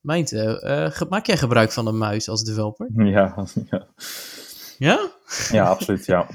Mijntje, 0.00 0.62
uh, 1.02 1.08
maak 1.08 1.26
jij 1.26 1.36
gebruik 1.36 1.72
van 1.72 1.86
een 1.86 1.98
muis 1.98 2.28
als 2.28 2.44
developer? 2.44 2.88
Ja, 2.94 3.46
ja. 3.70 3.86
Ja? 4.78 5.10
Ja, 5.50 5.64
absoluut, 5.64 6.06
ja. 6.06 6.26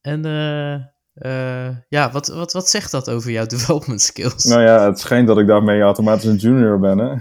En 0.00 0.26
uh, 0.26 1.76
ja, 1.88 2.10
wat, 2.10 2.28
wat, 2.28 2.52
wat 2.52 2.68
zegt 2.68 2.90
dat 2.90 3.10
over 3.10 3.30
jouw 3.30 3.46
development 3.56 4.00
skills? 4.00 4.44
Nou 4.44 4.62
ja, 4.62 4.86
het 4.86 5.00
schijnt 5.00 5.26
dat 5.26 5.38
ik 5.38 5.46
daarmee 5.46 5.80
automatisch 5.80 6.24
een 6.24 6.36
junior 6.36 6.78
ben, 6.78 6.98
hè? 6.98 7.14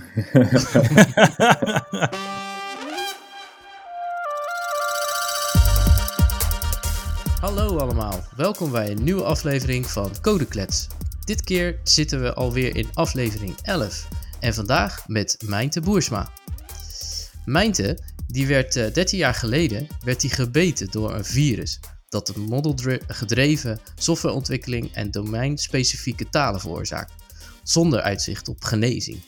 Hallo 7.42 7.78
allemaal, 7.78 8.20
welkom 8.36 8.72
bij 8.72 8.92
een 8.92 9.04
nieuwe 9.04 9.24
aflevering 9.24 9.86
van 9.86 10.12
Codeklets. 10.22 10.88
Dit 11.26 11.44
keer 11.44 11.80
zitten 11.84 12.22
we 12.22 12.34
alweer 12.34 12.76
in 12.76 12.88
aflevering 12.94 13.56
11 13.62 14.08
en 14.40 14.54
vandaag 14.54 15.08
met 15.08 15.38
Mijnte 15.46 15.82
Boersma. 15.82 16.32
Mijnte, 17.46 17.98
die 18.27 18.48
werd 18.48 18.73
13 18.73 19.04
eh, 19.04 19.20
jaar 19.20 19.34
geleden 19.34 19.88
werd 20.04 20.22
die 20.22 20.30
gebeten 20.30 20.91
door 20.91 21.13
een 21.13 21.26
virus 21.26 21.80
dat 22.09 22.30
een 22.30 22.41
model-gedreven 22.41 23.80
softwareontwikkeling 23.96 24.94
en 24.94 25.12
domeinspecifieke 25.12 26.30
talen 26.30 26.60
veroorzaakt, 26.60 27.13
zonder 27.63 28.02
uitzicht 28.02 28.48
op 28.48 28.63
genezing. 28.63 29.22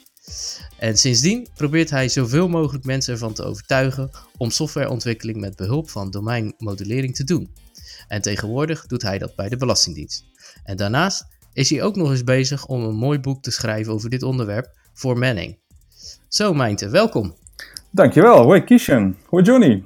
En 0.78 0.96
sindsdien 0.96 1.48
probeert 1.54 1.90
hij 1.90 2.08
zoveel 2.08 2.48
mogelijk 2.48 2.84
mensen 2.84 3.12
ervan 3.12 3.32
te 3.32 3.42
overtuigen 3.42 4.10
om 4.36 4.50
softwareontwikkeling 4.50 5.40
met 5.40 5.56
behulp 5.56 5.90
van 5.90 6.10
domeinmodellering 6.10 7.14
te 7.14 7.24
doen. 7.24 7.50
En 8.08 8.22
tegenwoordig 8.22 8.86
doet 8.86 9.02
hij 9.02 9.18
dat 9.18 9.36
bij 9.36 9.48
de 9.48 9.56
Belastingdienst. 9.56 10.24
En 10.64 10.76
daarnaast 10.76 11.26
is 11.52 11.70
hij 11.70 11.82
ook 11.82 11.96
nog 11.96 12.10
eens 12.10 12.24
bezig 12.24 12.66
om 12.66 12.82
een 12.82 12.94
mooi 12.94 13.18
boek 13.18 13.42
te 13.42 13.50
schrijven 13.50 13.92
over 13.92 14.10
dit 14.10 14.22
onderwerp 14.22 14.80
voor 14.92 15.18
Manning. 15.18 15.58
Zo 16.28 16.54
Mijnte, 16.54 16.88
welkom. 16.88 17.34
Dankjewel. 17.90 18.42
Hoi 18.42 18.64
Kishan. 18.64 19.16
Hoi 19.28 19.42
Johnny. 19.42 19.84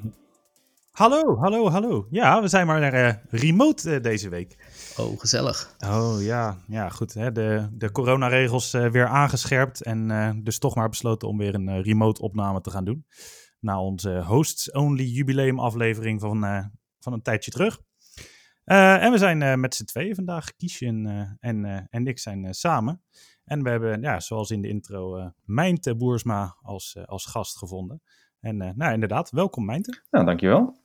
Hallo, 0.90 1.36
hallo, 1.38 1.70
hallo. 1.70 2.06
Ja, 2.10 2.40
we 2.40 2.48
zijn 2.48 2.66
maar 2.66 2.80
naar 2.80 2.94
uh, 2.94 3.14
remote 3.40 3.94
uh, 3.94 4.02
deze 4.02 4.28
week. 4.28 4.56
Oh, 4.96 5.20
gezellig. 5.20 5.74
Oh 5.86 6.16
ja, 6.20 6.58
ja 6.66 6.88
goed. 6.88 7.14
Hè. 7.14 7.32
De, 7.32 7.68
de 7.72 7.92
coronaregels 7.92 8.74
uh, 8.74 8.90
weer 8.90 9.06
aangescherpt 9.06 9.82
en 9.82 10.40
dus 10.44 10.58
toch 10.58 10.74
maar 10.74 10.88
besloten 10.88 11.28
om 11.28 11.38
weer 11.38 11.54
een 11.54 11.82
remote 11.82 12.22
opname 12.22 12.60
te 12.60 12.70
gaan 12.70 12.84
doen. 12.84 13.06
Na 13.60 13.80
onze 13.80 14.22
hosts-only 14.26 15.04
jubileum 15.04 15.60
aflevering 15.60 16.20
van, 16.20 16.40
van 16.98 17.12
een 17.12 17.22
tijdje 17.22 17.50
terug. 17.50 17.80
en 18.64 19.10
we 19.10 19.18
zijn 19.18 19.60
met 19.60 19.74
z'n 19.74 19.84
tweeën 19.84 20.14
vandaag. 20.14 20.56
Kiesjen 20.56 21.06
en, 21.40 21.88
en 21.90 22.06
ik 22.06 22.18
zijn 22.18 22.54
samen. 22.54 23.02
En 23.46 23.62
we 23.62 23.70
hebben, 23.70 24.00
ja, 24.00 24.20
zoals 24.20 24.50
in 24.50 24.62
de 24.62 24.68
intro, 24.68 25.18
uh, 25.18 25.26
Mijnte 25.44 25.96
Boersma 25.96 26.56
als, 26.62 26.98
als 27.04 27.26
gast 27.26 27.58
gevonden. 27.58 28.02
En 28.40 28.56
nou, 28.76 28.92
inderdaad, 28.92 29.30
welkom 29.30 29.64
Mijnte. 29.64 30.02
Nou, 30.10 30.24
dankjewel. 30.24 30.76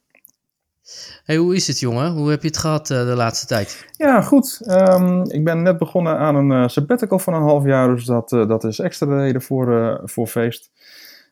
Hey, 1.23 1.37
hoe 1.37 1.55
is 1.55 1.67
het 1.67 1.79
jongen? 1.79 2.11
Hoe 2.11 2.29
heb 2.29 2.41
je 2.41 2.47
het 2.47 2.57
gehad 2.57 2.89
uh, 2.89 2.97
de 2.97 3.15
laatste 3.15 3.45
tijd? 3.45 3.89
Ja, 3.91 4.21
goed. 4.21 4.61
Um, 4.67 5.23
ik 5.23 5.43
ben 5.43 5.61
net 5.61 5.77
begonnen 5.77 6.17
aan 6.17 6.35
een 6.35 6.51
uh, 6.51 6.67
sabbatical 6.67 7.19
van 7.19 7.33
een 7.33 7.41
half 7.41 7.65
jaar, 7.65 7.95
dus 7.95 8.05
dat, 8.05 8.31
uh, 8.31 8.47
dat 8.47 8.63
is 8.63 8.79
extra 8.79 9.17
reden 9.17 9.41
voor, 9.41 9.99
voor 10.03 10.27
feest. 10.27 10.71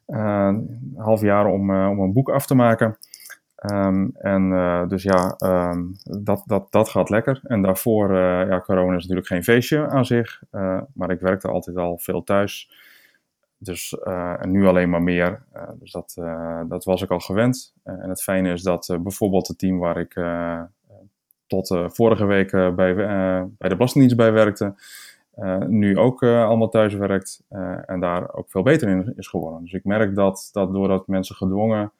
een 0.05 0.93
half 0.95 1.21
jaar 1.21 1.45
om, 1.45 1.69
om 1.71 1.99
een 1.99 2.13
boek 2.13 2.29
af 2.29 2.45
te 2.45 2.55
maken. 2.55 2.97
Um, 3.73 4.11
en 4.15 4.49
dus 4.87 5.03
ja, 5.03 5.35
um, 5.45 5.95
dat, 6.03 6.43
dat, 6.45 6.71
dat 6.71 6.89
gaat 6.89 7.09
lekker. 7.09 7.39
En 7.43 7.61
daarvoor, 7.61 8.13
ja, 8.15 8.61
corona 8.61 8.95
is 8.95 9.01
natuurlijk 9.01 9.27
geen 9.27 9.43
feestje 9.43 9.87
aan 9.87 10.05
zich, 10.05 10.41
maar 10.93 11.11
ik 11.11 11.19
werkte 11.19 11.47
altijd 11.47 11.77
al 11.77 11.97
veel 11.97 12.23
thuis. 12.23 12.71
Dus 13.57 13.99
en 14.39 14.51
nu 14.51 14.67
alleen 14.67 14.89
maar 14.89 15.03
meer. 15.03 15.43
Dus 15.79 15.91
dat, 15.91 16.13
dat 16.67 16.83
was 16.83 17.01
ik 17.01 17.09
al 17.09 17.19
gewend. 17.19 17.73
en 17.83 18.09
het 18.09 18.23
fijne 18.23 18.51
is 18.51 18.61
dat 18.61 18.97
bijvoorbeeld 19.01 19.47
het 19.47 19.57
team 19.59 19.79
waar 19.79 19.97
ik 19.97 20.13
tot 21.47 21.77
vorige 21.85 22.25
week 22.25 22.51
bij, 22.51 22.95
bij 23.57 23.69
de 23.69 23.75
Belastingdienst 23.75 24.17
bij 24.17 24.31
werkte, 24.31 24.73
nu 25.67 25.97
ook 25.97 26.23
allemaal 26.23 26.69
thuis 26.69 26.93
werkt 26.93 27.43
en 27.85 27.99
daar 27.99 28.33
ook 28.33 28.49
veel 28.49 28.63
beter 28.63 28.89
in 28.89 29.13
is 29.15 29.27
geworden. 29.27 29.61
Dus 29.61 29.73
ik 29.73 29.83
merk 29.83 30.15
dat, 30.15 30.49
dat 30.51 30.73
doordat 30.73 31.07
mensen 31.07 31.35
gedwongen 31.35 31.91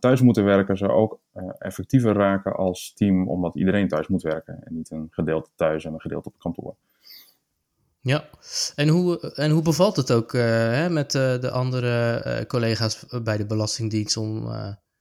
thuis 0.00 0.20
moeten 0.20 0.44
werken, 0.44 0.76
ze 0.76 0.88
ook 0.88 1.18
effectiever 1.58 2.12
raken 2.14 2.56
als 2.56 2.92
team, 2.94 3.28
omdat 3.28 3.56
iedereen 3.56 3.88
thuis 3.88 4.08
moet 4.08 4.22
werken 4.22 4.62
en 4.64 4.74
niet 4.74 4.90
een 4.90 5.08
gedeelte 5.10 5.50
thuis 5.54 5.84
en 5.84 5.92
een 5.92 6.00
gedeelte 6.00 6.28
op 6.28 6.38
kantoor. 6.38 6.74
Ja, 8.00 8.24
en 8.74 8.88
hoe, 8.88 9.32
en 9.34 9.50
hoe 9.50 9.62
bevalt 9.62 9.96
het 9.96 10.12
ook 10.12 10.32
uh, 10.32 10.42
hè, 10.42 10.90
met 10.90 11.14
uh, 11.14 11.40
de 11.40 11.50
andere 11.50 12.24
uh, 12.26 12.46
collega's 12.46 13.06
bij 13.22 13.36
de 13.36 13.46
Belastingdienst, 13.46 14.16
om, 14.16 14.48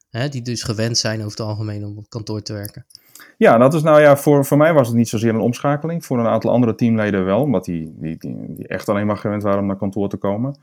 hè, 0.10 0.30
die 0.30 0.42
dus 0.42 0.64
gewend 0.64 0.98
zijn 0.98 1.20
over 1.20 1.32
het 1.32 1.40
algemeen 1.40 1.86
om 1.86 1.98
op 1.98 2.10
kantoor 2.10 2.42
te 2.42 2.54
werken? 2.54 2.86
Ja, 3.38 3.58
dat 3.58 3.74
is 3.74 3.82
nou 3.82 4.02
ja, 4.02 4.18
voor, 4.18 4.46
voor 4.46 4.58
mij 4.58 4.74
was 4.74 4.88
het 4.88 4.96
niet 4.96 5.10
zozeer 5.10 5.34
een 5.34 5.40
omschakeling. 5.40 6.06
Voor 6.06 6.20
een 6.20 6.28
aantal 6.28 6.52
andere 6.52 6.76
teamleden 6.76 7.26
wel, 7.26 7.42
omdat 7.42 7.66
die, 7.66 7.94
die, 7.98 8.18
die, 8.18 8.54
die 8.56 8.68
echt 8.68 8.90
alleen 8.90 9.06
maar 9.06 9.18
gewend 9.18 9.44
waren 9.44 9.60
om 9.60 9.66
naar 9.66 9.78
kantoor 9.78 10.10
te 10.10 10.18
komen. 10.18 10.56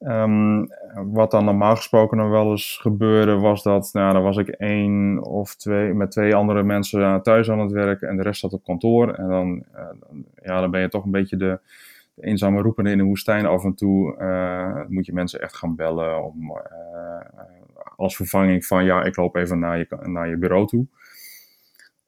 Um, 0.00 0.68
wat 1.12 1.30
dan 1.30 1.44
normaal 1.44 1.76
gesproken 1.76 2.16
nog 2.16 2.28
wel 2.28 2.50
eens 2.50 2.78
gebeurde, 2.82 3.34
was 3.34 3.62
dat, 3.62 3.90
nou, 3.92 4.12
dan 4.12 4.22
was 4.22 4.36
ik 4.36 4.48
één 4.48 5.22
of 5.24 5.54
twee, 5.54 5.94
met 5.94 6.10
twee 6.10 6.34
andere 6.34 6.62
mensen 6.62 7.22
thuis 7.22 7.50
aan 7.50 7.58
het 7.58 7.72
werken 7.72 8.08
en 8.08 8.16
de 8.16 8.22
rest 8.22 8.40
zat 8.40 8.52
op 8.52 8.64
kantoor. 8.64 9.14
En 9.14 9.28
dan, 9.28 9.64
uh, 9.74 9.82
ja, 10.42 10.60
dan 10.60 10.70
ben 10.70 10.80
je 10.80 10.88
toch 10.88 11.04
een 11.04 11.10
beetje 11.10 11.36
de, 11.36 11.58
de 12.14 12.24
eenzame 12.24 12.62
roepende 12.62 12.90
in 12.90 12.98
de 12.98 13.04
woestijn 13.04 13.46
af 13.46 13.64
en 13.64 13.74
toe. 13.74 14.16
Uh, 14.20 14.80
moet 14.88 15.06
je 15.06 15.12
mensen 15.12 15.40
echt 15.40 15.56
gaan 15.56 15.76
bellen 15.76 16.24
om, 16.24 16.52
als 17.96 18.16
vervanging 18.16 18.66
van, 18.66 18.84
ja, 18.84 19.02
ik 19.04 19.16
loop 19.16 19.36
even 19.36 19.58
naar 19.58 19.78
je, 19.78 19.86
naar 20.02 20.28
je 20.28 20.36
bureau 20.36 20.66
toe. 20.66 20.86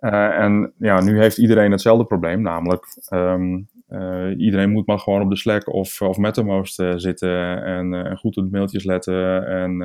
en 0.01 0.73
ja, 0.77 1.01
nu 1.01 1.21
heeft 1.21 1.39
iedereen 1.39 1.71
hetzelfde 1.71 2.05
probleem, 2.05 2.43
namelijk 2.43 2.85
um, 3.13 3.69
uh, 3.91 4.39
iedereen 4.39 4.71
moet 4.71 4.87
maar 4.87 4.99
gewoon 4.99 5.23
op 5.23 5.31
de 5.31 5.37
Slack 5.37 5.73
of, 5.73 6.03
of 6.03 6.17
MetaMost 6.17 6.81
uh, 6.81 6.93
zitten 6.97 7.65
en, 7.65 7.93
uh, 7.93 8.17
goed 8.17 8.37
op 8.37 8.45
de 8.45 8.51
mailtjes 8.51 8.85
letten 8.85 9.47
en, 9.47 9.83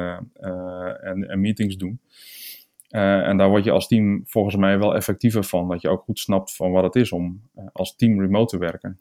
en, 1.01 1.29
en, 1.29 1.39
meetings 1.39 1.77
doen. 1.77 1.99
en 2.89 3.38
daar 3.38 3.49
word 3.49 3.63
je 3.63 3.71
als 3.71 3.88
team 3.88 4.21
volgens 4.25 4.55
mij 4.55 4.79
wel 4.79 4.95
effectiever 4.95 5.43
van, 5.43 5.67
dat 5.67 5.81
je 5.81 5.89
ook 5.89 6.03
goed 6.03 6.19
snapt 6.19 6.55
van 6.55 6.71
wat 6.71 6.83
het 6.83 6.95
is 6.95 7.11
om 7.11 7.41
als 7.71 7.95
team 7.95 8.21
remote 8.21 8.57
te 8.57 8.57
werken. 8.57 8.99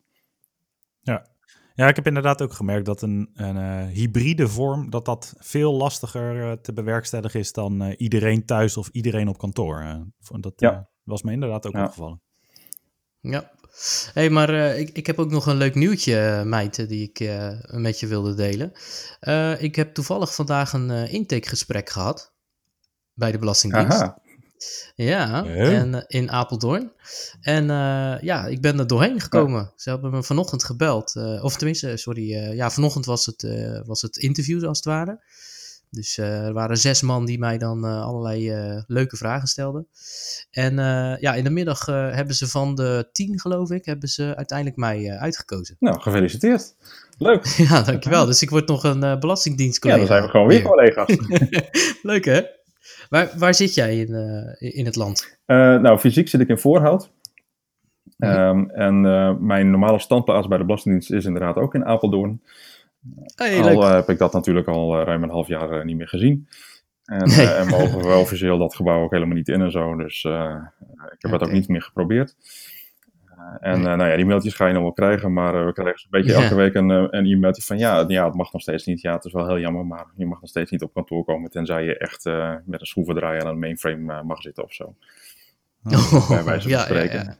Ja. 1.00 1.26
ja, 1.74 1.88
ik 1.88 1.96
heb 1.96 2.06
inderdaad 2.06 2.42
ook 2.42 2.52
gemerkt 2.52 2.86
dat 2.86 3.02
een, 3.02 3.30
een 3.34 3.86
hybride 3.86 4.48
vorm, 4.48 4.90
dat 4.90 5.04
dat 5.04 5.34
veel 5.38 5.74
lastiger 5.74 6.60
te 6.60 6.72
bewerkstelligen 6.72 7.40
is 7.40 7.52
dan 7.52 7.82
iedereen 7.82 8.44
thuis 8.44 8.76
of 8.76 8.88
iedereen 8.88 9.28
op 9.28 9.38
kantoor. 9.38 10.06
dat 10.40 10.52
ja. 10.56 10.88
was 11.02 11.22
me 11.22 11.32
inderdaad 11.32 11.66
ook 11.66 11.74
ja. 11.74 11.84
opgevallen. 11.84 12.22
Ja, 13.20 13.50
hey, 14.12 14.30
maar 14.30 14.50
uh, 14.50 14.78
ik, 14.78 14.90
ik 14.92 15.06
heb 15.06 15.18
ook 15.18 15.30
nog 15.30 15.46
een 15.46 15.56
leuk 15.56 15.74
nieuwtje, 15.74 16.14
uh, 16.14 16.42
Meite, 16.42 16.86
die 16.86 17.08
ik 17.08 17.20
uh, 17.20 17.48
met 17.70 18.00
je 18.00 18.06
wilde 18.06 18.34
delen. 18.34 18.72
ik 19.60 19.76
heb 19.76 19.94
toevallig 19.94 20.34
vandaag 20.34 20.72
een 20.72 20.90
intakegesprek 20.90 21.90
gehad 21.90 22.32
bij 23.12 23.32
de 23.32 23.38
Belastingdienst. 23.38 24.00
Aha. 24.00 24.22
Ja, 24.94 25.44
en, 25.44 26.04
in 26.06 26.30
Apeldoorn. 26.30 26.92
En 27.40 27.66
ja, 28.20 28.46
ik 28.46 28.60
ben 28.60 28.78
er 28.78 28.86
doorheen 28.86 29.20
gekomen. 29.20 29.60
Ja. 29.60 29.72
Ze 29.76 29.90
hebben 29.90 30.10
me 30.10 30.22
vanochtend 30.22 30.64
gebeld. 30.64 31.16
of 31.42 31.56
tenminste, 31.56 31.96
sorry. 31.96 32.54
ja, 32.54 32.70
vanochtend 32.70 33.04
was 33.04 33.26
het, 33.26 33.46
was 33.86 34.02
het 34.02 34.16
interview 34.16 34.64
als 34.64 34.76
het 34.76 34.86
ware. 34.86 35.20
Dus 35.94 36.18
uh, 36.18 36.46
er 36.46 36.52
waren 36.52 36.76
zes 36.76 37.02
man 37.02 37.24
die 37.24 37.38
mij 37.38 37.58
dan 37.58 37.84
uh, 37.84 38.02
allerlei 38.02 38.50
uh, 38.50 38.82
leuke 38.86 39.16
vragen 39.16 39.48
stelden. 39.48 39.86
En 40.50 40.74
ja, 41.20 41.34
in 41.34 41.44
de 41.44 41.50
middag 41.50 41.86
hebben 41.86 42.34
ze 42.34 42.48
van 42.48 42.74
de 42.74 43.08
tien, 43.12 43.40
geloof 43.40 43.70
ik, 43.70 43.84
hebben 43.84 44.08
ze 44.08 44.36
uiteindelijk 44.36 44.78
mij 44.78 45.10
uitgekozen. 45.18 45.76
Nou, 45.78 46.00
gefeliciteerd. 46.00 46.74
Leuk. 47.18 47.46
ja, 47.68 47.82
dankjewel. 47.82 48.26
Dus 48.26 48.42
ik 48.42 48.50
word 48.50 48.68
nog 48.68 48.84
een 48.84 49.20
belastingdienstcollega. 49.20 50.00
Ja, 50.00 50.06
dan 50.06 50.16
zijn 50.16 50.24
we 50.24 50.30
gewoon 50.30 50.48
weer 50.48 50.62
collega's. 50.72 51.16
Leuk 52.12 52.24
hè? 52.24 52.42
Waar, 53.08 53.30
waar 53.36 53.54
zit 53.54 53.74
jij 53.74 53.98
in, 53.98 54.14
in 54.58 54.84
het 54.84 54.96
land? 54.96 55.38
nou, 55.46 55.98
fysiek 55.98 56.28
zit 56.28 56.40
ik 56.40 56.48
in 56.48 56.58
Voorhout. 56.58 57.10
Um, 58.18 58.70
en 58.70 59.00
mijn 59.46 59.70
normale 59.70 59.98
standplaats 59.98 60.48
bij 60.48 60.58
de 60.58 60.64
Belastingdienst 60.64 61.10
is 61.10 61.24
inderdaad 61.24 61.56
ook 61.56 61.74
in 61.74 61.84
Apeldoorn. 61.84 62.40
Hey, 63.34 63.62
al 63.62 63.82
uh, 63.82 63.92
heb 63.92 64.08
ik 64.08 64.18
dat 64.18 64.32
natuurlijk 64.32 64.68
al 64.68 65.00
uh, 65.00 65.04
ruim 65.06 65.22
een 65.22 65.30
half 65.30 65.48
jaar 65.48 65.78
uh, 65.78 65.84
niet 65.84 65.96
meer 65.96 66.08
gezien. 66.08 66.48
En, 67.04 67.28
nee. 67.28 67.46
en 67.46 67.68
mogen 67.68 67.98
we 67.98 68.14
officieel 68.24 68.58
dat 68.58 68.74
gebouw 68.74 69.02
ook 69.02 69.10
helemaal 69.10 69.36
niet 69.36 69.48
in 69.48 69.60
en 69.60 69.70
zo. 69.70 69.96
Dus 69.96 70.24
ik 70.24 70.30
heb 70.30 70.70
okay. 71.18 71.32
het 71.32 71.42
ook 71.42 71.52
niet 71.52 71.68
meer 71.68 71.82
geprobeerd. 71.82 72.36
en 73.60 73.80
nou 73.80 74.04
ja, 74.04 74.16
die 74.16 74.26
mailtjes 74.26 74.54
ga 74.54 74.66
je 74.66 74.72
nog 74.72 74.82
wel 74.82 74.92
krijgen, 74.92 75.32
maar 75.32 75.66
we 75.66 75.72
krijgen 75.72 76.02
een 76.04 76.20
beetje 76.20 76.32
ja. 76.32 76.42
elke 76.42 76.54
week 76.54 76.74
een, 76.74 76.88
een 76.90 77.26
e-mailtje 77.26 77.62
van 77.62 77.78
ja, 77.78 78.04
ja, 78.08 78.24
het 78.24 78.34
mag 78.34 78.52
nog 78.52 78.62
steeds 78.62 78.86
niet. 78.86 79.00
Ja, 79.00 79.12
het 79.12 79.24
is 79.24 79.32
wel 79.32 79.46
heel 79.46 79.58
jammer, 79.58 79.86
maar 79.86 80.06
je 80.16 80.26
mag 80.26 80.40
nog 80.40 80.50
steeds 80.50 80.70
niet 80.70 80.82
op 80.82 80.94
kantoor 80.94 81.24
komen, 81.24 81.50
tenzij 81.50 81.84
je 81.84 81.98
echt 81.98 82.24
met 82.64 82.80
een 82.80 82.86
schroevendraaier 82.86 83.42
aan 83.42 83.48
een 83.48 83.58
mainframe 83.58 84.22
mag 84.22 84.42
zitten 84.42 84.64
of 84.64 84.72
zo. 84.72 84.94
Oh, 85.84 86.28
bij 86.28 86.44
wijze 86.44 86.62
van 86.62 86.70
ja, 86.70 86.84
spreken. 86.84 87.24
Ja, 87.24 87.36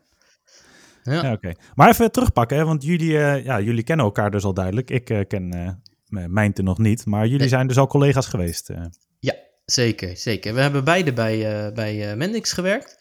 ja. 1.13 1.23
ja 1.23 1.33
oké. 1.33 1.53
Maar 1.75 1.89
even 1.89 2.13
terugpakken, 2.13 2.57
hè, 2.57 2.65
want 2.65 2.83
jullie, 2.83 3.11
uh, 3.11 3.45
ja, 3.45 3.61
jullie 3.61 3.83
kennen 3.83 4.07
elkaar 4.07 4.31
dus 4.31 4.45
al 4.45 4.55
duidelijk. 4.55 4.91
Ik 4.91 5.11
uh, 5.11 5.21
ken 5.29 5.57
uh, 5.57 6.25
Mijnte 6.27 6.63
nog 6.63 6.79
niet. 6.79 7.07
Maar 7.07 7.27
jullie 7.27 7.49
zijn 7.49 7.67
dus 7.67 7.79
al 7.79 7.87
collega's 7.87 8.27
geweest. 8.27 8.71
Ja, 9.19 9.35
zeker, 9.65 10.17
zeker. 10.17 10.55
We 10.55 10.61
hebben 10.61 10.85
beide 10.85 11.13
bij, 11.13 11.73
bij 11.73 12.17
Mendix 12.17 12.53
gewerkt. 12.53 12.99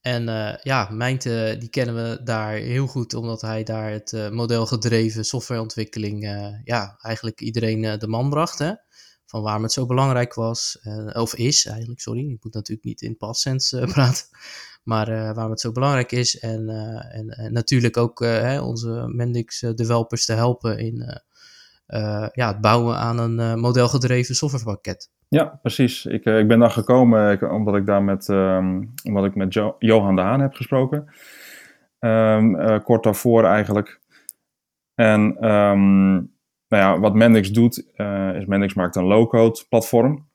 En 0.00 0.24
ja, 0.62 0.88
Mijnte, 0.90 1.56
die 1.58 1.68
kennen 1.68 1.94
we 1.94 2.22
daar 2.22 2.52
heel 2.52 2.86
goed, 2.86 3.14
omdat 3.14 3.40
hij 3.40 3.62
daar 3.62 3.90
het 3.90 4.30
modelgedreven 4.30 5.24
softwareontwikkeling, 5.24 6.22
ja, 6.64 6.96
eigenlijk 6.98 7.40
iedereen 7.40 7.98
de 7.98 8.08
man 8.08 8.30
bracht. 8.30 8.58
Hè? 8.58 8.72
Van 9.26 9.42
waarom 9.42 9.62
het 9.62 9.72
zo 9.72 9.86
belangrijk 9.86 10.34
was, 10.34 10.78
of 11.12 11.34
is 11.34 11.66
eigenlijk, 11.66 12.00
sorry. 12.00 12.30
Ik 12.30 12.44
moet 12.44 12.54
natuurlijk 12.54 12.86
niet 12.86 13.02
in 13.02 13.16
past 13.16 13.40
sense 13.40 13.88
praten. 13.92 14.24
Maar 14.84 15.06
waarom 15.06 15.50
het 15.50 15.60
zo 15.60 15.72
belangrijk 15.72 16.12
is. 16.12 16.38
En, 16.38 16.68
en, 17.10 17.28
en 17.28 17.52
natuurlijk 17.52 17.96
ook 17.96 18.18
hè, 18.18 18.60
onze 18.60 19.04
Mendix 19.06 19.60
developers 19.60 20.24
te 20.24 20.32
helpen 20.32 20.78
in 20.78 21.22
ja, 22.32 22.48
het 22.48 22.60
bouwen 22.60 22.96
aan 22.96 23.18
een 23.18 23.60
modelgedreven 23.60 24.34
softwarepakket. 24.34 25.10
Ja, 25.28 25.58
precies. 25.62 26.06
Ik, 26.06 26.24
ik 26.24 26.48
ben 26.48 26.58
daar 26.58 26.70
gekomen 26.70 27.50
omdat 27.50 27.76
ik 27.76 27.86
daar 27.86 28.02
met, 28.02 28.28
um, 28.28 28.92
omdat 29.04 29.24
ik 29.24 29.34
met 29.34 29.52
Johan 29.78 30.16
de 30.16 30.22
Haan 30.22 30.40
heb 30.40 30.54
gesproken. 30.54 31.06
Um, 32.00 32.82
kort 32.82 33.02
daarvoor 33.02 33.44
eigenlijk. 33.44 34.00
En 34.94 35.20
um, 35.50 36.14
nou 36.68 36.82
ja, 36.82 36.98
wat 36.98 37.14
Mendix 37.14 37.50
doet, 37.50 37.78
is 38.34 38.46
Mendix 38.46 38.74
maakt 38.74 38.96
een 38.96 39.04
low-code 39.04 39.64
platform. 39.68 40.26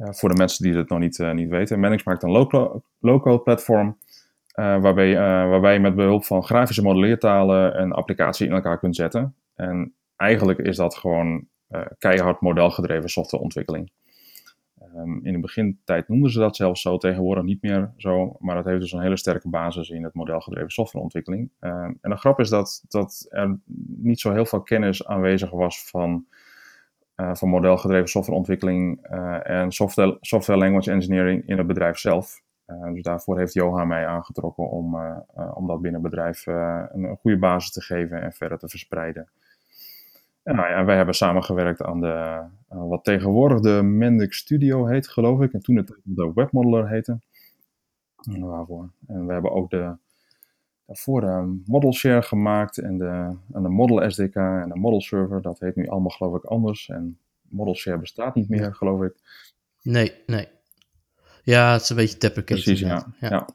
Uh, 0.00 0.08
voor 0.10 0.28
de 0.28 0.34
mensen 0.34 0.64
die 0.64 0.76
het 0.76 0.88
nog 0.88 0.98
niet, 0.98 1.18
uh, 1.18 1.32
niet 1.32 1.48
weten. 1.48 1.80
Mendix 1.80 2.02
maakt 2.02 2.22
een 2.22 2.30
low-code 2.98 3.42
platform. 3.42 3.98
waarbij, 4.54 5.14
waarbij 5.48 5.72
je 5.72 5.80
met 5.80 5.94
behulp 5.94 6.24
van 6.24 6.44
grafische 6.44 6.82
modelleertalen 6.82 7.80
een 7.80 7.92
applicatie 7.92 8.46
in 8.46 8.52
elkaar 8.52 8.78
kunt 8.78 8.96
zetten. 8.96 9.34
En 9.54 9.94
eigenlijk 10.16 10.58
is 10.58 10.76
dat 10.76 10.94
gewoon 10.96 11.46
keihard 11.98 12.40
modelgedreven 12.40 13.08
softwareontwikkeling. 13.08 13.90
Um, 14.96 15.20
in 15.22 15.32
de 15.32 15.38
begintijd 15.38 16.08
noemden 16.08 16.30
ze 16.30 16.38
dat 16.38 16.56
zelfs 16.56 16.82
zo, 16.82 16.98
tegenwoordig 16.98 17.44
niet 17.44 17.62
meer 17.62 17.92
zo. 17.96 18.36
Maar 18.38 18.54
dat 18.54 18.64
heeft 18.64 18.80
dus 18.80 18.92
een 18.92 19.00
hele 19.00 19.16
sterke 19.16 19.48
basis 19.48 19.88
in 19.88 20.04
het 20.04 20.14
modelgedreven 20.14 20.70
softwareontwikkeling. 20.70 21.50
Um, 21.60 21.98
en 22.00 22.10
de 22.10 22.16
grap 22.16 22.40
is 22.40 22.48
dat, 22.48 22.84
dat 22.88 23.26
er 23.28 23.58
niet 23.86 24.20
zo 24.20 24.32
heel 24.32 24.46
veel 24.46 24.60
kennis 24.60 25.06
aanwezig 25.06 25.50
was 25.50 25.84
van, 25.84 26.26
uh, 27.20 27.34
van 27.34 27.48
modelgedreven 27.48 28.08
softwareontwikkeling 28.08 29.08
uh, 29.10 29.50
en 29.50 29.72
software, 29.72 30.16
software 30.20 30.58
language 30.58 30.90
engineering 30.90 31.46
in 31.46 31.58
het 31.58 31.66
bedrijf 31.66 31.98
zelf. 31.98 32.42
Uh, 32.66 32.92
dus 32.92 33.02
daarvoor 33.02 33.38
heeft 33.38 33.52
Johan 33.52 33.88
mij 33.88 34.06
aangetrokken 34.06 34.70
om, 34.70 34.96
om 35.54 35.66
dat 35.66 35.80
binnen 35.80 36.02
het 36.02 36.10
bedrijf 36.10 36.46
een, 36.46 37.04
een 37.04 37.16
goede 37.16 37.38
basis 37.38 37.72
te 37.72 37.82
geven 37.82 38.22
en 38.22 38.32
verder 38.32 38.58
te 38.58 38.68
verspreiden. 38.68 39.28
En 40.42 40.56
nou 40.56 40.68
ja, 40.68 40.84
wij 40.84 40.96
hebben 40.96 41.14
samengewerkt 41.14 41.82
aan 41.82 42.00
de, 42.00 42.40
wat 42.68 43.04
tegenwoordig 43.04 43.60
de 43.60 43.82
Mendix 43.82 44.36
Studio 44.38 44.86
heet, 44.86 45.08
geloof 45.08 45.40
ik. 45.40 45.52
En 45.52 45.60
toen 45.60 45.76
het 45.76 46.00
de 46.02 46.32
Webmodeler 46.34 46.88
heette. 46.88 47.18
En 48.32 48.46
waarvoor. 48.46 48.90
En 49.06 49.26
we 49.26 49.32
hebben 49.32 49.52
ook 49.52 49.70
de, 49.70 49.96
daarvoor 50.88 51.20
de 51.20 51.60
Model 51.64 51.94
Share 51.94 52.22
gemaakt 52.22 52.78
en 52.78 52.98
de, 52.98 53.36
en 53.52 53.62
de 53.62 53.68
Model 53.68 54.10
SDK 54.10 54.34
en 54.34 54.68
de 54.68 54.78
Model 54.78 55.00
Server. 55.00 55.42
Dat 55.42 55.60
heet 55.60 55.76
nu 55.76 55.88
allemaal 55.88 56.10
geloof 56.10 56.36
ik 56.36 56.44
anders. 56.44 56.88
En 56.88 57.18
Model 57.48 57.74
Share 57.74 57.98
bestaat 57.98 58.34
niet 58.34 58.48
meer, 58.48 58.74
geloof 58.74 59.02
ik. 59.02 59.14
Nee, 59.82 60.12
nee. 60.26 60.48
Ja, 61.42 61.72
het 61.72 61.82
is 61.82 61.88
een 61.88 61.96
beetje 61.96 62.18
deprecated. 62.18 62.64
Precies, 62.64 62.80
ja. 62.80 63.06
ja. 63.20 63.48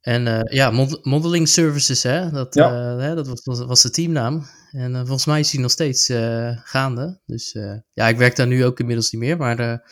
En 0.00 0.26
uh, 0.26 0.40
ja, 0.42 0.70
modeling 1.02 1.48
services, 1.48 2.02
hè? 2.02 2.30
Dat, 2.30 2.54
ja. 2.54 2.70
uh, 2.70 3.00
hè, 3.00 3.14
dat 3.14 3.26
was, 3.44 3.64
was, 3.64 3.82
de 3.82 3.90
teamnaam. 3.90 4.46
En 4.70 4.90
uh, 4.92 4.98
volgens 4.98 5.26
mij 5.26 5.40
is 5.40 5.50
die 5.50 5.60
nog 5.60 5.70
steeds 5.70 6.12
gaande. 6.62 7.20
Dus 7.26 7.52
ja, 7.92 8.08
ik 8.08 8.16
werk 8.16 8.36
daar 8.36 8.46
nu 8.46 8.64
ook 8.64 8.80
inmiddels 8.80 9.10
niet 9.10 9.20
meer. 9.20 9.36
Maar 9.36 9.82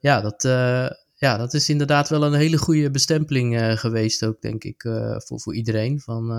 ja, 0.00 0.20
dat, 0.20 0.42
ja, 1.24 1.36
dat 1.36 1.54
is 1.54 1.68
inderdaad 1.68 2.08
wel 2.08 2.24
een 2.24 2.34
hele 2.34 2.56
goede 2.56 2.90
bestempeling 2.90 3.80
geweest 3.80 4.24
ook, 4.24 4.40
denk 4.40 4.64
ik, 4.64 4.82
voor, 5.16 5.40
voor 5.40 5.54
iedereen. 5.54 6.00
Van, 6.00 6.30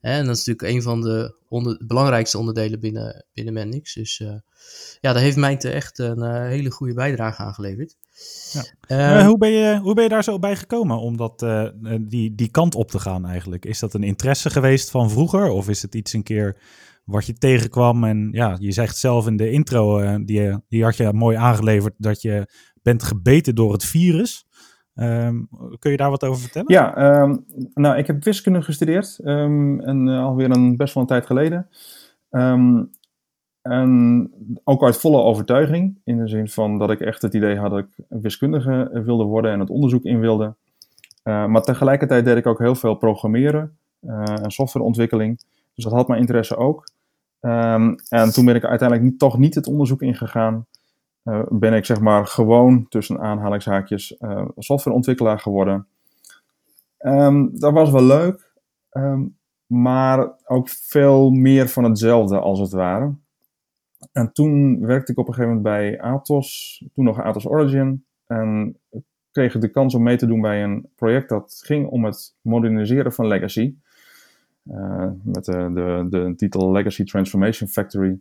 hè, 0.00 0.10
en 0.10 0.26
dat 0.26 0.36
is 0.36 0.44
natuurlijk 0.44 0.74
een 0.74 0.82
van 0.82 1.00
de 1.00 1.36
onder, 1.48 1.82
belangrijkste 1.86 2.38
onderdelen 2.38 2.80
binnen, 2.80 3.24
binnen 3.34 3.54
Mendix. 3.54 3.94
Dus 3.94 4.18
ja, 5.00 5.12
daar 5.12 5.22
heeft 5.22 5.36
Mijnte 5.36 5.70
echt 5.70 5.98
een 5.98 6.46
hele 6.46 6.70
goede 6.70 6.94
bijdrage 6.94 7.42
aan 7.42 7.54
geleverd. 7.54 7.96
Ja. 8.52 9.18
Uh, 9.18 9.26
hoe, 9.26 9.38
ben 9.38 9.50
je, 9.50 9.78
hoe 9.78 9.94
ben 9.94 10.02
je 10.02 10.08
daar 10.08 10.24
zo 10.24 10.38
bij 10.38 10.56
gekomen 10.56 10.98
om 10.98 11.16
dat, 11.16 11.46
die, 12.00 12.34
die 12.34 12.50
kant 12.50 12.74
op 12.74 12.90
te 12.90 12.98
gaan 12.98 13.26
eigenlijk? 13.26 13.64
Is 13.64 13.78
dat 13.78 13.94
een 13.94 14.02
interesse 14.02 14.50
geweest 14.50 14.90
van 14.90 15.10
vroeger 15.10 15.48
of 15.48 15.68
is 15.68 15.82
het 15.82 15.94
iets 15.94 16.12
een 16.12 16.22
keer 16.22 16.56
wat 17.04 17.26
je 17.26 17.32
tegenkwam? 17.32 18.04
En 18.04 18.28
ja, 18.32 18.56
je 18.60 18.72
zegt 18.72 18.96
zelf 18.96 19.26
in 19.26 19.36
de 19.36 19.50
intro, 19.50 20.00
uh, 20.00 20.16
die, 20.24 20.58
die 20.68 20.84
had 20.84 20.96
je 20.96 21.12
mooi 21.12 21.36
aangeleverd, 21.36 21.94
dat 21.96 22.22
je 22.22 22.46
bent 22.82 23.02
gebeten 23.02 23.54
door 23.54 23.72
het 23.72 23.84
virus. 23.84 24.46
Um, 24.94 25.48
kun 25.78 25.90
je 25.90 25.96
daar 25.96 26.10
wat 26.10 26.24
over 26.24 26.40
vertellen? 26.40 26.72
Ja, 26.72 27.20
um, 27.22 27.44
nou 27.74 27.96
ik 27.96 28.06
heb 28.06 28.24
wiskunde 28.24 28.62
gestudeerd 28.62 29.20
um, 29.24 29.80
en 29.80 30.08
alweer 30.08 30.50
een, 30.50 30.76
best 30.76 30.94
wel 30.94 31.02
een 31.02 31.08
tijd 31.08 31.26
geleden. 31.26 31.68
En 33.62 34.30
ook 34.64 34.82
uit 34.82 34.96
volle 34.96 35.22
overtuiging, 35.22 36.00
in 36.04 36.18
de 36.18 36.28
zin 36.28 36.48
van 36.48 36.78
dat 36.78 36.90
ik 36.90 37.00
echt 37.00 37.22
het 37.22 37.34
idee 37.34 37.56
had 37.56 37.70
dat 37.70 37.78
ik 37.78 38.04
wiskundige 38.08 39.02
wilde 39.04 39.24
worden 39.24 39.52
en 39.52 39.60
het 39.60 39.70
onderzoek 39.70 40.04
in 40.04 40.20
wilde. 40.20 40.54
Maar 41.22 41.62
tegelijkertijd 41.62 42.24
deed 42.24 42.36
ik 42.36 42.46
ook 42.46 42.58
heel 42.58 42.74
veel 42.74 42.94
programmeren 42.94 43.76
uh, 44.00 44.22
en 44.42 44.50
softwareontwikkeling. 44.50 45.40
Dus 45.74 45.84
dat 45.84 45.92
had 45.92 46.08
mijn 46.08 46.20
interesse 46.20 46.56
ook. 46.56 46.88
En 47.40 48.32
toen 48.32 48.44
ben 48.44 48.54
ik 48.54 48.64
uiteindelijk 48.64 49.10
niet, 49.10 49.18
toch 49.18 49.38
niet 49.38 49.54
het 49.54 49.66
onderzoek 49.66 50.02
ingegaan. 50.02 50.66
Uh, 51.24 51.42
ben 51.48 51.72
ik 51.72 51.84
zeg 51.84 52.00
maar 52.00 52.26
gewoon 52.26 52.86
tussen 52.88 53.20
aanhalingshaakjes 53.20 54.16
softwareontwikkelaar 54.56 55.38
geworden. 55.38 55.86
Um, 56.98 57.58
dat 57.58 57.72
was 57.72 57.90
wel 57.90 58.04
leuk, 58.04 58.52
um, 58.92 59.36
maar 59.66 60.32
ook 60.44 60.68
veel 60.68 61.30
meer 61.30 61.68
van 61.68 61.84
hetzelfde 61.84 62.38
als 62.38 62.58
het 62.58 62.72
ware. 62.72 63.14
En 64.12 64.32
toen 64.32 64.80
werkte 64.86 65.12
ik 65.12 65.18
op 65.18 65.28
een 65.28 65.34
gegeven 65.34 65.56
moment 65.56 65.74
bij 65.74 66.00
Atos, 66.00 66.84
toen 66.94 67.04
nog 67.04 67.20
Atos 67.20 67.46
Origin. 67.46 68.04
En 68.26 68.76
kreeg 69.32 69.54
ik 69.54 69.60
de 69.60 69.70
kans 69.70 69.94
om 69.94 70.02
mee 70.02 70.16
te 70.16 70.26
doen 70.26 70.40
bij 70.40 70.62
een 70.62 70.88
project 70.94 71.28
dat 71.28 71.60
ging 71.64 71.88
om 71.88 72.04
het 72.04 72.34
moderniseren 72.40 73.12
van 73.12 73.26
legacy. 73.26 73.74
Uh, 74.70 75.10
met 75.22 75.44
de, 75.44 76.06
de, 76.10 76.32
titel 76.36 76.72
Legacy 76.72 77.04
Transformation 77.04 77.68
Factory. 77.68 78.18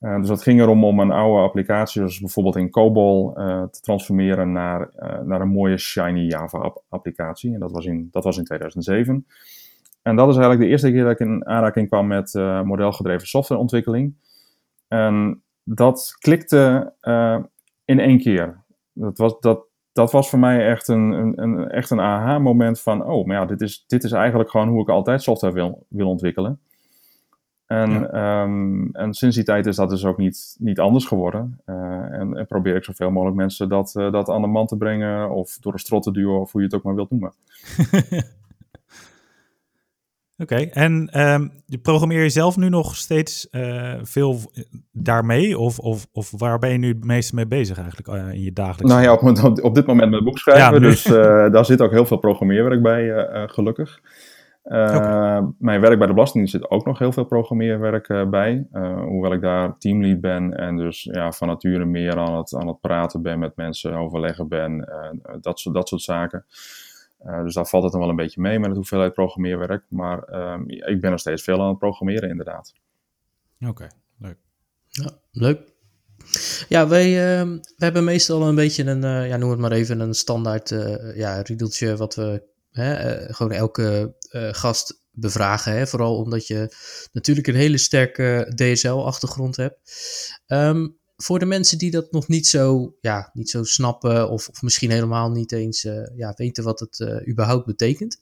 Uh, 0.00 0.16
dus 0.16 0.28
dat 0.28 0.42
ging 0.42 0.60
erom 0.60 0.84
om 0.84 1.00
een 1.00 1.10
oude 1.10 1.42
applicatie, 1.42 2.00
zoals 2.00 2.20
bijvoorbeeld 2.20 2.56
in 2.56 2.70
COBOL, 2.70 3.38
uh, 3.38 3.62
te 3.62 3.80
transformeren 3.80 4.52
naar, 4.52 4.88
naar 5.24 5.40
een 5.40 5.48
mooie 5.48 5.78
shiny 5.78 6.20
Java 6.20 6.72
applicatie. 6.88 7.54
En 7.54 7.60
dat 7.60 7.72
was, 7.72 7.86
in, 7.86 8.08
dat 8.10 8.24
was 8.24 8.38
in 8.38 8.44
2007. 8.44 9.26
En 10.02 10.16
dat 10.16 10.28
is 10.28 10.34
eigenlijk 10.34 10.64
de 10.64 10.70
eerste 10.70 10.90
keer 10.90 11.02
dat 11.02 11.12
ik 11.12 11.18
in 11.18 11.46
aanraking 11.46 11.88
kwam 11.88 12.06
met 12.06 12.34
modelgedreven 12.64 13.26
softwareontwikkeling. 13.26 14.14
En 14.88 15.42
dat 15.62 16.16
klikte 16.18 16.92
in 17.84 18.00
één 18.00 18.18
keer. 18.18 18.64
Dat 18.92 19.18
was, 19.18 19.40
dat, 19.40 19.64
dat 19.92 20.12
was 20.12 20.30
voor 20.30 20.38
mij 20.38 20.68
echt 20.68 20.88
een, 20.88 21.12
een, 21.12 21.42
een 21.42 21.68
echt 21.68 21.90
een 21.90 22.00
aha-moment 22.00 22.80
van, 22.80 23.04
oh, 23.04 23.26
maar 23.26 23.36
ja, 23.36 23.44
dit 23.44 23.60
is, 23.60 23.84
dit 23.86 24.04
is 24.04 24.12
eigenlijk 24.12 24.50
gewoon 24.50 24.68
hoe 24.68 24.80
ik 24.80 24.88
altijd 24.88 25.22
software 25.22 25.54
wil, 25.54 25.86
wil 25.88 26.08
ontwikkelen. 26.08 26.60
En, 27.70 27.90
ja. 27.90 28.42
um, 28.42 28.88
en 28.92 29.14
sinds 29.14 29.36
die 29.36 29.44
tijd 29.44 29.66
is 29.66 29.76
dat 29.76 29.90
dus 29.90 30.04
ook 30.04 30.16
niet, 30.16 30.56
niet 30.58 30.78
anders 30.78 31.04
geworden. 31.04 31.60
Uh, 31.66 31.74
en, 32.12 32.36
en, 32.36 32.46
probeer 32.46 32.76
ik 32.76 32.84
zoveel 32.84 33.10
mogelijk 33.10 33.36
mensen 33.36 33.68
dat, 33.68 33.94
uh, 33.96 34.12
dat 34.12 34.28
aan 34.28 34.40
de 34.40 34.46
man 34.46 34.66
te 34.66 34.76
brengen, 34.76 35.30
of 35.30 35.58
door 35.60 35.72
de 35.72 35.78
strot 35.78 36.02
te 36.02 36.12
duwen, 36.12 36.40
of 36.40 36.52
hoe 36.52 36.60
je 36.60 36.66
het 36.66 36.76
ook 36.76 36.82
maar 36.82 36.94
wilt 36.94 37.10
noemen. 37.10 37.32
Oké, 40.42 40.56
en 40.56 41.20
um, 41.20 41.52
je 41.66 41.78
programmeer 41.78 42.22
je 42.22 42.28
zelf 42.28 42.56
nu 42.56 42.68
nog 42.68 42.96
steeds 42.96 43.48
uh, 43.50 43.94
veel 44.02 44.40
daarmee? 44.92 45.58
Of, 45.58 45.78
of, 45.78 46.06
of 46.12 46.30
waar 46.36 46.58
ben 46.58 46.70
je 46.70 46.78
nu 46.78 46.88
het 46.88 47.04
meeste 47.04 47.34
mee 47.34 47.46
bezig 47.46 47.78
eigenlijk 47.78 48.34
in 48.34 48.42
je 48.42 48.52
dagelijks 48.52 48.92
Nou 48.92 49.02
ja, 49.02 49.12
op, 49.12 49.62
op 49.62 49.74
dit 49.74 49.86
moment 49.86 50.10
met 50.10 50.24
boek 50.24 50.38
schrijven. 50.38 50.72
Ja, 50.72 50.78
dus 50.78 51.02
daar 51.54 51.64
zit 51.64 51.80
ook 51.80 51.90
heel 51.90 52.06
veel 52.06 52.18
programmeerwerk 52.18 52.82
bij, 52.82 53.28
gelukkig. 53.48 54.00
Okay. 54.72 55.42
Mijn 55.58 55.80
werk 55.80 55.98
bij 55.98 56.06
de 56.06 56.12
Belastingdienst 56.12 56.52
zit 56.52 56.70
ook 56.70 56.86
nog 56.86 56.98
heel 56.98 57.12
veel 57.12 57.24
programmeerwerk 57.24 58.30
bij. 58.30 58.66
hoewel 59.04 59.32
ik 59.32 59.40
daar 59.40 59.78
teamlead 59.78 60.20
ben 60.20 60.56
en 60.56 60.76
dus 60.76 61.02
ja, 61.02 61.32
van 61.32 61.48
nature 61.48 61.84
meer 61.84 62.16
aan 62.16 62.36
het, 62.36 62.54
aan 62.54 62.68
het 62.68 62.80
praten 62.80 63.22
ben 63.22 63.38
met 63.38 63.56
mensen, 63.56 63.94
overleggen 63.94 64.48
ben, 64.48 64.88
dat, 65.40 65.58
soort, 65.58 65.74
dat 65.74 65.88
soort 65.88 66.02
zaken. 66.02 66.44
Uh, 67.26 67.42
dus 67.42 67.54
daar 67.54 67.66
valt 67.66 67.82
het 67.82 67.92
dan 67.92 68.00
wel 68.00 68.10
een 68.10 68.16
beetje 68.16 68.40
mee 68.40 68.58
met 68.58 68.70
de 68.70 68.76
hoeveelheid 68.76 69.12
programmeerwerk. 69.12 69.84
Maar 69.88 70.52
um, 70.52 70.68
ik 70.68 71.00
ben 71.00 71.10
nog 71.10 71.20
steeds 71.20 71.42
veel 71.42 71.60
aan 71.60 71.68
het 71.68 71.78
programmeren, 71.78 72.28
inderdaad. 72.28 72.74
Oké, 73.60 73.70
okay, 73.70 73.90
leuk. 74.18 74.36
Ja, 74.88 75.10
leuk. 75.30 75.60
Ja, 76.68 76.88
wij, 76.88 77.08
uh, 77.08 77.52
we 77.52 77.84
hebben 77.84 78.04
meestal 78.04 78.48
een 78.48 78.54
beetje 78.54 78.84
een, 78.84 79.04
uh, 79.04 79.28
ja, 79.28 79.36
noem 79.36 79.50
het 79.50 79.58
maar 79.58 79.72
even, 79.72 80.00
een 80.00 80.14
standaard 80.14 80.70
uh, 80.70 81.16
ja, 81.16 81.40
riedeltje 81.42 81.96
wat 81.96 82.14
we 82.14 82.42
hè, 82.70 83.16
gewoon 83.34 83.52
elke 83.52 84.14
gast 84.30 85.00
bevragen. 85.10 85.72
Hè? 85.72 85.86
Vooral 85.86 86.16
omdat 86.16 86.46
je 86.46 86.74
natuurlijk 87.12 87.46
een 87.46 87.54
hele 87.54 87.78
sterke 87.78 88.52
DSL-achtergrond 88.54 89.56
hebt. 89.56 89.78
Ehm, 90.46 90.86
voor 91.16 91.38
de 91.38 91.46
mensen 91.46 91.78
die 91.78 91.90
dat 91.90 92.12
nog 92.12 92.28
niet 92.28 92.46
zo, 92.46 92.94
ja, 93.00 93.30
niet 93.32 93.50
zo 93.50 93.64
snappen, 93.64 94.30
of, 94.30 94.48
of 94.48 94.62
misschien 94.62 94.90
helemaal 94.90 95.30
niet 95.30 95.52
eens 95.52 95.82
ja, 96.16 96.32
weten 96.36 96.64
wat 96.64 96.80
het 96.80 97.24
überhaupt 97.28 97.66
betekent. 97.66 98.18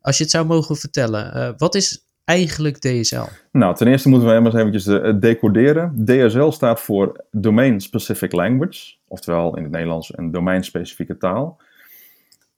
Als 0.00 0.16
je 0.16 0.22
het 0.22 0.32
zou 0.32 0.46
mogen 0.46 0.76
vertellen, 0.76 1.54
wat 1.58 1.74
is 1.74 2.06
eigenlijk 2.24 2.78
DSL? 2.78 3.24
Nou, 3.52 3.74
ten 3.74 3.86
eerste 3.86 4.08
moeten 4.08 4.28
we 4.28 4.34
eens 4.34 4.54
eventjes 4.54 4.84
decoderen. 5.20 6.04
DSL 6.04 6.50
staat 6.50 6.80
voor 6.80 7.24
Domain 7.30 7.80
Specific 7.80 8.32
Language, 8.32 8.94
oftewel 9.08 9.56
in 9.56 9.62
het 9.62 9.72
Nederlands 9.72 10.18
een 10.18 10.30
domeinspecifieke 10.30 11.16
taal. 11.16 11.60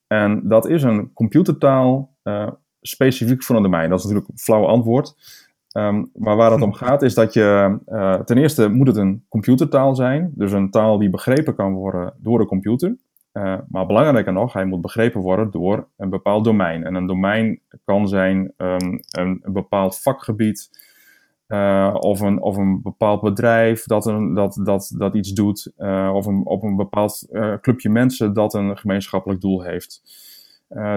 En 0.07 0.49
dat 0.49 0.69
is 0.69 0.83
een 0.83 1.13
computertaal 1.13 2.17
specifiek 2.81 3.43
voor 3.43 3.57
een 3.57 3.63
domein. 3.63 3.91
Dat 3.91 3.99
is 3.99 4.05
natuurlijk 4.05 4.31
een 4.31 4.39
flauw 4.39 4.67
antwoord. 4.67 5.15
Um, 5.73 6.11
maar 6.15 6.37
waar 6.37 6.53
het 6.53 6.63
om 6.63 6.73
gaat 6.73 7.03
is 7.03 7.15
dat 7.15 7.33
je, 7.33 7.79
uh, 7.89 8.15
ten 8.15 8.39
eerste 8.39 8.69
moet 8.69 8.87
het 8.87 8.97
een 8.97 9.25
computertaal 9.29 9.95
zijn, 9.95 10.33
dus 10.35 10.53
een 10.53 10.71
taal 10.71 10.99
die 10.99 11.11
begrepen 11.11 11.55
kan 11.55 11.73
worden 11.73 12.15
door 12.19 12.39
de 12.39 12.47
computer. 12.47 12.97
Uh, 13.33 13.59
maar 13.69 13.87
belangrijker 13.87 14.33
nog, 14.33 14.53
hij 14.53 14.65
moet 14.65 14.81
begrepen 14.81 15.21
worden 15.21 15.51
door 15.51 15.89
een 15.97 16.11
bepaald 16.11 16.45
domein. 16.45 16.85
En 16.85 16.95
een 16.95 17.07
domein 17.07 17.61
kan 17.85 18.09
zijn 18.09 18.53
um, 18.57 19.01
een, 19.11 19.39
een, 19.43 19.53
bepaald 19.53 19.99
vakgebied 19.99 20.71
uh, 21.49 21.95
of, 21.99 22.21
een, 22.21 22.41
of 22.41 22.57
een 22.57 22.83
bepaald 22.83 23.21
bedrijf 23.21 23.85
dat, 23.85 24.07
een, 24.07 24.35
dat, 24.35 24.61
dat, 24.63 24.95
dat 24.97 25.15
iets 25.15 25.33
doet, 25.33 25.73
of 26.13 26.27
een, 26.27 26.47
op 26.47 26.63
een 26.63 26.77
bepaald 26.77 27.27
clubje 27.61 27.91
mensen 27.91 28.33
dat 28.33 28.55
een 28.55 28.77
gemeenschappelijk 28.79 29.41
doel 29.41 29.63
heeft. 29.63 30.03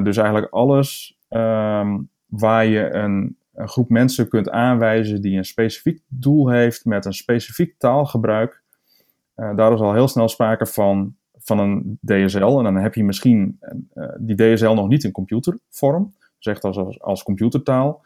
dus 0.03 0.17
eigenlijk 0.17 0.53
alles 0.53 1.19
um, 1.39 2.09
waar 2.25 2.65
je 2.65 2.93
een, 2.93 3.35
groep 3.55 3.89
mensen 3.89 4.27
kunt 4.27 4.49
aanwijzen 4.49 5.21
die 5.21 5.37
een 5.37 5.45
specifiek 5.45 6.01
doel 6.07 6.49
heeft 6.49 6.85
met 6.85 7.05
een 7.05 7.13
specifiek 7.13 7.77
taalgebruik. 7.77 8.61
daar 9.35 9.73
is 9.73 9.79
al 9.79 9.93
heel 9.93 10.07
snel 10.07 10.27
sprake 10.27 10.65
van 10.65 11.15
van 11.43 11.59
een 11.59 11.99
DSL. 12.05 12.57
En 12.57 12.63
dan 12.63 12.75
heb 12.75 12.95
je 12.95 13.03
misschien 13.03 13.59
uh, 13.93 14.05
die 14.17 14.35
DSL 14.35 14.69
nog 14.69 14.87
niet 14.87 15.03
in 15.03 15.11
computervorm, 15.11 16.13
echt 16.39 16.63
als, 16.63 16.99
als, 16.99 17.23
computertaal. 17.23 18.01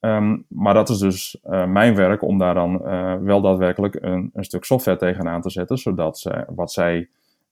Um, 0.00 0.44
maar 0.48 0.74
dat 0.74 0.88
is 0.88 0.98
dus 0.98 1.38
uh, 1.44 1.66
mijn 1.66 1.94
werk 1.94 2.22
om 2.22 2.38
daar 2.38 2.54
dan 2.54 2.80
uh, 2.84 3.16
wel 3.16 3.40
daadwerkelijk 3.40 3.94
een, 3.94 4.30
een, 4.34 4.44
stuk 4.44 4.64
software 4.64 4.98
tegenaan 4.98 5.40
te 5.40 5.50
zetten, 5.50 5.78
zodat 5.78 6.18
ze, 6.18 6.44
wat 6.48 6.72
zij, 6.72 7.08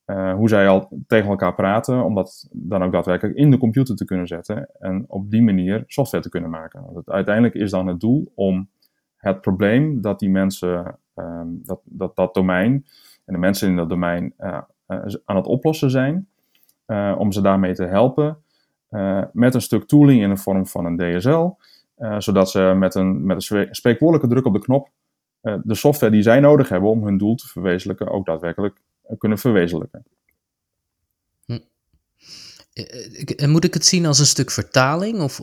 hoe 0.06 0.48
zij 0.48 0.68
al 0.68 0.88
tegen 1.06 1.28
elkaar 1.28 1.54
praten, 1.54 2.04
om 2.04 2.14
dat 2.14 2.48
dan 2.52 2.82
ook 2.82 2.92
daadwerkelijk 2.92 3.36
in 3.36 3.50
de 3.50 3.58
computer 3.58 3.96
te 3.96 4.04
kunnen 4.04 4.26
zetten 4.26 4.68
en 4.78 5.04
op 5.08 5.30
die 5.30 5.42
manier 5.42 5.84
software 5.86 6.22
te 6.22 6.30
kunnen 6.30 6.50
maken. 6.50 6.84
Want 6.92 7.10
uiteindelijk 7.10 7.54
is 7.54 7.70
dan 7.70 7.86
het 7.86 8.00
doel 8.00 8.32
om 8.34 8.68
het 9.16 9.40
probleem 9.40 10.00
dat 10.00 10.18
die 10.18 10.30
mensen, 10.30 10.98
um, 11.14 11.60
dat, 11.64 11.80
dat, 11.84 12.16
dat 12.16 12.34
domein 12.34 12.86
en 13.24 13.32
de 13.32 13.38
mensen 13.38 13.68
in 13.68 13.76
dat 13.76 13.88
domein 13.88 14.34
eh, 14.36 14.58
aan 15.24 15.36
het 15.36 15.46
oplossen 15.46 15.90
zijn. 15.90 16.28
Eh, 16.84 17.14
om 17.18 17.32
ze 17.32 17.40
daarmee 17.40 17.74
te 17.74 17.84
helpen 17.84 18.38
eh, 18.88 19.22
met 19.32 19.54
een 19.54 19.60
stuk 19.60 19.84
tooling 19.84 20.22
in 20.22 20.28
de 20.28 20.36
vorm 20.36 20.66
van 20.66 20.84
een 20.84 20.96
DSL. 20.96 21.50
zodat 22.18 22.50
ze 22.50 22.74
met 22.76 22.94
een, 22.94 23.26
met 23.26 23.50
een 23.50 23.68
spreekwoordelijke 23.70 24.34
druk 24.34 24.46
op 24.46 24.52
de 24.52 24.60
knop 24.60 24.88
de 25.62 25.74
software 25.74 26.12
die 26.12 26.22
zij 26.22 26.40
nodig 26.40 26.68
hebben 26.68 26.90
om 26.90 27.04
hun 27.04 27.18
doel 27.18 27.34
te 27.34 27.48
verwezenlijken 27.48 28.08
ook 28.08 28.26
daadwerkelijk 28.26 28.80
kunnen 29.18 29.38
verwezenlijken. 29.38 30.04
Hm. 31.44 31.58
En 33.36 33.50
moet 33.50 33.64
ik 33.64 33.74
het 33.74 33.86
zien 33.86 34.06
als 34.06 34.18
een 34.18 34.26
stuk 34.26 34.50
vertaling? 34.50 35.20
Of, 35.20 35.38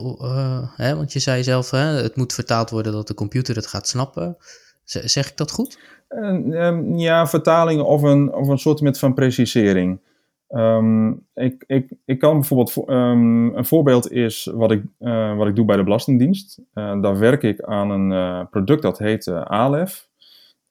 hè, 0.76 0.96
want 0.96 1.12
je 1.12 1.18
zei 1.18 1.42
zelf, 1.42 1.70
hè, 1.70 1.78
het 1.78 2.16
moet 2.16 2.32
vertaald 2.32 2.70
worden 2.70 2.92
dat 2.92 3.06
de 3.06 3.14
computer 3.14 3.56
het 3.56 3.66
gaat 3.66 3.88
snappen. 3.88 4.36
Zeg 4.84 5.30
ik 5.30 5.36
dat 5.36 5.50
goed? 5.50 5.78
Um, 6.08 6.98
ja, 6.98 7.26
vertaling 7.26 7.80
of 7.82 8.02
een, 8.02 8.32
of 8.32 8.48
een 8.48 8.58
soort 8.58 8.98
van 8.98 9.14
precisering. 9.14 10.00
Um, 10.48 11.26
ik, 11.34 11.64
ik, 11.66 11.92
ik 12.04 12.18
kan 12.18 12.34
bijvoorbeeld, 12.34 12.88
um, 12.88 13.56
een 13.56 13.64
voorbeeld 13.64 14.10
is 14.10 14.50
wat 14.54 14.70
ik, 14.70 14.84
uh, 15.00 15.36
wat 15.36 15.46
ik 15.46 15.56
doe 15.56 15.64
bij 15.64 15.76
de 15.76 15.84
Belastingdienst. 15.84 16.58
Uh, 16.74 17.02
daar 17.02 17.18
werk 17.18 17.42
ik 17.42 17.60
aan 17.60 17.90
een 17.90 18.10
uh, 18.10 18.44
product 18.50 18.82
dat 18.82 18.98
heet 18.98 19.28
ALEF. 19.28 20.08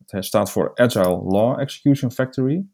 Het 0.06 0.26
staat 0.26 0.52
voor 0.52 0.72
Agile 0.76 1.24
Law 1.24 1.60
Execution 1.60 2.12
Factory. 2.12 2.66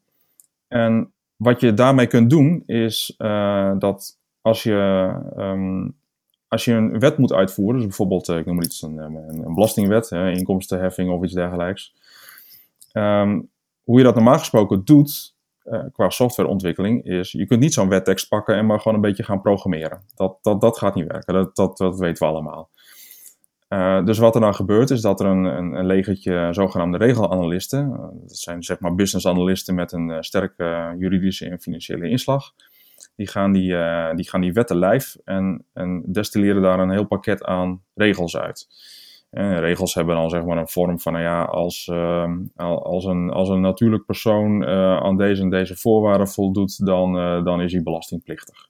En 0.68 1.12
wat 1.36 1.60
je 1.60 1.74
daarmee 1.74 2.06
kunt 2.06 2.30
doen 2.30 2.62
is 2.66 3.14
dat 3.78 4.18
als 4.40 4.62
je 4.62 5.94
als 6.48 6.64
je 6.64 6.72
een 6.72 6.98
wet 6.98 7.18
moet 7.18 7.32
uitvoeren, 7.32 7.76
dus 7.76 7.86
bijvoorbeeld, 7.86 8.28
ik 8.28 8.46
noem 8.46 8.54
maar 8.54 8.64
iets, 8.64 8.82
een, 8.82 8.98
een 8.98 9.54
belastingwet, 9.54 10.10
hè, 10.10 10.30
inkomstenheffing 10.30 11.10
of 11.10 11.24
iets 11.24 11.34
dergelijks, 11.34 11.94
Um, 12.92 13.50
hoe 13.82 13.98
je 13.98 14.04
dat 14.04 14.14
normaal 14.14 14.38
gesproken 14.38 14.84
doet 14.84 15.34
qua 15.92 16.10
softwareontwikkeling 16.10 17.04
is, 17.04 17.32
je 17.32 17.46
kunt 17.46 17.60
niet 17.60 17.74
zo'n 17.74 17.88
wettekst 17.88 18.28
pakken 18.28 18.56
en 18.56 18.66
maar 18.66 18.80
gewoon 18.80 18.94
een 18.94 19.08
beetje 19.08 19.22
gaan 19.22 19.40
programmeren. 19.40 20.02
Dat, 20.14 20.38
dat, 20.42 20.60
dat 20.60 20.78
gaat 20.78 20.94
niet 20.94 21.06
werken, 21.06 21.34
dat, 21.34 21.56
dat, 21.56 21.76
dat 21.76 21.98
weten 21.98 22.26
we 22.26 22.32
allemaal. 22.32 22.70
Uh, 23.68 24.04
dus 24.04 24.18
wat 24.18 24.34
er 24.34 24.40
dan 24.40 24.54
gebeurt 24.54 24.90
is 24.90 25.00
dat 25.00 25.20
er 25.20 25.26
een, 25.26 25.44
een, 25.44 25.72
een 25.72 25.86
legertje 25.86 26.48
zogenaamde 26.50 26.98
regelanalisten, 26.98 27.88
uh, 27.88 27.98
dat 27.98 28.36
zijn 28.36 28.62
zeg 28.62 28.80
maar 28.80 28.94
business 28.94 29.26
analisten 29.26 29.74
met 29.74 29.92
een 29.92 30.24
sterke 30.24 30.94
juridische 30.98 31.48
en 31.48 31.60
financiële 31.60 32.08
inslag, 32.08 32.52
die 33.16 33.26
gaan 33.26 33.52
die, 33.52 33.76
die, 34.14 34.28
gaan 34.28 34.40
die 34.40 34.52
wetten 34.52 34.76
lijf 34.76 35.16
en, 35.24 35.64
en 35.72 36.02
destilleren 36.06 36.62
daar 36.62 36.78
een 36.78 36.90
heel 36.90 37.06
pakket 37.06 37.44
aan 37.44 37.82
regels 37.94 38.36
uit. 38.36 38.68
En 39.30 39.60
regels 39.60 39.94
hebben 39.94 40.16
dan 40.16 40.30
zeg 40.30 40.44
maar 40.44 40.56
een 40.56 40.68
vorm 40.68 41.00
van, 41.00 41.12
nou 41.12 41.24
ja, 41.24 41.42
als, 41.42 41.86
uh, 41.92 42.32
als, 42.56 43.04
een, 43.04 43.30
als 43.30 43.48
een 43.48 43.60
natuurlijk 43.60 44.04
persoon 44.04 44.66
aan 44.66 45.16
deze 45.16 45.42
en 45.42 45.50
deze 45.50 45.76
voorwaarden 45.76 46.28
voldoet, 46.28 46.86
dan, 46.86 47.12
dan 47.44 47.60
is 47.60 47.72
hij 47.72 47.82
belastingplichtig. 47.82 48.68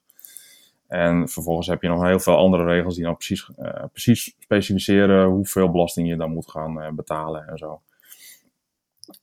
En 0.87 1.29
vervolgens 1.29 1.67
heb 1.67 1.81
je 1.81 1.87
nog 1.87 2.03
heel 2.03 2.19
veel 2.19 2.35
andere 2.35 2.65
regels 2.65 2.95
die 2.95 3.03
dan 3.03 3.15
precies, 3.15 3.49
uh, 3.59 3.83
precies 3.91 4.35
specificeren 4.39 5.27
hoeveel 5.27 5.71
belasting 5.71 6.07
je 6.07 6.15
dan 6.15 6.31
moet 6.31 6.51
gaan 6.51 6.95
betalen 6.95 7.47
en 7.47 7.57
zo. 7.57 7.81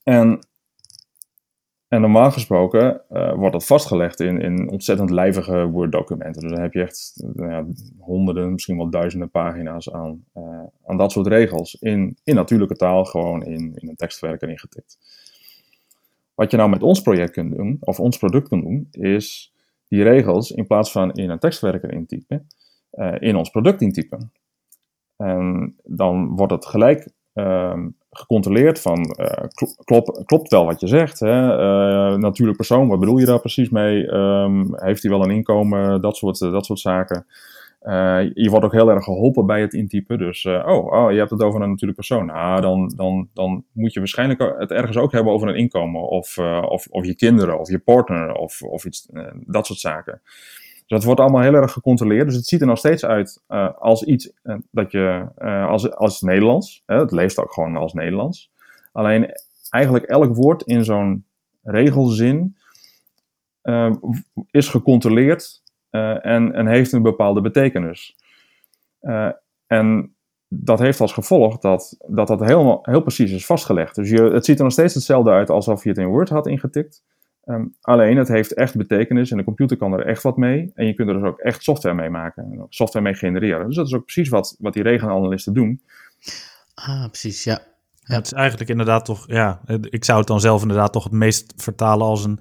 En 0.02 0.38
en 1.88 2.00
normaal 2.00 2.30
gesproken 2.30 3.00
uh, 3.10 3.34
wordt 3.34 3.52
dat 3.52 3.66
vastgelegd 3.66 4.20
in, 4.20 4.40
in 4.40 4.70
ontzettend 4.70 5.10
lijvige 5.10 5.66
Word-documenten. 5.66 6.42
Dus 6.42 6.50
dan 6.50 6.60
heb 6.60 6.72
je 6.72 6.82
echt 6.82 7.24
uh, 7.36 7.48
ja, 7.50 7.66
honderden, 7.98 8.52
misschien 8.52 8.76
wel 8.76 8.90
duizenden 8.90 9.30
pagina's 9.30 9.90
aan, 9.92 10.24
aan 10.84 10.96
dat 10.96 11.12
soort 11.12 11.26
regels. 11.26 11.74
In, 11.74 12.16
in 12.24 12.34
natuurlijke 12.34 12.74
taal, 12.74 13.04
gewoon 13.04 13.44
in, 13.44 13.72
in 13.74 13.88
een 13.88 13.96
tekstverwerker 13.96 14.48
ingetikt. 14.48 14.98
Wat 16.34 16.50
je 16.50 16.56
nou 16.56 16.70
met 16.70 16.82
ons 16.82 17.00
project 17.00 17.30
kunt 17.30 17.56
doen, 17.56 17.76
of 17.80 18.00
ons 18.00 18.18
product 18.18 18.48
kunt 18.48 18.62
doen, 18.62 18.88
is 18.90 19.53
die 19.88 20.02
regels 20.02 20.50
in 20.50 20.66
plaats 20.66 20.92
van 20.92 21.12
in 21.12 21.30
een 21.30 21.38
tekstverwerker 21.38 21.92
intypen, 21.92 22.46
in 23.18 23.36
ons 23.36 23.50
product 23.50 23.80
intypen. 23.80 24.32
En 25.16 25.74
dan 25.82 26.36
wordt 26.36 26.52
het 26.52 26.66
gelijk 26.66 27.08
Ehm, 27.34 27.88
gecontroleerd 28.10 28.80
van 28.80 29.14
uh, 29.20 29.76
klopt 30.24 30.50
wel 30.50 30.64
wat 30.64 30.80
je 30.80 30.86
zegt. 30.86 31.20
Hè? 31.20 31.58
Uh, 31.58 32.16
natuurlijk 32.18 32.56
persoon, 32.56 32.88
wat 32.88 33.00
bedoel 33.00 33.18
je 33.18 33.26
daar 33.26 33.40
precies 33.40 33.70
mee? 33.70 34.12
Um, 34.12 34.80
heeft 34.80 35.02
hij 35.02 35.10
wel 35.10 35.24
een 35.24 35.30
inkomen? 35.30 36.00
Dat 36.00 36.16
soort, 36.16 36.40
eh, 36.40 36.52
dat 36.52 36.66
soort 36.66 36.78
zaken. 36.78 37.26
Uh, 37.84 38.30
je 38.34 38.50
wordt 38.50 38.64
ook 38.64 38.72
heel 38.72 38.90
erg 38.90 39.04
geholpen 39.04 39.46
bij 39.46 39.60
het 39.60 39.72
intypen. 39.72 40.18
Dus, 40.18 40.44
oh, 40.44 40.92
oh, 40.92 41.12
je 41.12 41.18
hebt 41.18 41.30
het 41.30 41.42
over 41.42 41.62
een 41.62 41.68
natuurlijk 41.68 41.98
persoon. 41.98 42.26
Nou, 42.26 42.60
dan, 42.60 42.92
dan, 42.96 43.28
dan 43.32 43.64
moet 43.72 43.92
je 43.92 43.98
waarschijnlijk 43.98 44.54
het 44.58 44.70
ergens 44.70 44.96
ook 44.96 45.12
hebben 45.12 45.32
over 45.32 45.48
een 45.48 45.56
inkomen. 45.56 46.08
Of, 46.08 46.38
of, 46.68 46.86
of 46.90 47.04
je 47.04 47.14
kinderen, 47.14 47.58
of 47.58 47.70
je 47.70 47.78
partner, 47.78 48.34
of, 48.34 48.62
of 48.62 48.84
iets, 48.84 49.08
dat 49.46 49.66
soort 49.66 49.78
zaken. 49.78 50.20
Dus 50.22 50.84
dat 50.86 51.04
wordt 51.04 51.20
allemaal 51.20 51.42
heel 51.42 51.54
erg 51.54 51.72
gecontroleerd. 51.72 52.26
Dus 52.26 52.36
het 52.36 52.46
ziet 52.46 52.60
er 52.60 52.66
nog 52.66 52.78
steeds 52.78 53.04
uit 53.04 53.42
als 53.78 54.02
iets 54.02 54.32
dat 54.70 54.92
je, 54.92 55.26
als, 55.68 55.90
als 55.90 56.20
Nederlands, 56.20 56.82
het 56.86 57.12
leest 57.12 57.38
ook 57.38 57.52
gewoon 57.52 57.76
als 57.76 57.92
Nederlands. 57.92 58.50
Alleen 58.92 59.32
eigenlijk 59.70 60.04
elk 60.04 60.34
woord 60.34 60.62
in 60.62 60.84
zo'n 60.84 61.24
regelzin 61.62 62.56
is 64.50 64.68
gecontroleerd 64.68 65.62
en, 65.94 66.52
en 66.52 66.66
heeft 66.66 66.92
een 66.92 67.02
bepaalde 67.02 67.40
betekenis. 67.40 68.16
en 69.66 70.14
dat 70.48 70.78
heeft 70.78 71.00
als 71.00 71.12
gevolg 71.12 71.58
dat 71.58 71.96
dat, 72.08 72.28
dat 72.28 72.40
helemaal, 72.40 72.78
heel 72.82 73.00
precies 73.00 73.32
is 73.32 73.46
vastgelegd. 73.46 73.94
Dus 73.94 74.10
je, 74.10 74.22
het 74.22 74.44
ziet 74.44 74.58
er 74.58 74.64
nog 74.64 74.72
steeds 74.72 74.94
hetzelfde 74.94 75.30
uit 75.30 75.50
alsof 75.50 75.82
je 75.82 75.88
het 75.88 75.98
in 75.98 76.06
Word 76.06 76.28
had 76.28 76.46
ingetikt. 76.46 77.02
Um, 77.44 77.74
alleen 77.80 78.16
het 78.16 78.28
heeft 78.28 78.54
echt 78.54 78.76
betekenis 78.76 79.30
en 79.30 79.36
de 79.36 79.44
computer 79.44 79.76
kan 79.76 79.92
er 79.92 80.06
echt 80.06 80.22
wat 80.22 80.36
mee. 80.36 80.70
En 80.74 80.86
je 80.86 80.94
kunt 80.94 81.08
er 81.08 81.14
dus 81.14 81.24
ook 81.24 81.38
echt 81.38 81.62
software 81.62 81.94
mee 81.94 82.10
maken 82.10 82.44
en 82.44 82.66
software 82.68 83.04
mee 83.04 83.14
genereren. 83.14 83.66
Dus 83.66 83.76
dat 83.76 83.86
is 83.86 83.94
ook 83.94 84.04
precies 84.04 84.28
wat, 84.28 84.56
wat 84.58 84.72
die 84.72 84.82
regenanalisten 84.82 85.54
doen. 85.54 85.82
Ah, 86.74 87.06
precies, 87.06 87.44
ja. 87.44 87.58
ja. 88.00 88.14
Het 88.14 88.26
is 88.26 88.32
eigenlijk 88.32 88.70
inderdaad 88.70 89.04
toch, 89.04 89.24
ja, 89.26 89.60
ik 89.80 90.04
zou 90.04 90.18
het 90.18 90.26
dan 90.26 90.40
zelf 90.40 90.62
inderdaad 90.62 90.92
toch 90.92 91.04
het 91.04 91.12
meest 91.12 91.52
vertalen 91.56 92.06
als 92.06 92.24
een, 92.24 92.40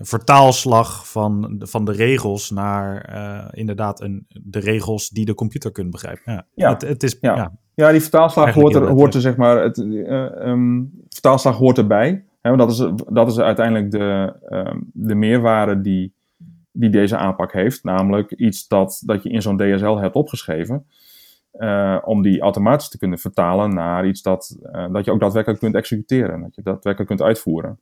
vertaalslag 0.00 1.10
van, 1.10 1.56
van 1.58 1.84
de 1.84 1.92
regels 1.92 2.50
naar 2.50 3.54
inderdaad 3.54 4.00
een, 4.00 4.26
de 4.28 4.58
regels 4.58 5.08
die 5.08 5.24
de 5.24 5.34
computer 5.34 5.72
kunt 5.72 5.90
begrijpen. 5.90 6.32
Ja, 6.32 6.46
ja. 6.54 6.70
Het, 6.70 6.82
het, 6.82 7.02
is, 7.02 7.16
ja. 7.20 7.36
ja. 7.36 7.52
ja 7.74 7.90
die 7.90 8.00
vertaalslag 8.00 8.54
hoort 8.54 8.74
er, 8.74 8.86
hoort 8.88 9.14
er, 9.14 9.20
zeg 9.20 9.36
maar, 9.36 9.62
het, 9.62 9.78
um, 9.78 10.90
vertaalslag 11.08 11.56
hoort 11.56 11.78
erbij. 11.78 12.24
Hè, 12.40 12.56
dat, 12.56 12.70
is, 12.70 12.90
dat 13.08 13.30
is 13.30 13.38
uiteindelijk 13.38 13.90
de, 13.90 14.34
um, 14.48 14.90
de 14.92 15.14
meerwaarde 15.14 15.80
die, 15.80 16.14
die 16.72 16.90
deze 16.90 17.16
aanpak 17.16 17.52
heeft. 17.52 17.84
Namelijk 17.84 18.32
iets 18.32 18.68
dat, 18.68 19.02
dat 19.04 19.22
je 19.22 19.28
in 19.28 19.42
zo'n 19.42 19.56
DSL 19.56 19.96
hebt 19.96 20.14
opgeschreven. 20.14 20.86
Uh, 21.52 21.98
om 22.04 22.22
die 22.22 22.40
automatisch 22.40 22.88
te 22.88 22.98
kunnen 22.98 23.18
vertalen 23.18 23.74
naar 23.74 24.06
iets 24.06 24.22
dat, 24.22 24.56
uh, 24.62 24.92
dat 24.92 25.04
je 25.04 25.10
ook 25.10 25.20
daadwerkelijk 25.20 25.60
kunt 25.60 25.74
executeren. 25.74 26.40
Dat 26.40 26.54
je 26.54 26.62
daadwerkelijk 26.62 27.08
kunt 27.08 27.22
uitvoeren. 27.22 27.78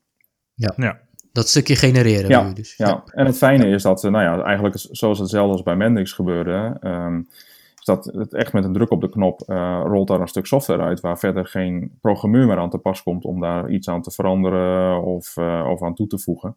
Ja, 0.55 0.73
ja. 0.77 0.99
Dat 1.33 1.49
stukje 1.49 1.77
genereren 1.77 2.31
ja, 2.31 2.53
dus. 2.53 2.77
Ja. 2.77 2.87
ja, 2.87 3.05
en 3.07 3.27
het 3.27 3.37
fijne 3.37 3.67
is 3.67 3.83
dat, 3.83 4.03
nou 4.03 4.25
ja, 4.25 4.43
eigenlijk 4.45 4.77
zoals 4.91 5.19
hetzelfde 5.19 5.53
als 5.53 5.63
bij 5.63 5.77
Mendix 5.77 6.13
gebeurde, 6.13 6.77
um, 6.83 7.29
is 7.79 7.85
dat 7.85 8.05
het 8.05 8.35
echt 8.35 8.53
met 8.53 8.65
een 8.65 8.73
druk 8.73 8.91
op 8.91 9.01
de 9.01 9.09
knop 9.09 9.43
uh, 9.47 9.83
rolt 9.85 10.09
daar 10.09 10.21
een 10.21 10.29
stuk 10.29 10.47
software 10.47 10.83
uit 10.83 11.01
waar 11.01 11.19
verder 11.19 11.47
geen 11.47 11.99
programmeur 12.01 12.47
meer 12.47 12.59
aan 12.59 12.71
te 12.71 12.79
pas 12.79 13.03
komt 13.03 13.25
om 13.25 13.41
daar 13.41 13.71
iets 13.71 13.89
aan 13.89 14.03
te 14.03 14.11
veranderen 14.11 15.03
of, 15.03 15.37
of 15.67 15.83
aan 15.83 15.95
toe 15.95 16.07
te 16.07 16.19
voegen. 16.19 16.57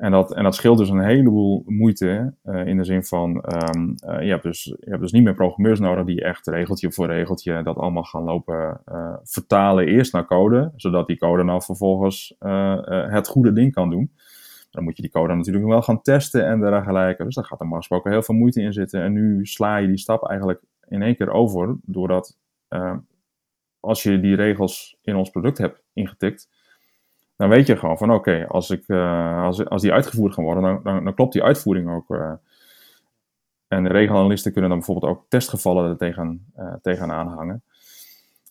En 0.00 0.10
dat, 0.10 0.34
en 0.34 0.42
dat 0.42 0.54
scheelt 0.54 0.78
dus 0.78 0.88
een 0.88 1.04
heleboel 1.04 1.62
moeite 1.66 2.34
uh, 2.44 2.66
in 2.66 2.76
de 2.76 2.84
zin 2.84 3.04
van, 3.04 3.30
um, 3.30 3.94
je, 4.22 4.30
hebt 4.30 4.42
dus, 4.42 4.64
je 4.64 4.90
hebt 4.90 5.00
dus 5.00 5.12
niet 5.12 5.22
meer 5.22 5.34
programmeurs 5.34 5.80
nodig 5.80 6.04
die 6.04 6.22
echt 6.22 6.46
regeltje 6.46 6.92
voor 6.92 7.06
regeltje 7.06 7.62
dat 7.62 7.76
allemaal 7.76 8.02
gaan 8.02 8.22
lopen 8.22 8.80
uh, 8.88 9.16
vertalen 9.22 9.86
eerst 9.86 10.12
naar 10.12 10.26
code, 10.26 10.72
zodat 10.76 11.06
die 11.06 11.18
code 11.18 11.42
nou 11.42 11.62
vervolgens 11.62 12.34
het 13.08 13.28
goede 13.28 13.52
ding 13.52 13.72
kan 13.72 13.90
doen. 13.90 14.12
Dan 14.70 14.84
moet 14.84 14.96
je 14.96 15.02
die 15.02 15.10
code 15.10 15.34
natuurlijk 15.34 15.66
wel 15.66 15.82
gaan 15.82 16.02
testen 16.02 16.46
en 16.46 16.60
dergelijke. 16.60 17.24
Dus 17.24 17.34
daar 17.34 17.44
gaat 17.44 17.58
normaal 17.58 17.78
gesproken 17.78 18.10
heel 18.10 18.22
veel 18.22 18.34
moeite 18.34 18.62
in 18.62 18.72
zitten. 18.72 19.02
En 19.02 19.12
nu 19.12 19.46
sla 19.46 19.76
je 19.76 19.86
die 19.86 19.98
stap 19.98 20.28
eigenlijk 20.28 20.62
in 20.88 21.02
één 21.02 21.16
keer 21.16 21.30
over, 21.30 21.76
doordat 21.82 22.38
als 23.80 24.02
je 24.02 24.20
die 24.20 24.34
regels 24.34 24.98
in 25.02 25.16
ons 25.16 25.30
product 25.30 25.58
hebt 25.58 25.82
ingetikt, 25.92 26.48
dan 27.40 27.48
weet 27.48 27.66
je 27.66 27.76
gewoon 27.76 27.98
van 27.98 28.10
oké, 28.10 28.30
okay, 28.30 28.44
als, 28.44 28.70
ik, 28.70 28.84
uh, 28.86 29.42
als, 29.42 29.64
als 29.64 29.82
die 29.82 29.92
uitgevoerd 29.92 30.34
gaan 30.34 30.44
worden, 30.44 30.62
dan, 30.62 30.80
dan, 30.82 31.04
dan 31.04 31.14
klopt 31.14 31.32
die 31.32 31.42
uitvoering 31.42 31.90
ook. 31.90 32.10
Uh. 32.10 32.32
En 33.68 33.82
de 33.82 33.88
regelanalisten 33.88 34.52
kunnen 34.52 34.70
dan 34.70 34.78
bijvoorbeeld 34.78 35.12
ook 35.12 35.24
testgevallen 35.28 35.90
er 35.90 35.96
tegen, 35.96 36.52
uh, 36.58 36.74
tegenaan 36.82 37.28
hangen. 37.28 37.62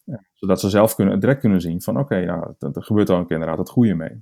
Ja, 0.04 0.24
zodat 0.34 0.60
ze 0.60 0.70
zelf 0.70 0.96
kunnen, 0.96 1.20
direct 1.20 1.40
kunnen 1.40 1.62
zien 1.62 1.82
van 1.82 2.00
oké, 2.00 2.04
okay, 2.04 2.26
nou, 2.26 2.54
er 2.60 2.84
gebeurt 2.84 3.10
ook 3.10 3.32
inderdaad 3.32 3.58
het 3.58 3.70
goede 3.70 3.96
mee. 3.96 4.22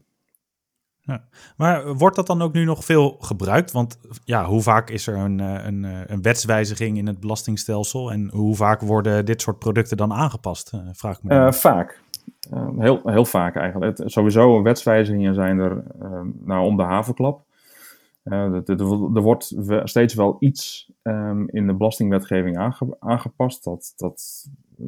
Ja. 1.01 1.23
Maar 1.57 1.93
wordt 1.93 2.15
dat 2.15 2.27
dan 2.27 2.41
ook 2.41 2.53
nu 2.53 2.63
nog 2.63 2.85
veel 2.85 3.17
gebruikt? 3.19 3.71
Want 3.71 3.99
ja, 4.23 4.45
hoe 4.45 4.61
vaak 4.61 4.89
is 4.89 5.07
er 5.07 5.17
een, 5.17 5.39
een, 5.39 5.83
een 5.83 6.21
wetswijziging 6.21 6.97
in 6.97 7.07
het 7.07 7.19
belastingstelsel 7.19 8.11
en 8.11 8.29
hoe 8.29 8.55
vaak 8.55 8.81
worden 8.81 9.25
dit 9.25 9.41
soort 9.41 9.59
producten 9.59 9.97
dan 9.97 10.13
aangepast? 10.13 10.73
Vraag 10.91 11.17
ik 11.17 11.23
me. 11.23 11.53
vaak. 11.53 12.01
Uh, 12.53 12.69
heel, 12.77 13.01
heel 13.03 13.25
vaak 13.25 13.55
eigenlijk. 13.55 13.97
Het, 13.97 14.11
sowieso 14.11 14.61
wetswijzigingen 14.61 15.33
zijn 15.33 15.59
er 15.59 15.83
uh, 16.01 16.21
nou, 16.39 16.65
om 16.65 16.77
de 16.77 16.83
havenklap. 16.83 17.45
Uh, 18.23 18.69
er 18.69 19.21
wordt 19.21 19.55
steeds 19.83 20.13
wel 20.13 20.35
iets 20.39 20.91
um, 21.03 21.49
in 21.49 21.67
de 21.67 21.73
belastingwetgeving 21.73 22.57
aange, 22.57 22.95
aangepast. 22.99 23.63
Dat, 23.63 23.93
dat, 23.97 24.47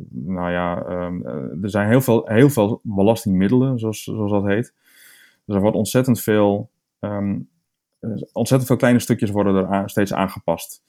nou 0.10 0.52
ja, 0.52 0.86
um, 1.06 1.26
er 1.62 1.70
zijn 1.70 1.90
heel 1.90 2.02
veel, 2.02 2.22
heel 2.26 2.50
veel 2.50 2.80
belastingmiddelen, 2.84 3.80
zoals, 3.80 4.04
zoals 4.04 4.32
dat 4.32 4.46
heet. 4.46 4.74
Dus 5.46 5.56
er 5.56 5.62
wordt 5.62 5.78
ontzettend 5.78 6.22
veel, 6.22 6.70
um, 7.00 7.50
ontzettend 8.34 8.66
veel 8.66 8.76
kleine 8.76 9.00
stukjes 9.00 9.30
worden 9.30 9.70
er 9.70 9.90
steeds 9.90 10.14
aangepast. 10.14 10.84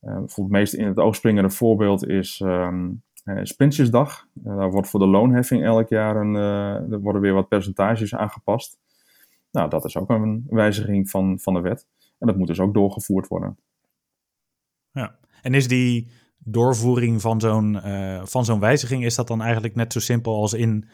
bijvoorbeeld 0.00 0.36
het 0.36 0.50
meest 0.50 0.74
in 0.74 0.86
het 0.86 0.98
oog 0.98 1.14
springende 1.14 1.50
voorbeeld 1.50 2.06
is 2.06 2.40
uh, 2.44 2.74
is 3.24 3.52
Prinsjesdag. 3.52 4.26
Uh, 4.44 4.56
daar 4.56 4.70
wordt 4.70 4.88
voor 4.88 5.00
de 5.00 5.06
loonheffing 5.06 5.64
elk 5.64 5.88
jaar 5.88 6.16
een, 6.16 6.34
uh, 6.34 6.92
er 6.92 7.00
worden 7.00 7.22
weer 7.22 7.32
wat 7.32 7.48
percentages 7.48 8.14
aangepast. 8.14 8.78
Nou, 9.50 9.68
dat 9.68 9.84
is 9.84 9.96
ook 9.96 10.10
een 10.10 10.46
wijziging 10.48 11.10
van, 11.10 11.38
van 11.40 11.54
de 11.54 11.60
wet. 11.60 11.86
En 12.18 12.26
dat 12.26 12.36
moet 12.36 12.46
dus 12.46 12.60
ook 12.60 12.74
doorgevoerd 12.74 13.28
worden. 13.28 13.58
Ja, 14.90 15.18
en 15.42 15.54
is 15.54 15.68
die 15.68 16.10
doorvoering 16.38 17.20
van 17.20 17.40
zo'n 17.40 17.80
van 18.24 18.44
zo'n 18.44 18.60
wijziging, 18.60 19.04
is 19.04 19.14
dat 19.14 19.26
dan 19.26 19.42
eigenlijk 19.42 19.74
net 19.74 19.92
zo 19.92 20.00
simpel 20.00 20.34
als 20.34 20.52
in 20.52 20.88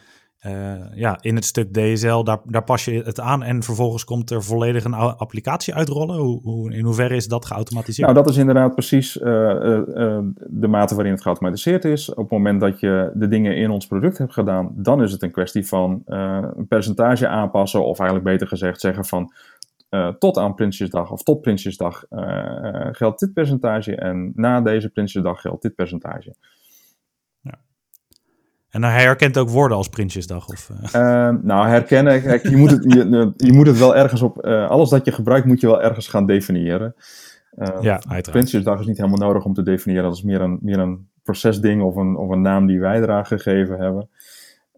uh, 0.47 0.95
ja, 0.95 1.19
in 1.21 1.35
het 1.35 1.45
stuk 1.45 1.73
DSL, 1.73 2.23
daar, 2.23 2.39
daar 2.45 2.65
pas 2.65 2.85
je 2.85 3.03
het 3.03 3.21
aan 3.21 3.43
en 3.43 3.63
vervolgens 3.63 4.05
komt 4.05 4.31
er 4.31 4.43
volledig 4.43 4.85
een 4.85 4.95
applicatie 4.95 5.75
uitrollen. 5.75 6.17
Hoe, 6.17 6.41
hoe, 6.43 6.73
in 6.73 6.85
hoeverre 6.85 7.17
is 7.17 7.27
dat 7.27 7.47
geautomatiseerd? 7.47 8.09
Nou, 8.09 8.25
dat 8.25 8.33
is 8.33 8.41
inderdaad 8.41 8.75
precies 8.75 9.17
uh, 9.17 9.25
uh, 9.25 10.19
de 10.47 10.69
mate 10.69 10.95
waarin 10.95 11.13
het 11.13 11.23
geautomatiseerd 11.23 11.85
is. 11.85 12.11
Op 12.11 12.17
het 12.17 12.31
moment 12.31 12.61
dat 12.61 12.81
je 12.81 13.11
de 13.15 13.29
dingen 13.29 13.57
in 13.57 13.71
ons 13.71 13.87
product 13.87 14.19
hebt 14.19 14.33
gedaan, 14.33 14.73
dan 14.75 15.03
is 15.03 15.13
het 15.13 15.23
een 15.23 15.31
kwestie 15.31 15.67
van 15.67 16.03
een 16.07 16.67
percentage 16.69 17.29
aanpassen, 17.29 17.85
of 17.85 17.99
eigenlijk 17.99 18.31
beter 18.31 18.47
gezegd 18.47 18.81
zeggen 18.81 19.05
van 19.05 19.33
tot 20.19 20.39
aan 20.39 20.55
Prinsjesdag 20.55 21.11
of 21.11 21.23
tot 21.23 21.41
Prinsjesdag 21.41 22.05
geldt 22.93 23.21
dit 23.21 23.33
percentage 23.33 23.97
en 23.97 24.33
na 24.35 24.61
deze 24.61 24.89
Prinsjesdag 24.89 25.41
geldt 25.41 25.63
dit 25.63 25.75
percentage. 25.75 26.35
En 28.71 28.83
hij 28.83 29.03
herkent 29.03 29.39
ook 29.39 29.49
woorden 29.49 29.77
als 29.77 29.89
Prinsjesdag? 29.89 30.49
Of, 30.49 30.71
uh... 30.71 30.77
Uh, 30.83 31.43
nou, 31.43 31.69
herkennen, 31.69 32.23
kijk, 32.23 32.49
je, 32.49 32.57
moet 32.57 32.71
het, 32.71 32.85
je, 32.85 33.33
je, 33.37 33.53
moet 33.53 33.67
het 33.67 33.79
wel 33.79 33.97
ergens 33.97 34.23
op... 34.23 34.47
Uh, 34.47 34.69
alles 34.69 34.91
dat 34.91 35.05
je 35.05 35.13
gebruikt 35.13 35.47
moet 35.47 35.61
je 35.61 35.67
wel 35.67 35.83
ergens 35.83 36.09
gaan 36.09 36.27
definiëren. 36.27 36.95
ja, 37.57 37.93
uiteraard. 37.93 38.31
Prinsjesdag 38.31 38.81
is 38.81 38.87
niet 38.87 38.97
helemaal 38.97 39.29
nodig 39.29 39.45
om 39.45 39.55
te 39.55 39.63
definiëren. 39.63 40.05
Dat 40.05 40.17
is 40.17 40.23
meer 40.23 40.41
een, 40.41 40.59
meer 40.63 40.79
een 40.79 41.09
procesding 41.23 41.83
of 41.83 41.97
een, 41.97 42.17
of 42.17 42.31
een 42.31 42.41
naam 42.41 42.67
die 42.67 42.81
wij 42.81 43.03
eraan 43.03 43.27
gegeven 43.27 43.79
hebben. 43.79 44.09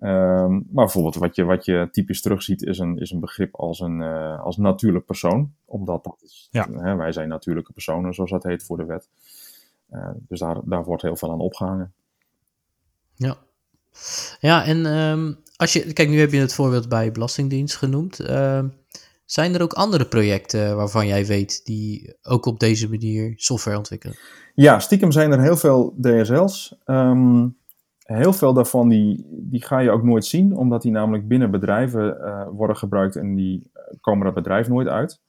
Um, 0.02 0.66
maar 0.72 0.84
bijvoorbeeld 0.84 1.14
wat 1.14 1.36
je, 1.36 1.44
wat 1.44 1.64
je 1.64 1.88
typisch 1.92 2.20
terugziet 2.20 2.62
is 2.62 2.78
een, 2.78 2.98
is 2.98 3.10
een 3.10 3.20
begrip 3.20 3.54
als 3.54 3.80
een 3.80 4.00
uh, 4.00 4.42
als 4.42 4.56
natuurlijk 4.56 5.06
persoon. 5.06 5.52
Omdat 5.64 6.04
dat 6.04 6.16
is, 6.22 6.48
ja. 6.50 6.68
hè, 6.70 6.94
wij 6.94 7.12
zijn 7.12 7.28
natuurlijke 7.28 7.72
personen, 7.72 8.14
zoals 8.14 8.30
dat 8.30 8.42
heet 8.42 8.62
voor 8.62 8.76
de 8.76 8.84
wet. 8.84 9.08
dus 10.18 10.40
daar, 10.40 10.56
daar 10.64 10.84
wordt 10.84 11.02
heel 11.02 11.16
veel 11.16 11.30
aan 11.30 11.40
opgehangen. 11.40 11.92
Ja, 13.14 13.36
ja, 14.40 14.64
en 14.64 14.86
um, 14.86 15.38
als 15.56 15.72
je, 15.72 15.92
kijk, 15.92 16.08
nu 16.08 16.18
heb 16.18 16.32
je 16.32 16.40
het 16.40 16.54
voorbeeld 16.54 16.88
bij 16.88 17.12
Belastingdienst 17.12 17.76
genoemd. 17.76 18.20
Uh, 18.20 18.62
zijn 19.24 19.54
er 19.54 19.62
ook 19.62 19.72
andere 19.72 20.06
projecten 20.06 20.76
waarvan 20.76 21.06
jij 21.06 21.26
weet 21.26 21.64
die 21.64 22.16
ook 22.22 22.46
op 22.46 22.60
deze 22.60 22.88
manier 22.88 23.32
software 23.36 23.76
ontwikkelen? 23.76 24.16
Ja, 24.54 24.78
stiekem 24.78 25.12
zijn 25.12 25.32
er 25.32 25.40
heel 25.40 25.56
veel 25.56 25.94
DSL's. 26.00 26.74
Um, 26.86 27.56
heel 27.98 28.32
veel 28.32 28.52
daarvan 28.52 28.88
die, 28.88 29.26
die 29.30 29.64
ga 29.64 29.78
je 29.78 29.90
ook 29.90 30.02
nooit 30.02 30.24
zien, 30.24 30.56
omdat 30.56 30.82
die 30.82 30.92
namelijk 30.92 31.28
binnen 31.28 31.50
bedrijven 31.50 32.16
uh, 32.20 32.46
worden 32.50 32.76
gebruikt 32.76 33.16
en 33.16 33.34
die 33.34 33.70
komen 34.00 34.24
dat 34.24 34.34
bedrijf 34.34 34.68
nooit 34.68 34.88
uit. 34.88 35.20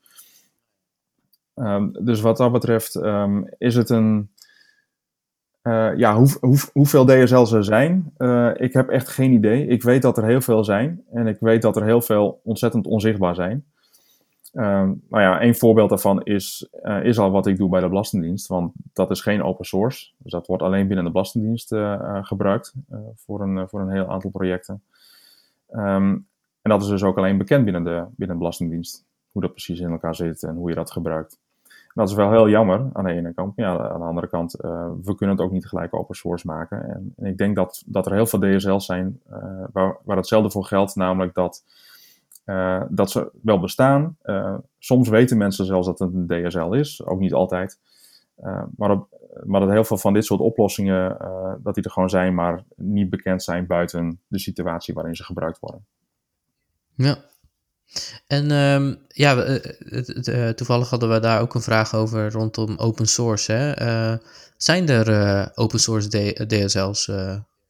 Dus 2.02 2.22
wat 2.22 2.38
dat 2.38 2.52
betreft 2.52 3.00
is 3.58 3.76
het 3.76 3.90
een 3.90 4.32
uh, 5.64 5.98
ja, 5.98 6.16
hoe, 6.16 6.38
hoe, 6.40 6.58
hoeveel 6.74 7.06
DSL's 7.06 7.52
er 7.52 7.64
zijn, 7.64 8.14
uh, 8.18 8.52
ik 8.56 8.74
heb 8.74 8.90
echt 8.90 9.08
geen 9.08 9.32
idee. 9.32 9.68
Ik 9.68 9.84
weet 9.84 10.02
dat 10.02 10.18
er 10.18 10.26
heel 10.26 10.42
veel 10.42 10.64
zijn 10.64 11.04
en 11.12 11.28
ik 11.28 11.40
weet 11.40 11.62
dat 11.62 11.76
er 11.76 11.84
heel 11.84 12.02
veel 12.02 12.42
ontzettend 12.44 12.88
onzichtbaar 12.88 13.36
zijn. 13.36 13.66
Uh, 14.54 14.64
nou 15.10 15.22
ja, 15.24 15.42
een 15.42 15.56
voorbeeld 15.56 15.90
daarvan 15.90 16.24
is, 16.24 16.70
uh, 16.84 17.04
is 17.04 17.20
al 17.20 17.32
wat 17.32 17.48
ik 17.48 17.58
doe 17.58 17.70
bij 17.70 17.82
de 17.82 17.90
Belastingdienst, 17.90 18.48
want 18.48 18.74
dat 18.94 19.12
is 19.12 19.22
geen 19.22 19.44
open 19.44 19.66
source. 19.66 20.12
Dus 20.18 20.32
dat 20.32 20.48
wordt 20.48 20.64
alleen 20.64 20.88
binnen 20.88 21.06
de 21.06 21.12
Belastingdienst 21.12 21.76
gebruikt 22.22 22.74
voor, 23.16 23.42
een, 23.42 23.70
voor 23.70 23.82
een 23.82 23.92
heel 23.92 24.10
aantal 24.10 24.30
projecten. 24.30 24.84
Um, 25.70 26.28
en 26.62 26.70
dat 26.70 26.82
is 26.82 26.88
dus 26.88 27.04
ook 27.04 27.18
alleen 27.18 27.38
bekend 27.38 27.64
binnen 27.64 27.84
de, 27.84 28.06
binnen 28.10 28.36
de 28.36 28.42
Belastingdienst, 28.44 29.06
hoe 29.32 29.42
dat 29.42 29.52
precies 29.52 29.80
in 29.80 29.92
elkaar 29.92 30.16
zit 30.16 30.44
en 30.44 30.56
hoe 30.56 30.70
je 30.70 30.76
dat 30.76 30.92
gebruikt. 30.92 31.40
Dat 31.94 32.10
is 32.10 32.16
wel 32.16 32.32
heel 32.32 32.50
jammer 32.50 32.90
aan 32.94 33.04
de 33.04 33.12
ene 33.12 33.34
kant. 33.34 33.54
Ja, 33.56 33.90
aan 33.90 34.00
de 34.00 34.06
andere 34.06 34.28
kant, 34.28 34.56
uh, 34.66 34.90
we 35.04 35.16
kunnen 35.16 35.36
het 35.36 35.46
ook 35.46 35.52
niet 35.52 35.68
gelijk 35.68 35.94
open 35.94 36.16
source 36.16 36.48
maken. 36.48 36.90
En, 36.90 37.14
en 37.18 37.26
ik 37.26 37.38
denk 37.38 37.56
dat, 37.56 37.84
dat 37.86 38.06
er 38.06 38.14
heel 38.14 38.26
veel 38.26 38.40
DSL's 38.40 38.86
zijn 38.86 39.22
uh, 39.32 39.64
waar, 39.72 39.98
waar 40.04 40.18
hetzelfde 40.18 40.52
voor 40.52 40.66
geldt. 40.66 40.96
Namelijk 40.96 41.34
dat, 41.34 41.64
uh, 42.46 42.84
dat 42.90 43.12
ze 43.12 43.32
wel 43.42 43.60
bestaan. 43.60 44.18
soms 44.80 45.10
weten 45.10 45.38
mensen 45.38 45.66
zelfs 45.66 45.88
dat 45.88 46.00
het 46.00 46.14
een 46.14 46.28
DSL 46.28 46.72
is. 46.72 47.06
Ook 47.06 47.20
niet 47.20 47.34
altijd. 47.34 47.80
maar, 48.76 48.92
op, 48.92 49.08
maar 49.44 49.60
dat 49.60 49.70
heel 49.70 49.84
veel 49.84 49.98
van 49.98 50.14
dit 50.14 50.26
soort 50.26 50.40
oplossingen, 50.40 51.18
dat 51.64 51.76
die 51.76 51.84
er 51.84 51.92
gewoon 51.92 52.10
zijn, 52.10 52.36
maar 52.36 52.64
niet 52.76 53.10
bekend 53.10 53.44
zijn 53.44 53.68
buiten 53.68 54.20
de 54.28 54.40
situatie 54.40 54.94
waarin 54.94 55.16
ze 55.16 55.24
gebruikt 55.24 55.60
worden. 55.60 55.86
Ja, 56.96 57.18
en 58.28 58.52
um, 58.52 58.98
ja, 59.08 59.46
uh, 59.46 60.50
toevallig 60.50 60.90
hadden 60.90 61.10
we 61.10 61.20
daar 61.20 61.42
ook 61.42 61.56
een 61.56 61.62
vraag 61.62 61.96
over 61.96 62.32
rondom 62.32 62.78
open 62.78 63.06
source. 63.06 63.52
Hè? 63.52 63.82
Uh, 63.82 64.18
zijn 64.58 64.90
er 64.90 65.52
open 65.56 65.80
source 65.80 66.10
DSL's 66.48 67.12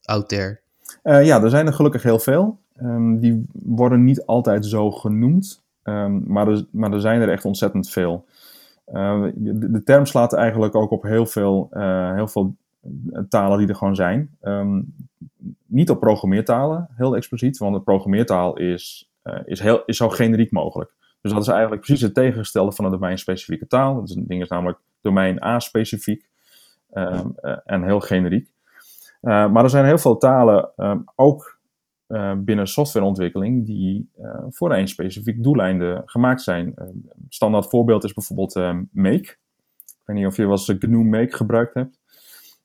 out 0.02 0.28
there? 0.28 0.60
ja, 1.02 1.42
er 1.42 1.50
zijn 1.50 1.66
er 1.66 1.72
gelukkig 1.72 2.02
heel 2.02 2.18
veel. 2.18 2.58
Um, 2.82 3.20
die 3.20 3.46
worden 3.52 4.04
niet 4.04 4.26
altijd 4.26 4.66
zo 4.66 4.90
genoemd. 4.90 5.62
Ehm, 5.82 6.32
maar, 6.32 6.48
er, 6.48 6.64
maar 6.70 6.92
er 6.92 7.00
zijn 7.00 7.20
er 7.20 7.28
echt 7.28 7.44
ontzettend 7.44 7.90
veel. 7.90 8.24
De, 8.84 9.70
de, 9.70 9.82
term 9.84 10.06
slaat 10.06 10.32
eigenlijk 10.32 10.74
ook 10.74 10.90
op 10.90 11.02
heel 11.02 11.26
veel, 11.26 11.68
heel 12.14 12.28
veel 12.28 12.54
talen 13.28 13.58
die 13.58 13.68
er 13.68 13.74
gewoon 13.74 13.96
zijn. 13.96 14.30
Niet 15.66 15.90
op 15.90 16.00
programmeertalen, 16.00 16.88
heel 16.94 17.16
expliciet, 17.16 17.58
want 17.58 17.74
een 17.74 17.82
programmeertaal 17.82 18.56
is, 18.56 19.11
is, 19.44 19.60
heel, 19.60 19.84
is 19.84 19.96
zo 19.96 20.08
generiek 20.08 20.50
mogelijk. 20.50 20.94
Dus 21.20 21.32
dat 21.32 21.40
is 21.40 21.48
eigenlijk 21.48 21.82
precies 21.82 22.02
het 22.02 22.14
tegengestelde 22.14 22.72
van 22.72 22.84
een 22.84 22.90
domeinspecifieke 22.90 23.66
taal. 23.66 23.94
Dat 23.94 24.08
is 24.08 24.14
een 24.14 24.26
ding 24.26 24.42
is 24.42 24.48
namelijk 24.48 24.78
domein 25.00 25.44
A-specifiek 25.44 26.28
um, 26.94 27.34
en 27.64 27.82
heel 27.84 28.00
generiek. 28.00 28.52
maar 29.20 29.62
er 29.62 29.70
zijn 29.70 29.84
heel 29.84 29.98
veel 29.98 30.16
talen, 30.16 30.70
um, 30.76 31.04
ook 31.16 31.60
binnen 32.36 32.66
softwareontwikkeling 32.66 33.66
die 33.66 34.10
voor 34.48 34.74
een 34.74 34.88
specifiek 34.88 35.42
doeleinde 35.42 36.02
gemaakt 36.04 36.42
zijn. 36.42 36.74
Uh, 36.78 36.84
standaard 37.28 37.68
voorbeeld 37.68 38.04
is 38.04 38.12
bijvoorbeeld 38.12 38.54
Make. 38.92 39.36
Ik 40.02 40.02
weet 40.04 40.16
niet 40.16 40.26
of 40.26 40.36
je 40.36 40.42
wel 40.42 40.50
eens 40.50 40.74
GNU 40.78 41.04
Make 41.04 41.36
gebruikt 41.36 41.74
hebt. 41.74 42.01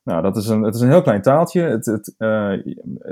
Nou, 0.08 0.22
dat 0.22 0.36
is 0.36 0.48
een, 0.48 0.62
het 0.62 0.74
is 0.74 0.80
een 0.80 0.88
heel 0.88 1.02
klein 1.02 1.22
taaltje. 1.22 1.60
Het, 1.60 1.86
het, 1.86 2.14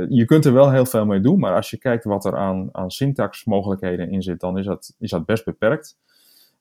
je 0.09 0.25
kunt 0.27 0.45
er 0.45 0.53
wel 0.53 0.71
heel 0.71 0.87
veel 0.87 1.07
mee 1.07 1.21
doen, 1.21 1.39
maar 1.39 1.55
als 1.55 1.71
je 1.71 1.79
kijkt 1.79 2.05
wat 2.05 2.25
er 2.25 2.37
aan, 2.37 2.69
aan 2.73 2.91
syntaxmogelijkheden 2.91 4.11
in 4.11 4.23
zit, 4.23 4.41
dan 4.41 4.59
is 4.59 4.67
dat, 4.67 4.95
is 4.99 5.11
dat 5.11 5.27
best 5.27 5.45
beperkt. 5.45 5.99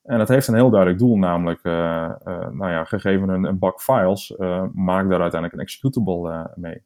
En 0.04 0.20
het 0.20 0.28
heeft 0.28 0.48
een 0.48 0.56
heel 0.56 0.70
duidelijk 0.70 1.00
doel, 1.00 1.18
namelijk, 1.18 1.64
nou 1.64 2.70
ja, 2.70 2.84
gegeven 2.84 3.30
een, 3.30 3.60
bak 3.60 3.82
files, 3.82 4.34
maak 4.74 5.10
daar 5.10 5.22
uiteindelijk 5.22 5.54
een 5.54 5.60
executable 5.60 6.52
mee. 6.56 6.84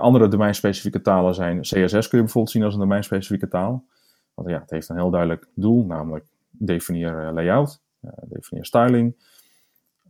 Andere 0.00 0.28
domeinspecifieke 0.28 1.00
talen 1.00 1.34
zijn 1.34 1.60
CSS 1.60 2.08
kun 2.08 2.18
je 2.18 2.24
bijvoorbeeld 2.24 2.50
zien 2.50 2.62
als 2.62 2.74
een 2.74 2.80
domeinspecifieke 2.80 3.48
taal. 3.48 3.84
Want 4.34 4.48
ja, 4.48 4.60
het 4.60 4.70
heeft 4.70 4.88
een 4.88 4.96
heel 4.96 5.10
duidelijk 5.10 5.46
doel, 5.54 5.84
namelijk 5.84 6.26
definieer 6.50 7.30
layout, 7.32 7.80
definieer 8.28 8.64
styling. 8.64 9.14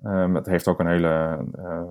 Um, 0.04 0.34
het 0.34 0.46
heeft 0.46 0.68
ook 0.68 0.80
een 0.80 0.86
hele, 0.86 1.44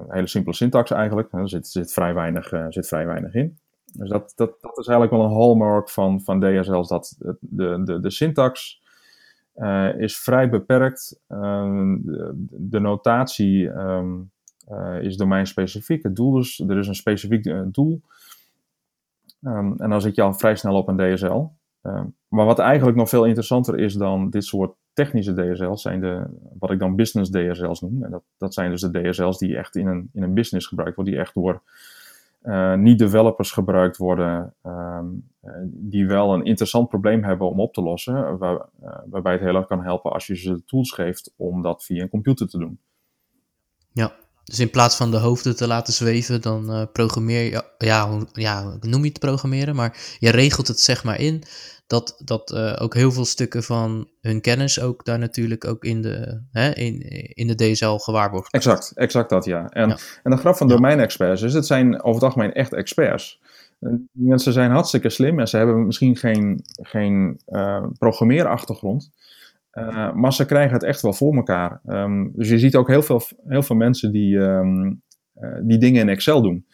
hele 0.08 0.28
simpele 0.28 0.56
syntax 0.56 0.92
eigenlijk. 0.92 1.32
Er 1.32 1.50
zit, 1.50 1.68
zit, 1.68 1.94
vrij 1.94 2.14
weinig, 2.14 2.54
zit 2.70 2.88
vrij 2.88 3.06
weinig 3.06 3.34
in. 3.34 3.58
Dus 3.94 4.10
dat, 4.10 4.34
dat, 4.36 4.62
dat 4.62 4.78
is 4.78 4.88
eigenlijk 4.88 5.12
wel 5.12 5.24
een 5.24 5.38
hallmark 5.38 5.90
van, 5.90 6.22
van 6.22 6.40
DSL's, 6.40 6.88
dat 6.88 7.16
de, 7.40 7.84
de, 7.84 8.00
de 8.00 8.10
syntax 8.10 8.82
is 9.98 10.18
vrij 10.18 10.50
beperkt. 10.50 11.20
Ehm, 11.28 11.98
de, 12.50 12.80
notatie 12.80 13.68
um, 13.68 14.32
uh, 14.72 15.02
is 15.02 15.18
domeinspecifiek. 15.18 16.04
Het 16.04 16.16
doel 16.16 16.40
is, 16.40 16.64
er 16.68 16.78
is 16.78 16.88
een 16.88 16.96
specifiek 16.96 17.54
doel. 17.66 18.02
Um, 19.42 19.76
en 19.78 19.90
dan 19.90 20.02
zit 20.02 20.16
je 20.16 20.22
al 20.22 20.34
vrij 20.34 20.56
snel 20.56 20.76
op 20.76 20.88
een 20.88 20.98
DSL. 20.98 21.26
Um, 21.26 21.50
ehm, 21.82 22.06
maar 22.28 22.46
wat 22.46 22.60
eigenlijk 22.60 22.98
nog 22.98 23.10
veel 23.10 23.26
interessanter 23.26 23.80
is 23.80 23.94
dan 23.94 24.30
dit 24.30 24.44
soort 24.44 24.76
technische 24.98 25.34
DSL's, 25.34 25.82
zijn 25.82 26.00
de, 26.00 26.26
wat 26.60 26.72
ik 26.72 26.80
dan 26.80 26.96
business 26.96 27.32
DSL's 27.32 27.82
noem. 27.82 28.04
En 28.04 28.12
dat, 28.12 28.24
dat 28.38 28.54
zijn 28.54 28.72
dus 28.72 28.82
de 28.82 29.02
DSL's 29.02 29.38
die 29.38 29.58
echt 29.58 29.76
in 29.76 29.88
een, 29.88 30.10
in 30.14 30.24
een 30.24 30.34
business 30.34 30.68
gebruikt 30.68 30.96
worden, 30.96 31.14
die 31.14 31.22
echt 31.22 31.34
door 31.34 31.62
uh, 32.44 32.74
niet-developers 32.74 33.52
gebruikt 33.52 33.98
worden, 33.98 34.54
um, 34.64 35.30
die 35.66 36.08
wel 36.08 36.34
een 36.34 36.46
interessant 36.46 36.90
probleem 36.90 37.24
hebben 37.24 37.50
om 37.50 37.60
op 37.60 37.74
te 37.74 37.82
lossen, 37.82 38.38
waar, 38.38 38.66
waarbij 39.10 39.32
het 39.32 39.42
heel 39.42 39.56
erg 39.56 39.68
kan 39.68 39.84
helpen 39.84 40.12
als 40.12 40.28
je 40.28 40.36
ze 40.36 40.54
de 40.54 40.64
tools 40.66 40.92
geeft 40.92 41.34
om 41.36 41.62
dat 41.62 41.84
via 41.84 42.02
een 42.02 42.10
computer 42.10 42.48
te 42.48 42.58
doen. 42.58 42.80
Ja, 43.92 44.14
dus 44.44 44.60
in 44.60 44.70
plaats 44.70 44.96
van 44.96 45.12
de 45.12 45.18
hoofden 45.18 45.56
te 45.56 45.68
laten 45.68 45.94
zweven, 45.94 46.42
dan 46.42 46.90
programmeer 46.92 47.44
je, 47.44 47.64
ja, 47.78 48.26
ja, 48.32 48.78
noem 48.80 49.02
je 49.02 49.10
het 49.10 49.20
programmeren, 49.20 49.76
maar 49.76 50.18
je 50.20 50.30
regelt 50.30 50.68
het 50.68 50.80
zeg 50.80 51.04
maar 51.04 51.20
in 51.20 51.44
dat, 51.88 52.22
dat 52.26 52.52
uh, 52.52 52.76
ook 52.80 52.94
heel 52.94 53.12
veel 53.12 53.26
stukken 53.26 53.64
van 53.64 54.10
hun 54.22 54.42
kennis 54.42 54.82
ook 54.82 55.06
daar 55.06 55.20
natuurlijk 55.20 55.66
ook 55.66 55.84
in 55.84 56.02
de, 56.02 56.42
hè, 56.52 56.72
in, 56.74 57.02
in 57.34 57.48
de 57.48 57.56
DSL 57.56 57.96
gewaarborgd 57.96 58.54
Exact, 58.54 58.92
exact 58.96 59.30
dat 59.30 59.46
ja. 59.46 59.70
En, 59.70 59.90
ja. 59.90 59.98
en 60.24 60.32
de 60.32 60.38
grap 60.38 60.56
van 60.56 60.68
domeinexperts 60.68 61.42
is, 61.42 61.54
het 61.54 61.66
zijn 61.66 62.02
over 62.02 62.14
het 62.14 62.24
algemeen 62.24 62.54
echt 62.54 62.74
experts. 62.74 63.42
Die 63.80 64.28
mensen 64.28 64.54
zijn 64.54 64.72
hartstikke 64.72 65.10
slim 65.10 65.40
en 65.40 65.48
ze 65.48 65.58
hebben 65.58 65.86
misschien 65.86 66.16
geen, 66.16 66.60
geen 66.82 67.40
uh, 67.48 67.86
programmeerachtergrond. 67.98 69.12
Uh, 69.74 70.14
maar 70.14 70.34
ze 70.34 70.46
krijgen 70.46 70.74
het 70.74 70.84
echt 70.84 71.02
wel 71.02 71.14
voor 71.14 71.36
elkaar. 71.36 71.82
Um, 71.86 72.32
dus 72.36 72.50
je 72.50 72.60
ziet 72.60 72.76
ook 72.76 72.88
heel 72.88 73.02
veel, 73.02 73.22
heel 73.48 73.64
veel 73.64 73.76
mensen 73.76 74.12
die, 74.12 74.38
um, 74.38 75.02
uh, 75.42 75.58
die 75.62 75.78
dingen 75.78 76.02
in 76.02 76.10
Excel 76.10 76.42
doen. 76.42 76.66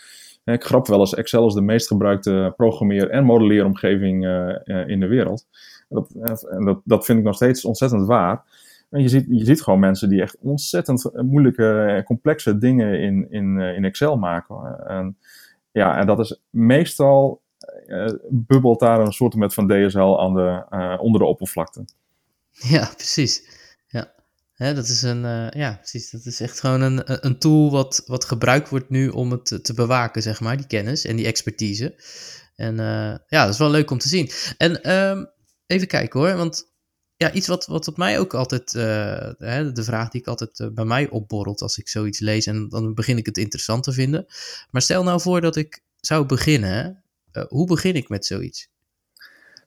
Ik 0.44 0.64
grap 0.64 0.88
wel 0.88 1.00
eens, 1.00 1.14
Excel 1.14 1.48
is 1.48 1.54
de 1.54 1.62
meest 1.62 1.88
gebruikte 1.88 2.54
programmeer- 2.56 3.10
en 3.10 3.24
modelleeromgeving 3.24 4.26
uh, 4.26 4.88
in 4.88 5.00
de 5.00 5.08
wereld. 5.08 5.48
Dat, 5.90 6.10
dat, 6.66 6.82
dat 6.84 7.06
vind 7.06 7.20
ik 7.20 7.26
nog 7.26 7.36
steeds 7.36 7.66
ontzettend 7.66 8.06
waar. 8.06 8.44
En 8.90 9.02
je 9.02 9.10
ziet, 9.10 9.26
je 9.30 9.46
ziet 9.46 9.62
gewoon 9.62 9.80
mensen 9.80 10.10
die 10.10 10.22
echt 10.22 10.38
ontzettend 10.42 11.10
moeilijke, 11.14 12.02
complexe 12.06 12.58
dingen 12.58 13.00
in, 13.00 13.32
in, 13.32 13.60
in 13.60 13.86
Excel 13.86 14.18
maken. 14.18 14.86
En, 14.88 15.18
ja, 15.72 15.98
en 15.98 16.06
dat 16.06 16.20
is 16.20 16.42
meestal, 16.50 17.42
bubbelt 18.30 18.80
daar 18.80 19.00
een 19.00 19.12
soort 19.12 19.36
met 19.36 19.54
van 19.54 19.68
DSL 19.68 20.20
aan 20.20 20.34
de, 20.34 20.64
onder 21.00 21.22
de 21.22 21.28
oppervlakte. 21.28 21.86
Ja, 22.52 22.90
precies. 22.96 23.53
Dat 24.72 24.88
is 24.88 25.02
een, 25.02 25.24
uh, 25.24 25.50
ja, 25.50 25.76
precies. 25.76 26.10
Dat 26.10 26.26
is 26.26 26.40
echt 26.40 26.60
gewoon 26.60 26.82
een, 26.82 27.26
een 27.26 27.40
tool 27.40 27.72
wat, 27.72 28.04
wat 28.06 28.26
gebruikt 28.26 28.70
wordt 28.70 28.90
nu 28.90 29.10
om 29.10 29.32
het 29.32 29.46
te, 29.46 29.62
te 29.62 29.74
bewaken, 29.74 30.22
zeg 30.22 30.40
maar, 30.40 30.58
die 30.58 30.68
kennis 30.68 31.06
en 31.06 31.16
die 31.16 31.26
expertise. 31.26 31.96
En 32.56 32.74
uh, 32.74 33.16
ja, 33.28 33.44
dat 33.44 33.50
is 33.50 33.58
wel 33.58 33.70
leuk 33.70 33.92
om 33.92 33.98
te 33.98 34.08
zien. 34.08 34.30
En 34.58 34.92
um, 34.92 35.30
even 35.68 35.88
kijken 35.88 36.20
hoor, 36.20 36.36
want 36.36 36.72
ja, 37.16 37.32
iets 37.32 37.48
wat, 37.48 37.66
wat 37.66 37.88
op 37.88 37.98
mij 37.98 38.20
ook 38.20 38.34
altijd, 38.34 38.74
uh, 38.74 38.84
hè, 39.38 39.72
de 39.72 39.84
vraag 39.84 40.10
die 40.10 40.22
ik 40.22 40.28
altijd 40.28 40.70
bij 40.74 40.86
mij 40.86 41.10
opborrelt 41.10 41.62
als 41.62 41.78
ik 41.78 41.88
zoiets 41.88 42.20
lees 42.20 42.46
en 42.46 42.70
dan 42.70 42.94
begin 42.94 43.18
ik 43.18 43.26
het 43.26 43.38
interessant 43.38 43.84
te 43.84 43.92
vinden. 43.92 44.26
Maar 44.72 44.82
stel 44.82 45.04
nou 45.04 45.22
voor 45.22 45.42
dat 45.42 45.56
ik 45.56 45.84
zou 46.00 46.26
beginnen, 46.26 47.04
hoe 47.48 47.68
begin 47.68 47.96
ik 47.96 48.10
met 48.10 48.26
zoiets? 48.26 48.72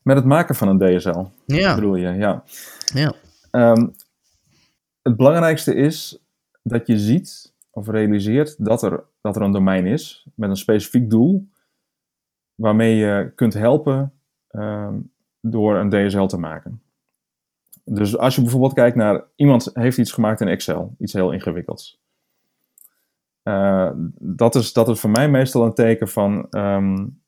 Met 0.02 0.16
het 0.16 0.24
maken 0.24 0.54
van 0.54 0.68
een 0.68 0.98
DSL. 0.98 1.24
Ja. 1.46 1.74
Bedoel 1.74 1.96
je, 1.96 2.08
ja. 2.08 2.44
Ja. 2.94 3.14
Um, 3.50 3.94
het 5.06 5.16
belangrijkste 5.16 5.74
is 5.74 6.24
dat 6.62 6.86
je 6.86 6.98
ziet 6.98 7.54
of 7.70 7.88
realiseert 7.88 8.64
dat 8.64 8.82
er, 8.82 9.04
dat 9.20 9.36
er 9.36 9.42
een 9.42 9.52
domein 9.52 9.86
is 9.86 10.26
met 10.34 10.50
een 10.50 10.56
specifiek 10.56 11.10
doel 11.10 11.48
waarmee 12.54 12.96
je 12.96 13.32
kunt 13.34 13.54
helpen 13.54 14.12
um, 14.50 15.12
door 15.40 15.76
een 15.76 15.88
DSL 15.90 16.24
te 16.24 16.38
maken. 16.38 16.82
Dus 17.84 18.18
als 18.18 18.34
je 18.34 18.40
bijvoorbeeld 18.40 18.72
kijkt 18.72 18.96
naar 18.96 19.24
iemand 19.36 19.70
heeft 19.72 19.98
iets 19.98 20.12
gemaakt 20.12 20.40
in 20.40 20.48
Excel, 20.48 20.94
iets 20.98 21.12
heel 21.12 21.32
ingewikkelds. 21.32 22.00
Uh, 23.44 23.90
dat, 24.18 24.54
is, 24.54 24.72
dat 24.72 24.88
is 24.88 25.00
voor 25.00 25.10
mij 25.10 25.30
meestal 25.30 25.64
een 25.64 25.74
teken 25.74 26.08
van 26.08 26.46
um, 26.50 27.20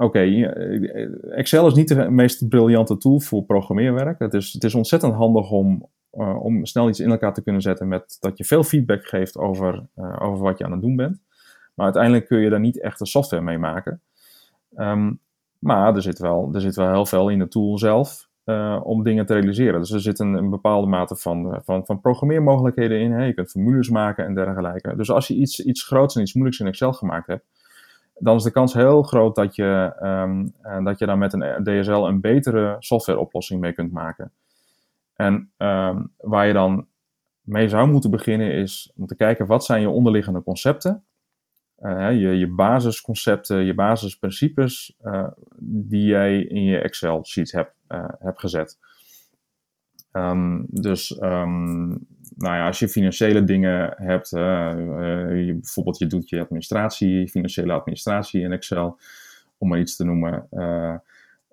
Oké, 0.00 0.20
eh, 0.20 1.38
Excel 1.38 1.66
is 1.66 1.74
niet 1.74 1.88
de 1.88 2.10
meest 2.10 2.48
briljante 2.48 2.96
tool 2.96 3.20
voor 3.20 3.42
programmeerwerk. 3.42 4.18
Het 4.18 4.34
is, 4.34 4.52
het 4.52 4.64
is 4.64 4.74
ontzettend 4.74 5.14
handig 5.14 5.50
om, 5.50 5.88
uh, 6.12 6.44
om 6.44 6.66
snel 6.66 6.88
iets 6.88 7.00
in 7.00 7.10
elkaar 7.10 7.34
te 7.34 7.42
kunnen 7.42 7.62
zetten 7.62 7.88
met 7.88 8.16
dat 8.20 8.38
je 8.38 8.44
veel 8.44 8.62
feedback 8.62 9.06
geeft 9.06 9.36
over, 9.36 9.86
uh, 9.96 10.16
over 10.22 10.44
wat 10.44 10.58
je 10.58 10.64
aan 10.64 10.72
het 10.72 10.80
doen 10.80 10.96
bent. 10.96 11.20
Maar 11.74 11.84
uiteindelijk 11.84 12.26
kun 12.26 12.38
je 12.38 12.50
daar 12.50 12.60
niet 12.60 12.80
echt 12.80 12.98
de 12.98 13.06
software 13.06 13.42
mee 13.42 13.58
maken. 13.58 14.00
Um, 14.76 15.20
maar 15.58 15.94
er 15.94 16.02
zit, 16.02 16.18
wel, 16.18 16.50
er 16.54 16.60
zit 16.60 16.76
wel 16.76 16.90
heel 16.90 17.06
veel 17.06 17.28
in 17.28 17.38
de 17.38 17.48
tool 17.48 17.78
zelf 17.78 18.28
uh, 18.44 18.80
om 18.82 19.02
dingen 19.02 19.26
te 19.26 19.34
realiseren. 19.34 19.80
Dus 19.80 19.90
er 19.90 20.00
zit 20.00 20.18
een, 20.18 20.50
bepaalde 20.50 20.86
mate 20.86 21.16
van, 21.16 21.60
van, 21.64 21.86
van 21.86 22.00
programmeermogelijkheden 22.00 23.00
in. 23.00 23.26
Je 23.26 23.34
kunt 23.34 23.50
formules 23.50 23.90
maken 23.90 24.24
en 24.24 24.34
dergelijke. 24.34 24.96
Dus 24.96 25.10
als 25.10 25.28
je 25.28 25.34
iets, 25.34 25.60
iets 25.60 25.84
groots 25.84 26.14
en 26.14 26.22
iets 26.22 26.32
moeilijks 26.32 26.60
in 26.60 26.66
Excel 26.66 26.92
gemaakt 26.92 27.26
hebt, 27.26 27.44
dan 28.18 28.36
is 28.36 28.42
de 28.42 28.50
kans 28.50 28.74
heel 28.74 29.02
groot 29.02 29.34
dat 29.34 29.54
je, 29.56 29.92
um, 30.02 30.52
dat 30.84 30.98
je 30.98 31.06
daar 31.06 31.18
met 31.18 31.32
een 31.32 31.64
DSL 31.64 31.90
een 31.90 32.20
betere 32.20 32.76
softwareoplossing 32.78 33.60
mee 33.60 33.72
kunt 33.72 33.92
maken. 33.92 34.32
En 35.18 35.52
um, 35.56 36.12
waar 36.16 36.46
je 36.46 36.52
dan 36.52 36.86
mee 37.40 37.68
zou 37.68 37.90
moeten 37.90 38.10
beginnen 38.10 38.52
is 38.52 38.92
om 38.96 39.06
te 39.06 39.16
kijken 39.16 39.46
wat 39.46 39.64
zijn 39.64 39.80
je 39.80 39.88
onderliggende 39.88 40.42
concepten. 40.42 41.04
Uh, 41.80 42.10
je, 42.10 42.38
je 42.38 42.46
basisconcepten, 42.46 43.64
je 43.64 43.74
basisprincipes 43.74 44.96
uh, 45.04 45.28
die 45.60 46.04
jij 46.04 46.40
in 46.40 46.64
je 46.64 46.78
Excel 46.78 47.24
sheet 47.24 47.52
hebt, 47.52 47.74
hebt 48.18 48.40
gezet. 48.40 48.78
Um, 50.12 50.66
dus 50.70 51.20
um, 51.20 51.88
nou 52.36 52.56
ja, 52.56 52.66
als 52.66 52.78
je 52.78 52.88
financiële 52.88 53.44
dingen 53.44 53.94
hebt, 53.96 54.30
bijvoorbeeld 54.30 55.98
je 55.98 56.06
doet 56.06 56.28
je 56.28 56.40
administratie, 56.40 57.28
financiële 57.28 57.72
administratie 57.72 58.42
in 58.42 58.52
Excel, 58.52 58.98
om 59.58 59.68
maar 59.68 59.78
iets 59.78 59.96
te 59.96 60.04
noemen. 60.04 60.48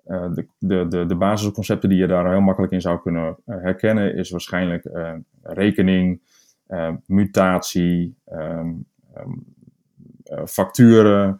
Uh, 0.06 0.34
de, 0.34 0.46
de, 0.58 0.88
de, 0.88 1.06
de 1.06 1.14
basisconcepten 1.14 1.88
die 1.88 1.98
je 1.98 2.06
daar 2.06 2.30
heel 2.30 2.40
makkelijk 2.40 2.72
in 2.72 2.80
zou 2.80 3.00
kunnen 3.00 3.36
herkennen, 3.44 4.14
is 4.14 4.30
waarschijnlijk 4.30 4.88
rekening, 5.42 6.20
mutatie, 7.06 8.14
um, 8.32 8.86
facturen, 10.46 11.38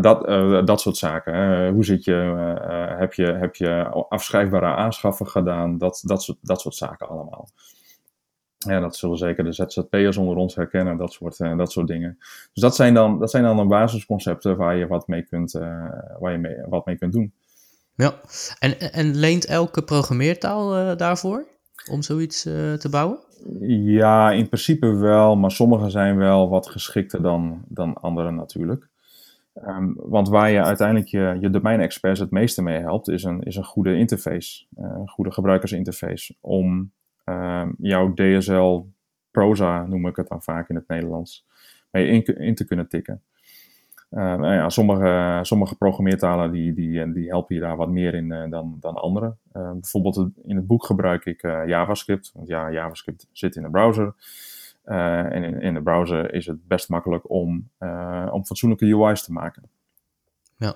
dat, 0.00 0.26
dat 0.66 0.80
soort 0.80 0.96
zaken. 0.96 1.68
Hoe 1.68 1.84
zit 1.84 2.04
je, 2.04 2.12
heb 2.98 3.12
je, 3.12 3.32
heb 3.32 3.54
je 3.54 3.84
afschrijfbare 4.08 4.66
aanschaffen 4.66 5.26
gedaan? 5.26 5.78
Dat, 5.78 6.02
dat, 6.04 6.22
soort, 6.22 6.38
dat 6.40 6.60
soort 6.60 6.74
zaken 6.74 7.08
allemaal. 7.08 7.48
Ja, 8.58 8.80
dat 8.80 8.96
zullen 8.96 9.18
zeker 9.18 9.44
de 9.44 9.52
ZZP'ers 9.52 10.16
onder 10.16 10.36
ons 10.36 10.54
herkennen, 10.54 10.96
dat 10.96 11.12
soort, 11.12 11.38
dat 11.38 11.72
soort 11.72 11.86
dingen. 11.86 12.16
Dus 12.52 12.62
dat 12.62 12.76
zijn 12.76 12.94
dan, 12.94 13.18
dat 13.18 13.30
zijn 13.30 13.42
dan 13.42 13.56
de 13.56 13.64
basisconcepten 13.64 14.56
waar 14.56 14.76
je 14.76 14.86
wat 14.86 15.08
mee 15.08 15.22
kunt, 15.22 15.52
waar 16.18 16.32
je 16.32 16.38
mee, 16.38 16.56
wat 16.68 16.86
mee 16.86 16.98
kunt 16.98 17.12
doen. 17.12 17.32
Ja, 17.96 18.20
en, 18.58 18.92
en 18.92 19.16
leent 19.16 19.46
elke 19.46 19.82
programmeertaal 19.82 20.96
daarvoor 20.96 21.46
om 21.90 22.02
zoiets 22.02 22.42
te 22.42 22.86
bouwen? 22.90 23.18
Ja, 23.68 24.30
in 24.30 24.46
principe 24.46 24.94
wel, 24.94 25.36
maar 25.36 25.50
sommige 25.50 25.90
zijn 25.90 26.16
wel 26.16 26.48
wat 26.48 26.68
geschikter 26.68 27.22
dan, 27.22 27.64
dan 27.68 27.94
andere 27.94 28.30
natuurlijk. 28.30 28.88
Um, 29.64 29.94
want 29.96 30.28
waar 30.28 30.50
je 30.50 30.62
uiteindelijk 30.62 31.08
je, 31.08 31.36
je 31.40 31.50
domein-experts 31.50 32.20
het 32.20 32.30
meeste 32.30 32.62
mee 32.62 32.80
helpt, 32.80 33.08
is 33.08 33.24
een, 33.24 33.42
is 33.42 33.56
een 33.56 33.64
goede 33.64 33.96
interface, 33.96 34.66
uh, 34.78 34.84
een 34.98 35.08
goede 35.08 35.32
gebruikersinterface. 35.32 36.34
Om 36.40 36.92
um, 37.24 37.74
jouw 37.78 38.14
DSL 38.14 38.80
proza, 39.30 39.86
noem 39.86 40.06
ik 40.06 40.16
het 40.16 40.28
dan 40.28 40.42
vaak 40.42 40.68
in 40.68 40.74
het 40.74 40.88
Nederlands, 40.88 41.46
mee 41.90 42.24
in 42.36 42.54
te 42.54 42.64
kunnen 42.64 42.88
tikken. 42.88 43.22
Uh, 44.10 44.22
nou 44.22 44.54
ja, 44.54 44.68
sommige, 44.68 45.38
sommige 45.42 45.76
programmeertalen 45.76 46.52
die, 46.52 46.72
die, 46.74 47.12
die 47.12 47.28
helpen 47.28 47.54
je 47.54 47.60
daar 47.60 47.76
wat 47.76 47.88
meer 47.88 48.14
in 48.14 48.30
uh, 48.30 48.50
dan, 48.50 48.76
dan 48.80 48.94
andere. 48.94 49.36
Bijvoorbeeld 49.52 50.28
in 50.42 50.56
het 50.56 50.66
boek 50.66 50.84
gebruik 50.84 51.24
ik 51.24 51.42
JavaScript. 51.42 52.30
Want 52.34 52.48
ja, 52.48 52.70
JavaScript 52.70 53.28
zit 53.32 53.56
in 53.56 53.62
de 53.62 53.70
browser. 53.70 54.14
en 54.84 55.44
in, 55.44 55.60
in 55.60 55.74
de 55.74 55.82
browser 55.82 56.34
is 56.34 56.46
het 56.46 56.66
best 56.66 56.88
makkelijk 56.88 57.30
om, 57.30 57.70
om 58.30 58.44
fatsoenlijke 58.44 58.86
UI's 58.86 59.22
te 59.22 59.32
maken. 59.32 59.62
Ja, 60.56 60.74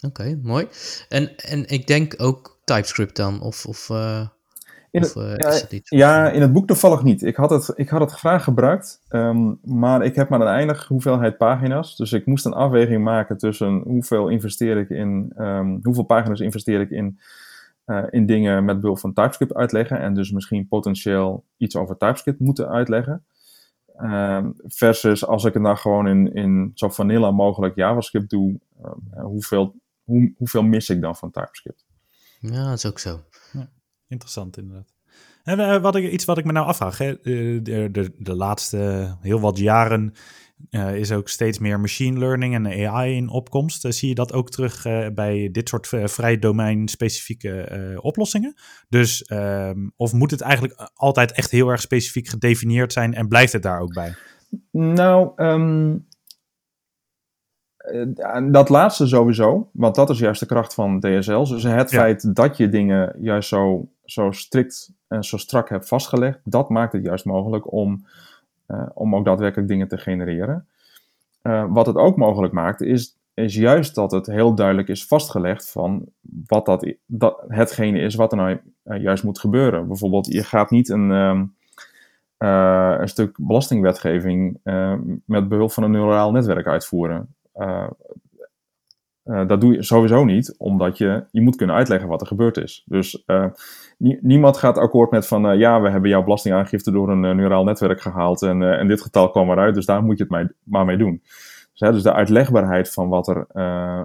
oké, 0.00 0.38
mooi. 0.42 0.66
En, 1.08 1.36
en 1.36 1.68
ik 1.68 1.86
denk 1.86 2.14
ook 2.16 2.60
TypeScript 2.64 3.16
dan, 3.16 3.40
of... 3.40 3.66
of 3.66 3.90
in 4.90 5.02
het, 5.02 5.14
ja, 5.84 5.88
ja, 5.98 6.30
in 6.30 6.40
het 6.40 6.52
boek 6.52 6.66
toevallig 6.66 7.02
niet. 7.02 7.22
Ik 7.22 7.36
had 7.36 7.50
het, 7.50 7.72
ik 7.74 7.88
had 7.88 8.00
het 8.00 8.10
graag 8.10 8.44
gebruikt, 8.44 9.00
um, 9.10 9.58
maar 9.62 10.04
ik 10.04 10.14
heb 10.14 10.28
maar 10.28 10.40
een 10.40 10.46
eindig 10.46 10.86
hoeveelheid 10.86 11.36
pagina's. 11.36 11.96
Dus 11.96 12.12
ik 12.12 12.26
moest 12.26 12.46
een 12.46 12.52
afweging 12.52 13.04
maken 13.04 13.38
tussen 13.38 13.82
hoeveel 13.84 14.28
investeer 14.28 14.76
ik 14.76 14.90
in, 14.90 15.32
um, 15.38 15.80
hoeveel 15.82 16.02
pagina's 16.02 16.40
investeer 16.40 16.80
ik 16.80 16.90
in, 16.90 17.18
uh, 17.86 18.04
in 18.10 18.26
dingen 18.26 18.64
met 18.64 18.80
behulp 18.80 18.98
van 18.98 19.12
TypeScript 19.12 19.54
uitleggen. 19.54 20.00
En 20.00 20.14
dus 20.14 20.30
misschien 20.30 20.68
potentieel 20.68 21.44
iets 21.56 21.76
over 21.76 21.96
TypeScript 21.96 22.40
moeten 22.40 22.68
uitleggen. 22.68 23.24
Um, 24.02 24.54
versus 24.64 25.26
als 25.26 25.44
ik 25.44 25.52
het 25.52 25.62
nou 25.62 25.76
gewoon 25.76 26.08
in, 26.08 26.34
in 26.34 26.70
zo 26.74 26.88
vanilla 26.88 27.30
mogelijk 27.30 27.76
JavaScript 27.76 28.30
doe, 28.30 28.58
hoeveel, 29.10 29.74
hoe, 30.04 30.32
hoeveel 30.36 30.62
mis 30.62 30.88
ik 30.88 31.00
dan 31.00 31.16
van 31.16 31.30
TypeScript? 31.30 31.86
Ja, 32.40 32.64
dat 32.64 32.76
is 32.76 32.86
ook 32.86 32.98
zo. 32.98 33.20
Interessant 34.08 34.56
inderdaad. 34.56 34.94
En 35.42 35.58
uh, 35.58 35.76
wat 35.76 35.96
ik, 35.96 36.10
iets 36.10 36.24
wat 36.24 36.38
ik 36.38 36.44
me 36.44 36.52
nou 36.52 36.66
afvraag, 36.66 36.98
hè? 36.98 37.14
De, 37.22 37.88
de, 37.92 38.14
de 38.18 38.34
laatste 38.34 39.16
heel 39.20 39.40
wat 39.40 39.58
jaren 39.58 40.12
uh, 40.70 40.94
is 40.94 41.12
ook 41.12 41.28
steeds 41.28 41.58
meer 41.58 41.80
machine 41.80 42.18
learning 42.18 42.54
en 42.54 42.88
AI 42.88 43.16
in 43.16 43.28
opkomst. 43.28 43.84
Uh, 43.84 43.92
zie 43.92 44.08
je 44.08 44.14
dat 44.14 44.32
ook 44.32 44.50
terug 44.50 44.82
bij 45.14 45.48
dit 45.52 45.68
soort 45.68 45.88
vrij 45.88 46.38
domein-specifieke 46.38 47.98
oplossingen? 48.02 48.54
Dus, 48.88 49.22
ehm, 49.22 49.88
of 49.96 50.12
moet 50.12 50.30
het 50.30 50.40
eigenlijk 50.40 50.90
altijd 50.94 51.32
echt 51.32 51.50
heel 51.50 51.68
erg 51.68 51.80
specifiek 51.80 52.28
gedefinieerd 52.28 52.92
zijn 52.92 53.14
en 53.14 53.28
blijft 53.28 53.52
het 53.52 53.62
daar 53.62 53.80
ook 53.80 53.94
bij? 53.94 54.14
Nou, 54.70 55.32
um, 55.36 56.06
eh, 57.88 58.44
dat 58.50 58.68
laatste 58.68 59.06
sowieso, 59.06 59.70
want 59.72 59.94
dat 59.94 60.10
is 60.10 60.18
juist 60.18 60.40
de 60.40 60.46
kracht 60.46 60.74
van 60.74 61.00
DSL's. 61.00 61.50
Dus 61.50 61.62
het 61.62 61.90
feit 61.90 62.34
dat 62.36 62.56
je 62.56 62.68
dingen 62.68 63.16
juist 63.20 63.48
zo, 63.48 63.88
zo 64.10 64.30
strikt 64.30 64.92
en 65.08 65.24
zo 65.24 65.36
strak 65.36 65.68
hebt 65.68 65.88
vastgelegd, 65.88 66.40
dat 66.44 66.68
maakt 66.68 66.92
het 66.92 67.04
juist 67.04 67.24
mogelijk 67.24 67.72
om, 67.72 68.06
uh, 68.68 68.86
om 68.94 69.14
ook 69.14 69.24
daadwerkelijk 69.24 69.68
dingen 69.68 69.88
te 69.88 69.98
genereren. 69.98 70.66
Uh, 71.42 71.64
wat 71.68 71.86
het 71.86 71.96
ook 71.96 72.16
mogelijk 72.16 72.52
maakt, 72.52 72.80
is, 72.80 73.16
is 73.34 73.54
juist 73.54 73.94
dat 73.94 74.10
het 74.10 74.26
heel 74.26 74.54
duidelijk 74.54 74.88
is 74.88 75.06
vastgelegd 75.06 75.70
van 75.70 76.06
wat 76.46 76.66
dat, 76.66 76.94
dat 77.06 77.44
hetgene 77.48 78.00
is 78.00 78.14
wat 78.14 78.32
er 78.32 78.38
nou 78.38 78.58
juist 78.82 79.24
moet 79.24 79.38
gebeuren. 79.38 79.86
Bijvoorbeeld, 79.86 80.26
je 80.26 80.44
gaat 80.44 80.70
niet 80.70 80.88
een, 80.88 81.10
uh, 81.10 82.96
een 82.98 83.08
stuk 83.08 83.36
belastingwetgeving 83.40 84.60
met 85.24 85.48
behulp 85.48 85.72
van 85.72 85.82
een 85.82 85.90
neuraal 85.90 86.32
netwerk 86.32 86.66
uitvoeren. 86.66 87.34
Uh, 89.28 89.46
dat 89.46 89.60
doe 89.60 89.72
je 89.72 89.82
sowieso 89.82 90.24
niet, 90.24 90.54
omdat 90.58 90.98
je, 90.98 91.24
je 91.30 91.40
moet 91.40 91.56
kunnen 91.56 91.76
uitleggen 91.76 92.08
wat 92.08 92.20
er 92.20 92.26
gebeurd 92.26 92.56
is. 92.56 92.84
Dus 92.86 93.22
uh, 93.26 93.44
niemand 94.20 94.56
gaat 94.56 94.78
akkoord 94.78 95.10
met 95.10 95.26
van, 95.26 95.58
ja, 95.58 95.80
we 95.80 95.90
hebben 95.90 96.10
jouw 96.10 96.22
belastingaangifte 96.22 96.90
door 96.90 97.10
een 97.10 97.36
neuraal 97.36 97.64
netwerk 97.64 98.00
gehaald 98.00 98.42
en, 98.42 98.78
en 98.78 98.88
dit 98.88 99.02
getal 99.02 99.30
kwam 99.30 99.50
eruit, 99.50 99.74
dus 99.74 99.86
daar 99.86 100.02
moet 100.02 100.18
je 100.18 100.26
het 100.28 100.52
maar 100.62 100.84
mee 100.84 100.96
doen. 100.96 101.22
Dus, 101.78 101.90
dus 101.90 102.02
de 102.02 102.12
uitlegbaarheid 102.12 102.92
van 102.92 103.08
wat, 103.08 103.28
er, 103.28 103.46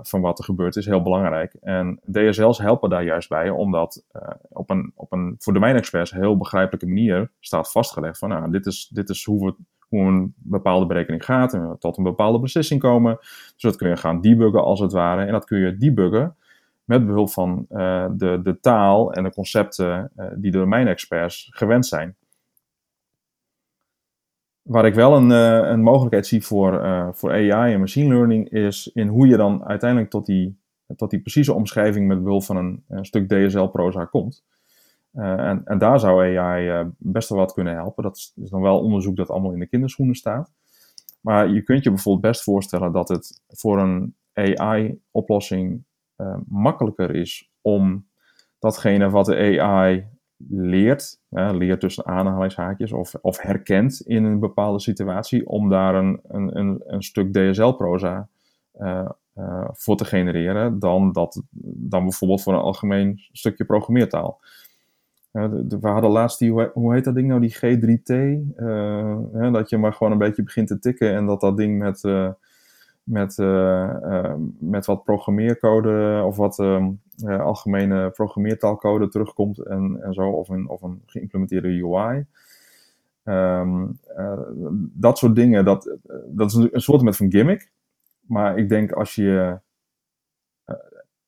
van 0.02 0.22
wat 0.22 0.40
er 0.40 0.46
gebeurt 0.46 0.76
is 0.76 0.86
heel 0.86 1.02
belangrijk. 1.02 1.54
En 1.54 2.00
DSL's 2.12 2.58
helpen 2.58 2.90
daar 2.90 3.04
juist 3.04 3.30
bij, 3.30 3.50
omdat 3.50 4.04
op 4.50 4.70
een, 4.70 4.92
op 4.96 5.12
een 5.12 5.36
voor 5.40 5.54
domeinexperts 5.54 6.12
heel 6.12 6.38
begrijpelijke 6.38 6.88
manier 6.88 7.32
staat 7.40 7.72
vastgelegd 7.72 8.18
van, 8.18 8.30
nou, 8.30 8.52
dit 8.52 8.66
is, 8.66 8.90
dit 8.94 9.10
is 9.10 9.26
hoe 9.26 9.46
we 9.46 9.56
hoe 9.94 10.06
een 10.06 10.34
bepaalde 10.38 10.86
berekening 10.86 11.26
gaat 11.26 11.54
en 11.54 11.76
tot 11.80 11.98
een 11.98 12.04
bepaalde 12.04 12.40
beslissing 12.40 12.80
komen. 12.80 13.18
Dus 13.20 13.54
dat 13.58 13.76
kun 13.76 13.90
je 13.90 13.98
gaan 13.98 14.22
debuggen 14.22 14.64
als 14.64 14.80
het 14.80 14.92
ware. 14.92 15.26
En 15.26 15.32
dat 15.32 15.46
kun 15.46 15.60
je 15.60 15.78
debuggen 15.78 16.36
met 16.84 17.06
behulp 17.06 17.30
van 17.30 17.66
uh, 17.70 18.06
de, 18.12 18.40
de 18.44 18.60
taal 18.60 19.14
en 19.14 19.24
de 19.24 19.32
concepten 19.32 20.12
die 20.36 20.52
de 20.52 20.58
domeinexperts 20.58 21.48
gewend 21.52 21.86
zijn. 21.86 22.16
Waar 24.64 24.86
ik 24.86 24.96
wel 24.96 25.16
een, 25.16 25.30
uh, 25.30 25.70
een 25.70 25.82
mogelijkheid 25.82 26.28
zie 26.28 26.46
voor, 26.46 26.82
voor 27.16 27.32
AI 27.32 27.74
en 27.74 27.80
machine 27.80 28.14
learning 28.14 28.50
is 28.50 28.88
in 28.94 29.08
hoe 29.08 29.28
je 29.28 29.38
dan 29.38 29.66
uiteindelijk 29.66 30.10
tot 30.10 30.26
die, 30.26 30.58
tot 30.96 31.10
die 31.10 31.22
precieze 31.22 31.54
omschrijving 31.54 32.08
met 32.08 32.24
behulp 32.24 32.44
van 32.44 32.84
een, 32.88 33.06
stuk 33.06 33.30
DSL-proza 33.30 34.06
komt. 34.06 34.44
Uh, 35.14 35.48
en, 35.48 35.62
en, 35.66 35.78
daar 35.78 36.00
zou 36.00 36.38
AI 36.38 36.70
eh, 36.70 36.86
best 36.98 37.30
wel 37.30 37.38
wat 37.38 37.54
kunnen 37.54 37.74
helpen. 37.74 38.04
Dat 38.04 38.16
is, 38.16 38.34
is, 38.36 38.50
dan 38.50 38.62
wel 38.62 38.80
onderzoek 38.80 39.16
dat 39.16 39.30
allemaal 39.30 39.52
in 39.52 39.60
de 39.60 39.68
kinderschoenen 39.68 40.16
staat. 40.16 40.52
Maar 41.22 41.50
je 41.50 41.62
kunt 41.62 41.84
je 41.84 41.90
bijvoorbeeld 41.90 42.26
best 42.26 42.44
voorstellen 42.44 42.92
dat 42.92 43.10
het 43.10 43.42
voor 43.48 43.80
een 43.80 44.16
AI-oplossing 44.34 45.84
eh, 46.16 46.38
makkelijker 46.48 47.16
is 47.16 47.52
om 47.62 48.08
datgene 48.60 49.10
wat 49.10 49.26
de 49.26 49.60
AI 49.62 50.08
leert, 50.50 51.20
leert 51.30 51.80
tussen 51.80 52.06
aanhalingshaakjes 52.06 52.92
of, 52.92 53.16
of 53.22 53.42
herkent 53.42 54.02
in 54.02 54.24
een 54.24 54.40
bepaalde 54.40 54.80
situatie, 54.80 55.48
om 55.48 55.70
daar 55.70 55.96
een, 55.96 56.20
een, 56.28 56.58
een, 56.58 56.82
een 56.86 57.04
stuk 57.04 57.34
DSL-proza 57.34 58.28
voor 59.72 59.98
te 59.98 60.06
genereren, 60.06 60.80
dan, 60.80 61.12
dat, 61.12 61.42
dan 61.76 62.04
bijvoorbeeld 62.04 62.42
voor 62.42 62.54
een 62.54 62.60
algemeen 62.60 63.20
stukje 63.32 63.66
programmeertaal. 63.66 64.40
Ja, 65.32 65.50
we 65.50 65.88
hadden 65.88 66.12
laatst 66.12 66.40
die, 66.40 66.52
hoe 66.52 66.94
heet 66.94 67.04
dat 67.04 67.16
ding 67.16 67.28
nou, 67.28 67.42
die 67.42 67.56
G3T? 67.56 68.14
Uh, 68.58 69.54
dat 69.54 69.70
je 69.70 69.78
maar 69.78 69.94
gewoon 69.94 70.12
een 70.12 70.18
beetje 70.18 70.44
begint 70.44 70.68
te 70.68 70.80
tikken 70.80 71.14
en 71.14 71.26
dat 71.26 71.42
dat 71.42 71.58
ding 71.58 71.78
met, 71.78 72.02
met, 73.04 73.38
uh, 73.38 74.34
met 74.60 74.86
wat 74.86 75.04
programmeercode 75.04 76.24
of 76.26 76.36
wat 76.36 76.60
ehm, 76.60 76.92
algemene 77.26 78.10
programmeertaalcode 78.10 79.08
terugkomt 79.08 79.58
en, 79.60 80.00
en 80.02 80.14
zo, 80.14 80.30
of 80.30 80.50
een, 80.50 80.70
of 80.70 80.82
een 80.82 81.02
geïmplementeerde 81.06 81.68
UI. 81.68 82.26
Um, 83.24 84.00
dat 84.94 85.18
soort 85.18 85.36
dingen, 85.36 85.66
dat, 85.66 85.98
dat 86.28 86.52
is 86.52 86.56
een 86.56 86.82
soort 86.82 87.02
met 87.02 87.18
van 87.18 87.32
gimmick. 87.32 87.72
Maar 88.28 88.58
ik 88.58 88.70
denk 88.70 88.92
als 88.92 89.16
je 89.16 89.60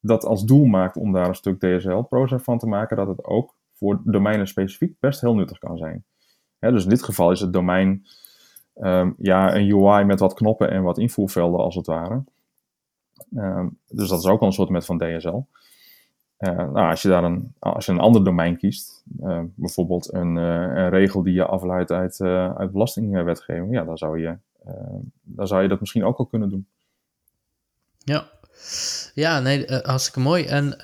dat 0.06 0.26
als 0.26 0.46
doel 0.46 0.66
maakt 0.66 0.98
om 0.98 1.12
daar 1.12 1.28
een 1.28 1.36
stuk 1.36 1.60
DSL-proza 1.60 2.40
van 2.40 2.58
te 2.58 2.68
maken, 2.68 2.98
dat 2.98 3.08
het 3.08 3.24
ook 3.24 3.56
voor 3.74 4.02
domeinen 4.04 4.48
specifiek 4.48 5.00
best 5.00 5.22
heel 5.22 5.36
nuttig 5.36 5.58
kan 5.58 5.78
zijn. 5.78 6.06
dus 6.60 6.84
in 6.84 6.90
dit 6.90 7.04
geval 7.04 7.32
is 7.32 7.40
het 7.40 7.54
domein 7.54 8.06
um, 8.76 9.16
ja, 9.18 9.56
een 9.56 9.72
UI 9.72 10.04
met 10.04 10.20
wat 10.20 10.34
knoppen 10.34 10.72
en 10.72 10.84
wat 10.84 10.98
invoervelden 10.98 11.60
als 11.60 11.76
het 11.76 11.86
ware. 11.86 12.24
Um, 13.36 13.78
dus 13.88 14.10
dat 14.10 14.20
is 14.20 14.26
ook 14.26 14.42
al 14.42 14.48
een 14.48 14.54
soort 14.54 14.70
met 14.70 14.86
van 14.86 14.98
DSL. 14.98 15.42
Eh, 16.38 16.56
nou, 16.56 16.90
als 16.90 17.02
je 17.02 17.08
daar 17.08 17.24
een, 17.24 17.54
als 17.60 17.86
je 17.86 17.92
een 17.92 18.00
ander 18.00 18.24
domein 18.24 18.58
kiest, 18.58 19.04
uh, 19.20 19.42
bijvoorbeeld 19.56 20.14
een, 20.14 20.36
uh, 20.36 20.44
een, 20.44 20.90
regel 20.90 21.24
die 21.24 21.34
je 21.34 21.46
afleidt 21.46 21.92
uit, 21.92 22.22
uit 22.22 22.72
belastingwetgeving, 22.72 23.74
ja, 23.74 23.84
dan 23.84 23.98
zou, 23.98 24.20
je, 24.20 24.38
dan 25.22 25.48
zou 25.48 25.62
je 25.62 25.68
dat 25.68 25.80
misschien 25.80 26.06
ook 26.06 26.18
al 26.18 26.26
kunnen 26.26 26.50
doen. 26.50 26.68
Ja, 27.98 28.30
ja 29.14 29.40
nee, 29.40 29.66
hartstikke 29.68 30.20
mooi. 30.20 30.46
En 30.46 30.76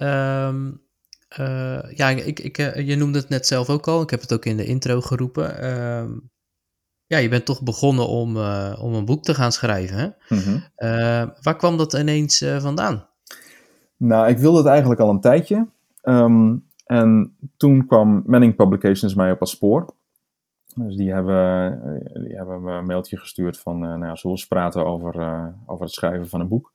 ja, 1.96 2.10
ik, 2.10 2.40
ik, 2.40 2.58
eh, 2.58 2.88
je 2.88 2.96
noemde 2.96 3.20
het 3.20 3.30
net 3.30 3.48
zelf 3.48 3.70
ook 3.70 3.88
al. 3.88 4.02
Ik 4.02 4.10
heb 4.10 4.22
het 4.22 4.34
ook 4.34 4.46
in 4.46 4.58
de 4.58 4.66
intro 4.66 5.02
geroepen. 5.02 5.62
Ja, 7.12 7.18
je 7.18 7.30
bent 7.30 7.46
toch 7.46 7.62
begonnen 7.62 8.08
om, 8.08 8.38
om 8.80 8.94
een 8.94 9.06
boek 9.06 9.24
te 9.24 9.34
gaan 9.34 9.52
schrijven. 9.52 9.98
Hè? 9.98 10.36
Mhm. 10.36 10.60
waar 11.42 11.56
kwam 11.56 11.78
dat 11.78 11.94
ineens 11.94 12.46
vandaan? 12.60 13.06
Nou, 13.98 14.28
ik 14.28 14.38
wilde 14.38 14.58
het 14.58 14.68
eigenlijk 14.68 15.02
al 15.02 15.10
een 15.10 15.22
tijdje. 15.22 15.68
Ehm, 16.02 16.56
en 16.86 17.36
toen 17.58 17.86
kwam 17.86 18.24
Manning 18.26 18.56
Publications 18.56 19.16
mij 19.16 19.32
op 19.32 19.40
het 19.40 19.50
spoor. 19.50 19.94
Dus 20.76 20.96
die 20.96 21.14
hebben, 21.14 21.80
die 22.14 22.36
hebben 22.36 22.64
me 22.64 22.72
een 22.72 22.86
mailtje 22.86 23.18
gestuurd 23.18 23.60
van, 23.60 23.80
nou 23.80 24.06
ja, 24.06 24.16
zullen 24.16 24.22
we 24.22 24.30
eens 24.30 24.48
praten 24.48 24.86
over, 24.86 25.16
over 25.66 25.86
het 25.86 25.94
schrijven 25.94 26.30
van 26.30 26.40
een 26.40 26.48
boek. 26.48 26.74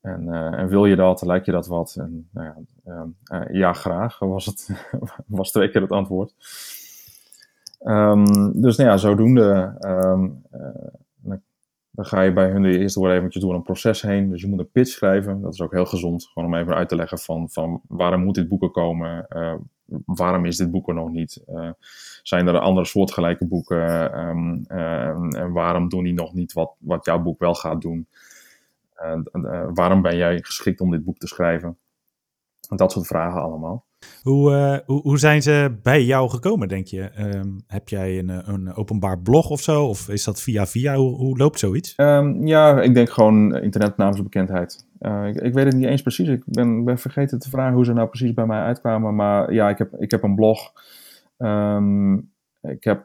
En, 0.00 0.28
en, 0.54 0.68
wil 0.68 0.84
je 0.84 0.96
dat, 0.96 1.22
lijkt 1.22 1.46
je 1.46 1.52
dat 1.52 1.66
wat? 1.66 1.96
En, 1.98 2.28
nou 2.32 2.46
ja, 2.84 3.06
uh, 3.32 3.54
ja, 3.54 3.72
graag 3.72 4.18
was, 4.18 4.46
het, 4.46 4.70
was 5.26 5.50
twee 5.50 5.70
keer 5.70 5.80
het 5.80 5.92
antwoord. 5.92 6.34
Um, 7.88 8.60
dus 8.60 8.76
nou 8.76 8.90
ja, 8.90 8.96
zodoende 8.96 9.76
um, 9.86 10.42
dan 11.96 12.04
ga 12.04 12.20
je 12.20 12.32
bij 12.32 12.50
hun 12.50 12.62
de 12.62 12.78
eerste 12.78 13.12
eventjes 13.12 13.42
door 13.42 13.54
een 13.54 13.62
proces 13.62 14.02
heen. 14.02 14.30
Dus 14.30 14.40
je 14.40 14.48
moet 14.48 14.58
een 14.58 14.70
pitch 14.70 14.90
schrijven. 14.90 15.40
Dat 15.40 15.52
is 15.52 15.60
ook 15.60 15.72
heel 15.72 15.86
gezond. 15.86 16.26
Gewoon 16.26 16.48
om 16.48 16.58
even 16.58 16.74
uit 16.74 16.88
te 16.88 16.96
leggen 16.96 17.18
van, 17.18 17.50
van 17.50 17.80
waarom 17.88 18.24
moet 18.24 18.34
dit 18.34 18.48
boek 18.48 18.62
er 18.62 18.70
komen? 18.70 19.26
Uh, 19.28 19.54
waarom 20.04 20.44
is 20.44 20.56
dit 20.56 20.70
boek 20.70 20.88
er 20.88 20.94
nog 20.94 21.10
niet? 21.10 21.44
Uh, 21.48 21.70
zijn 22.22 22.46
er 22.46 22.58
andere 22.58 22.86
soortgelijke 22.86 23.46
boeken? 23.46 24.18
Um, 24.28 24.64
en 24.66 25.52
waarom 25.52 25.88
doen 25.88 26.04
die 26.04 26.14
nog 26.14 26.34
niet 26.34 26.52
wat, 26.52 26.74
wat 26.78 27.04
jouw 27.04 27.22
boek 27.22 27.38
wel 27.38 27.54
gaat 27.54 27.80
doen? 27.80 28.06
waarom 29.74 30.02
ben 30.02 30.16
jij 30.16 30.38
geschikt 30.42 30.80
om 30.80 30.90
dit 30.90 31.04
boek 31.04 31.18
te 31.18 31.26
schrijven? 31.26 31.78
Dat 32.68 32.92
soort 32.92 33.06
vragen 33.06 33.42
allemaal. 33.42 33.85
Hoe, 34.22 34.50
uh, 34.50 34.78
hoe, 34.86 35.00
hoe, 35.02 35.18
zijn 35.18 35.42
ze 35.42 35.76
bij 35.82 36.04
jou 36.04 36.30
gekomen, 36.30 36.68
denk 36.68 36.86
je? 36.86 37.10
Um, 37.18 37.60
heb 37.66 37.88
jij 37.88 38.18
een, 38.18 38.52
een, 38.52 38.74
openbaar 38.74 39.18
blog 39.18 39.50
of 39.50 39.60
zo? 39.60 39.86
Of 39.86 40.08
is 40.08 40.24
dat 40.24 40.42
via 40.42 40.66
via? 40.66 40.94
Hoe, 40.94 41.16
hoe 41.16 41.38
loopt 41.38 41.58
zoiets? 41.58 41.94
Um, 41.96 42.46
ja, 42.46 42.80
ik 42.80 42.94
denk 42.94 43.10
gewoon 43.10 43.56
internetnaamsbekendheid. 43.56 44.86
Uh, 45.00 45.26
ik, 45.26 45.36
ik, 45.36 45.54
weet 45.54 45.64
het 45.64 45.74
niet 45.74 45.86
eens 45.86 46.02
precies. 46.02 46.28
Ik 46.28 46.42
ben, 46.46 46.84
ben, 46.84 46.98
vergeten 46.98 47.38
te 47.38 47.50
vragen 47.50 47.74
hoe 47.74 47.84
ze 47.84 47.92
nou 47.92 48.08
precies 48.08 48.34
bij 48.34 48.46
mij 48.46 48.60
uitkwamen. 48.60 49.14
Maar 49.14 49.52
ja, 49.52 49.68
ik 49.68 49.78
heb, 49.78 49.94
ik 49.98 50.10
heb 50.10 50.22
een 50.22 50.34
blog. 50.34 50.72
Um, 51.38 52.34
ik 52.60 52.84
heb 52.84 53.02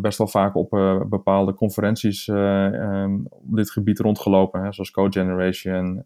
best 0.00 0.18
wel 0.18 0.28
vaak 0.28 0.54
op 0.54 0.70
bepaalde 1.08 1.54
conferenties 1.54 2.28
op 3.28 3.56
dit 3.56 3.70
gebied 3.70 3.98
rondgelopen. 3.98 4.62
Hè, 4.62 4.72
zoals 4.72 4.90
Code 4.90 5.20
Generation 5.20 6.04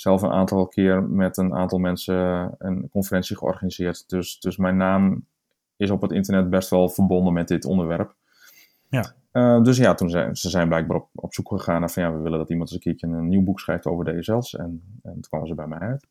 zelf 0.00 0.22
een 0.22 0.30
aantal 0.30 0.66
keer 0.66 1.02
met 1.02 1.36
een 1.36 1.54
aantal 1.54 1.78
mensen 1.78 2.16
een 2.58 2.88
conferentie 2.90 3.36
georganiseerd. 3.36 4.08
Dus, 4.08 4.40
dus 4.40 4.56
mijn 4.56 4.76
naam 4.76 5.24
is 5.76 5.90
op 5.90 6.02
het 6.02 6.12
internet 6.12 6.50
best 6.50 6.70
wel 6.70 6.88
verbonden 6.88 7.32
met 7.32 7.48
dit 7.48 7.64
onderwerp. 7.64 8.14
Ja. 8.88 9.14
Uh, 9.32 9.62
dus 9.62 9.76
ja, 9.76 9.94
toen 9.94 10.10
zijn 10.10 10.36
ze 10.36 10.48
zijn 10.50 10.68
blijkbaar 10.68 10.96
op, 10.96 11.08
op 11.14 11.34
zoek 11.34 11.48
gegaan 11.48 11.80
naar 11.80 11.90
van 11.90 12.02
ja, 12.02 12.12
we 12.12 12.22
willen 12.22 12.38
dat 12.38 12.50
iemand 12.50 12.68
eens 12.68 12.84
een 12.84 12.92
keertje 12.92 13.16
een 13.16 13.28
nieuw 13.28 13.42
boek 13.42 13.60
schrijft 13.60 13.86
over 13.86 14.04
DSL's. 14.04 14.56
En, 14.56 15.00
en 15.02 15.12
toen 15.12 15.24
kwamen 15.28 15.48
ze 15.48 15.54
bij 15.54 15.66
mij 15.66 15.78
uit. 15.78 16.06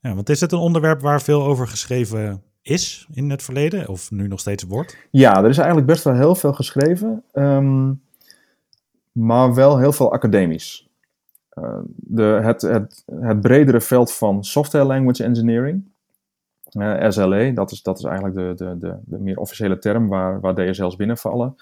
Ja, 0.00 0.14
want 0.14 0.28
is 0.28 0.40
het 0.40 0.52
een 0.52 0.58
onderwerp 0.58 1.00
waar 1.00 1.22
veel 1.22 1.44
over 1.44 1.68
geschreven 1.68 2.42
is 2.62 3.08
in 3.12 3.30
het 3.30 3.42
verleden? 3.42 3.88
Of 3.88 4.10
nu 4.10 4.28
nog 4.28 4.40
steeds 4.40 4.62
wordt? 4.62 4.96
Ja, 5.10 5.42
er 5.42 5.48
is 5.48 5.58
eigenlijk 5.58 5.86
best 5.86 6.04
wel 6.04 6.14
heel 6.14 6.34
veel 6.34 6.52
geschreven. 6.52 7.24
Um, 7.32 8.02
maar 9.12 9.54
wel 9.54 9.78
heel 9.78 9.92
veel 9.92 10.12
academisch. 10.12 10.85
Uh, 11.62 11.78
de, 11.96 12.22
het, 12.22 12.62
het, 12.62 13.40
bredere 13.40 13.80
veld 13.80 14.12
van 14.12 14.44
software 14.44 14.84
language 14.84 15.24
engineering, 15.24 15.84
uh, 16.72 17.10
SLA, 17.10 17.50
dat 17.50 17.70
is, 17.70 17.82
dat 17.82 17.98
is 17.98 18.04
eigenlijk 18.04 18.36
de, 18.36 18.64
de, 18.64 18.78
de, 18.78 18.96
de 19.04 19.18
meer 19.18 19.38
officiële 19.38 19.78
term 19.78 20.08
waar, 20.08 20.40
waar 20.40 20.54
DSL's 20.54 20.96
binnenvallen. 20.96 21.56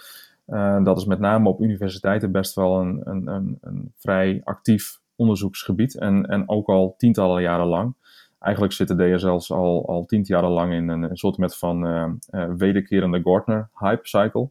Uh, 0.47 0.85
dat 0.85 0.99
is 0.99 1.05
met 1.05 1.19
name 1.19 1.49
op 1.49 1.61
universiteiten 1.61 2.33
best 2.33 2.55
wel 2.55 2.81
een, 2.81 3.01
een, 3.05 3.27
een, 3.27 3.59
een 3.61 3.93
vrij 3.97 4.41
actief 4.45 5.01
onderzoeksgebied 5.17 5.99
en, 5.99 6.27
en 6.27 6.49
ook 6.49 6.69
al 6.69 6.95
tientallen 6.99 7.43
jaren 7.43 7.67
lang. 7.67 7.95
Eigenlijk 8.39 8.75
zitten 8.75 8.97
DSL's 8.97 9.51
al, 9.51 9.89
al 9.89 10.05
tientallen 10.05 10.51
lang 10.51 10.73
in 10.73 10.89
een, 10.89 11.03
een 11.03 11.17
soort 11.17 11.39
met 11.39 11.57
van 11.57 12.21
wederkerende 12.57 13.21
Gartner 13.23 13.69
hype 13.75 14.09
cycle. 14.09 14.49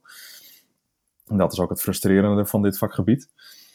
En 1.28 1.38
dat 1.38 1.52
is 1.52 1.60
ook 1.60 1.70
het 1.70 1.82
frustrerende 1.82 2.46
van 2.46 2.62
dit 2.62 2.78
vakgebied. 2.78 3.30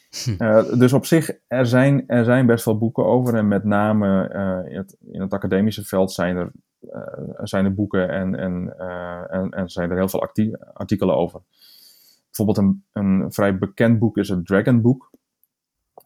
Uh, 0.09 0.73
dus 0.79 0.93
op 0.93 1.05
zich, 1.05 1.31
er 1.47 1.67
zijn, 1.67 2.07
er 2.07 2.23
zijn 2.23 2.45
best 2.45 2.65
wel 2.65 2.77
boeken 2.77 3.05
over. 3.05 3.35
En 3.35 3.47
met 3.47 3.63
name 3.63 4.29
uh, 4.33 4.71
in, 4.71 4.77
het, 4.77 4.97
in, 5.11 5.21
het, 5.21 5.33
academische 5.33 5.85
veld 5.85 6.11
zijn 6.11 6.37
er, 6.37 6.51
uh, 6.81 7.39
zijn 7.43 7.65
er 7.65 7.73
boeken 7.73 8.09
en, 8.09 8.35
en, 8.35 8.77
en, 9.29 9.49
en, 9.49 9.69
zijn 9.69 9.89
er 9.89 9.97
heel 9.97 10.09
veel 10.09 10.29
artikelen 10.73 11.15
over. 11.15 11.41
Bijvoorbeeld 12.25 12.57
een, 12.57 12.83
een 12.93 13.31
vrij 13.31 13.57
bekend 13.57 13.99
boek 13.99 14.17
is 14.17 14.29
het 14.29 14.45
Dragon 14.45 14.81
Book. 14.81 15.11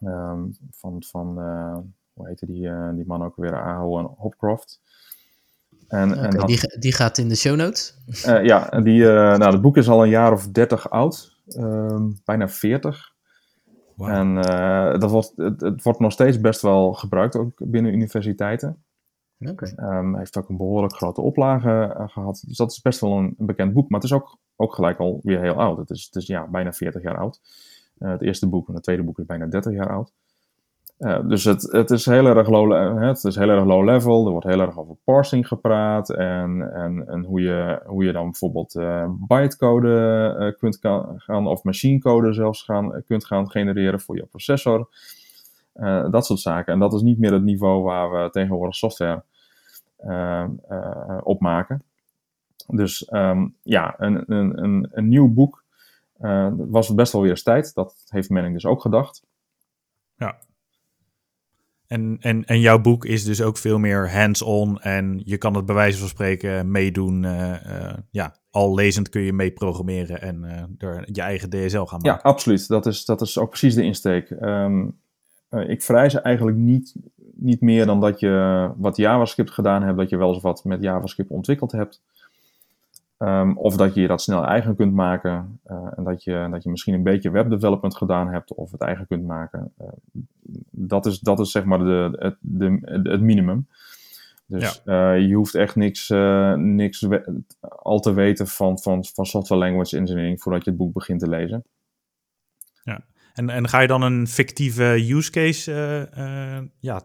Um, 0.01 0.57
van, 0.71 1.03
van 1.03 1.33
hoe 2.13 2.27
heette 2.27 2.45
die, 2.45 2.69
die 2.95 3.05
man 3.05 3.23
ook 3.23 3.35
weer, 3.35 3.55
Aho 3.55 3.99
en 3.99 4.13
Hopcroft. 4.17 4.81
En, 5.87 6.11
okay, 6.11 6.23
en 6.23 6.45
die, 6.45 6.77
die 6.79 6.93
gaat 6.93 7.17
in 7.17 7.29
de 7.29 7.35
show 7.35 7.55
notes? 7.55 7.97
ja, 8.23 8.81
die, 8.81 9.03
nou, 9.03 9.51
het 9.51 9.61
boek 9.61 9.77
is 9.77 9.89
al 9.89 10.03
een 10.03 10.09
jaar 10.09 10.31
of 10.31 10.47
dertig 10.47 10.89
oud. 10.89 11.41
Um, 11.47 12.21
bijna 12.25 12.49
veertig. 12.49 13.12
En 13.97 14.35
uh, 14.35 14.99
dat 14.99 15.11
wordt, 15.11 15.33
het, 15.35 15.61
het, 15.61 15.83
wordt 15.83 15.99
nog 15.99 16.11
steeds 16.11 16.39
best 16.39 16.61
wel 16.61 16.93
gebruikt, 16.93 17.35
ook 17.35 17.51
binnen 17.57 17.93
universiteiten. 17.93 18.83
Okay. 19.39 19.97
Um, 19.99 20.17
heeft 20.17 20.37
ook 20.37 20.49
een 20.49 20.57
behoorlijk 20.57 20.93
grote 20.93 21.21
oplage 21.21 21.95
uh, 21.97 22.07
gehad. 22.07 22.43
Dus 22.47 22.57
dat 22.57 22.71
is 22.71 22.81
best 22.81 22.99
wel 22.99 23.17
een, 23.17 23.35
een, 23.37 23.45
bekend 23.45 23.73
boek. 23.73 23.89
Maar 23.89 23.99
het 23.99 24.09
is 24.09 24.15
ook, 24.15 24.37
ook 24.55 24.73
gelijk 24.73 24.99
alweer 24.99 25.41
heel 25.41 25.61
oud. 25.61 25.77
Het 25.77 25.89
is, 25.89 26.05
het 26.05 26.15
is 26.15 26.27
ja, 26.27 26.47
bijna 26.47 26.73
40 26.73 27.01
jaar 27.01 27.17
oud. 27.17 27.39
Uh, 27.99 28.11
het 28.11 28.21
eerste 28.21 28.49
boek 28.49 28.67
en 28.67 28.73
het 28.73 28.83
tweede 28.83 29.03
boek 29.03 29.19
is 29.19 29.25
bijna 29.25 29.45
30 29.45 29.73
jaar 29.73 29.89
oud. 29.89 30.13
Dus 31.03 31.43
het, 31.43 31.71
het, 31.71 31.91
is 31.91 32.05
heel 32.05 32.25
erg 32.25 32.49
low, 32.49 32.99
het 33.01 33.23
is 33.23 33.35
heel 33.35 33.49
erg 33.49 33.65
low 33.65 33.83
level. 33.83 34.25
Er 34.25 34.31
wordt 34.31 34.47
heel 34.47 34.61
erg 34.61 34.77
over 34.77 34.95
parsing 35.03 35.47
gepraat. 35.47 36.09
En, 36.09 36.73
en, 36.73 37.07
en 37.07 37.23
hoe, 37.23 37.41
je, 37.41 37.81
hoe 37.85 38.03
je 38.03 38.11
dan 38.11 38.23
bijvoorbeeld 38.23 38.75
uh, 38.75 39.09
bytecode 39.09 40.35
uh, 40.39 40.59
kunt 40.59 40.79
gaan, 41.17 41.47
of 41.47 41.63
machinecode 41.63 42.33
zelfs 42.33 42.63
gaan, 42.63 43.03
kunt 43.07 43.25
gaan 43.25 43.49
genereren 43.49 43.99
voor 43.99 44.15
je 44.15 44.25
processor. 44.25 44.89
dat 46.11 46.25
soort 46.25 46.39
zaken. 46.39 46.73
En 46.73 46.79
dat 46.79 46.93
is 46.93 47.01
niet 47.01 47.19
meer 47.19 47.33
het 47.33 47.43
niveau 47.43 47.83
waar 47.83 48.11
we 48.11 48.29
tegenwoordig 48.29 48.75
software 48.75 49.23
op 51.23 51.39
maken. 51.39 51.83
Dus 52.67 53.07
um, 53.11 53.55
ja, 53.63 53.95
een, 53.97 54.31
een, 54.31 54.63
een, 54.63 54.89
een, 54.91 55.07
nieuw 55.07 55.33
boek 55.33 55.63
was 56.57 56.93
best 56.93 57.13
wel 57.13 57.21
weer 57.21 57.31
eens 57.31 57.43
tijd. 57.43 57.73
Dat 57.73 57.95
heeft 58.07 58.29
Manning 58.29 58.53
dus 58.53 58.65
ook 58.65 58.81
gedacht. 58.81 59.23
Ja. 60.15 60.37
En, 61.93 62.17
en, 62.19 62.45
en 62.45 62.59
jouw 62.59 62.79
boek 62.79 63.05
is 63.05 63.23
dus 63.23 63.41
ook 63.41 63.57
veel 63.57 63.77
meer 63.77 64.11
hands-on 64.11 64.79
en 64.79 65.21
je 65.25 65.37
kan 65.37 65.55
het 65.55 65.65
bij 65.65 65.75
wijze 65.75 65.97
van 65.97 66.07
spreken 66.07 66.71
meedoen. 66.71 67.23
Uh, 67.23 67.49
uh, 67.49 67.93
ja, 68.11 68.35
al 68.49 68.73
lezend 68.73 69.09
kun 69.09 69.21
je 69.21 69.33
mee 69.33 69.51
programmeren 69.51 70.21
en 70.21 70.43
uh, 70.43 70.89
er 70.89 71.03
je 71.11 71.21
eigen 71.21 71.49
DSL 71.49 71.83
gaan 71.83 71.99
maken. 72.01 72.21
Ja, 72.23 72.29
absoluut. 72.29 72.67
Dat 72.67 72.85
is, 72.85 73.05
dat 73.05 73.21
is 73.21 73.37
ook 73.37 73.49
precies 73.49 73.75
de 73.75 73.83
insteek. 73.83 74.29
Um, 74.29 74.99
ik 75.49 75.81
vereis 75.81 76.21
eigenlijk 76.21 76.57
niet, 76.57 76.95
niet 77.35 77.61
meer 77.61 77.85
dan 77.85 77.99
dat 77.99 78.19
je 78.19 78.71
wat 78.77 78.97
JavaScript 78.97 79.51
gedaan 79.51 79.83
hebt, 79.83 79.97
dat 79.97 80.09
je 80.09 80.17
wel 80.17 80.33
eens 80.33 80.41
wat 80.41 80.63
met 80.63 80.83
JavaScript 80.83 81.29
ontwikkeld 81.29 81.71
hebt. 81.71 82.01
Um, 83.23 83.57
of 83.57 83.75
dat 83.75 83.93
je 83.93 84.07
dat 84.07 84.21
snel 84.21 84.45
eigen 84.45 84.75
kunt 84.75 84.93
maken. 84.93 85.59
Uh, 85.67 85.87
en 85.95 86.03
dat 86.03 86.23
je, 86.23 86.47
dat 86.51 86.63
je 86.63 86.69
misschien 86.69 86.93
een 86.93 87.03
beetje 87.03 87.31
webdevelopment 87.31 87.97
gedaan 87.97 88.27
hebt 88.27 88.53
of 88.53 88.71
het 88.71 88.81
eigen 88.81 89.07
kunt 89.07 89.25
maken. 89.25 89.73
Uh, 89.81 89.87
dat, 90.71 91.05
is, 91.05 91.19
dat 91.19 91.39
is 91.39 91.51
zeg 91.51 91.63
maar 91.63 91.79
de, 91.79 92.17
het, 92.19 92.35
de, 92.39 92.79
het 93.03 93.21
minimum. 93.21 93.67
Dus 94.45 94.81
ja. 94.85 95.13
uh, 95.15 95.27
je 95.27 95.35
hoeft 95.35 95.55
echt 95.55 95.75
niks, 95.75 96.09
niks 96.55 97.07
al 97.59 97.99
te 97.99 98.13
weten 98.13 98.47
van, 98.47 98.79
van, 98.79 99.05
van 99.05 99.25
software 99.25 99.61
language 99.61 99.97
engineering 99.97 100.41
voordat 100.41 100.63
je 100.63 100.69
het 100.69 100.79
boek 100.79 100.93
begint 100.93 101.19
te 101.19 101.29
lezen. 101.29 101.63
Ja, 102.83 103.05
en, 103.33 103.49
en 103.49 103.67
ga 103.67 103.79
je 103.79 103.87
dan 103.87 104.01
een 104.01 104.27
fictieve 104.27 105.05
use 105.09 105.31
case, 105.31 105.71
ja, 106.79 107.01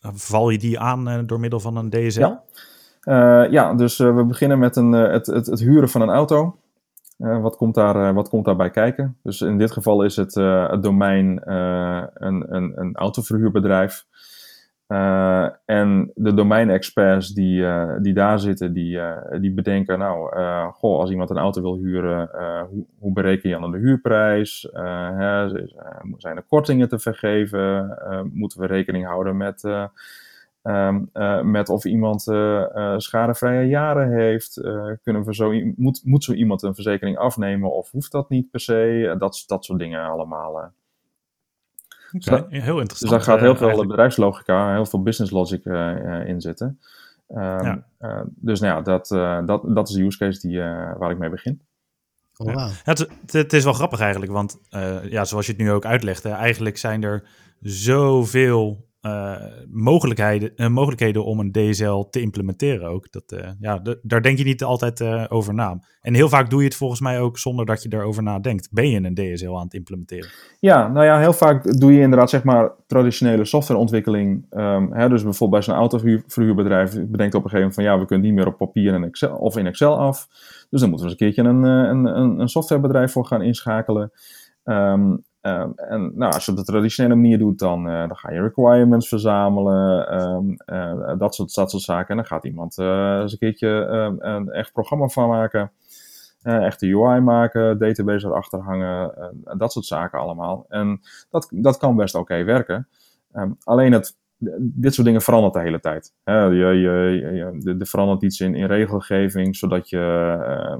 val 0.00 0.50
je 0.50 0.58
die 0.58 0.78
aan 0.78 1.26
door 1.26 1.40
middel 1.40 1.60
van 1.60 1.76
een 1.76 1.90
DSL? 1.90 2.20
Ja. 2.20 2.44
Uh, 3.06 3.50
ja, 3.50 3.74
dus 3.74 3.98
uh, 3.98 4.14
we 4.14 4.24
beginnen 4.24 4.58
met 4.58 4.76
een, 4.76 4.92
uh, 4.92 5.10
het, 5.10 5.26
het, 5.26 5.46
het, 5.46 5.60
huren 5.60 5.88
van 5.88 6.00
een 6.00 6.10
auto. 6.10 6.58
wat, 7.16 7.56
komt 7.56 7.74
daar, 7.74 8.14
wat 8.14 8.28
komt 8.28 8.44
daarbij 8.44 8.70
kijken? 8.70 9.16
Dus 9.22 9.40
in 9.40 9.58
dit 9.58 9.72
geval 9.72 10.02
is 10.02 10.16
het, 10.16 10.34
het 10.70 10.82
domein 10.82 11.40
een, 12.14 12.54
een, 12.54 12.72
een 12.74 12.94
autoverhuurbedrijf. 12.94 14.04
en 15.64 16.10
de 16.14 16.34
domeinexperts 16.34 17.34
die, 17.34 17.64
die 18.00 18.14
daar 18.14 18.38
zitten, 18.38 18.72
die, 18.72 19.00
die 19.40 19.52
bedenken, 19.52 19.98
nou, 19.98 20.36
goh, 20.72 20.98
als 21.00 21.10
iemand 21.10 21.30
een 21.30 21.38
auto 21.38 21.62
wil 21.62 21.76
huren, 21.76 22.28
hoe, 22.70 22.84
hoe, 22.98 23.12
bereken 23.12 23.50
je 23.50 23.58
dan 23.60 23.70
de 23.70 23.78
huurprijs? 23.78 24.68
Hè, 24.72 25.48
zijn 26.16 26.36
er 26.36 26.44
kortingen 26.48 26.88
te 26.88 26.98
vergeven? 26.98 27.98
moeten 28.32 28.60
we 28.60 28.66
rekening 28.66 29.06
houden 29.06 29.36
met 29.36 29.62
Ehm, 30.66 31.00
eh, 31.12 31.42
met 31.42 31.68
of 31.68 31.84
iemand 31.84 32.26
uh, 32.26 32.94
schadevrije 32.96 33.68
jaren 33.68 34.12
heeft. 34.12 34.60
kunnen 35.02 35.24
we 35.24 35.34
zo, 35.34 35.52
moet, 35.76 36.00
moet 36.04 36.24
zo 36.24 36.32
iemand 36.32 36.62
een 36.62 36.74
verzekering 36.74 37.18
afnemen 37.18 37.72
of 37.72 37.90
hoeft 37.90 38.12
dat 38.12 38.28
niet 38.28 38.50
per 38.50 38.60
se? 38.60 39.14
dat, 39.18 39.44
dat 39.46 39.64
soort 39.64 39.78
dingen 39.78 40.04
allemaal. 40.04 40.50
Okay, 40.50 40.70
dus 42.10 42.24
dat, 42.24 42.46
heel 42.48 42.80
interessant. 42.80 43.00
Dus 43.00 43.10
daar 43.10 43.20
gaat 43.20 43.40
heel 43.40 43.56
veel 43.56 43.86
bedrijfslogica, 43.86 44.72
heel 44.72 44.86
veel 44.86 45.02
business 45.02 45.32
logic 45.32 45.64
in 46.26 46.40
zitten. 46.40 46.80
Um, 47.28 47.84
dus 48.26 48.60
nou 48.60 48.76
ja, 48.76 48.82
dat, 48.82 49.08
dat, 49.46 49.74
dat 49.74 49.88
is 49.88 49.94
de 49.94 50.02
use 50.02 50.18
case 50.18 50.48
die, 50.48 50.60
waar 50.98 51.10
ik 51.10 51.18
mee 51.18 51.30
begin. 51.30 51.60
Oh, 52.36 52.54
wow. 52.54 52.70
het, 52.84 53.08
het, 53.26 53.52
is 53.52 53.64
wel 53.64 53.72
grappig 53.72 54.00
eigenlijk, 54.00 54.32
want 54.32 54.58
ja, 55.10 55.24
zoals 55.24 55.46
je 55.46 55.52
het 55.52 55.60
nu 55.60 55.70
ook 55.70 55.84
uitlegt, 55.84 56.24
eigenlijk 56.24 56.78
zijn 56.78 57.02
er 57.02 57.24
zoveel 57.60 58.85
uh, 59.06 59.36
mogelijkheden, 59.70 60.52
uh, 60.56 60.68
mogelijkheden 60.68 61.24
om 61.24 61.40
een 61.40 61.52
DSL 61.52 62.00
te 62.10 62.20
implementeren 62.20 62.88
ook. 62.88 63.12
Dat, 63.12 63.32
uh, 63.32 63.48
ja, 63.60 63.82
daar 64.02 64.22
denk 64.22 64.38
je 64.38 64.44
niet 64.44 64.62
altijd 64.62 65.02
over 65.30 65.54
na. 65.54 65.80
En 66.00 66.14
heel 66.14 66.28
vaak 66.28 66.50
doe 66.50 66.60
je 66.60 66.66
het 66.66 66.76
volgens 66.76 67.00
mij 67.00 67.20
ook 67.20 67.38
zonder 67.38 67.66
dat 67.66 67.82
je 67.82 67.92
erover 67.92 68.22
nadenkt. 68.22 68.68
Ben 68.70 68.90
je 68.90 69.00
een 69.00 69.14
DSL 69.14 69.56
aan 69.56 69.64
het 69.64 69.74
implementeren? 69.74 70.28
Ja, 70.60 70.88
nou 70.88 71.06
ja, 71.06 71.18
heel 71.18 71.32
vaak 71.32 71.78
doe 71.80 71.92
je 71.92 72.00
inderdaad 72.00 72.30
zeg 72.30 72.44
maar 72.44 72.72
traditionele 72.86 73.44
softwareontwikkeling. 73.44 74.46
Um, 74.50 74.92
hè, 74.92 75.08
dus 75.08 75.22
bijvoorbeeld 75.22 75.50
bij 75.50 75.74
zo'n 75.74 75.82
autoverhuurbedrijf 75.82 76.90
bedenkt 76.92 77.34
op 77.34 77.44
een 77.44 77.50
gegeven 77.50 77.58
moment 77.58 77.74
van 77.74 77.84
ja, 77.84 77.98
we 77.98 78.06
kunnen 78.06 78.26
niet 78.26 78.34
meer 78.34 78.46
op 78.46 78.56
papier 78.56 78.94
en 78.94 79.04
Excel, 79.04 79.36
of 79.36 79.56
in 79.56 79.66
Excel 79.66 79.98
af. 79.98 80.26
Dus 80.70 80.80
dan 80.80 80.90
moeten 80.90 81.08
we 81.08 81.12
eens 81.12 81.20
een 81.20 81.32
keertje 81.32 81.42
een, 81.42 81.62
een, 81.62 82.40
een, 82.40 82.48
softwarebedrijf 82.48 83.12
voor 83.12 83.26
gaan 83.26 83.42
inschakelen. 83.42 84.12
Um, 84.64 85.24
Ehm, 85.46 85.70
en 85.76 86.12
nou, 86.14 86.32
als 86.32 86.44
je 86.44 86.50
op 86.50 86.56
de 86.56 86.64
traditionele 86.64 87.14
manier 87.14 87.38
doet, 87.38 87.58
dan, 87.58 87.88
uh, 87.88 87.98
dan 87.98 88.16
ga 88.16 88.30
je 88.30 88.40
requirements 88.40 89.08
verzamelen, 89.08 90.20
um, 90.20 90.56
uh, 90.66 91.18
dat, 91.18 91.34
soort, 91.34 91.70
zaken. 91.70 92.08
En 92.08 92.16
dan 92.16 92.24
gaat 92.24 92.44
iemand 92.44 92.78
uh, 92.78 93.18
eens 93.20 93.32
een 93.32 93.38
keertje 93.38 93.68
een 94.18 94.50
echt 94.50 94.72
programma 94.72 95.08
van 95.08 95.28
maken, 95.28 95.72
echt 96.42 96.80
de 96.80 96.86
UI 96.86 97.20
maken, 97.20 97.78
database 97.78 98.26
erachter 98.26 98.60
hangen, 98.60 99.12
dat 99.56 99.72
soort 99.72 99.84
zaken 99.84 100.18
allemaal. 100.18 100.66
En 100.68 101.00
dat, 101.30 101.48
dat 101.50 101.76
kan 101.76 101.96
best 101.96 102.14
oké 102.14 102.44
werken. 102.44 102.88
Alleen 103.64 103.92
het 103.92 104.16
dit 104.58 104.94
soort 104.94 105.06
dingen 105.06 105.22
verandert 105.22 105.54
de 105.54 105.60
hele 105.60 105.80
tijd. 105.80 106.12
je, 106.24 106.32
je, 106.52 107.76
er 107.78 107.86
verandert 107.86 108.22
iets 108.22 108.40
in, 108.40 108.54
in 108.54 108.66
regelgeving, 108.66 109.56
zodat 109.56 109.88
je, 109.88 110.36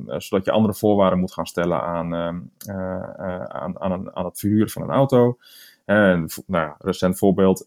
uh, 0.07 0.15
zodat 0.19 0.45
je 0.45 0.51
andere 0.51 0.75
voorwaarden 0.75 1.19
moet 1.19 1.33
gaan 1.33 1.47
stellen 1.47 1.83
aan, 1.83 2.15
uh, 2.15 3.03
aan, 3.45 3.81
aan, 3.81 4.17
aan, 4.17 4.25
het 4.25 4.39
verhuren 4.39 4.71
van 4.71 4.83
een 4.83 4.91
auto. 4.91 5.37
En, 5.85 6.29
nou 6.47 6.73
recent 6.79 7.19
voorbeeld. 7.19 7.65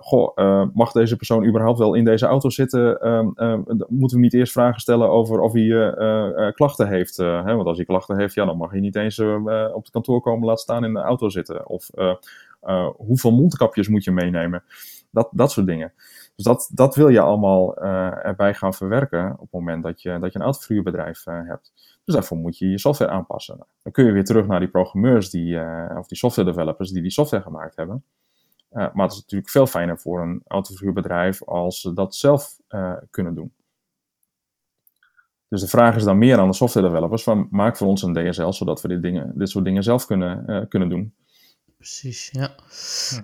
Goh, 0.00 0.36
mag 0.74 0.92
deze 0.92 1.16
persoon 1.16 1.46
überhaupt 1.46 1.78
wel 1.78 1.94
in 1.94 2.04
deze 2.04 2.26
auto 2.26 2.50
zitten? 2.50 2.98
Moeten 3.88 4.16
we 4.16 4.22
niet 4.22 4.34
eerst 4.34 4.52
vragen 4.52 4.80
stellen 4.80 5.08
over 5.08 5.40
of 5.40 5.52
hij 5.52 6.52
klachten 6.52 6.88
heeft? 6.88 7.16
Hè? 7.16 7.54
Want 7.54 7.66
als 7.66 7.76
hij 7.76 7.86
klachten 7.86 8.18
heeft, 8.18 8.34
ja, 8.34 8.44
dan 8.44 8.56
mag 8.56 8.70
hij 8.70 8.80
niet 8.80 8.96
eens 8.96 9.18
op 9.18 9.82
het 9.82 9.90
kantoor 9.90 10.20
komen, 10.20 10.46
laat 10.46 10.60
staan 10.60 10.84
in 10.84 10.92
de 10.92 11.00
auto 11.00 11.28
zitten. 11.28 11.68
Of 11.68 11.90
uh, 12.66 12.88
hoeveel 12.96 13.32
mondkapjes 13.32 13.88
moet 13.88 14.04
je 14.04 14.10
meenemen? 14.10 14.64
Dat, 15.10 15.28
dat 15.32 15.52
soort 15.52 15.66
dingen. 15.66 15.92
Dus 16.36 16.44
dat, 16.44 16.70
dat 16.72 16.94
wil 16.94 17.08
je 17.08 17.20
allemaal 17.20 17.84
uh, 17.84 18.26
erbij 18.26 18.54
gaan 18.54 18.74
verwerken 18.74 19.32
op 19.32 19.40
het 19.40 19.52
moment 19.52 19.82
dat 19.82 20.02
je, 20.02 20.18
dat 20.18 20.32
je 20.32 20.38
een 20.38 20.44
autoverhuurbedrijf 20.44 21.26
uh, 21.26 21.40
hebt. 21.48 21.72
Dus 22.04 22.14
daarvoor 22.14 22.38
moet 22.38 22.58
je 22.58 22.70
je 22.70 22.78
software 22.78 23.10
aanpassen. 23.10 23.66
Dan 23.82 23.92
kun 23.92 24.04
je 24.04 24.12
weer 24.12 24.24
terug 24.24 24.46
naar 24.46 24.60
die 24.60 24.68
programmeurs 24.68 25.30
die, 25.30 25.60
of 25.98 26.06
die 26.06 26.18
software 26.18 26.48
developers 26.48 26.90
die 26.90 27.02
die 27.02 27.10
software 27.10 27.42
gemaakt 27.42 27.76
hebben. 27.76 28.04
maar 28.70 28.92
het 28.94 29.12
is 29.12 29.20
natuurlijk 29.20 29.50
veel 29.50 29.66
fijner 29.66 29.98
voor 29.98 30.22
een 30.22 30.42
autoverhuurbedrijf 30.46 31.42
als 31.42 31.80
ze 31.80 31.92
dat 31.92 32.14
zelf 32.14 32.60
kunnen 33.10 33.34
doen. 33.34 33.52
Dus 35.48 35.60
de 35.60 35.68
vraag 35.68 35.96
is 35.96 36.04
dan 36.04 36.18
meer 36.18 36.38
aan 36.38 36.48
de 36.48 36.54
software 36.54 36.88
developers 36.88 37.22
van 37.22 37.48
maak 37.50 37.76
voor 37.76 37.86
ons 37.86 38.02
een 38.02 38.12
DSL 38.12 38.50
zodat 38.50 38.80
we 38.82 38.88
dit, 38.88 39.02
dingen, 39.02 39.32
dit 39.34 39.50
soort 39.50 39.64
dingen 39.64 39.82
zelf 39.82 40.06
kunnen, 40.06 40.68
kunnen 40.68 40.88
doen 40.88 41.14
precies. 41.84 42.30
Ja, 42.32 42.50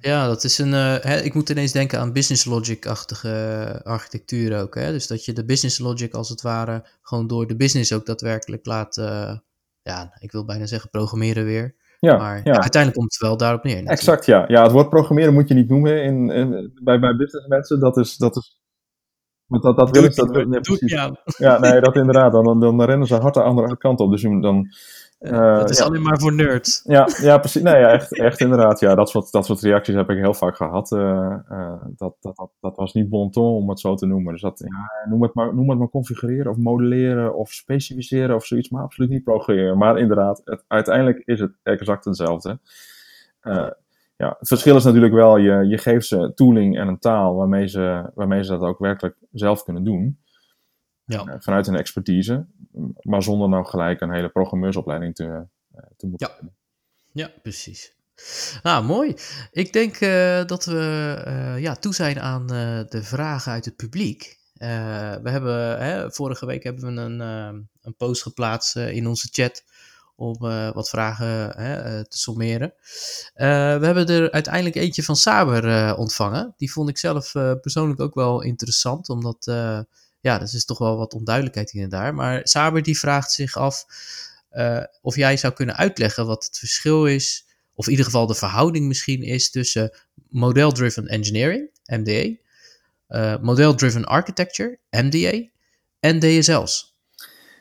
ja 0.00 0.26
dat 0.26 0.44
is 0.44 0.58
een. 0.58 0.72
Uh, 0.72 0.96
hè, 1.00 1.20
ik 1.20 1.34
moet 1.34 1.48
ineens 1.48 1.72
denken 1.72 1.98
aan 1.98 2.12
business 2.12 2.44
logic-achtige 2.44 3.28
eh, 3.28 3.92
architectuur 3.92 4.61
ook. 4.61 4.74
Hè? 4.74 4.92
Dus 4.92 5.06
dat 5.06 5.24
je 5.24 5.32
de 5.32 5.44
business 5.44 5.78
logic 5.78 6.14
als 6.14 6.28
het 6.28 6.42
ware 6.42 6.84
gewoon 7.02 7.26
door 7.26 7.46
de 7.46 7.56
business 7.56 7.92
ook 7.92 8.06
daadwerkelijk 8.06 8.66
laat. 8.66 8.96
Uh, 8.96 9.32
ja, 9.82 10.16
ik 10.18 10.32
wil 10.32 10.44
bijna 10.44 10.66
zeggen 10.66 10.90
programmeren 10.90 11.44
weer. 11.44 11.74
Ja, 11.98 12.16
maar 12.16 12.36
ja. 12.36 12.52
uiteindelijk 12.52 12.94
komt 12.94 13.12
het 13.12 13.22
wel 13.22 13.36
daarop 13.36 13.64
neer. 13.64 13.74
Natuurlijk. 13.74 14.00
Exact, 14.00 14.26
ja. 14.26 14.44
Ja, 14.48 14.62
het 14.62 14.72
woord 14.72 14.88
programmeren 14.88 15.34
moet 15.34 15.48
je 15.48 15.54
niet 15.54 15.68
noemen 15.68 16.02
in, 16.02 16.30
in 16.30 16.72
bij, 16.82 17.00
bij 17.00 17.16
business 17.16 17.46
mensen. 17.46 17.80
Dat 17.80 17.96
is. 17.96 18.16
Dat 18.16 18.36
is 18.36 18.58
want 19.46 19.62
dat, 19.62 19.76
dat 19.76 19.90
wil 19.90 20.04
ik. 20.04 20.14
Dat, 20.14 20.78
ja, 20.80 21.16
ja, 21.36 21.58
nee, 21.58 21.80
dat 21.80 21.96
inderdaad. 21.96 22.32
Dan, 22.32 22.44
dan, 22.44 22.61
dan 22.61 22.82
rennen 22.82 23.06
ze 23.06 23.14
hard 23.14 23.34
de 23.34 23.42
andere 23.42 23.76
kant 23.76 24.00
op. 24.00 24.11
Dus 24.11 24.22
dan, 24.22 24.68
uh, 25.21 25.59
dat 25.59 25.71
is 25.71 25.81
alleen 25.81 26.03
maar 26.03 26.18
voor 26.18 26.33
nerds. 26.33 26.83
Ja, 26.85 27.09
ja 27.21 27.39
precies. 27.39 27.62
Nee, 27.62 27.79
ja, 27.79 27.89
echt, 27.99 28.18
echt 28.18 28.41
inderdaad. 28.41 28.81
Ja, 28.81 28.95
dat 28.95 29.11
soort, 29.11 29.33
dat 29.33 29.47
soort 29.47 29.61
reacties 29.61 29.95
heb 29.95 30.11
ik 30.11 30.18
heel 30.18 30.35
vaak 30.35 30.57
gehad. 30.57 30.91
Uh, 30.91 31.37
uh, 31.51 31.83
dat, 31.97 32.16
dat, 32.21 32.37
dat, 32.37 32.51
dat, 32.61 32.77
was 32.77 32.93
niet 32.93 33.09
bon 33.09 33.31
ton 33.31 33.55
om 33.55 33.68
het 33.68 33.81
zo 33.81 33.95
te 33.95 34.07
noemen. 34.07 34.33
Dus 34.33 34.43
dat, 34.43 34.59
ja, 34.59 35.09
noem, 35.11 35.23
het 35.23 35.35
maar, 35.35 35.55
noem 35.55 35.71
het 35.71 35.79
maar 35.79 35.89
configureren 35.89 36.51
of 36.51 36.57
modelleren 36.57 37.35
of 37.35 37.51
specificeren 37.51 38.35
of 38.35 38.47
zoiets, 38.47 38.68
maar 38.68 38.83
absoluut 38.83 39.11
niet 39.11 39.25
programmeren. 39.25 39.79
Maar 39.79 39.99
inderdaad, 39.99 40.41
het, 40.45 40.64
uiteindelijk 40.68 41.23
is 41.25 41.41
het 41.41 41.53
exact 41.62 42.05
hetzelfde. 42.05 42.59
ja, 44.16 44.37
het 44.39 44.49
verschil 44.49 44.77
is 44.77 44.85
natuurlijk 44.85 45.14
wel, 45.14 45.37
je, 45.37 45.66
je 45.66 45.79
geeft 45.79 46.07
ze 46.07 46.33
tooling 46.35 46.79
en 46.79 46.89
een 46.89 46.99
taal 46.99 47.35
waarmee 47.35 47.68
ze, 47.68 48.11
waarmee 48.14 48.45
ze 48.45 48.51
dat 48.51 48.61
ook 48.61 48.79
werkelijk 48.79 49.16
zelf 49.33 49.64
kunnen 49.64 49.85
doen. 49.85 50.18
Ja. 51.12 51.24
Eh, 51.24 51.34
vanuit 51.38 51.66
een 51.66 51.76
expertise, 51.76 52.46
maar 53.00 53.22
zonder 53.22 53.48
nou 53.48 53.64
gelijk 53.64 54.00
een 54.00 54.12
hele 54.12 54.28
programmeursopleiding 54.28 55.14
te, 55.14 55.24
eh, 55.24 55.82
te 55.96 56.06
moeten 56.06 56.28
ja. 56.28 56.34
hebben. 56.34 56.54
Ja, 57.12 57.30
precies. 57.42 57.94
Nou, 58.62 58.84
mooi. 58.84 59.14
Ik 59.50 59.72
denk 59.72 60.00
uh, 60.00 60.44
dat 60.44 60.64
we 60.64 61.14
uh, 61.26 61.62
ja, 61.62 61.74
toe 61.74 61.94
zijn 61.94 62.20
aan 62.20 62.42
uh, 62.42 62.80
de 62.88 63.02
vragen 63.02 63.52
uit 63.52 63.64
het 63.64 63.76
publiek. 63.76 64.38
we 64.58 65.30
hebben, 65.30 65.78
hè, 65.78 66.12
vorige 66.12 66.46
week 66.46 66.62
hebben 66.62 66.94
we 66.94 67.00
een, 67.00 67.20
een 67.80 67.96
post 67.96 68.22
geplaatst 68.22 68.76
in 68.76 69.06
onze 69.06 69.28
chat 69.30 69.64
om 70.16 70.38
wat 70.74 70.88
vragen 70.88 71.54
te 72.08 72.18
sommeren. 72.18 72.74
we 73.34 73.80
hebben 73.86 74.06
er 74.06 74.30
uiteindelijk 74.30 74.74
eentje 74.76 75.02
van 75.02 75.16
Saber 75.16 75.96
ontvangen. 75.96 76.54
Die 76.56 76.72
vond 76.72 76.88
ik 76.88 76.98
zelf 76.98 77.32
persoonlijk 77.61 78.00
ook 78.00 78.14
wel 78.14 78.42
interessant, 78.42 79.08
omdat 79.08 79.46
ja, 80.21 80.39
dat 80.39 80.53
is 80.53 80.64
toch 80.64 80.79
wel 80.79 80.97
wat 80.97 81.14
onduidelijkheid 81.14 81.71
hier 81.71 81.83
en 81.83 81.89
daar. 81.89 82.14
Maar 82.14 82.41
Saber 82.43 82.83
die 82.83 82.99
vraagt 82.99 83.33
zich 83.33 83.57
af 83.57 83.87
uh, 84.53 84.83
of 85.03 85.16
jij 85.16 85.37
zou 85.37 85.53
kunnen 85.53 85.77
uitleggen 85.77 86.27
wat 86.27 86.45
het 86.45 86.59
verschil 86.59 87.07
is, 87.07 87.47
of 87.75 87.85
in 87.85 87.91
ieder 87.91 88.07
geval 88.07 88.27
de 88.27 88.35
verhouding 88.35 88.87
misschien 88.87 89.23
is 89.23 89.51
tussen 89.51 89.91
model-driven 90.29 91.07
engineering, 91.07 91.71
uh, 91.87 92.37
eh, 93.07 93.41
model-driven 93.41 94.05
architecture, 94.05 94.79
MDA, 94.91 95.49
en 96.01 96.18
DSL's. 96.18 96.99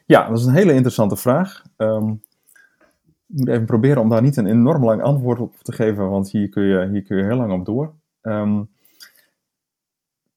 Ja, 0.06 0.30
dat 0.30 0.40
is 0.40 0.46
een 0.46 0.54
hele 0.54 0.74
interessante 0.74 1.16
vraag. 1.16 1.64
Um, 1.78 2.22
ik 3.28 3.38
moet 3.38 3.48
even 3.50 3.66
proberen 3.66 4.02
om 4.02 4.10
daar 4.10 4.22
niet 4.22 4.38
een 4.38 4.48
enorm 4.48 4.84
lang 4.84 5.02
antwoord 5.02 5.40
op 5.40 5.56
te 5.62 5.72
geven, 5.72 6.10
want 6.10 6.32
hier 6.32 6.50
kun 6.50 6.64
je, 6.64 6.90
hier 6.92 7.04
kun 7.04 7.18
je 7.18 7.24
heel 7.24 7.36
lang 7.36 7.52
op 7.52 7.66
door. 7.66 7.94
Um, 8.22 8.70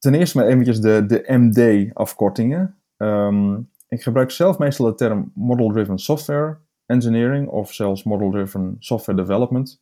ten 0.02 0.14
eerste 0.14 0.38
maar 0.38 0.46
eventjes 0.46 0.80
de, 0.80 1.06
de 1.06 1.24
MD-afkortingen. 1.26 2.76
Ehm, 2.96 3.54
ik 3.88 4.02
gebruik 4.02 4.30
zelf 4.30 4.58
meestal 4.58 4.86
de 4.86 4.94
term 4.94 5.32
Model-Driven 5.34 5.98
Software 5.98 6.56
Engineering 6.86 7.48
of 7.48 7.72
zelfs 7.72 8.02
Model-Driven 8.02 8.76
Software 8.78 9.18
Development. 9.18 9.80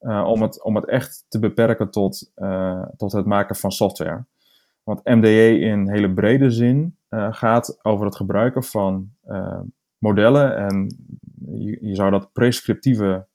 Uh, 0.00 0.24
om, 0.26 0.42
het, 0.42 0.62
om 0.62 0.76
het 0.76 0.86
echt 0.86 1.24
te 1.28 1.38
beperken 1.38 1.90
tot, 1.90 2.30
uh, 2.36 2.82
tot 2.96 3.12
het 3.12 3.26
maken 3.26 3.56
van 3.56 3.72
software. 3.72 4.24
Want 4.82 5.04
MDE 5.04 5.58
in 5.58 5.90
hele 5.90 6.12
brede 6.12 6.50
zin 6.50 6.96
uh, 7.10 7.32
gaat 7.32 7.78
over 7.82 8.04
het 8.06 8.16
gebruiken 8.16 8.62
van 8.62 9.10
modellen. 9.98 10.56
En 10.56 10.96
je, 11.46 11.78
je, 11.80 11.94
zou 11.94 12.10
dat 12.10 12.32
prescriptieve 12.32 13.26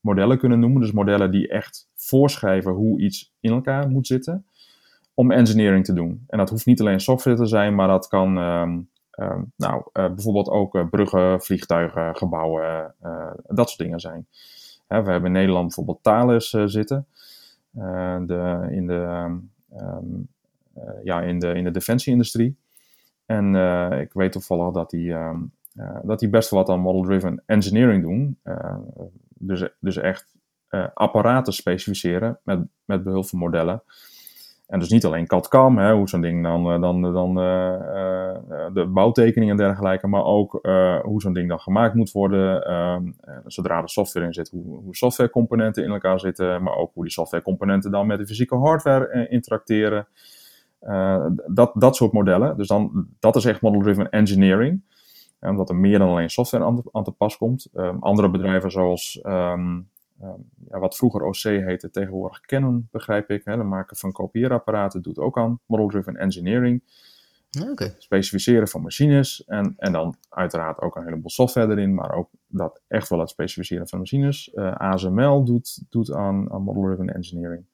modellen 0.00 0.38
kunnen 0.38 0.60
noemen. 0.60 0.80
Dus 0.80 0.92
modellen 0.92 1.30
die 1.30 1.48
echt 1.48 1.88
voorschrijven 1.94 2.72
hoe 2.72 3.00
iets 3.00 3.34
in 3.40 3.50
elkaar 3.52 3.88
moet 3.88 4.06
zitten 4.06 4.46
om 5.16 5.30
engineering 5.30 5.84
te 5.84 5.92
doen. 5.92 6.24
En 6.26 6.38
dat 6.38 6.50
hoeft 6.50 6.66
niet 6.66 6.80
alleen 6.80 7.00
software 7.00 7.36
te 7.36 7.46
zijn, 7.46 7.74
maar 7.74 7.88
dat 7.88 8.08
kan 8.08 8.36
um, 8.36 8.88
um, 9.18 9.52
nou, 9.56 9.82
uh, 9.92 10.06
bijvoorbeeld 10.06 10.48
ook 10.48 10.74
uh, 10.74 10.88
bruggen, 10.90 11.40
vliegtuigen, 11.40 12.16
gebouwen, 12.16 12.94
uh, 13.04 13.30
dat 13.46 13.68
soort 13.68 13.80
dingen 13.80 14.00
zijn. 14.00 14.26
We 14.86 14.94
hebben 14.94 15.24
in 15.24 15.32
Nederland 15.32 15.66
bijvoorbeeld 15.66 16.02
Thales 16.02 16.50
zitten. 16.50 17.06
de, 17.70 18.66
in, 18.70 18.86
de, 18.86 19.28
um, 19.76 20.28
ja, 21.02 21.22
in, 21.22 21.38
de, 21.38 21.54
in 21.54 21.64
de 21.64 21.70
defensieindustrie. 21.70 22.56
En 23.26 23.54
ik 24.00 24.12
weet 24.12 24.32
toevallig 24.32 24.72
dat 24.72 24.90
die, 24.90 25.14
dat 26.02 26.18
die 26.18 26.28
best 26.28 26.50
wel 26.50 26.60
wat 26.60 26.68
aan 26.68 26.80
model-driven 26.80 27.42
engineering 27.46 28.02
doen. 28.02 28.38
dus, 29.28 29.68
dus 29.80 29.96
echt 29.96 30.34
apparaten 30.94 31.52
specificeren 31.52 32.38
met, 32.42 32.60
met 32.84 33.02
behulp 33.02 33.26
van 33.26 33.38
modellen. 33.38 33.82
En 34.66 34.78
dus 34.78 34.88
niet 34.88 35.04
alleen 35.04 35.26
CAD-CAM, 35.26 35.90
hoe 35.90 36.08
zo'n 36.08 36.20
ding 36.20 36.42
dan, 36.42 36.72
eh, 36.72 36.80
dan, 36.80 37.02
dan 37.02 37.28
uh, 37.28 38.36
de 38.72 38.86
bouwtekeningen 38.86 39.58
en 39.58 39.66
dergelijke, 39.66 40.06
maar 40.06 40.24
ook 40.24 40.52
hoe 41.02 41.20
zo'n 41.20 41.32
ding 41.32 41.48
dan 41.48 41.60
gemaakt 41.60 41.94
moet 41.94 42.12
worden. 42.12 42.64
Ehm, 42.64 43.10
zodra 43.44 43.80
de 43.80 43.88
software 43.88 44.26
in 44.26 44.32
zit, 44.32 44.48
hoe, 44.48 44.80
hoe 44.82 44.96
softwarecomponenten 44.96 45.84
in 45.84 45.90
elkaar 45.90 46.20
zitten, 46.20 46.62
maar 46.62 46.76
ook 46.76 46.90
hoe 46.94 47.02
die 47.02 47.12
softwarecomponenten 47.12 47.90
dan 47.90 48.06
met 48.06 48.18
de 48.18 48.26
fysieke 48.26 48.56
hardware 48.56 49.28
interacteren. 49.28 50.06
dat, 51.46 51.70
dat 51.74 51.96
soort 51.96 52.12
modellen. 52.12 52.56
Dus 52.56 52.68
dan, 52.68 53.06
dat 53.18 53.36
is 53.36 53.44
echt 53.44 53.60
model-driven 53.60 54.10
engineering. 54.10 54.82
omdat 55.40 55.68
er 55.68 55.76
meer 55.76 55.98
dan 55.98 56.08
alleen 56.08 56.30
software 56.30 56.82
aan, 56.92 57.04
te 57.04 57.12
pas 57.12 57.36
komt. 57.36 57.68
Um, 57.74 58.02
andere 58.02 58.30
bedrijven 58.30 58.70
zoals 58.70 59.20
um, 59.22 59.88
Um, 60.22 60.50
ja, 60.68 60.78
wat 60.78 60.96
vroeger 60.96 61.22
OC 61.22 61.42
heette, 61.42 61.90
tegenwoordig 61.90 62.40
Canon, 62.40 62.88
begrijp 62.90 63.30
ik. 63.30 63.44
Hè, 63.44 63.56
de 63.56 63.62
maken 63.62 63.96
van 63.96 64.12
kopieerapparaten 64.12 65.02
doet 65.02 65.18
ook 65.18 65.38
aan 65.38 65.60
model-driven 65.66 66.16
engineering. 66.16 66.82
Okay. 67.70 67.94
Specificeren 67.98 68.68
van 68.68 68.82
machines 68.82 69.44
en, 69.44 69.74
en 69.76 69.92
dan 69.92 70.16
uiteraard 70.28 70.80
ook 70.80 70.96
een 70.96 71.04
heleboel 71.04 71.30
software 71.30 71.70
erin, 71.72 71.94
maar 71.94 72.14
ook 72.14 72.30
dat 72.46 72.80
echt 72.88 73.08
wel 73.08 73.18
het 73.18 73.30
specificeren 73.30 73.88
van 73.88 73.98
machines. 73.98 74.50
Uh, 74.54 74.66
eh, 74.66 74.74
ASML 74.74 75.44
doet, 75.44 75.82
doet 75.90 76.12
aan, 76.12 76.52
aan 76.52 76.62
model-driven 76.62 77.14
engineering. 77.14 77.64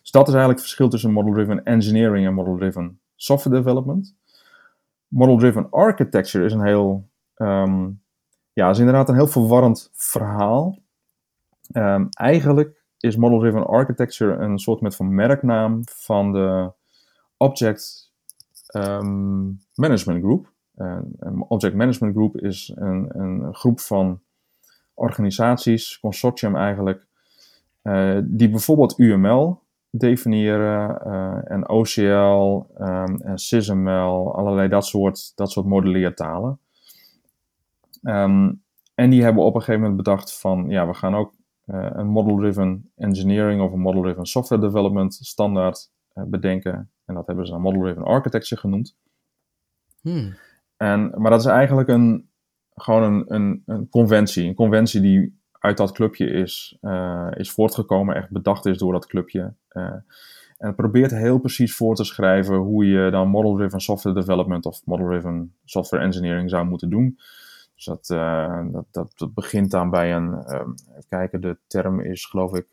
Dus 0.00 0.10
dat 0.10 0.28
is 0.28 0.34
eigenlijk 0.34 0.58
het 0.58 0.60
verschil 0.60 0.88
tussen 0.88 1.12
model-driven 1.12 1.64
engineering 1.64 2.26
en 2.26 2.34
model-driven 2.34 3.00
software 3.14 3.56
development. 3.56 4.16
Model-driven 5.08 5.70
architecture 5.70 6.44
is 6.44 6.52
een 6.52 6.66
heel 6.66 7.08
um, 7.36 8.02
ja, 8.54 8.70
is 8.70 8.78
inderdaad 8.78 9.08
een 9.08 9.14
heel 9.14 9.26
verwarrend 9.26 9.90
verhaal. 9.92 10.78
Um, 11.72 12.08
eigenlijk 12.10 12.82
is 12.98 13.16
Model 13.16 13.38
Driven 13.38 13.66
Architecture 13.66 14.36
een 14.36 14.58
soort 14.58 14.80
met 14.80 14.96
van 14.96 15.14
merknaam 15.14 15.80
van 15.84 16.32
de 16.32 16.72
Object 17.36 18.12
um, 18.76 19.60
Management 19.74 20.22
Group. 20.22 20.52
een 21.18 21.44
Object 21.48 21.74
Management 21.74 22.14
Group 22.14 22.36
is 22.36 22.72
een, 22.74 23.20
een 23.20 23.54
groep 23.54 23.80
van 23.80 24.20
organisaties, 24.94 25.98
consortium 26.00 26.56
eigenlijk, 26.56 27.06
uh, 27.82 28.18
die 28.24 28.50
bijvoorbeeld 28.50 28.98
UML 28.98 29.62
definiëren 29.90 31.02
uh, 31.06 31.50
en 31.50 31.68
OCL 31.68 32.82
um, 32.82 33.20
en 33.20 33.38
SysML, 33.38 34.34
allerlei 34.34 34.68
dat 34.68 34.86
soort, 34.86 35.32
dat 35.34 35.50
soort 35.50 35.66
modelleertalen. 35.66 36.58
Um, 38.04 38.62
en 38.94 39.10
die 39.10 39.22
hebben 39.22 39.42
op 39.42 39.54
een 39.54 39.60
gegeven 39.60 39.80
moment 39.80 40.02
bedacht 40.02 40.38
van, 40.40 40.68
ja, 40.68 40.86
we 40.86 40.94
gaan 40.94 41.14
ook 41.14 41.34
uh, 41.66 41.90
een 41.92 42.06
model-driven 42.06 42.90
engineering 42.96 43.62
of 43.62 43.72
een 43.72 43.80
model-driven 43.80 44.26
software 44.26 44.62
development 44.62 45.14
standaard 45.14 45.90
uh, 46.14 46.24
bedenken. 46.24 46.90
En 47.04 47.14
dat 47.14 47.26
hebben 47.26 47.46
ze 47.46 47.52
een 47.52 47.60
model-driven 47.60 48.02
architecture 48.02 48.60
genoemd. 48.60 48.96
Hmm. 50.00 50.34
En, 50.76 51.12
maar 51.16 51.30
dat 51.30 51.40
is 51.40 51.46
eigenlijk 51.46 51.88
een, 51.88 52.28
gewoon 52.74 53.02
een, 53.02 53.34
een, 53.34 53.62
een 53.66 53.88
conventie. 53.88 54.48
Een 54.48 54.54
conventie 54.54 55.00
die 55.00 55.38
uit 55.52 55.76
dat 55.76 55.92
clubje 55.92 56.26
is, 56.26 56.78
uh, 56.82 57.28
is 57.34 57.50
voortgekomen, 57.50 58.14
echt 58.14 58.30
bedacht 58.30 58.66
is 58.66 58.78
door 58.78 58.92
dat 58.92 59.06
clubje. 59.06 59.54
en 59.68 60.04
het 60.56 60.76
probeert 60.76 61.10
heel 61.10 61.38
precies 61.38 61.76
voor 61.76 61.94
te 61.94 62.04
schrijven 62.04 62.56
hoe 62.56 62.86
je 62.86 63.10
dan 63.10 63.28
model-driven 63.28 63.80
software 63.80 64.16
development 64.16 64.66
of 64.66 64.86
model-driven 64.86 65.54
software 65.64 66.04
engineering 66.04 66.50
zou 66.50 66.66
moeten 66.66 66.90
doen. 66.90 67.18
Dus 67.74 67.84
dat, 67.84 68.08
uh, 68.12 68.66
dat, 68.72 68.86
dat, 68.90 69.12
dat, 69.16 69.34
begint 69.34 69.70
dan 69.70 69.90
bij 69.90 70.14
een, 70.14 70.54
um, 70.54 70.74
kijken, 71.08 71.40
de 71.40 71.58
term 71.66 72.00
is 72.00 72.26
geloof 72.26 72.54
ik 72.54 72.66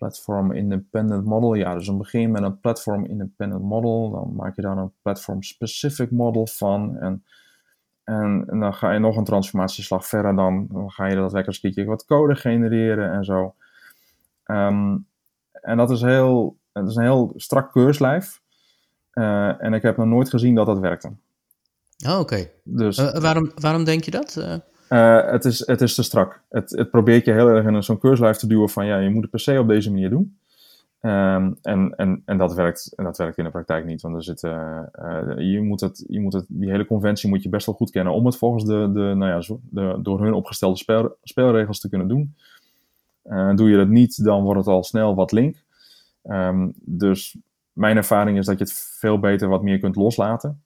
platform 0.00 0.52
independent 0.52 1.24
model. 1.24 1.54
Ja, 1.54 1.74
dus 1.74 1.86
dan 1.86 1.98
begin 1.98 2.20
je 2.20 2.28
met 2.28 2.42
een 2.42 2.60
platform 2.60 3.04
independent 3.04 3.62
model. 3.62 4.10
Dan 4.10 4.34
maak 4.34 4.56
je 4.56 4.62
daar 4.62 4.76
een 4.76 4.92
platform 5.02 5.42
specific 5.42 6.10
model 6.10 6.46
van. 6.46 6.96
En, 6.96 7.24
en, 8.04 8.44
dan 8.46 8.74
ga 8.74 8.92
je 8.92 8.98
nog 8.98 9.16
een 9.16 9.24
transformatieslag 9.24 10.06
verder. 10.06 10.36
Dan, 10.36 10.66
dan 10.70 10.90
ga 10.90 11.06
je 11.06 11.14
daadwerkelijk 11.14 11.76
een 11.76 11.84
wat 11.84 12.04
code 12.04 12.34
genereren 12.34 13.12
en 13.12 13.24
zo. 13.24 13.54
Um, 14.46 15.06
en 15.52 15.76
dat 15.76 15.90
is, 15.90 16.00
heel, 16.00 16.56
het 16.72 16.88
is 16.88 16.96
een 16.96 17.02
heel 17.02 17.32
strak 17.36 17.72
keurslijf. 17.72 18.40
Uh, 19.14 19.62
en 19.62 19.72
ik 19.72 19.82
heb 19.82 19.96
nog 19.96 20.06
nooit 20.06 20.30
gezien 20.30 20.54
dat 20.54 20.66
dat 20.66 20.78
werkte. 20.78 21.12
Oh, 22.06 22.18
oké. 22.18 22.50
Dus, 22.64 22.98
uh, 22.98 23.16
waarom, 23.16 23.50
waarom 23.54 23.84
denk 23.84 24.04
je 24.04 24.10
dat? 24.10 24.36
Uh... 24.38 24.54
Uh, 24.88 25.30
het, 25.30 25.44
is, 25.44 25.66
het 25.66 25.80
is 25.80 25.94
te 25.94 26.02
strak. 26.02 26.42
Het, 26.48 26.70
het 26.70 26.90
probeert 26.90 27.24
je 27.24 27.32
heel 27.32 27.48
erg 27.48 27.66
in 27.66 27.82
zo'n 27.82 27.98
keurslijf 27.98 28.36
te 28.36 28.46
duwen 28.46 28.68
van 28.68 28.86
ja, 28.86 28.98
je 28.98 29.10
moet 29.10 29.22
het 29.22 29.30
per 29.30 29.40
se 29.40 29.58
op 29.58 29.68
deze 29.68 29.90
manier 29.90 30.10
doen. 30.10 30.38
Um, 31.02 31.58
en, 31.62 31.94
en, 31.96 32.22
en, 32.24 32.38
dat 32.38 32.54
werkt, 32.54 32.92
en 32.96 33.04
dat 33.04 33.16
werkt 33.16 33.38
in 33.38 33.44
de 33.44 33.50
praktijk 33.50 33.84
niet. 33.86 34.02
Want 34.02 34.16
er 34.16 34.22
zit, 34.22 34.40
je 34.40 35.60
moet 35.62 35.80
het, 35.80 36.04
je 36.08 36.20
moet 36.20 36.32
het, 36.32 36.44
die 36.48 36.70
hele 36.70 36.86
conventie 36.86 37.28
moet 37.28 37.42
je 37.42 37.48
best 37.48 37.66
wel 37.66 37.74
goed 37.74 37.90
kennen 37.90 38.12
om 38.12 38.26
het 38.26 38.36
volgens 38.36 38.64
de, 38.64 38.90
de, 38.92 39.14
nou 39.16 39.26
ja, 39.26 39.56
de, 39.70 39.98
door 40.02 40.22
hun 40.22 40.32
opgestelde 40.32 40.76
speel, 40.76 41.16
spelregels 41.22 41.80
te 41.80 41.88
kunnen 41.88 42.08
doen. 42.08 42.34
doe 43.56 43.70
je 43.70 43.76
dat 43.76 43.88
niet, 43.88 44.24
dan 44.24 44.42
wordt 44.42 44.58
het 44.58 44.68
al 44.68 44.84
snel 44.84 45.14
wat 45.14 45.32
link. 45.32 45.56
Um, 46.24 46.72
dus 46.76 47.36
mijn 47.72 47.96
ervaring 47.96 48.38
is 48.38 48.46
dat 48.46 48.58
je 48.58 48.64
het 48.64 48.72
veel 48.72 49.18
beter 49.18 49.48
wat 49.48 49.62
meer 49.62 49.78
kunt 49.78 49.96
loslaten. 49.96 50.62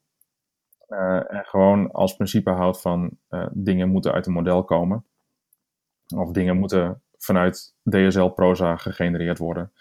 En 1.28 1.44
gewoon 1.44 1.90
als 1.90 2.16
principe 2.16 2.50
houdt 2.50 2.80
van 2.80 3.10
uh, 3.30 3.46
dingen 3.52 3.88
moeten 3.88 4.12
uit 4.12 4.26
een 4.26 4.32
model 4.32 4.64
komen. 4.64 5.04
Of 6.16 6.30
dingen 6.30 6.56
moeten 6.56 7.02
vanuit 7.18 7.74
DSL-proza 7.90 8.76
gegenereerd 8.76 9.38
worden. 9.38 9.72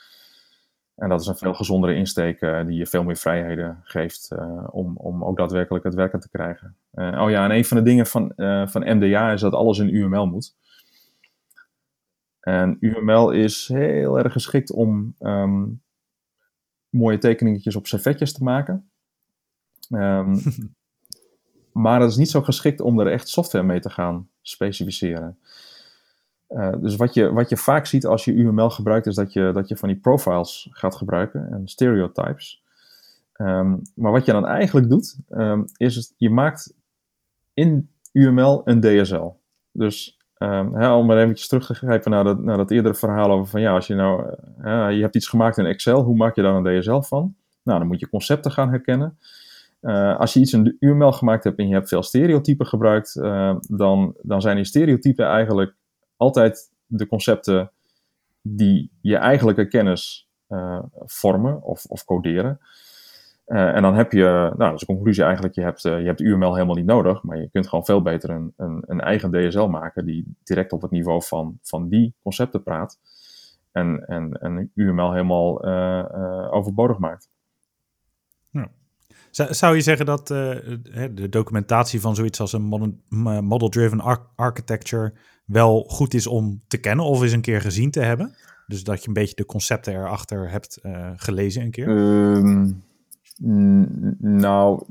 En 0.96 1.10
dat 1.10 1.22
is 1.22 1.28
een 1.28 1.36
veel 1.36 1.54
gezondere 1.54 1.96
insteek 1.96 2.40
die 2.40 2.78
je 2.78 2.86
veel 2.86 3.04
meer 3.04 3.16
vrijheden 3.16 3.80
geeft 3.84 4.36
om, 4.72 4.98
om 4.98 5.24
ook 5.24 5.38
daadwerkelijk 5.38 5.84
het 5.84 5.94
werken 5.94 6.20
te 6.20 6.30
krijgen. 6.30 6.78
oh 6.92 7.30
ja, 7.30 7.44
en 7.44 7.52
een 7.52 7.66
van 7.66 7.78
de 7.78 7.84
dingen 7.84 8.06
van, 8.06 8.34
van 8.68 8.98
MDA 8.98 9.32
is 9.32 9.42
dat 9.42 9.54
alles 9.54 9.80
in 9.80 9.96
UML 9.96 10.26
moet. 10.26 10.56
En 12.44 12.78
UML 12.80 13.32
is 13.32 13.68
heel 13.68 14.20
erg 14.20 14.34
geschikt 14.34 14.72
om 14.72 15.16
um, 15.20 15.82
mooie 16.90 17.18
tekeningetjes 17.18 17.76
op 17.76 17.88
servetjes 17.88 18.34
te 18.34 18.44
maken. 18.44 18.90
Um, 19.90 20.36
Maar 21.74 22.00
dat 22.00 22.10
is 22.10 22.18
niet 22.18 22.30
zo 22.30 22.42
geschikt 22.42 22.82
om 22.82 23.00
er 23.00 23.08
echt 23.08 23.28
software 23.28 23.66
mee 23.66 23.80
te 23.80 23.90
gaan 23.90 24.28
specificeren. 24.42 25.38
Uh, 26.50 26.74
dus 26.78 26.96
wat 26.96 27.14
je, 27.14 27.32
wat 27.32 27.50
je 27.50 27.58
vaak 27.58 27.86
ziet 27.86 28.06
als 28.06 28.26
je 28.26 28.34
UML 28.34 28.70
gebruikt, 28.70 29.06
is 29.06 29.16
dat 29.16 29.34
je, 29.34 29.52
dat 29.54 29.68
je 29.68 29.78
van 29.78 29.90
die 29.90 29.98
profiles 29.98 30.68
gaat 30.72 30.96
gebruiken 30.96 31.52
en 31.52 31.68
stereotypes. 31.68 32.64
Um, 33.38 33.82
maar 33.96 34.12
wat 34.12 34.26
je 34.26 34.32
dan 34.32 34.46
eigenlijk 34.46 34.90
doet, 34.90 35.18
um, 35.30 35.66
is 35.78 35.96
het, 35.96 36.14
je 36.18 36.30
maakt 36.30 36.74
in 37.54 37.90
UML 38.12 38.62
een 38.66 38.80
DSL. 38.80 39.30
Dus 39.72 40.18
um, 40.38 40.76
hè, 40.76 40.94
om 40.94 41.06
maar 41.06 41.18
eventjes 41.18 41.48
terug 41.48 41.66
te 41.66 41.74
grijpen 41.74 42.12
naar 42.12 42.24
dat, 42.24 42.44
naar 42.44 42.58
dat 42.58 42.72
eerdere 42.72 42.96
verhaal 42.96 43.32
over 43.32 43.48
van 43.48 43.62
ja, 43.62 43.74
als 43.74 43.88
je 43.88 43.96
nou, 43.96 44.36
uh, 44.64 44.92
je 44.92 45.02
hebt 45.02 45.16
iets 45.16 45.28
gemaakt 45.28 45.58
in 45.58 45.66
Excel, 45.66 46.04
hoe 46.04 46.16
maak 46.16 46.36
je 46.36 46.42
daar 46.42 46.56
een 46.56 46.80
DSL 46.82 47.00
van? 47.00 47.36
Nou, 47.64 47.80
dan 47.80 47.88
moet 47.88 48.00
je 48.00 48.10
concepten 48.10 48.52
gaan 48.52 48.70
herkennen. 48.70 49.18
Uh, 49.84 50.20
als 50.20 50.34
je 50.34 50.40
iets 50.40 50.52
de 50.52 50.76
UML 50.80 51.12
gemaakt 51.12 51.44
hebt 51.44 51.60
en 51.60 51.68
je 51.68 51.74
hebt 51.74 51.88
veel 51.88 52.04
stereotypen 52.04 52.66
gebruikt, 52.66 53.16
uh, 53.16 53.56
dan, 53.60 54.16
dan 54.22 54.42
zijn 54.42 54.56
die 54.56 54.66
stereotypen 54.66 55.26
eigenlijk 55.26 55.76
altijd 56.18 56.72
de 56.86 57.08
concepten 57.08 57.72
die 58.42 58.92
je 59.02 59.16
eigenlijke 59.16 59.68
kennis 59.68 60.30
uh, 60.50 60.80
vormen 60.96 61.64
of, 61.64 61.86
of 61.86 62.06
coderen. 62.06 62.60
en 63.46 63.82
dan 63.82 63.96
heb 63.96 64.12
je, 64.12 64.24
nou, 64.24 64.58
dat 64.58 64.74
is 64.74 64.80
de 64.80 64.86
conclusie 64.86 65.24
eigenlijk, 65.24 65.56
je 65.56 65.62
hebt, 65.62 65.82
je 65.82 65.90
hebt 65.90 66.22
UML 66.22 66.54
helemaal 66.54 66.76
niet 66.76 66.86
nodig, 66.86 67.24
maar 67.24 67.38
je 67.38 67.50
kunt 67.50 67.68
gewoon 67.68 67.86
veel 67.86 68.02
beter 68.02 68.30
een, 68.30 68.54
een, 68.58 68.84
een 68.88 69.02
eigen 69.02 69.32
DSL 69.32 69.66
maken 69.66 70.06
die 70.06 70.36
direct 70.44 70.72
op 70.72 70.82
het 70.82 70.92
niveau 70.92 71.24
van, 71.24 71.58
van 71.62 71.90
die 71.90 72.14
concepten 72.22 72.64
praat. 72.64 73.00
En, 73.72 74.06
en, 74.08 74.32
en 74.32 74.72
UML 74.76 75.12
helemaal 75.12 75.64
overbodig 76.52 76.98
maakt. 76.98 77.33
Zou 79.34 79.76
je 79.76 79.82
zeggen 79.82 80.06
dat 80.06 80.32
uh, 80.32 80.56
de 81.12 81.30
documentatie 81.30 82.02
van 82.02 82.16
zoiets 82.16 82.40
als 82.40 82.54
een 82.54 82.98
model-driven 83.44 84.26
architecture 84.36 85.14
wel 85.46 85.84
goed 85.88 86.14
is 86.14 86.28
om 86.28 86.62
te 86.68 86.78
kennen 86.78 87.06
of 87.06 87.22
eens 87.22 87.32
een 87.32 87.42
keer 87.42 87.62
gezien 87.62 87.92
te 87.92 88.00
hebben? 88.00 88.36
Dus 88.68 88.84
dat 88.84 89.02
je 89.02 89.08
een 89.08 89.14
beetje 89.14 89.36
de 89.36 89.46
concepten 89.46 89.94
erachter 89.94 90.50
hebt 90.50 90.80
uh, 90.84 91.10
gelezen 91.16 91.62
een 91.62 91.72
keer? 91.72 91.88
Um, 91.88 92.84
nou, 94.20 94.84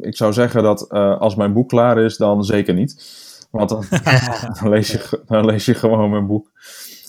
ik 0.00 0.16
zou 0.16 0.32
zeggen 0.32 0.62
dat 0.62 0.86
uh, 0.90 1.18
als 1.18 1.34
mijn 1.34 1.52
boek 1.52 1.68
klaar 1.68 1.98
is, 1.98 2.16
dan 2.16 2.44
zeker 2.44 2.74
niet. 2.74 3.18
Want 3.50 3.68
dan, 3.68 3.84
dan, 4.60 4.68
lees, 4.68 4.90
je, 4.92 5.22
dan 5.26 5.44
lees 5.44 5.64
je 5.64 5.74
gewoon 5.74 6.10
mijn 6.10 6.26
boek. 6.26 6.50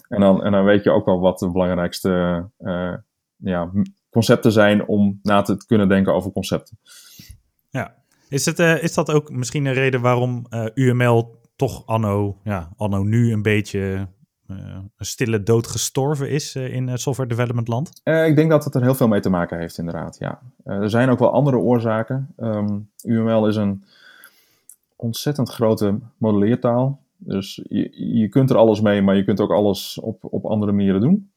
En 0.07 0.19
dan, 0.19 0.43
en 0.43 0.51
dan 0.51 0.63
weet 0.63 0.83
je 0.83 0.91
ook 0.91 1.05
wel 1.05 1.19
wat 1.19 1.39
de 1.39 1.51
belangrijkste 1.51 2.45
ja, 3.35 3.71
concepten 4.11 4.51
zijn 4.51 4.87
om 4.87 5.19
na 5.23 5.41
te 5.41 5.65
kunnen 5.65 5.89
denken 5.89 6.13
over 6.13 6.31
concepten. 6.31 6.77
Ja, 7.69 7.95
is, 8.29 8.45
het, 8.45 8.59
uh, 8.59 8.83
is 8.83 8.93
dat 8.93 9.11
ook 9.11 9.29
misschien 9.29 9.65
een 9.65 9.73
reden 9.73 10.01
waarom 10.01 10.45
uh, 10.49 10.65
eh, 10.65 10.71
UML 10.73 11.39
toch 11.55 11.85
anno, 11.85 12.37
ja, 12.43 12.69
anno 12.77 13.03
nu 13.03 13.33
een 13.33 13.41
beetje 13.41 14.07
een 14.97 15.05
stille 15.05 15.43
dood 15.43 15.67
gestorven 15.67 16.29
is 16.29 16.55
in 16.55 16.97
software 16.97 17.29
development 17.29 17.67
land? 17.67 18.01
ik 18.03 18.35
denk 18.35 18.49
dat 18.49 18.63
het 18.63 18.75
er 18.75 18.81
heel 18.81 18.95
veel 18.95 19.07
mee 19.07 19.19
te 19.19 19.29
maken 19.29 19.59
heeft, 19.59 19.77
inderdaad. 19.77 20.17
Ja. 20.19 20.41
er 20.63 20.89
zijn 20.89 21.09
ook 21.09 21.19
wel 21.19 21.31
andere 21.31 21.57
oorzaken. 21.57 22.33
Ehm, 22.37 22.79
UML 23.03 23.47
is 23.47 23.55
een 23.55 23.83
ontzettend 24.95 25.49
grote 25.49 25.99
modelleertaal. 26.17 26.99
Dus 27.17 27.61
je, 27.69 28.17
je 28.17 28.29
kunt 28.29 28.49
er 28.49 28.57
alles 28.57 28.81
mee, 28.81 29.01
maar 29.01 29.15
je 29.15 29.23
kunt 29.23 29.39
ook 29.39 29.51
alles 29.51 29.99
op, 29.99 30.23
op 30.23 30.45
andere 30.45 30.71
manieren 30.71 31.01
doen. 31.01 31.30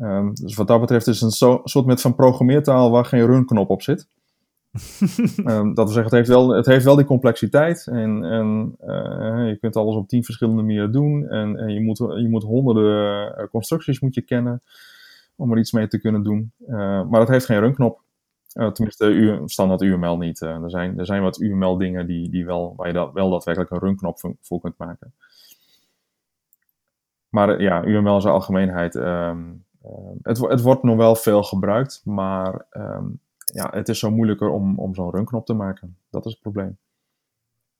Um, 0.00 0.34
dus 0.34 0.54
wat 0.54 0.66
dat 0.66 0.80
betreft 0.80 1.06
is 1.06 1.20
het 1.20 1.40
een 1.40 1.60
soort 1.64 1.86
met 1.86 2.00
van 2.00 2.14
programmeertaal 2.14 2.90
waar 2.90 3.04
geen 3.04 3.26
runknop 3.26 3.70
op 3.70 3.82
zit. 3.82 4.08
um, 5.44 5.74
dat 5.74 5.84
wil 5.84 5.94
zeggen, 5.94 6.04
het 6.04 6.12
heeft 6.12 6.28
wel, 6.28 6.48
het 6.48 6.66
heeft 6.66 6.84
wel 6.84 6.96
die 6.96 7.04
complexiteit. 7.04 7.86
En, 7.86 8.24
en 8.24 8.76
uh, 8.80 9.48
je 9.48 9.56
kunt 9.60 9.76
alles 9.76 9.94
op 9.94 10.08
tien 10.08 10.24
verschillende 10.24 10.62
manieren 10.62 10.92
doen. 10.92 11.28
En, 11.28 11.56
en 11.56 11.72
je, 11.72 11.80
moet, 11.80 11.98
je 11.98 12.26
moet 12.30 12.42
honderden 12.42 13.34
uh, 13.40 13.46
constructies 13.50 14.00
moet 14.00 14.14
je 14.14 14.22
kennen 14.22 14.62
om 15.36 15.52
er 15.52 15.58
iets 15.58 15.72
mee 15.72 15.86
te 15.86 16.00
kunnen 16.00 16.22
doen. 16.22 16.52
Uh, 16.68 17.08
maar 17.08 17.20
het 17.20 17.28
heeft 17.28 17.46
geen 17.46 17.60
runknop. 17.60 18.00
tenminste, 18.52 19.42
standaard 19.44 19.82
UML 19.82 20.16
niet. 20.16 20.40
er, 20.40 20.70
zijn, 20.70 20.98
er 20.98 21.06
zijn 21.06 21.22
wat 21.22 21.40
UML 21.40 21.78
dingen 21.78 22.06
die, 22.06 22.30
die 22.30 22.46
wel, 22.46 22.74
waar 22.76 22.86
je 22.86 22.92
dat, 22.92 23.12
wel 23.12 23.30
daadwerkelijk 23.30 23.70
een 23.70 23.78
runknop 23.78 24.36
voor, 24.40 24.60
kunt 24.60 24.78
maken. 24.78 25.12
Maar 27.28 27.62
ja, 27.62 27.84
UML 27.84 28.14
in 28.14 28.20
zijn 28.20 28.34
algemeenheid... 28.34 28.94
Um, 28.94 29.66
het, 30.22 30.38
het, 30.38 30.60
wordt 30.60 30.82
nog 30.82 30.96
wel 30.96 31.14
veel 31.16 31.42
gebruikt, 31.42 32.02
maar 32.04 32.66
um, 32.70 33.20
ja, 33.52 33.70
het 33.70 33.88
is 33.88 33.98
zo 33.98 34.10
moeilijker 34.10 34.48
om, 34.48 34.78
om 34.78 34.94
zo'n 34.94 35.10
runknop 35.10 35.46
te 35.46 35.54
maken. 35.54 35.96
Dat 36.10 36.26
is 36.26 36.32
het 36.32 36.40
probleem. 36.40 36.78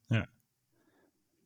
Ja, 0.07 0.27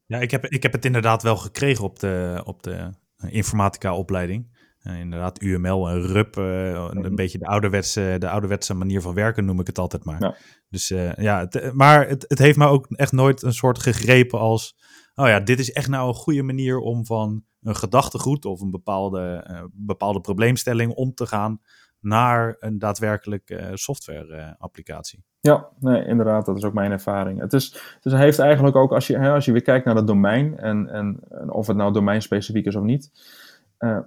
ja 0.07 0.19
ik, 0.19 0.31
heb, 0.31 0.47
ik 0.47 0.63
heb 0.63 0.73
het 0.73 0.85
inderdaad 0.85 1.23
wel 1.23 1.37
gekregen 1.37 1.85
op 1.85 1.99
de, 1.99 2.43
op 2.45 2.63
de 2.63 2.91
informatica-opleiding. 3.29 4.51
Uh, 4.83 4.99
inderdaad, 4.99 5.43
UML 5.43 5.89
en 5.89 6.01
RUP, 6.01 6.37
uh, 6.37 6.45
een, 6.91 6.99
mhm. 6.99 7.15
beetje 7.15 7.39
de 7.39 7.47
ouderwetse, 7.47 8.17
de 8.19 8.29
ouderwetse 8.29 8.75
manier 8.75 9.01
van 9.01 9.15
werken 9.15 9.45
noem 9.45 9.61
ik 9.61 9.67
het 9.67 9.79
altijd 9.79 10.05
maar. 10.05 10.21
Ja. 10.21 10.37
Dus 10.69 10.91
uh, 10.91 11.15
ja, 11.15 11.41
het, 11.41 11.73
maar 11.73 12.09
het, 12.09 12.25
het 12.29 12.39
heeft 12.39 12.59
me 12.59 12.67
ook 12.67 12.87
echt 12.91 13.13
nooit 13.13 13.43
een 13.43 13.53
soort 13.53 13.79
gegrepen 13.79 14.39
als, 14.39 14.77
oh 15.15 15.27
ja, 15.27 15.41
dit 15.41 15.59
is 15.59 15.73
echt 15.73 15.89
nou 15.89 16.09
een 16.09 16.15
goede 16.15 16.43
manier 16.43 16.79
om 16.79 17.07
van 17.07 17.45
een 17.63 17.77
gedachtegoed 17.77 18.45
of 18.45 18.61
een 18.61 18.71
bepaalde, 18.71 19.47
bepaalde 19.73 20.21
probleemstelling 20.21 20.93
om 20.93 21.15
te 21.15 21.27
gaan 21.27 21.61
naar 22.01 22.57
een 22.59 22.79
daadwerkelijk 22.79 23.51
uh, 23.51 23.67
software-applicatie. 23.73 25.25
ja, 25.41 25.69
nee, 25.79 26.05
inderdaad, 26.05 26.47
dat 26.47 26.57
is 26.57 26.65
ook 26.65 26.73
mijn 26.73 26.91
ervaring. 26.91 27.41
Het, 27.41 27.53
is, 27.53 27.97
het 28.01 28.13
heeft 28.13 28.39
eigenlijk 28.39 28.77
ook, 28.77 28.93
als 28.93 29.07
je, 29.07 29.19
hè, 29.19 29.33
als 29.33 29.45
je 29.45 29.53
weer 29.53 29.63
kijkt 29.63 29.85
naar 29.85 29.97
het 29.97 30.07
domein, 30.07 30.59
en, 30.59 30.89
en, 30.89 31.21
of 31.53 31.67
het 31.67 31.77
nou 31.77 31.93
domeinspecifiek 31.93 32.67
is 32.67 32.77
of 32.77 32.83
niet, 32.83 33.11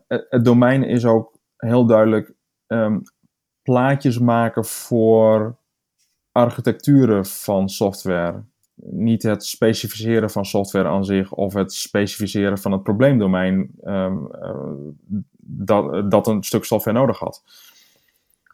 het, 0.07 0.45
domein 0.45 0.83
is 0.83 1.05
ook 1.05 1.37
heel 1.57 1.85
duidelijk 1.85 2.33
um, 2.67 3.01
plaatjes 3.63 4.19
maken 4.19 4.65
voor 4.65 5.57
architecturen 6.31 7.25
van 7.25 7.69
software. 7.69 8.43
Niet 8.75 9.23
het 9.23 9.45
specificeren 9.45 10.29
van 10.29 10.45
software 10.45 10.87
aan 10.87 11.05
zich 11.05 11.31
of 11.31 11.53
het 11.53 11.73
specificeren 11.73 12.57
van 12.57 12.71
het 12.71 12.83
probleemdomein 12.83 13.71
um, 13.83 14.27
dat, 15.39 16.11
dat 16.11 16.27
een 16.27 16.43
stuk 16.43 16.63
software 16.63 16.97
nodig 16.97 17.19
had. 17.19 17.43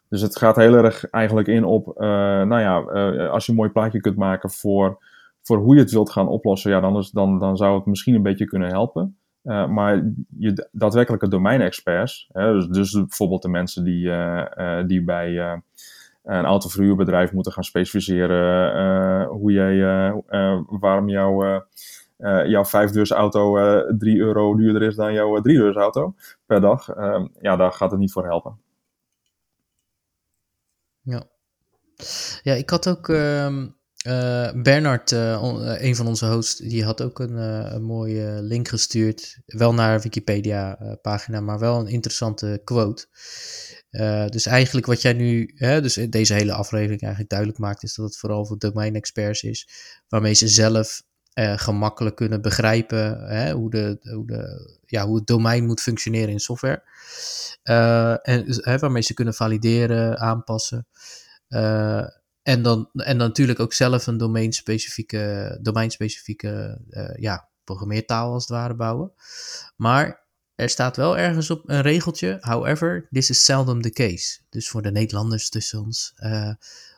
Dus 0.09 0.22
het 0.22 0.38
gaat 0.38 0.55
heel 0.55 0.74
erg 0.74 1.09
eigenlijk 1.09 1.47
in 1.47 1.63
op, 1.63 1.88
uh, 1.88 2.07
nou 2.43 2.59
ja, 2.59 2.80
uh, 2.80 3.30
als 3.30 3.45
je 3.45 3.51
een 3.51 3.57
mooi 3.57 3.69
plaatje 3.69 4.01
kunt 4.01 4.17
maken 4.17 4.49
voor, 4.49 5.03
voor 5.41 5.57
hoe 5.57 5.76
je 5.76 5.82
het 5.82 5.91
wilt 5.91 6.11
gaan 6.11 6.28
oplossen, 6.28 6.72
ja, 6.72 6.80
dan, 6.80 6.97
is, 6.97 7.09
dan, 7.11 7.39
dan 7.39 7.57
zou 7.57 7.76
het 7.76 7.86
misschien 7.86 8.15
een 8.15 8.22
beetje 8.22 8.45
kunnen 8.45 8.69
helpen. 8.69 9.15
Maar 9.43 10.11
je 10.38 10.67
daadwerkelijke 10.72 11.28
domeinexperts, 11.28 12.30
dus, 12.34 12.67
dus 12.67 12.91
bijvoorbeeld 12.91 13.41
de 13.41 13.49
mensen 13.49 13.84
die, 13.84 14.11
die 14.88 15.03
bij 15.03 15.61
een 16.24 16.45
autoverhuurbedrijf 16.45 17.32
moeten 17.32 17.51
gaan 17.51 17.63
specificeren 17.63 19.26
hoe 19.26 19.51
jij, 19.51 19.76
waarom 20.67 21.09
jouw 21.09 21.65
jouw 22.45 22.65
vijfdeursauto 22.65 23.57
uh, 23.57 23.97
3 23.97 24.17
euro 24.17 24.55
duurder 24.55 24.82
is 24.82 24.95
dan 24.95 25.13
jouw 25.13 25.41
driedeursauto 25.41 26.15
per 26.45 26.61
dag, 26.61 26.88
ja, 27.41 27.55
daar 27.55 27.72
gaat 27.72 27.91
het 27.91 27.99
niet 27.99 28.11
voor 28.11 28.26
helpen. 28.26 28.59
Ja. 31.01 31.24
Ja, 32.41 32.53
ik 32.53 32.69
had 32.69 32.88
ook 32.88 33.07
uh, 33.07 33.47
uh, 34.07 34.51
Bernard, 34.55 35.11
uh, 35.11 35.78
een 35.78 35.95
van 35.95 36.07
onze 36.07 36.26
hosts, 36.26 36.55
die 36.59 36.84
had 36.84 37.01
ook 37.01 37.19
een, 37.19 37.36
een 37.76 37.84
mooie 37.84 38.41
link 38.41 38.67
gestuurd. 38.67 39.39
Wel 39.45 39.74
naar 39.74 40.01
Wikipedia-pagina, 40.01 41.39
maar 41.39 41.59
wel 41.59 41.80
een 41.80 41.88
interessante 41.88 42.61
quote. 42.63 43.07
Dus 44.29 44.45
eigenlijk 44.45 44.85
wat 44.85 45.01
jij 45.01 45.13
nu, 45.13 45.51
hè, 45.55 45.81
dus 45.81 45.93
deze 45.93 46.33
hele 46.33 46.53
aflevering 46.53 47.01
eigenlijk 47.01 47.29
duidelijk 47.29 47.59
maakt, 47.59 47.83
is 47.83 47.95
dat 47.95 48.05
het 48.05 48.17
vooral 48.17 48.45
voor 48.45 48.57
domain-experts 48.57 49.43
is, 49.43 49.69
waarmee 50.07 50.33
ze 50.33 50.47
zelf 50.47 51.01
gemakkelijk 51.55 52.15
kunnen 52.15 52.41
begrijpen 52.41 53.27
hè, 53.27 53.51
hoe, 53.51 53.69
de, 53.69 53.97
hoe, 54.01 54.27
de, 54.27 54.79
ja, 54.85 55.05
hoe 55.05 55.15
het 55.15 55.27
domein 55.27 55.65
moet 55.65 55.81
functioneren 55.81 56.29
in 56.29 56.39
software. 56.39 56.83
Uh, 57.63 58.27
en, 58.27 58.45
hè, 58.47 58.77
waarmee 58.77 59.01
ze 59.01 59.13
kunnen 59.13 59.33
valideren, 59.33 60.19
aanpassen. 60.19 60.87
En, 62.43 62.61
dan, 62.61 62.89
en 62.93 63.17
dan 63.17 63.27
natuurlijk 63.27 63.59
ook 63.59 63.73
zelf 63.73 64.07
een 64.07 64.17
domeinspecifieke, 64.17 65.57
domeinspecifieke 65.61 66.81
ja, 67.15 67.49
programmeertaal 67.63 68.33
als 68.33 68.43
het 68.43 68.51
ware 68.51 68.75
bouwen. 68.75 69.13
Maar 69.75 70.20
er 70.62 70.70
staat 70.70 70.95
wel 70.97 71.18
ergens 71.18 71.49
op 71.49 71.64
een 71.66 71.82
regeltje. 71.82 72.38
However, 72.41 73.07
this 73.12 73.30
is 73.30 73.45
seldom 73.45 73.82
the 73.82 73.89
case. 73.89 74.39
Dus 74.49 74.70
voor 74.70 74.82
de 74.82 74.91
Nederlanders 74.91 75.49
tussen 75.49 75.82
ons. 75.82 76.14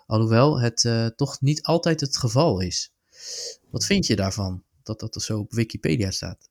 alhoewel 0.07 0.61
het 0.61 1.13
toch 1.15 1.41
niet 1.41 1.63
altijd 1.63 2.01
het 2.01 2.17
geval 2.17 2.59
is. 2.59 2.93
Wat 3.69 3.85
vind 3.85 4.07
je 4.07 4.15
daarvan? 4.15 4.63
Dat 4.83 4.99
dat 4.99 5.15
er 5.15 5.21
zo 5.21 5.39
op 5.39 5.51
Wikipedia 5.51 6.11
staat? 6.11 6.49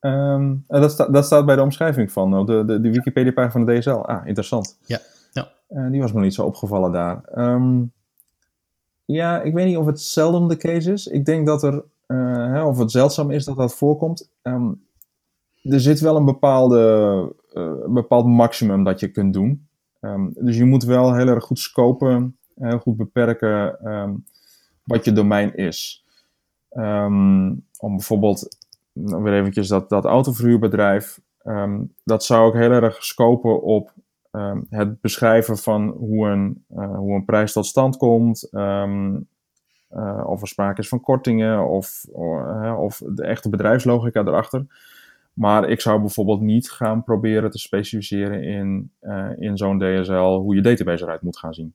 Um, 0.00 0.64
dat, 0.66 0.92
sta, 0.92 1.06
dat, 1.06 1.24
staat 1.24 1.46
bij 1.46 1.56
de 1.56 1.62
omschrijving 1.62 2.12
van 2.12 2.46
de, 2.46 2.64
de, 2.64 2.80
de 2.80 2.90
Wikipedia-pagina 2.90 3.52
van 3.52 3.66
de 3.66 3.78
DSL. 3.78 3.90
Ah, 3.90 4.26
interessant. 4.26 4.78
Ja. 4.86 5.00
ja. 5.32 5.52
Uh, 5.70 5.90
die 5.90 6.00
was 6.00 6.10
me 6.10 6.16
nog 6.16 6.24
niet 6.24 6.34
zo 6.34 6.44
opgevallen 6.44 6.92
daar. 6.92 7.38
Um, 7.38 7.92
ja, 9.04 9.42
ik 9.42 9.54
weet 9.54 9.66
niet 9.66 9.76
of 9.76 9.86
het 9.86 10.00
zelden 10.00 10.48
de 10.48 10.56
case 10.56 10.92
is. 10.92 11.06
Ik 11.06 11.24
denk 11.24 11.46
dat 11.46 11.62
er, 11.62 11.84
hè, 12.06 12.64
of 12.64 12.78
het 12.78 12.90
zeldzaam 12.90 13.30
is 13.30 13.44
dat 13.44 13.56
dat 13.56 13.74
voorkomt. 13.74 14.30
Um, 14.42 14.86
er 15.68 15.80
zit 15.80 16.00
wel 16.00 16.16
een 16.16 16.24
bepaalde, 16.24 17.34
uh, 17.54 17.86
bepaald 17.86 18.26
maximum 18.26 18.84
dat 18.84 19.00
je 19.00 19.08
kunt 19.08 19.32
doen. 19.32 19.66
dus 20.34 20.56
je 20.56 20.64
moet 20.64 20.84
wel 20.84 21.14
heel 21.14 21.26
erg 21.26 21.44
goed 21.44 21.58
scopen, 21.58 22.36
heel 22.54 22.78
goed 22.78 22.96
beperken 22.96 23.78
wat 24.84 25.04
je 25.04 25.12
domein 25.12 25.54
is. 25.54 26.04
om 27.78 27.96
bijvoorbeeld 27.96 28.56
nou, 28.92 29.22
weer 29.22 29.32
eventjes 29.32 29.68
dat, 29.68 29.88
dat 29.88 30.04
autoverhuurbedrijf, 30.04 31.20
dat 32.04 32.24
zou 32.24 32.48
ik 32.48 32.54
heel 32.54 32.70
erg 32.70 33.04
scopen 33.04 33.62
op 33.62 33.92
het 34.68 35.00
beschrijven 35.00 35.58
van 35.58 35.88
hoe 35.88 36.28
een, 36.28 36.64
uh, 36.70 36.96
hoe 36.96 37.14
een 37.14 37.24
prijs 37.24 37.52
tot 37.52 37.66
stand 37.66 37.96
komt, 37.96 38.48
uh, 38.52 40.24
of 40.24 40.40
er 40.40 40.48
sprake 40.48 40.80
is 40.80 40.88
van 40.88 41.00
kortingen, 41.00 41.68
of, 41.68 42.04
uh, 42.16 42.76
of 42.78 43.02
de 43.06 43.22
echte 43.22 43.48
bedrijfslogica 43.48 44.20
erachter. 44.20 44.66
Maar 45.38 45.68
ik 45.68 45.80
zou 45.80 46.00
bijvoorbeeld 46.00 46.40
niet 46.40 46.70
gaan 46.70 47.04
proberen 47.04 47.50
te 47.50 47.58
specificeren 47.58 48.42
in, 48.42 48.92
in 49.38 49.56
zo'n 49.56 49.78
DSL 49.78 50.12
hoe 50.12 50.54
je 50.54 50.60
database 50.62 51.04
eruit 51.04 51.22
moet 51.22 51.38
gaan 51.38 51.54
zien. 51.54 51.74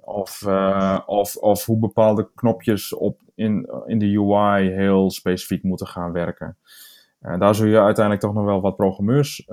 Of, 0.00 0.42
uh, 0.46 0.98
of, 1.06 1.36
of 1.36 1.64
hoe 1.64 1.78
bepaalde 1.78 2.28
knopjes 2.34 2.94
op 2.94 3.20
in, 3.34 3.70
in 3.86 3.98
de 3.98 4.18
UI 4.18 4.70
heel 4.70 5.10
specifiek 5.10 5.62
moeten 5.62 5.86
gaan 5.86 6.12
werken. 6.12 6.56
Daar 7.20 7.54
zul 7.54 7.66
je 7.66 7.80
uiteindelijk 7.80 8.24
toch 8.24 8.34
nog 8.34 8.44
wel 8.44 8.60
wat 8.60 8.76
programmeurs 8.76 9.46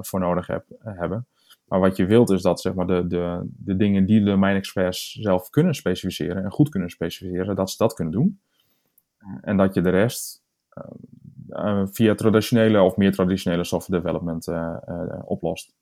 voor 0.00 0.20
nodig 0.20 0.46
heb, 0.46 0.64
hebben. 0.78 1.26
Maar 1.64 1.80
wat 1.80 1.96
je 1.96 2.06
wilt 2.06 2.30
is 2.30 2.42
dat 2.42 2.60
zeg 2.60 2.74
maar, 2.74 2.86
de, 2.86 3.06
de, 3.06 3.40
de 3.44 3.76
dingen 3.76 4.06
die 4.06 4.18
de 4.18 4.30
domain 4.30 4.64
zelf 4.90 5.50
kunnen 5.50 5.74
specificeren 5.74 6.44
en 6.44 6.50
goed 6.50 6.68
kunnen 6.68 6.90
specificeren, 6.90 7.56
dat 7.56 7.70
ze 7.70 7.76
dat 7.78 7.94
kunnen 7.94 8.12
doen. 8.12 8.40
En 9.40 9.56
dat 9.56 9.74
je 9.74 9.80
de 9.80 9.90
rest 9.90 10.44
via 11.92 12.14
traditionele 12.14 12.80
of 12.80 12.96
meer 12.96 13.12
traditionele 13.12 13.64
software 13.64 14.02
development 14.02 14.48
oplost. 15.24 15.74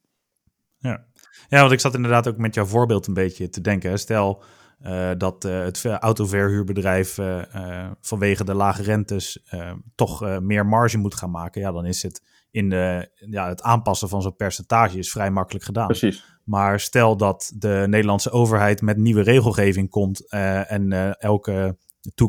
Ja. 0.79 1.05
ja, 1.49 1.61
want 1.61 1.73
ik 1.73 1.81
zat 1.81 1.95
inderdaad 1.95 2.29
ook 2.29 2.37
met 2.37 2.55
jouw 2.55 2.65
voorbeeld 2.65 3.07
een 3.07 3.15
beetje 3.15 3.49
te 3.49 3.61
denken. 3.61 3.99
Stel 3.99 4.43
uh, 4.83 5.11
dat 5.19 5.45
uh, 5.45 5.61
het 5.65 5.85
autoverhuurbedrijf 5.85 7.19
uh, 7.19 7.91
vanwege 8.01 8.45
de 8.45 8.55
lage 8.55 8.83
rentes 8.83 9.45
toch 9.95 10.41
meer 10.41 10.67
marge 10.67 10.99
moet 10.99 11.15
gaan 11.15 11.31
maken. 11.31 11.61
Ja, 11.61 11.73
dan 11.73 11.87
is 11.87 12.03
het 12.03 12.23
in 12.51 12.69
de, 12.69 13.09
ja, 13.31 13.49
het 13.49 13.63
aanpassen 13.63 14.09
van 14.09 14.23
zo'n 14.23 14.37
percentage 14.37 14.99
is 14.99 15.11
vrij 15.11 15.31
makkelijk 15.31 15.65
gedaan. 15.65 15.87
Precies. 15.87 16.25
Maar 16.45 16.81
stel 16.81 17.17
dat 17.17 17.53
de 17.57 17.85
Nederlandse 17.89 18.31
overheid 18.31 18.83
met 18.83 18.97
nieuwe 18.97 19.23
regelgeving 19.23 19.91
komt 19.91 20.29
en 20.29 21.19
elke 21.19 21.77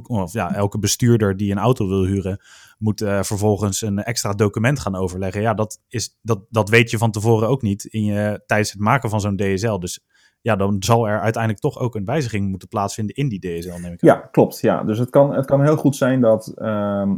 of 0.07 0.33
ja, 0.33 0.53
elke 0.53 0.79
bestuurder 0.79 1.37
die 1.37 1.51
een 1.51 1.57
auto 1.57 1.87
wil 1.87 2.05
huren, 2.05 2.39
moet 2.77 2.99
vervolgens 2.99 3.81
een 3.81 4.03
extra 4.03 4.33
document 4.33 4.79
gaan 4.79 4.95
overleggen. 4.95 5.41
Ja, 5.41 5.53
dat, 5.53 5.81
is, 5.87 6.17
dat, 6.21 6.39
dat 6.49 6.69
weet 6.69 6.89
je 6.89 6.97
van 6.97 7.11
tevoren 7.11 7.47
ook 7.47 7.61
niet 7.61 7.83
in 7.85 8.03
je, 8.03 8.43
tijdens 8.45 8.71
het 8.71 8.79
maken 8.79 9.09
van 9.09 9.21
zo'n 9.21 9.35
DSL. 9.35 9.79
Dus 9.79 10.03
ja, 10.45 10.55
dan 10.55 10.75
zal 10.79 11.07
er 11.07 11.19
uiteindelijk 11.19 11.61
toch 11.61 11.79
ook 11.79 11.95
een 11.95 12.05
wijziging 12.05 12.49
moeten 12.49 12.67
plaatsvinden 12.67 13.15
in 13.15 13.29
die 13.29 13.39
DSL, 13.39 13.69
neem 13.69 13.93
ik 13.93 14.03
aan. 14.03 14.09
Ja, 14.09 14.15
klopt. 14.15 14.59
Ja. 14.59 14.83
Dus 14.83 14.97
het 14.97 15.09
kan, 15.09 15.33
het 15.33 15.45
kan 15.45 15.61
heel 15.61 15.77
goed 15.77 15.95
zijn 15.95 16.21
dat, 16.21 16.53
uh, 16.57 17.11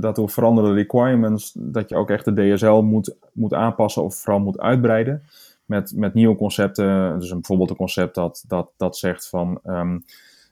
dat 0.00 0.16
door 0.16 0.30
veranderde 0.30 0.72
requirements, 0.72 1.52
dat 1.58 1.88
je 1.88 1.96
ook 1.96 2.10
echt 2.10 2.24
de 2.24 2.54
DSL 2.54 2.80
moet, 2.80 3.16
moet 3.32 3.54
aanpassen 3.54 4.02
of 4.02 4.14
vooral 4.14 4.40
moet 4.40 4.58
uitbreiden. 4.58 5.22
Met, 5.64 5.92
met 5.96 6.14
nieuwe 6.14 6.36
concepten. 6.36 7.18
Dus 7.18 7.30
een, 7.30 7.36
bijvoorbeeld 7.36 7.70
een 7.70 7.76
concept 7.76 8.14
dat, 8.14 8.44
dat, 8.46 8.70
dat 8.76 8.96
zegt 8.96 9.28
van. 9.28 9.60
Um, 9.64 10.04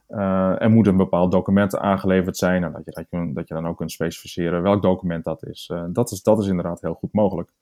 uh, 0.08 0.62
er 0.62 0.70
moet 0.70 0.86
een 0.86 0.96
bepaald 0.96 1.32
document 1.32 1.76
aangeleverd 1.76 2.36
zijn. 2.36 2.64
En 2.64 2.72
dat 2.72 2.84
je, 2.84 2.90
dat, 2.90 3.06
je, 3.10 3.30
dat 3.34 3.48
je 3.48 3.54
dan 3.54 3.66
ook 3.66 3.76
kunt 3.76 3.92
specificeren 3.92 4.62
welk 4.62 4.82
document 4.82 5.24
dat 5.24 5.46
is. 5.46 5.70
Uh, 5.72 5.84
dat 5.88 6.10
is. 6.10 6.22
Dat 6.22 6.38
is 6.38 6.46
inderdaad 6.46 6.80
heel 6.80 6.94
goed 6.94 7.12
mogelijk. 7.12 7.52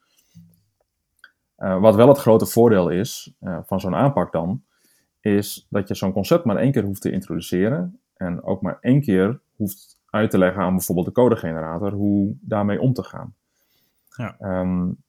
Uh, 1.58 1.80
wat 1.80 1.94
wel 1.94 2.08
het 2.08 2.18
grote 2.18 2.46
voordeel 2.46 2.88
is 2.88 3.34
van 3.62 3.80
zo'n 3.80 3.94
aanpak 3.94 4.32
dan, 4.32 4.62
is 5.20 5.66
dat 5.70 5.88
je 5.88 5.94
zo'n 5.94 6.12
concept 6.12 6.44
maar 6.44 6.56
één 6.56 6.72
keer 6.72 6.84
hoeft 6.84 7.02
te 7.02 7.10
introduceren 7.10 8.00
en 8.16 8.42
ook 8.42 8.62
maar 8.62 8.78
één 8.80 9.00
keer 9.00 9.40
hoeft 9.56 10.00
uit 10.06 10.30
te 10.30 10.38
leggen 10.38 10.62
aan 10.62 10.74
bijvoorbeeld 10.74 11.06
de 11.06 11.12
codegenerator 11.12 11.92
hoe 11.92 12.36
daarmee 12.40 12.80
om 12.80 12.92
te 12.92 13.02
gaan. 13.02 13.34
Ja. 14.08 14.36
Um, 14.40 15.02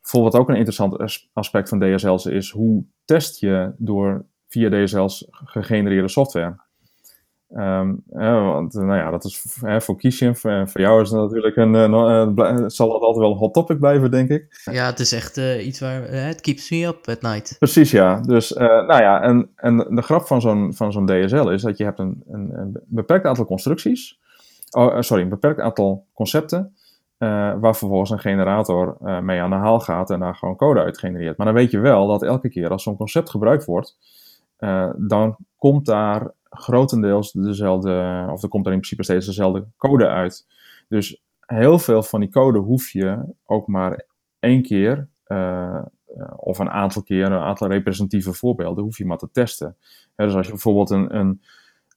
bijvoorbeeld 0.00 0.34
ook 0.34 0.48
een 0.48 0.56
interessant 0.56 1.20
aspect 1.32 1.68
van 1.68 1.80
DSL's 1.80 2.26
is 2.26 2.50
hoe 2.50 2.84
test 3.04 3.40
je 3.40 3.72
door 3.76 4.24
via 4.48 4.68
DSL's 4.70 5.26
gegenereerde 5.30 6.08
software. 6.08 6.56
Um, 7.54 8.02
want 8.08 8.74
nou 8.74 8.96
ja, 8.96 9.10
dat 9.10 9.24
is 9.24 9.42
voor 9.78 9.96
Kishin, 9.96 10.36
voor, 10.36 10.68
voor, 10.68 10.80
jou 10.80 11.02
is 11.02 11.10
het 11.10 11.20
natuurlijk 11.20 11.56
een, 11.56 11.74
uh, 11.74 12.64
zal 12.66 12.88
dat 12.88 13.00
altijd 13.00 13.16
wel 13.16 13.30
een 13.30 13.38
hot 13.38 13.54
topic 13.54 13.78
blijven, 13.78 14.10
denk 14.10 14.28
ik. 14.28 14.62
Ja, 14.70 14.86
het 14.86 14.98
is 14.98 15.12
echt 15.12 15.36
uh, 15.36 15.66
iets 15.66 15.80
waar, 15.80 16.02
het 16.02 16.40
keeps 16.40 16.70
me 16.70 16.86
up 16.86 17.08
at 17.08 17.22
night. 17.22 17.56
Precies, 17.58 17.90
ja. 17.90 18.20
Dus, 18.20 18.50
nou 18.50 19.02
ja, 19.02 19.22
en, 19.22 19.50
en 19.56 19.76
de 19.76 20.02
grap 20.02 20.26
van 20.26 20.40
zo'n, 20.40 20.74
van 20.74 20.92
zo'n 20.92 21.06
DSL 21.06 21.48
is 21.48 21.62
dat 21.62 21.78
je 21.78 21.84
hebt 21.84 21.98
een, 21.98 22.22
een, 22.28 22.58
een 22.58 22.80
beperkt 22.86 23.26
aantal 23.26 23.46
constructies, 23.46 24.18
oh, 24.70 25.00
sorry, 25.00 25.22
een 25.22 25.28
beperkt 25.28 25.60
aantal 25.60 26.06
concepten, 26.14 26.76
waar 27.18 27.76
vervolgens 27.76 28.10
een 28.10 28.18
generator 28.18 28.96
mee 29.22 29.40
aan 29.40 29.50
de 29.50 29.56
haal 29.56 29.80
gaat 29.80 30.10
en 30.10 30.20
daar 30.20 30.34
gewoon 30.34 30.56
code 30.56 30.80
uit 30.80 30.98
genereert. 30.98 31.36
Maar 31.36 31.46
dan 31.46 31.54
weet 31.54 31.70
je 31.70 31.78
wel 31.78 32.06
dat 32.06 32.22
elke 32.22 32.48
keer 32.48 32.70
als 32.70 32.82
zo'n 32.82 32.96
concept 32.96 33.30
gebruikt 33.30 33.64
wordt, 33.64 33.96
dan 34.96 35.36
komt 35.56 35.86
daar 35.86 36.34
grotendeels 36.50 37.32
dezelfde, 37.32 38.26
of 38.32 38.42
er 38.42 38.48
komt 38.48 38.66
er 38.66 38.72
in 38.72 38.78
principe 38.78 39.02
steeds 39.02 39.26
dezelfde 39.26 39.66
code 39.76 40.08
uit. 40.08 40.46
Dus 40.88 41.22
heel 41.40 41.78
veel 41.78 42.02
van 42.02 42.20
die 42.20 42.30
code 42.30 42.58
hoef 42.58 42.90
je 42.90 43.34
ook 43.44 43.66
maar 43.66 44.04
één 44.38 44.62
keer, 44.62 45.08
uh, 45.28 45.82
of 46.36 46.58
een 46.58 46.70
aantal 46.70 47.02
keer, 47.02 47.24
een 47.24 47.32
aantal 47.32 47.68
representatieve 47.68 48.32
voorbeelden, 48.32 48.84
hoef 48.84 48.98
je 48.98 49.06
maar 49.06 49.18
te 49.18 49.30
testen. 49.32 49.76
dus 50.16 50.34
als 50.34 50.46
je 50.46 50.52
bijvoorbeeld 50.52 50.90
een, 50.90 51.16
een, 51.16 51.42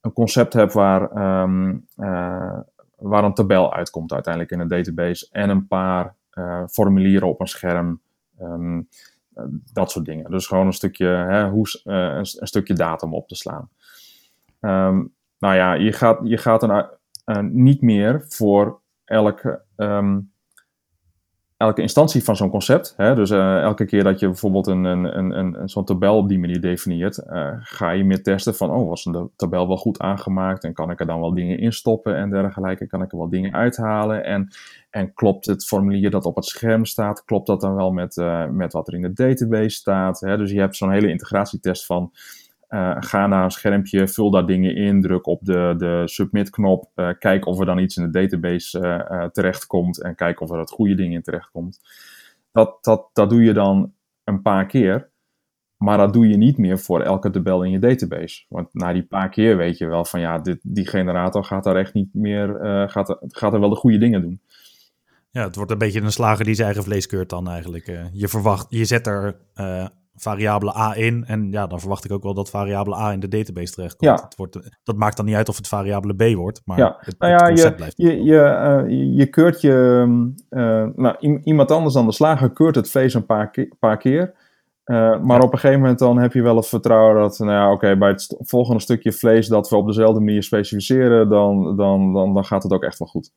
een 0.01 0.13
concept 0.13 0.53
hebt 0.53 0.73
waar, 0.73 1.01
um, 1.41 1.85
uh, 1.97 2.59
waar 2.97 3.23
een 3.23 3.33
tabel 3.33 3.73
uitkomt 3.73 4.13
uiteindelijk 4.13 4.53
in 4.53 4.59
een 4.59 4.67
database 4.67 5.27
en 5.31 5.49
een 5.49 5.67
paar 5.67 6.15
formulieren 6.67 7.27
op 7.27 7.39
een 7.39 7.47
scherm. 7.47 8.01
Um, 8.41 8.87
dat 9.73 9.91
soort 9.91 10.05
dingen. 10.05 10.31
Dus 10.31 10.47
gewoon 10.47 10.65
een 10.65 10.73
stukje, 10.73 11.07
hè, 11.07 11.49
hoe, 11.49 11.81
een, 11.83 12.25
stukje 12.25 12.73
datum 12.73 13.13
op 13.13 13.27
te 13.27 13.35
slaan. 13.35 13.69
Um, 14.59 15.13
nou 15.39 15.55
ja, 15.55 15.73
je 15.73 15.91
gaat, 15.91 16.19
je 16.23 16.37
gaat 16.37 16.63
uh, 16.63 17.39
niet 17.41 17.81
meer 17.81 18.25
voor 18.27 18.81
elke, 19.05 19.61
um, 19.75 20.31
elke 21.57 21.81
instantie 21.81 22.23
van 22.23 22.35
zo'n 22.35 22.49
concept. 22.49 22.93
Hè? 22.97 23.15
Dus 23.15 23.29
uh, 23.29 23.61
elke 23.61 23.85
keer 23.85 24.03
dat 24.03 24.19
je 24.19 24.25
bijvoorbeeld 24.25 24.67
een, 24.67 24.83
een, 24.83 25.17
een, 25.17 25.39
een, 25.39 25.69
zo'n 25.69 25.85
tabel 25.85 26.17
op 26.17 26.27
die 26.27 26.39
manier 26.39 26.61
definieert, 26.61 27.17
uh, 27.29 27.51
ga 27.59 27.89
je 27.89 28.03
meer 28.03 28.23
testen 28.23 28.55
van, 28.55 28.71
oh, 28.71 28.87
was 28.87 29.03
de 29.03 29.29
tabel 29.35 29.67
wel 29.67 29.77
goed 29.77 29.99
aangemaakt 29.99 30.63
en 30.63 30.73
kan 30.73 30.91
ik 30.91 30.99
er 30.99 31.05
dan 31.05 31.19
wel 31.19 31.33
dingen 31.33 31.59
in 31.59 31.73
stoppen 31.73 32.15
en 32.15 32.29
dergelijke, 32.29 32.87
kan 32.87 33.01
ik 33.01 33.11
er 33.11 33.17
wel 33.17 33.29
dingen 33.29 33.53
uithalen 33.53 34.23
en, 34.23 34.47
en 34.89 35.13
klopt 35.13 35.45
het 35.45 35.65
formulier 35.65 36.11
dat 36.11 36.25
op 36.25 36.35
het 36.35 36.45
scherm 36.45 36.85
staat, 36.85 37.25
klopt 37.25 37.47
dat 37.47 37.61
dan 37.61 37.75
wel 37.75 37.91
met, 37.91 38.15
met 38.51 38.73
wat 38.73 38.87
er 38.87 38.93
in 38.93 39.01
de 39.01 39.13
database 39.13 39.69
staat. 39.69 40.19
Hè? 40.19 40.37
Dus 40.37 40.51
je 40.51 40.59
hebt 40.59 40.75
zo'n 40.75 40.91
hele 40.91 41.09
integratietest 41.09 41.85
van, 41.85 42.11
uh, 42.69 42.95
ga 42.99 43.27
naar 43.27 43.43
een 43.43 43.51
schermpje, 43.51 44.07
vul 44.07 44.31
daar 44.31 44.45
dingen 44.45 44.75
in, 44.75 45.01
druk 45.01 45.27
op 45.27 45.39
de, 45.45 45.73
de 45.77 46.01
submit-knop, 46.05 46.91
uh, 46.95 47.09
kijk 47.19 47.45
of 47.45 47.59
er 47.59 47.65
dan 47.65 47.79
iets 47.79 47.97
in 47.97 48.11
de 48.11 48.19
database 48.19 48.79
uh, 48.79 49.23
terechtkomt 49.23 50.01
en 50.01 50.15
kijk 50.15 50.41
of 50.41 50.51
er 50.51 50.59
het 50.59 50.69
goede 50.69 50.95
ding 50.95 51.13
in 51.13 51.21
terechtkomt. 51.21 51.79
Dat, 52.51 52.77
dat, 52.81 53.09
dat 53.13 53.29
doe 53.29 53.43
je 53.43 53.53
dan 53.53 53.93
een 54.23 54.41
paar 54.41 54.65
keer, 54.65 55.09
maar 55.77 55.97
dat 55.97 56.13
doe 56.13 56.27
je 56.27 56.37
niet 56.37 56.57
meer 56.57 56.79
voor 56.79 57.01
elke 57.01 57.29
tabel 57.29 57.63
in 57.63 57.71
je 57.71 57.79
database. 57.79 58.45
Want 58.49 58.73
na 58.73 58.93
die 58.93 59.05
paar 59.05 59.29
keer 59.29 59.57
weet 59.57 59.77
je 59.77 59.85
wel 59.85 60.05
van 60.05 60.19
ja, 60.19 60.39
dit, 60.39 60.59
die 60.63 60.87
generator 60.87 61.43
gaat 61.43 61.63
daar 61.63 61.75
echt 61.75 61.93
niet 61.93 62.13
meer, 62.13 62.57
gaat, 62.89 63.17
gaat 63.27 63.53
er 63.53 63.59
wel 63.59 63.69
de 63.69 63.75
goede 63.75 63.97
dingen 63.97 64.21
doen. 64.21 64.41
Ja, 65.31 65.43
het 65.43 65.55
wordt 65.55 65.71
een 65.71 65.77
beetje 65.77 66.01
een 66.01 66.11
slager 66.11 66.45
die 66.45 66.53
zijn 66.53 66.67
eigen 66.67 66.85
vlees 66.85 67.07
keurt 67.07 67.29
dan 67.29 67.49
eigenlijk. 67.49 68.09
je 68.13 68.27
verwacht, 68.27 68.65
je 68.69 68.85
zet 68.85 69.07
er 69.07 69.35
variabele 70.19 70.77
A 70.77 70.95
in. 70.95 71.25
En 71.25 71.51
ja, 71.51 71.67
dan 71.67 71.79
verwacht 71.79 72.05
ik 72.05 72.11
ook 72.11 72.23
wel 72.23 72.33
dat 72.33 72.49
variabele 72.49 72.95
A 72.95 73.11
in 73.11 73.19
de 73.19 73.27
database 73.27 73.73
terechtkomt. 73.73 74.19
Ja. 74.19 74.25
Het 74.25 74.35
wordt, 74.35 74.79
dat 74.83 74.95
maakt 74.95 75.17
dan 75.17 75.25
niet 75.25 75.35
uit 75.35 75.49
of 75.49 75.57
het 75.57 75.67
variabele 75.67 76.13
B 76.15 76.35
wordt, 76.35 76.61
maar 76.65 76.77
ja. 76.77 76.97
het, 76.99 77.19
nou 77.19 77.31
ja, 77.31 77.47
je, 77.47 77.75
blijft. 77.75 77.97
Je, 77.97 78.23
je, 78.23 78.83
uh, 78.87 79.17
je 79.17 79.25
keurt 79.25 79.61
je... 79.61 80.05
Uh, 80.49 80.85
nou, 80.95 81.39
iemand 81.43 81.71
anders 81.71 81.93
dan 81.93 82.05
de 82.05 82.11
slager 82.11 82.51
keurt 82.51 82.75
het 82.75 82.89
vlees 82.89 83.13
een 83.13 83.25
paar, 83.25 83.51
ke 83.51 83.75
paar 83.79 83.97
keer. 83.97 84.33
Uh, 84.85 85.19
maar 85.19 85.39
ja. 85.39 85.45
op 85.45 85.53
een 85.53 85.59
gegeven 85.59 85.79
moment 85.79 85.99
dan 85.99 86.17
heb 86.17 86.33
je 86.33 86.41
wel 86.41 86.55
het 86.55 86.67
vertrouwen 86.67 87.21
dat, 87.21 87.39
nou 87.39 87.51
ja, 87.51 87.71
oké, 87.71 87.97
bij 87.97 88.09
het 88.09 88.35
volgende 88.39 88.81
stukje 88.81 89.13
vlees 89.13 89.47
dat 89.47 89.69
we 89.69 89.75
op 89.75 89.87
dezelfde 89.87 90.19
manier 90.19 90.43
specificeren, 90.43 91.29
dan, 91.29 91.75
dan, 91.75 92.13
dan, 92.13 92.33
dan 92.33 92.45
gaat 92.45 92.63
het 92.63 92.71
ook 92.71 92.83
echt 92.83 92.99
wel 92.99 93.07
goed. 93.07 93.31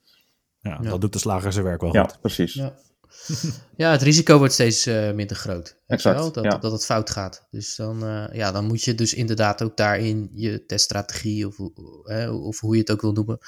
Ja, 0.60 0.78
ja. 0.80 0.90
dat 0.90 1.00
doet 1.00 1.12
de 1.12 1.18
slager 1.18 1.52
zijn 1.52 1.64
werk 1.64 1.80
wel 1.80 1.94
ja, 1.94 2.02
goed. 2.02 2.18
Precies. 2.20 2.54
Ja. 2.54 2.72
ja, 3.76 3.90
het 3.90 4.02
risico 4.02 4.38
wordt 4.38 4.52
steeds 4.52 4.86
uh, 4.86 5.12
minder 5.12 5.36
groot. 5.36 5.76
Exact, 5.86 6.18
wel? 6.18 6.32
Dat, 6.32 6.44
ja. 6.44 6.58
dat 6.58 6.72
het 6.72 6.84
fout 6.84 7.10
gaat. 7.10 7.46
Dus 7.50 7.76
dan, 7.76 8.04
uh, 8.04 8.24
ja, 8.32 8.52
dan 8.52 8.64
moet 8.64 8.82
je 8.82 8.94
dus 8.94 9.14
inderdaad 9.14 9.62
ook 9.62 9.76
daarin 9.76 10.30
je 10.34 10.66
teststrategie 10.66 11.46
of, 11.46 11.58
uh, 12.04 12.44
of 12.46 12.60
hoe 12.60 12.74
je 12.74 12.80
het 12.80 12.90
ook 12.90 13.00
wil 13.00 13.12
noemen, 13.12 13.38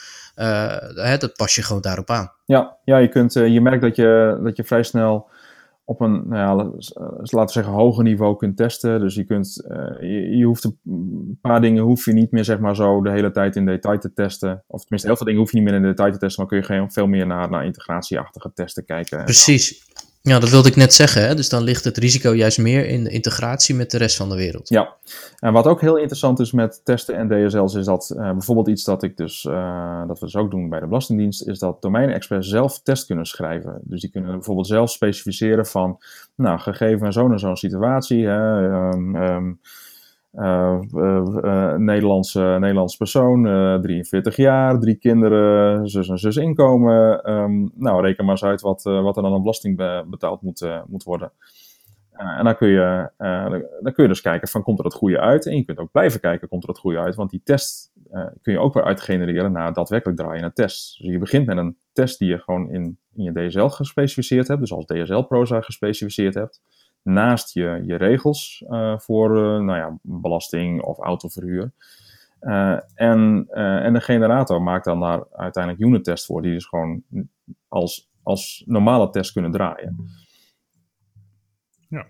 dat 1.18 1.34
pas 1.36 1.54
je 1.54 1.62
gewoon 1.62 1.82
daarop 1.82 2.10
aan. 2.10 2.32
Ja, 2.44 2.76
ja 2.84 2.98
je, 2.98 3.08
kunt, 3.08 3.32
je 3.32 3.60
merkt 3.60 3.82
dat 3.82 3.96
je, 3.96 4.40
dat 4.42 4.56
je 4.56 4.64
vrij 4.64 4.82
snel 4.82 5.28
op 5.84 6.00
een, 6.00 6.28
nou 6.28 6.36
ja, 6.36 6.54
laten 6.54 7.44
we 7.44 7.50
zeggen, 7.52 7.72
hoger 7.72 8.04
niveau 8.04 8.36
kunt 8.36 8.56
testen. 8.56 9.00
Dus 9.00 9.14
je 9.14 9.24
kunt, 9.24 9.64
je, 10.00 10.36
je, 10.36 10.44
hoeft 10.44 10.64
een 10.64 11.38
paar 11.40 11.60
dingen 11.60 11.82
hoef 11.82 12.04
je 12.04 12.12
niet 12.12 12.30
meer, 12.30 12.44
zeg 12.44 12.58
maar, 12.58 12.76
zo 12.76 13.02
de 13.02 13.10
hele 13.10 13.30
tijd 13.30 13.56
in 13.56 13.66
detail 13.66 13.98
te 13.98 14.12
testen. 14.12 14.64
Of 14.66 14.80
tenminste, 14.80 15.08
heel 15.08 15.16
veel 15.16 15.26
dingen 15.26 15.40
hoef 15.40 15.50
je 15.50 15.56
niet 15.56 15.66
meer 15.66 15.76
in 15.76 15.82
detail 15.82 16.12
te 16.12 16.18
testen, 16.18 16.46
maar 16.46 16.62
kun 16.62 16.76
je 16.76 16.90
veel 16.90 17.06
meer 17.06 17.26
naar, 17.26 17.50
naar 17.50 17.64
integratieachtige 17.64 18.52
testen 18.54 18.84
kijken. 18.84 19.24
Precies. 19.24 19.84
Ja, 20.28 20.38
dat 20.38 20.50
wilde 20.50 20.68
ik 20.68 20.76
net 20.76 20.94
zeggen. 20.94 21.26
Hè? 21.26 21.34
Dus 21.34 21.48
dan 21.48 21.62
ligt 21.62 21.84
het 21.84 21.96
risico 21.96 22.34
juist 22.34 22.58
meer 22.58 22.86
in 22.86 23.04
de 23.04 23.10
integratie 23.10 23.74
met 23.74 23.90
de 23.90 23.98
rest 23.98 24.16
van 24.16 24.28
de 24.28 24.34
wereld. 24.34 24.68
Ja, 24.68 24.96
en 25.38 25.52
wat 25.52 25.66
ook 25.66 25.80
heel 25.80 25.96
interessant 25.96 26.40
is 26.40 26.52
met 26.52 26.80
testen 26.84 27.14
en 27.14 27.28
DSL's, 27.28 27.74
is 27.74 27.84
dat 27.84 28.14
uh, 28.16 28.30
bijvoorbeeld 28.32 28.68
iets 28.68 28.84
dat, 28.84 29.02
ik 29.02 29.16
dus, 29.16 29.44
uh, 29.44 30.06
dat 30.06 30.18
we 30.18 30.24
dus 30.24 30.36
ook 30.36 30.50
doen 30.50 30.68
bij 30.68 30.80
de 30.80 30.86
Belastingdienst, 30.86 31.46
is 31.46 31.58
dat 31.58 31.82
domeinexperts 31.82 32.48
zelf 32.48 32.80
test 32.82 33.06
kunnen 33.06 33.26
schrijven. 33.26 33.80
Dus 33.82 34.00
die 34.00 34.10
kunnen 34.10 34.30
bijvoorbeeld 34.30 34.66
zelf 34.66 34.90
specificeren 34.90 35.66
van, 35.66 35.98
nou, 36.34 36.58
gegeven 36.58 37.12
zo'n 37.12 37.32
en 37.32 37.38
zo'n 37.38 37.56
situatie, 37.56 38.26
hè, 38.26 38.68
uh, 38.70 39.12
uh, 39.14 39.52
Nederlandse, 41.76 42.56
Nederlandse 42.60 42.96
persoon, 42.96 43.42
43 43.82 44.36
jaar, 44.36 44.80
drie 44.80 44.94
kinderen, 44.94 45.88
zus 45.88 46.08
en 46.08 46.18
zus 46.18 46.36
inkomen. 46.36 47.30
Um, 47.32 47.70
nou, 47.74 48.02
reken 48.02 48.24
maar 48.24 48.34
eens 48.34 48.44
uit 48.44 48.60
wat, 48.60 48.82
wat 48.82 49.16
er 49.16 49.22
dan 49.22 49.32
aan 49.32 49.40
belasting 49.40 49.76
be 49.76 50.04
betaald 50.06 50.42
moet, 50.42 50.68
moet 50.86 51.02
worden. 51.02 51.32
en 52.12 52.44
dan 52.44 52.56
kun, 52.56 52.68
je, 52.68 53.10
dan 53.80 53.92
kun 53.92 54.02
je 54.02 54.08
dus 54.08 54.20
kijken 54.20 54.48
van 54.48 54.62
komt 54.62 54.78
er 54.78 54.84
het 54.84 54.94
goede 54.94 55.20
uit. 55.20 55.46
En 55.46 55.56
je 55.56 55.64
kunt 55.64 55.78
ook 55.78 55.92
blijven 55.92 56.20
kijken, 56.20 56.48
komt 56.48 56.62
er 56.62 56.68
het 56.68 56.78
goede 56.78 56.98
uit. 56.98 57.14
Want 57.14 57.30
die 57.30 57.40
test 57.44 57.92
kun 58.42 58.52
je 58.52 58.58
ook 58.58 58.74
weer 58.74 58.84
uitgenereren 58.84 59.52
naar 59.52 59.72
daadwerkelijk 59.72 60.18
draaien 60.18 60.54
test. 60.54 60.98
Dus 60.98 61.10
je 61.10 61.18
begint 61.18 61.46
met 61.46 61.56
een 61.56 61.76
test 61.92 62.18
die 62.18 62.28
je 62.28 62.38
gewoon 62.38 62.70
in, 62.70 62.98
in 63.14 63.22
je 63.22 63.32
DSL 63.32 63.66
gespecificeerd 63.66 64.48
hebt. 64.48 64.60
Dus 64.60 64.72
als 64.72 64.86
DSL-proza 64.86 65.60
gespecificeerd 65.60 66.34
hebt 66.34 66.60
naast 67.04 67.54
je, 67.54 67.82
je 67.86 67.96
regels 67.96 68.64
uh, 68.68 68.98
voor 68.98 69.36
uh, 69.36 69.42
nou 69.42 69.78
ja, 69.78 69.98
belasting 70.02 70.82
of 70.82 70.98
autoverhuur. 70.98 71.72
Uh, 72.40 72.78
en, 72.94 73.46
en 73.50 73.92
de 73.92 74.00
generator 74.00 74.62
maakt 74.62 74.84
dan 74.84 75.00
daar 75.00 75.24
uiteindelijk 75.32 75.84
unit 75.84 76.04
test 76.04 76.26
voor, 76.26 76.42
die 76.42 76.52
dus 76.52 76.66
gewoon 76.66 77.02
als, 77.68 78.10
als 78.22 78.62
normale 78.66 79.10
test 79.10 79.32
kunnen 79.32 79.50
draaien. 79.50 80.08
Ja. 81.88 82.06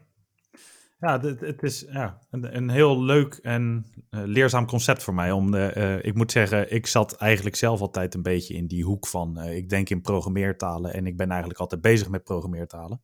Ja, 1.01 1.21
het, 1.21 1.41
het 1.41 1.63
is 1.63 1.87
ja, 1.91 2.19
een, 2.31 2.57
een 2.57 2.71
heel 2.71 3.03
leuk 3.03 3.35
en 3.35 3.87
leerzaam 4.11 4.67
concept 4.67 5.03
voor 5.03 5.15
mij. 5.15 5.31
Om 5.33 5.55
ik 6.01 6.15
moet 6.15 6.33
zeggen, 6.33 6.75
ik 6.75 6.87
zat 6.87 7.17
eigenlijk 7.17 7.57
zelf 7.57 7.81
altijd 7.81 8.15
een 8.15 8.23
beetje 8.23 8.55
in 8.55 8.67
die 8.67 8.85
hoek 8.85 9.07
van... 9.07 9.43
Ik 9.43 9.69
denk 9.69 9.91
in 9.91 10.01
programmeertalen 10.01 10.95
en 10.95 11.07
ik 11.07 11.17
ben 11.17 11.31
eigenlijk 11.31 11.61
altijd 11.61 11.81
bezig 11.81 12.09
met 12.09 12.25
programmeertalen. 12.25 13.01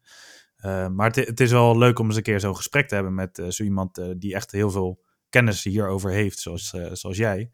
Maar 0.92 1.10
het, 1.10 1.40
is 1.40 1.50
wel 1.50 1.78
leuk 1.78 1.98
om 1.98 2.06
eens 2.06 2.16
een 2.16 2.22
keer 2.22 2.40
zo'n 2.40 2.56
gesprek 2.56 2.88
te 2.88 2.94
hebben 2.94 3.14
met 3.14 3.42
zo 3.48 3.62
iemand 3.62 4.02
die 4.16 4.34
echt 4.34 4.52
heel 4.52 4.70
veel 4.70 5.00
kennis 5.28 5.64
hierover 5.64 6.10
heeft, 6.10 6.38
zoals, 6.38 6.74
zoals 6.92 7.16
jij. 7.16 7.50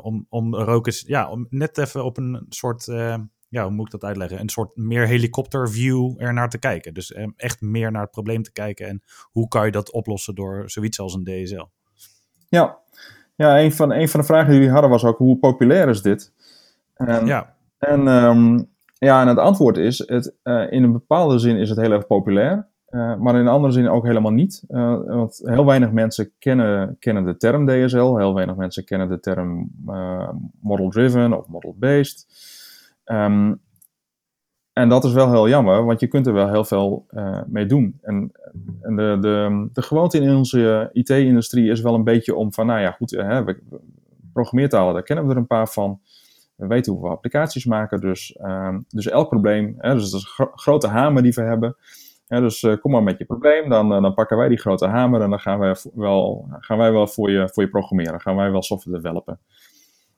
om, 0.00 0.26
om 0.28 0.54
er 0.54 0.66
ook 0.66 0.86
eens, 0.86 1.04
ja, 1.06 1.30
om 1.30 1.46
net 1.48 1.78
even 1.78 2.04
op 2.04 2.16
een 2.16 2.46
soort 2.48 2.88
ja, 3.52 3.62
hoe 3.62 3.72
moet 3.72 3.86
ik 3.86 4.00
dat 4.00 4.04
uitleggen? 4.04 4.40
Een 4.40 4.48
soort 4.48 4.76
meer 4.76 5.06
helikopterview 5.06 6.14
er 6.22 6.32
naar 6.32 6.48
te 6.48 6.58
kijken. 6.58 6.94
Dus 6.94 7.12
eh, 7.12 7.26
echt 7.36 7.60
meer 7.60 7.90
naar 7.90 8.02
het 8.02 8.10
probleem 8.10 8.42
te 8.42 8.52
kijken 8.52 8.88
en 8.88 9.02
hoe 9.22 9.48
kan 9.48 9.64
je 9.64 9.70
dat 9.70 9.90
oplossen 9.90 10.34
door 10.34 10.70
zoiets 10.70 11.00
als 11.00 11.14
een 11.14 11.24
DSL. 11.24 11.64
Ja, 12.48 12.78
ja 13.36 13.60
een, 13.60 13.72
van, 13.72 13.92
een 13.92 14.08
van 14.08 14.20
de 14.20 14.26
vragen 14.26 14.46
die 14.46 14.56
jullie 14.56 14.72
hadden 14.72 14.90
was 14.90 15.04
ook 15.04 15.18
hoe 15.18 15.38
populair 15.38 15.88
is 15.88 16.02
dit? 16.02 16.32
Um, 16.96 17.26
ja. 17.26 17.56
En, 17.78 18.06
um, 18.06 18.70
ja, 19.06 19.20
en 19.20 19.28
het 19.28 19.38
antwoord 19.38 19.76
is, 19.76 19.98
het, 20.06 20.34
uh, 20.44 20.72
in 20.72 20.82
een 20.82 20.92
bepaalde 20.92 21.38
zin 21.38 21.56
is 21.56 21.68
het 21.68 21.80
heel 21.80 21.92
erg 21.92 22.06
populair. 22.06 22.70
Uh, 22.90 23.16
maar 23.16 23.34
in 23.34 23.40
een 23.40 23.48
andere 23.48 23.72
zin 23.72 23.88
ook 23.88 24.06
helemaal 24.06 24.32
niet. 24.32 24.64
Uh, 24.68 24.98
want 25.06 25.40
heel 25.44 25.66
weinig 25.66 25.92
mensen 25.92 26.32
kennen, 26.38 26.96
kennen 26.98 27.24
de 27.24 27.36
term 27.36 27.66
DSL. 27.66 28.16
Heel 28.16 28.34
weinig 28.34 28.56
mensen 28.56 28.84
kennen 28.84 29.08
de 29.08 29.20
term 29.20 29.70
model-driven 30.60 31.32
of 31.38 31.48
model-based. 31.48 32.26
Um, 33.04 33.60
en 34.72 34.88
dat 34.88 35.04
is 35.04 35.12
wel 35.12 35.30
heel 35.30 35.48
jammer, 35.48 35.84
want 35.84 36.00
je 36.00 36.06
kunt 36.06 36.26
er 36.26 36.32
wel 36.32 36.48
heel 36.48 36.64
veel 36.64 37.06
mee 37.46 37.66
doen. 37.66 37.98
En, 38.02 38.32
en 38.80 38.96
de, 38.96 39.16
de, 39.20 39.68
de 39.72 39.82
gewoonte 39.82 40.20
in 40.20 40.36
onze 40.36 40.90
IT-industrie 40.92 41.70
is 41.70 41.80
wel 41.80 41.94
een 41.94 42.04
beetje 42.04 42.34
om 42.34 42.52
van, 42.52 42.66
nou 42.66 42.80
ja, 42.80 42.90
goed, 42.90 43.10
hè, 43.10 43.44
we, 43.44 43.62
programmeertalen, 44.32 44.94
daar 44.94 45.02
kennen 45.02 45.26
we 45.26 45.30
er 45.30 45.36
een 45.36 45.46
paar 45.46 45.68
van. 45.68 46.00
We 46.62 46.68
weten 46.68 46.92
hoe 46.92 47.02
we 47.02 47.08
applicaties 47.08 47.64
maken, 47.64 48.00
dus, 48.00 48.38
uh, 48.40 48.76
dus 48.88 49.08
elk 49.08 49.28
probleem, 49.28 49.74
hè, 49.78 49.94
dus 49.94 50.10
dat 50.10 50.20
is 50.20 50.34
een 50.36 50.48
grote 50.54 50.88
hamer 50.88 51.22
die 51.22 51.32
we 51.32 51.42
hebben. 51.42 51.76
Dus 52.26 52.62
uh, 52.62 52.76
kom 52.80 52.92
maar 52.92 53.02
met 53.02 53.18
je 53.18 53.24
probleem, 53.24 53.68
dan, 53.68 53.92
uh, 53.92 54.02
dan 54.02 54.14
pakken 54.14 54.36
wij 54.36 54.48
die 54.48 54.58
grote 54.58 54.86
hamer 54.86 55.20
en 55.20 55.30
dan 55.30 55.40
gaan 55.40 55.58
wij 55.58 55.76
wel, 55.94 56.48
gaan 56.58 56.78
wij 56.78 56.92
wel 56.92 57.06
voor, 57.06 57.30
je, 57.30 57.48
voor 57.52 57.62
je 57.62 57.68
programmeren, 57.68 58.20
gaan 58.20 58.36
wij 58.36 58.50
wel 58.50 58.62
software 58.62 59.00
developen. 59.00 59.38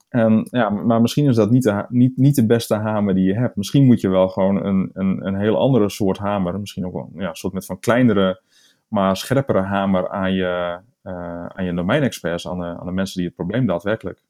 En, 0.09 0.47
ja, 0.51 0.69
maar 0.69 1.01
misschien 1.01 1.27
is 1.27 1.35
dat 1.35 1.51
niet 1.51 1.63
de, 1.63 1.85
niet, 1.89 2.17
niet 2.17 2.35
de 2.35 2.45
beste 2.45 2.75
hamer 2.75 3.13
die 3.13 3.25
je 3.25 3.35
hebt. 3.35 3.55
Misschien 3.55 3.85
moet 3.85 4.01
je 4.01 4.09
wel 4.09 4.27
gewoon 4.27 4.65
een, 4.65 4.89
een, 4.93 5.25
een 5.27 5.35
heel 5.35 5.57
andere 5.57 5.89
soort 5.89 6.17
hamer, 6.17 6.59
misschien 6.59 6.85
ook 6.85 6.93
wel 6.93 7.09
ja, 7.15 7.29
een 7.29 7.35
soort 7.35 7.53
met 7.53 7.65
van 7.65 7.79
kleinere, 7.79 8.41
maar 8.87 9.17
scherpere 9.17 9.61
hamer 9.61 10.09
aan 10.09 10.33
je, 10.33 10.79
uh, 11.03 11.45
aan 11.45 11.65
je 11.65 11.73
domeinexperts, 11.73 12.47
aan 12.47 12.59
de, 12.59 12.65
aan 12.65 12.85
de 12.85 12.91
mensen 12.91 13.17
die 13.17 13.25
het 13.25 13.35
probleem 13.35 13.65
daadwerkelijk 13.65 14.23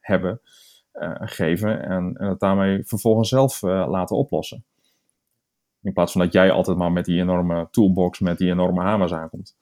hebben, 0.00 0.40
geven 1.20 1.82
en, 1.82 2.16
en 2.16 2.28
het 2.28 2.40
daarmee 2.40 2.84
vervolgens 2.84 3.28
zelf 3.28 3.62
laten 3.62 4.16
oplossen. 4.16 4.64
In 5.82 5.92
plaats 5.92 6.12
van 6.12 6.20
dat 6.20 6.32
jij 6.32 6.50
altijd 6.50 6.76
maar 6.76 6.92
met 6.92 7.04
die 7.04 7.20
enorme 7.20 7.68
toolbox, 7.70 8.18
met 8.18 8.38
die 8.38 8.50
enorme 8.50 8.82
hamers 8.82 9.12
aankomt. 9.12 9.56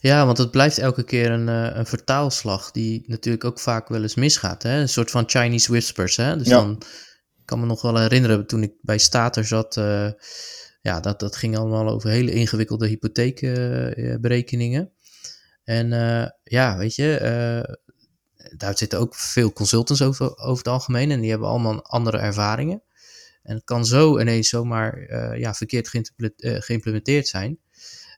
Ja, 0.00 0.26
want 0.26 0.38
het 0.38 0.50
blijft 0.50 0.78
elke 0.78 1.04
keer 1.04 1.30
een, 1.30 1.48
uh, 1.48 1.76
een 1.76 1.86
vertaalslag 1.86 2.70
die 2.70 3.04
natuurlijk 3.06 3.44
ook 3.44 3.60
vaak 3.60 3.88
wel 3.88 4.02
eens 4.02 4.14
misgaat. 4.14 4.62
Hè? 4.62 4.80
Een 4.80 4.88
soort 4.88 5.10
van 5.10 5.28
Chinese 5.28 5.70
whispers. 5.70 6.16
Hè? 6.16 6.36
Dus 6.36 6.48
dan 6.48 6.82
ik 7.38 7.42
kan 7.44 7.60
me 7.60 7.66
nog 7.66 7.82
wel 7.82 7.98
herinneren 7.98 8.46
toen 8.46 8.62
ik 8.62 8.72
bij 8.80 8.98
Stater 8.98 9.44
zat. 9.44 9.76
Uh, 9.76 10.10
ja, 10.80 11.00
dat, 11.00 11.20
dat 11.20 11.36
ging 11.36 11.56
allemaal 11.56 11.88
over 11.88 12.10
hele 12.10 12.32
ingewikkelde 12.32 12.86
hypotheekberekeningen. 12.86 14.92
en 15.64 15.88
ja, 16.42 16.76
weet 16.76 16.94
je, 16.94 17.18
daar 18.56 18.78
zitten 18.78 18.98
ook 18.98 19.14
veel 19.14 19.52
consultants 19.52 20.02
over, 20.02 20.38
over 20.38 20.64
het 20.64 20.72
algemeen. 20.72 21.10
En 21.10 21.20
die 21.20 21.30
hebben 21.30 21.48
allemaal 21.48 21.84
andere 21.84 22.18
ervaringen. 22.18 22.82
En 23.42 23.54
het 23.54 23.64
kan 23.64 23.86
zo 23.86 24.18
ineens 24.18 24.48
zomaar 24.48 24.98
ja, 25.38 25.54
verkeerd 25.54 25.90
geïmplementeerd 26.42 27.28
zijn. 27.28 27.58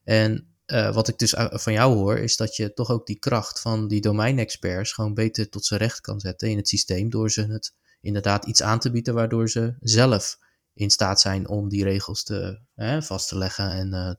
En 0.05 0.55
uh, 0.67 0.95
wat 0.95 1.09
ik 1.09 1.19
dus 1.19 1.35
van 1.39 1.73
jou 1.73 1.95
hoor, 1.95 2.19
is 2.19 2.37
dat 2.37 2.57
je 2.57 2.73
toch 2.73 2.91
ook 2.91 3.07
die 3.07 3.19
kracht 3.19 3.61
van 3.61 3.89
die 3.89 4.01
domeinexperts 4.01 4.93
gewoon 4.93 5.15
beter 5.15 5.49
tot 5.49 5.65
zijn 5.65 5.81
recht 5.81 6.01
kan 6.01 6.21
zetten 6.21 6.51
in 6.51 6.57
het 6.57 6.69
systeem. 6.69 7.11
Door 7.11 7.31
ze 7.31 7.47
het 7.47 7.75
inderdaad 8.01 8.47
iets 8.47 8.63
aan 8.63 8.79
te 8.79 8.91
bieden 8.91 9.15
waardoor 9.15 9.51
ze 9.51 9.75
zelf 9.81 10.39
in 10.75 10.91
staat 10.91 11.21
zijn 11.21 11.49
om 11.49 11.69
die 11.69 11.85
regels 11.85 12.23
te, 12.23 12.61
vast 13.01 13.29
te 13.29 13.39
leggen 13.39 13.71
en, 13.71 13.89
uh, 13.89 14.11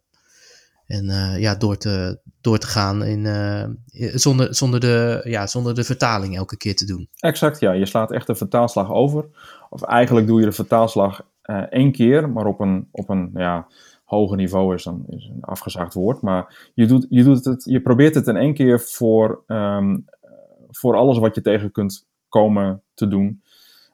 en 0.88 1.06
uh, 1.06 1.40
ja, 1.40 1.56
door, 1.56 1.78
te, 1.78 2.20
door 2.42 2.58
te 2.58 2.68
gaan 2.68 3.04
in, 3.04 3.26
zonder, 4.14 4.56
zonder, 4.56 4.80
de, 4.80 5.22
ja, 5.24 5.48
zonder 5.48 5.76
de 5.76 5.84
vertaling 5.84 6.36
elke 6.36 6.58
keer 6.58 6.76
te 6.76 6.86
doen. 6.86 7.10
Exact, 7.20 7.60
ja. 7.60 7.72
Je 7.72 7.86
slaat 7.86 8.12
echt 8.12 8.28
de 8.28 8.36
vertaalslag 8.36 8.92
over. 8.92 9.26
Of 9.70 9.82
eigenlijk 9.82 10.28
doe 10.28 10.40
je 10.40 10.46
de 10.46 10.52
vertaalslag 10.52 11.26
één 11.70 11.92
keer, 11.92 12.30
maar 12.30 12.46
op 12.46 12.60
een, 12.60 12.88
op 12.92 13.10
een 13.10 13.32
ja, 13.34 13.68
hoger 14.06 14.38
niveau 14.38 14.74
is 14.74 14.84
dan 14.84 15.04
is 15.10 15.30
een 15.34 15.44
afgezaagd 15.44 15.94
woord. 15.94 16.22
Maar 16.22 16.72
je, 16.74 16.86
doet, 16.86 17.06
je, 17.10 17.24
doet 17.24 17.46
het, 17.46 17.64
je 17.64 17.82
probeert 17.82 18.16
het 18.16 18.28
in 18.28 18.38
één 18.38 18.54
keer 18.54 18.80
voor, 18.80 19.44
um, 19.48 20.06
voor 20.70 20.96
alles 20.96 21.18
wat 21.18 21.36
je 21.36 21.42
tegen 21.42 21.72
kunt 21.72 22.08
komen 22.30 22.82
te 22.94 23.08
doen. 23.08 23.42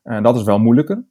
En 0.04 0.24
dat 0.24 0.36
is 0.36 0.44
wel 0.44 0.60
moeilijker. 0.60 1.04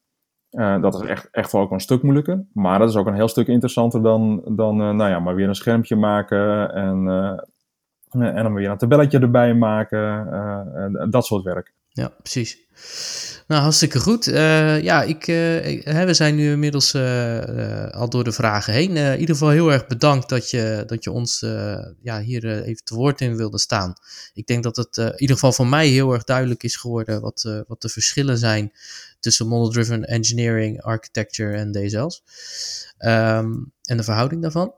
Uh, 0.51 0.83
dat 0.83 0.95
is 0.95 1.09
echt, 1.09 1.29
echt 1.31 1.53
wel 1.53 1.61
ook 1.61 1.71
een 1.71 1.81
stuk 1.81 2.03
moeilijker. 2.03 2.45
Maar 2.53 2.79
dat 2.79 2.89
is 2.89 2.97
ook 2.97 3.07
een 3.07 3.15
heel 3.15 3.29
stuk 3.29 3.47
interessanter 3.47 4.03
dan, 4.03 4.43
dan 4.57 4.81
uh, 4.81 4.91
nou 4.91 5.11
ja, 5.11 5.19
maar 5.19 5.35
weer 5.35 5.49
een 5.49 5.55
schermpje 5.55 5.97
maken 5.97 6.73
en, 6.75 7.05
uh, 7.07 8.37
en 8.37 8.43
dan 8.43 8.55
weer 8.55 8.71
een 8.71 8.79
tabelletje 8.79 9.19
erbij 9.19 9.55
maken. 9.55 11.11
dat 11.11 11.27
soort 11.27 11.45
werk. 11.45 11.73
Ja, 11.93 12.13
precies. 12.23 12.59
Nou, 13.47 13.63
hartstikke 13.63 13.99
goed. 13.99 14.25
Ja, 14.83 15.03
ik, 15.03 15.25
we 15.85 16.15
zijn 16.15 16.35
nu 16.35 16.51
inmiddels 16.51 16.95
al 17.91 18.09
door 18.09 18.25
de 18.25 18.33
vragen 18.33 18.73
heen. 18.73 18.97
in 18.97 19.19
ieder 19.19 19.35
geval 19.35 19.51
heel 19.51 19.73
erg 19.73 19.87
bedankt 19.87 20.29
dat 20.29 20.51
je, 20.51 20.83
dat 20.87 21.05
je 21.05 21.11
ons 21.11 21.41
ja, 22.03 22.21
hier 22.21 22.63
even 22.63 22.85
te 22.85 22.95
woord 22.95 23.21
in 23.21 23.37
wilde 23.37 23.59
staan. 23.59 23.95
Ik 24.35 24.47
denk 24.47 24.63
dat 24.63 24.77
het 24.77 24.97
in 24.97 25.13
ieder 25.17 25.37
geval 25.37 25.53
voor 25.53 25.67
mij 25.67 25.89
heel 25.89 26.13
erg 26.13 26.25
duidelijk 26.25 26.63
is 26.63 26.77
geworden 26.77 27.21
wat, 27.21 27.65
wat 27.67 27.83
de 27.83 27.89
verschillen 27.89 28.39
zijn 28.39 28.73
tussen 29.21 29.47
model-driven 29.47 30.05
engineering, 30.05 30.83
architecture 30.83 31.57
en 31.57 31.73
DSL's. 31.73 32.23
Um, 32.99 33.73
en 33.83 33.97
de 33.97 34.03
verhouding 34.03 34.43
daarvan. 34.43 34.73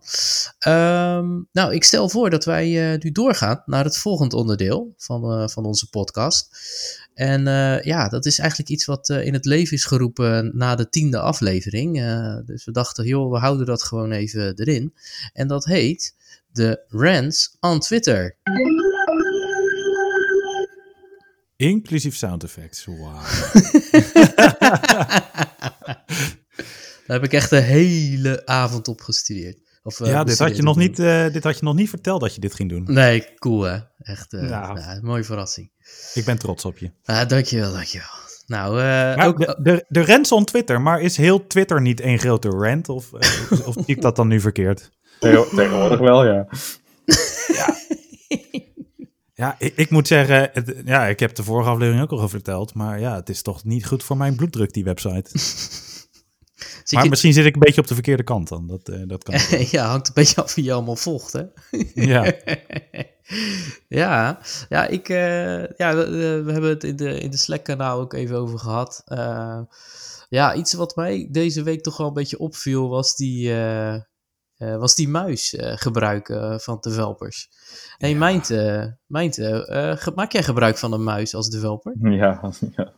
Um, 0.68 1.48
nou, 1.52 1.74
ik 1.74 1.84
stel 1.84 2.08
voor 2.08 2.30
dat 2.30 2.44
wij 2.44 2.96
nu 3.02 3.12
doorgaan 3.12 3.62
naar 3.66 3.84
het 3.84 3.98
volgende 3.98 4.36
onderdeel 4.36 4.94
van, 4.96 5.50
van 5.50 5.64
onze 5.64 5.88
podcast. 5.88 6.48
En 7.14 7.46
uh, 7.46 7.82
ja, 7.82 8.08
dat 8.08 8.26
is 8.26 8.38
eigenlijk 8.38 8.70
iets 8.70 8.84
wat 8.84 9.08
in 9.08 9.32
het 9.32 9.44
leven 9.44 9.76
is 9.76 9.84
geroepen 9.84 10.50
na 10.54 10.74
de 10.74 10.88
tiende 10.88 11.20
aflevering. 11.20 11.94
Dus 12.46 12.64
we 12.64 12.72
dachten, 12.72 13.06
joh, 13.06 13.32
we 13.32 13.38
houden 13.38 13.66
dat 13.66 13.82
gewoon 13.82 14.12
even 14.12 14.54
erin. 14.54 14.94
En 15.32 15.46
dat 15.46 15.64
heet 15.64 16.14
de 16.52 16.84
Rants 16.88 17.56
on 17.60 17.80
Twitter. 17.80 18.36
Inclusief 21.56 22.16
sound 22.16 22.42
effects, 22.42 22.84
wow. 22.84 23.20
Daar 27.06 27.20
heb 27.20 27.24
ik 27.24 27.32
echt 27.32 27.50
de 27.50 27.60
hele 27.60 28.46
avond 28.46 28.88
op 28.88 29.00
gestudeerd. 29.00 29.58
Of, 29.82 29.98
ja, 29.98 30.24
dit 30.24 30.38
had, 30.38 30.56
je 30.56 30.62
nog 30.62 30.76
niet, 30.76 30.96
dit 31.32 31.44
had 31.44 31.58
je 31.58 31.64
nog 31.64 31.74
niet 31.74 31.88
verteld 31.88 32.20
dat 32.20 32.34
je 32.34 32.40
dit 32.40 32.54
ging 32.54 32.68
doen. 32.68 32.84
Nee, 32.86 33.34
cool 33.38 33.62
hè. 33.62 33.78
Echt 33.98 34.32
nou. 34.32 34.80
ja, 34.80 34.98
mooie 35.02 35.24
verrassing. 35.24 35.70
Ik 36.14 36.24
ben 36.24 36.38
trots 36.38 36.64
op 36.64 36.78
je. 36.78 36.90
Ah, 37.04 37.28
dankjewel, 37.28 37.72
dankjewel. 37.72 38.08
Nou, 38.46 38.80
uh, 38.82 39.26
ook, 39.26 39.38
de, 39.38 39.56
de, 39.62 39.84
de 39.88 40.04
rants 40.04 40.32
on 40.32 40.44
Twitter, 40.44 40.80
maar 40.80 41.00
is 41.00 41.16
heel 41.16 41.46
Twitter 41.46 41.80
niet 41.80 42.00
één 42.00 42.18
grote 42.18 42.48
rant? 42.48 42.88
Of, 42.88 43.12
uh, 43.12 43.66
of 43.68 43.74
zie 43.74 43.96
ik 43.96 44.00
dat 44.00 44.16
dan 44.16 44.28
nu 44.28 44.40
verkeerd? 44.40 44.90
Tegenwoordig 45.20 45.98
wel, 45.98 46.24
ja. 46.24 46.46
ja. 47.58 47.76
Ja, 49.42 49.56
ik, 49.58 49.72
ik 49.76 49.90
moet 49.90 50.06
zeggen, 50.06 50.50
het, 50.52 50.82
ja, 50.84 51.06
ik 51.06 51.20
heb 51.20 51.34
de 51.34 51.42
vorige 51.42 51.70
aflevering 51.70 52.02
ook 52.02 52.20
al 52.20 52.28
verteld, 52.28 52.74
maar 52.74 53.00
ja, 53.00 53.14
het 53.14 53.28
is 53.28 53.42
toch 53.42 53.64
niet 53.64 53.86
goed 53.86 54.02
voor 54.02 54.16
mijn 54.16 54.36
bloeddruk, 54.36 54.72
die 54.72 54.84
website. 54.84 55.30
maar 56.94 57.08
misschien 57.08 57.32
zit 57.32 57.46
ik 57.46 57.54
een 57.54 57.60
beetje 57.60 57.80
op 57.80 57.86
de 57.86 57.94
verkeerde 57.94 58.22
kant 58.22 58.48
dan. 58.48 58.66
Dat, 58.66 58.88
uh, 58.88 59.02
dat 59.06 59.24
kan 59.24 59.34
ja, 59.70 59.88
hangt 59.88 60.08
een 60.08 60.14
beetje 60.14 60.42
af 60.42 60.54
wie 60.54 60.64
je 60.64 60.72
allemaal 60.72 60.96
volgt, 60.96 61.32
hè? 61.32 61.42
ja. 62.12 62.34
ja, 63.88 64.38
ja, 64.68 64.86
ik, 64.86 65.08
uh, 65.08 65.66
ja 65.66 65.94
we, 65.94 66.42
we, 66.44 66.52
hebben 66.52 66.70
het 66.70 66.84
in 66.84 66.96
de, 66.96 67.20
in 67.20 67.30
de 67.30 67.36
Slack-kanaal 67.36 68.00
ook 68.00 68.12
even 68.12 68.36
over 68.36 68.58
gehad. 68.58 69.02
Uh, 69.08 69.60
ja, 70.28 70.54
iets 70.54 70.72
wat 70.72 70.96
mij 70.96 71.28
deze 71.30 71.62
week 71.62 71.82
toch 71.82 71.96
wel 71.96 72.06
een 72.06 72.12
beetje 72.12 72.38
opviel 72.38 72.88
was 72.88 73.16
die, 73.16 73.52
uh, 74.62 74.76
was 74.76 74.94
die 74.94 75.08
muis 75.08 75.54
gebruiken 75.58 76.60
van 76.60 76.78
developers. 76.80 77.48
Hey, 77.98 78.10
ja. 78.10 78.18
Mijnte, 78.18 78.96
Mijnte 79.06 80.10
maak 80.14 80.32
jij 80.32 80.42
gebruik 80.42 80.78
van 80.78 80.92
een 80.92 81.04
muis 81.04 81.34
als 81.34 81.48
developer? 81.48 81.94
Ja, 82.00 82.52
ja. 82.76 82.92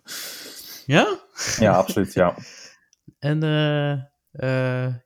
Ja? 0.86 1.18
Ja, 1.58 1.72
absoluut, 1.72 2.12
ja. 2.12 2.34
En 3.18 3.40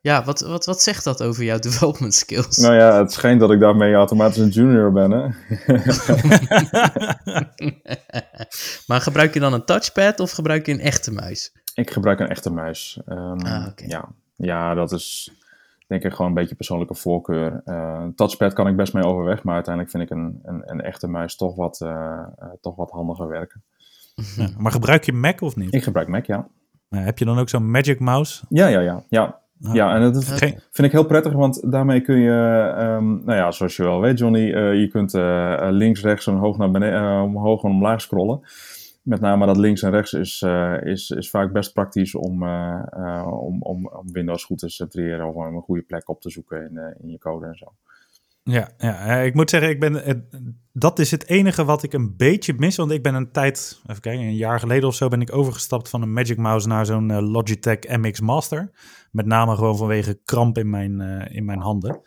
ja, 0.01 0.23
wat, 0.23 0.39
wat, 0.39 0.65
wat 0.65 0.81
zegt 0.81 1.03
dat 1.03 1.23
over 1.23 1.43
jouw 1.43 1.59
development 1.69 2.13
skills? 2.13 2.57
Nou 2.57 2.75
ja, 2.75 2.97
het 2.97 3.11
schijnt 3.11 3.39
dat 3.39 3.51
ik 3.51 3.59
daarmee 3.59 3.93
automatisch 3.93 4.37
een 4.37 4.49
junior 4.49 4.91
ben, 4.91 5.11
hè? 5.11 5.27
maar 8.87 9.01
gebruik 9.01 9.33
je 9.33 9.39
dan 9.39 9.53
een 9.53 9.65
touchpad 9.65 10.19
of 10.19 10.31
gebruik 10.31 10.65
je 10.65 10.71
een 10.71 10.79
echte 10.79 11.11
muis? 11.11 11.51
Ik 11.73 11.91
gebruik 11.91 12.19
een 12.19 12.29
echte 12.29 12.49
muis. 12.49 12.99
Um, 13.07 13.39
ah, 13.39 13.67
ja. 13.75 14.09
ja, 14.35 14.73
dat 14.73 14.91
is 14.91 15.31
denk 15.89 16.03
ik 16.03 16.11
gewoon 16.11 16.27
een 16.27 16.33
beetje 16.33 16.55
persoonlijke 16.55 16.95
voorkeur. 16.95 17.61
Uh, 17.65 18.03
touchpad 18.15 18.53
kan 18.53 18.67
ik 18.67 18.75
best 18.75 18.93
mee 18.93 19.03
overweg, 19.03 19.43
maar 19.43 19.53
uiteindelijk 19.53 19.95
vind 19.95 20.03
ik 20.03 20.17
een, 20.17 20.39
een, 20.43 20.61
een 20.65 20.81
echte 20.81 21.07
muis 21.07 21.35
toch 21.35 21.55
wat, 21.55 21.79
uh, 21.83 22.23
toch 22.61 22.75
wat 22.75 22.91
handiger 22.91 23.27
werken. 23.27 23.63
Ja, 24.35 24.49
maar 24.57 24.71
gebruik 24.71 25.03
je 25.03 25.13
Mac 25.13 25.41
of 25.41 25.55
niet? 25.55 25.73
Ik 25.73 25.83
gebruik 25.83 26.07
Mac, 26.07 26.25
ja. 26.25 26.47
heb 26.89 27.17
je 27.17 27.25
dan 27.25 27.39
ook 27.39 27.49
zo'n 27.49 27.71
Magic 27.71 27.99
Mouse? 27.99 28.43
Ja, 28.49 28.67
ja, 28.67 28.79
ja. 28.79 29.03
ja. 29.09 29.39
Ah. 29.61 29.73
ja, 29.73 29.95
en 29.95 30.01
dat 30.01 30.23
vind 30.23 30.83
ik 30.87 30.91
heel 30.91 31.05
prettig, 31.05 31.33
want 31.33 31.71
daarmee 31.71 32.01
kun 32.01 32.19
je, 32.19 32.73
um, 32.79 33.21
nou 33.25 33.37
ja, 33.37 33.51
zoals 33.51 33.75
je 33.75 33.83
wel 33.83 34.01
weet, 34.01 34.19
Johnny, 34.19 34.49
uh, 34.49 34.79
je 34.79 34.87
kunt 34.87 35.13
links, 35.75 36.01
rechts, 36.01 36.27
omhoog 36.27 36.57
naar 36.57 36.71
beneden, 36.71 37.21
omhoog 37.21 37.63
en 37.63 37.69
omlaag 37.69 38.01
scrollen 38.01 38.41
met 39.09 39.21
name 39.21 39.45
dat 39.45 39.57
links 39.57 39.81
en 39.81 39.91
rechts 39.91 40.13
is, 40.13 40.41
uh, 40.41 40.81
is, 40.81 41.09
is 41.09 41.29
vaak 41.29 41.51
best 41.51 41.73
praktisch 41.73 42.15
om, 42.15 42.43
uh, 42.43 42.83
uh, 42.97 43.27
om, 43.27 43.61
om, 43.61 43.87
om 43.87 44.11
Windows 44.11 44.43
goed 44.43 44.57
te 44.57 44.69
centreren 44.69 45.27
of 45.27 45.35
om 45.35 45.55
een 45.55 45.61
goede 45.61 45.81
plek 45.81 46.09
op 46.09 46.21
te 46.21 46.29
zoeken 46.29 46.61
in, 46.61 46.95
in 47.01 47.09
je 47.09 47.17
code 47.17 47.45
en 47.45 47.55
zo. 47.55 47.73
Ja, 48.43 48.69
ja, 48.77 49.15
ik 49.15 49.33
moet 49.33 49.49
zeggen, 49.49 49.69
ik 49.69 49.79
ben, 49.79 50.27
dat 50.73 50.99
is 50.99 51.11
het 51.11 51.27
enige 51.27 51.65
wat 51.65 51.83
ik 51.83 51.93
een 51.93 52.15
beetje 52.17 52.53
mis. 52.57 52.75
Want 52.75 52.91
ik 52.91 53.03
ben 53.03 53.15
een 53.15 53.31
tijd, 53.31 53.81
even 53.87 54.01
kijken, 54.01 54.25
een 54.25 54.35
jaar 54.35 54.59
geleden 54.59 54.87
of 54.87 54.95
zo 54.95 55.07
ben 55.07 55.21
ik 55.21 55.35
overgestapt 55.35 55.89
van 55.89 56.01
een 56.01 56.13
Magic 56.13 56.37
Mouse 56.37 56.67
naar 56.67 56.85
zo'n 56.85 57.21
Logitech 57.21 57.79
MX 57.79 58.19
Master. 58.19 58.71
Met 59.11 59.25
name 59.25 59.55
gewoon 59.55 59.77
vanwege 59.77 60.19
kramp 60.25 60.57
in 60.57 60.69
mijn, 60.69 61.01
in 61.31 61.45
mijn 61.45 61.59
handen. 61.59 62.01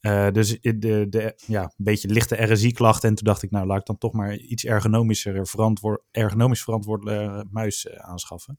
Uh, 0.00 0.30
dus 0.30 0.60
de, 0.60 1.06
de, 1.08 1.42
ja, 1.46 1.62
een 1.62 1.70
beetje 1.76 2.08
lichte 2.08 2.52
RSI-klachten. 2.52 3.08
En 3.08 3.14
toen 3.14 3.26
dacht 3.26 3.42
ik, 3.42 3.50
nou 3.50 3.66
laat 3.66 3.78
ik 3.78 3.86
dan 3.86 3.98
toch 3.98 4.12
maar 4.12 4.36
iets 4.36 4.64
ergonomischer 4.64 5.46
verantwoord, 5.46 6.02
ergonomisch 6.10 6.62
verantwoorde 6.62 7.46
muis 7.50 7.84
uh, 7.84 7.94
aanschaffen. 7.96 8.58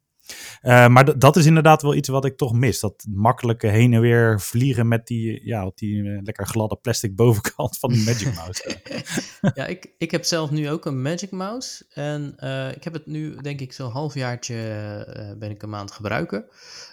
Uh, 0.62 0.88
maar 0.88 1.20
dat 1.20 1.36
is 1.36 1.46
inderdaad 1.46 1.82
wel 1.82 1.96
iets 1.96 2.10
wat 2.10 2.26
ik 2.26 2.38
toch 2.38 2.54
mis. 2.54 2.80
Dat 2.80 3.06
makkelijke 3.10 3.68
heen 3.68 3.94
en 3.94 4.02
weer 4.02 4.42
vliegen 4.42 4.88
met 4.88 5.08
die, 5.08 5.46
ja, 5.46 5.66
op 5.66 5.78
die 5.78 6.22
lekker 6.24 6.48
gladde 6.48 6.76
plastic 6.76 7.16
bovenkant 7.16 7.78
van 7.78 7.92
die 7.92 8.04
Magic 8.04 8.36
Mouse. 8.36 8.78
ja, 9.60 9.66
ik, 9.66 9.94
ik 9.98 10.12
heb 10.12 10.24
zelf 10.24 10.52
nu 10.52 10.70
ook 10.70 10.86
een 10.86 11.02
Magic 11.02 11.32
Mouse. 11.32 11.86
En 11.90 12.36
ik 12.76 12.84
heb 12.84 12.94
het 12.94 13.06
nu, 13.06 13.36
denk 13.36 13.60
ik, 13.60 13.74
zo'n 13.74 13.92
halfjaartje 13.92 14.56
ben 15.40 15.50
ik 15.50 15.64
een 15.64 15.70
maand 15.70 15.92
gebruiken. 15.92 16.46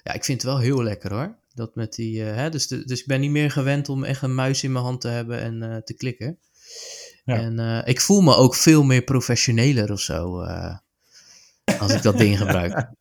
Ja, 0.02 0.12
ik 0.12 0.24
vind 0.24 0.42
het 0.42 0.50
wel 0.50 0.60
heel 0.60 0.82
lekker 0.82 1.14
hoor. 1.14 1.38
Dat 1.54 1.74
met 1.74 1.94
die, 1.94 2.22
hè, 2.22 2.50
dus, 2.50 2.66
dus 2.66 3.00
ik 3.00 3.06
ben 3.06 3.20
niet 3.20 3.30
meer 3.30 3.50
gewend 3.50 3.88
om 3.88 4.04
echt 4.04 4.22
een 4.22 4.34
muis 4.34 4.64
in 4.64 4.72
mijn 4.72 4.84
hand 4.84 5.00
te 5.00 5.08
hebben 5.08 5.40
en 5.40 5.82
te 5.84 5.94
klikken. 5.94 6.38
Ja. 7.24 7.34
En 7.34 7.84
ik 7.86 8.00
voel 8.00 8.20
me 8.20 8.34
ook 8.34 8.54
veel 8.54 8.82
meer 8.82 9.02
professioneler 9.02 9.92
of 9.92 10.00
zo 10.00 10.44
als 11.78 11.94
ik 11.94 12.02
dat 12.02 12.18
ding 12.18 12.38
gebruik. 12.38 12.88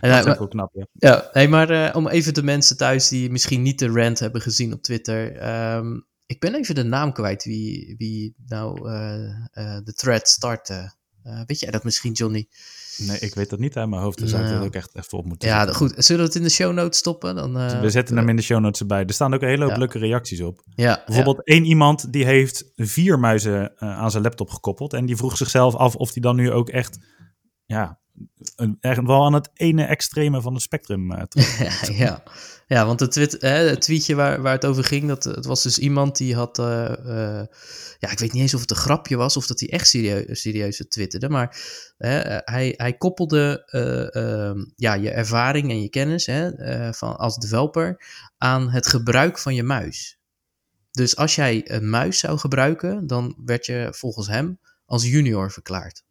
Dat 0.00 0.26
is 0.26 0.38
ook 0.38 0.50
knap, 0.50 0.70
ja. 0.74 0.86
ja 0.92 1.28
hey, 1.32 1.48
maar 1.48 1.94
om 1.94 2.08
even 2.08 2.34
de 2.34 2.42
mensen 2.42 2.76
thuis 2.76 3.08
die 3.08 3.30
misschien 3.30 3.62
niet 3.62 3.78
de 3.78 3.88
rant 3.88 4.18
hebben 4.18 4.40
gezien 4.40 4.72
op 4.72 4.82
Twitter. 4.82 5.48
Um, 5.76 6.06
ik 6.26 6.40
ben 6.40 6.54
even 6.54 6.74
de 6.74 6.82
naam 6.82 7.12
kwijt 7.12 7.44
wie, 7.44 7.94
wie 7.98 8.34
nou 8.46 8.82
de 9.84 9.92
thread 9.94 10.28
startte. 10.28 10.94
weet 11.46 11.60
jij 11.60 11.70
dat 11.70 11.84
misschien, 11.84 12.12
Johnny? 12.12 12.48
Nee, 12.98 13.18
ik 13.18 13.34
weet 13.34 13.50
dat 13.50 13.58
niet 13.58 13.76
uit 13.76 13.88
mijn 13.88 14.02
hoofd. 14.02 14.18
Dus 14.18 14.30
zou 14.30 14.44
ik 14.44 14.50
dat 14.50 14.62
ook 14.62 14.74
echt 14.74 14.96
even 14.96 15.18
op 15.18 15.24
moeten 15.24 15.48
Ja, 15.48 15.72
goed. 15.72 15.94
Zullen 15.96 16.22
we 16.22 16.28
het 16.28 16.36
in 16.36 16.42
de 16.42 16.50
show 16.50 16.72
notes 16.72 16.98
stoppen? 16.98 17.34
Dan, 17.34 17.56
uh, 17.56 17.80
we 17.80 17.90
zetten 17.90 18.16
hem 18.16 18.28
in 18.28 18.36
de 18.36 18.42
show 18.42 18.60
notes 18.60 18.80
erbij. 18.80 19.04
Er 19.04 19.12
staan 19.12 19.34
ook 19.34 19.42
een 19.42 19.48
hele 19.48 19.64
hoop 19.64 19.76
leuke 19.76 19.98
reacties 19.98 20.40
op. 20.40 20.62
Ja, 20.74 21.02
Bijvoorbeeld 21.06 21.46
één 21.46 21.64
iemand 21.64 22.12
die 22.12 22.24
heeft 22.24 22.64
vier 22.76 23.18
muizen 23.18 23.62
uh, 23.62 23.98
aan 23.98 24.10
zijn 24.10 24.22
laptop 24.22 24.50
gekoppeld. 24.50 24.92
En 24.92 25.06
die 25.06 25.16
vroeg 25.16 25.36
zichzelf 25.36 25.74
af 25.74 25.96
of 25.96 26.12
die 26.12 26.22
dan 26.22 26.36
nu 26.36 26.50
ook 26.50 26.68
echt 26.68 26.98
ja, 27.66 27.98
een, 28.56 29.06
wel 29.06 29.24
aan 29.24 29.32
het 29.32 29.50
ene 29.54 29.84
extreme 29.84 30.40
van 30.40 30.52
het 30.52 30.62
spectrum 30.62 31.12
uh, 31.12 31.22
ja, 31.98 32.22
ja, 32.66 32.86
want 32.86 33.00
het, 33.00 33.12
tweet, 33.12 33.36
hè, 33.40 33.48
het 33.48 33.80
tweetje 33.80 34.14
waar, 34.14 34.42
waar 34.42 34.52
het 34.52 34.66
over 34.66 34.84
ging, 34.84 35.08
dat, 35.08 35.24
het 35.24 35.44
was 35.44 35.62
dus 35.62 35.78
iemand 35.78 36.16
die 36.16 36.34
had, 36.34 36.58
uh, 36.58 36.64
ja, 37.98 38.10
ik 38.10 38.18
weet 38.18 38.32
niet 38.32 38.42
eens 38.42 38.54
of 38.54 38.60
het 38.60 38.70
een 38.70 38.76
grapje 38.76 39.16
was 39.16 39.36
of 39.36 39.46
dat 39.46 39.60
hij 39.60 39.70
echt 39.70 39.88
serieus, 39.88 40.40
serieus 40.40 40.84
twitterde, 40.88 41.28
maar 41.28 41.56
hè, 41.96 42.38
hij, 42.44 42.74
hij 42.76 42.92
koppelde 42.92 43.68
uh, 43.70 44.64
ja, 44.76 44.94
je 44.94 45.10
ervaring 45.10 45.70
en 45.70 45.82
je 45.82 45.88
kennis 45.88 46.26
hè, 46.26 46.50
van, 46.92 47.16
als 47.16 47.36
developer 47.36 48.04
aan 48.38 48.70
het 48.70 48.86
gebruik 48.86 49.38
van 49.38 49.54
je 49.54 49.62
muis. 49.62 50.18
Dus 50.90 51.16
als 51.16 51.34
jij 51.34 51.70
een 51.70 51.90
muis 51.90 52.18
zou 52.18 52.38
gebruiken, 52.38 53.06
dan 53.06 53.36
werd 53.44 53.66
je 53.66 53.88
volgens 53.90 54.26
hem 54.26 54.58
als 54.86 55.04
junior 55.04 55.50
verklaard. 55.50 56.04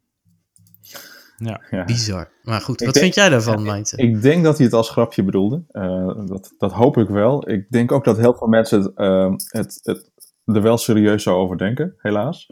Ja. 1.44 1.84
Bizar. 1.86 2.30
Maar 2.44 2.62
goed, 2.62 2.82
wat 2.82 2.98
vind 2.98 3.16
jij 3.16 3.30
daarvan, 3.30 3.64
ja, 3.64 3.82
Ik 3.96 4.22
denk 4.22 4.44
dat 4.44 4.58
hij 4.58 4.66
het 4.66 4.76
als 4.76 4.89
grapje 4.89 5.24
bedoelde. 5.24 5.64
Uh, 5.72 6.28
dat, 6.28 6.54
dat 6.58 6.72
hoop 6.72 6.98
ik 6.98 7.08
wel. 7.08 7.50
Ik 7.50 7.66
denk 7.70 7.91
ook 7.91 8.04
dat 8.04 8.18
heel 8.18 8.34
veel 8.34 8.48
mensen 8.48 8.82
het, 8.82 8.91
uh, 8.96 9.34
het, 9.48 9.80
het 9.84 10.12
er 10.46 10.62
wel 10.62 10.78
serieus 10.78 11.24
zou 11.24 11.38
over 11.38 11.58
denken, 11.58 11.96
helaas. 11.98 12.50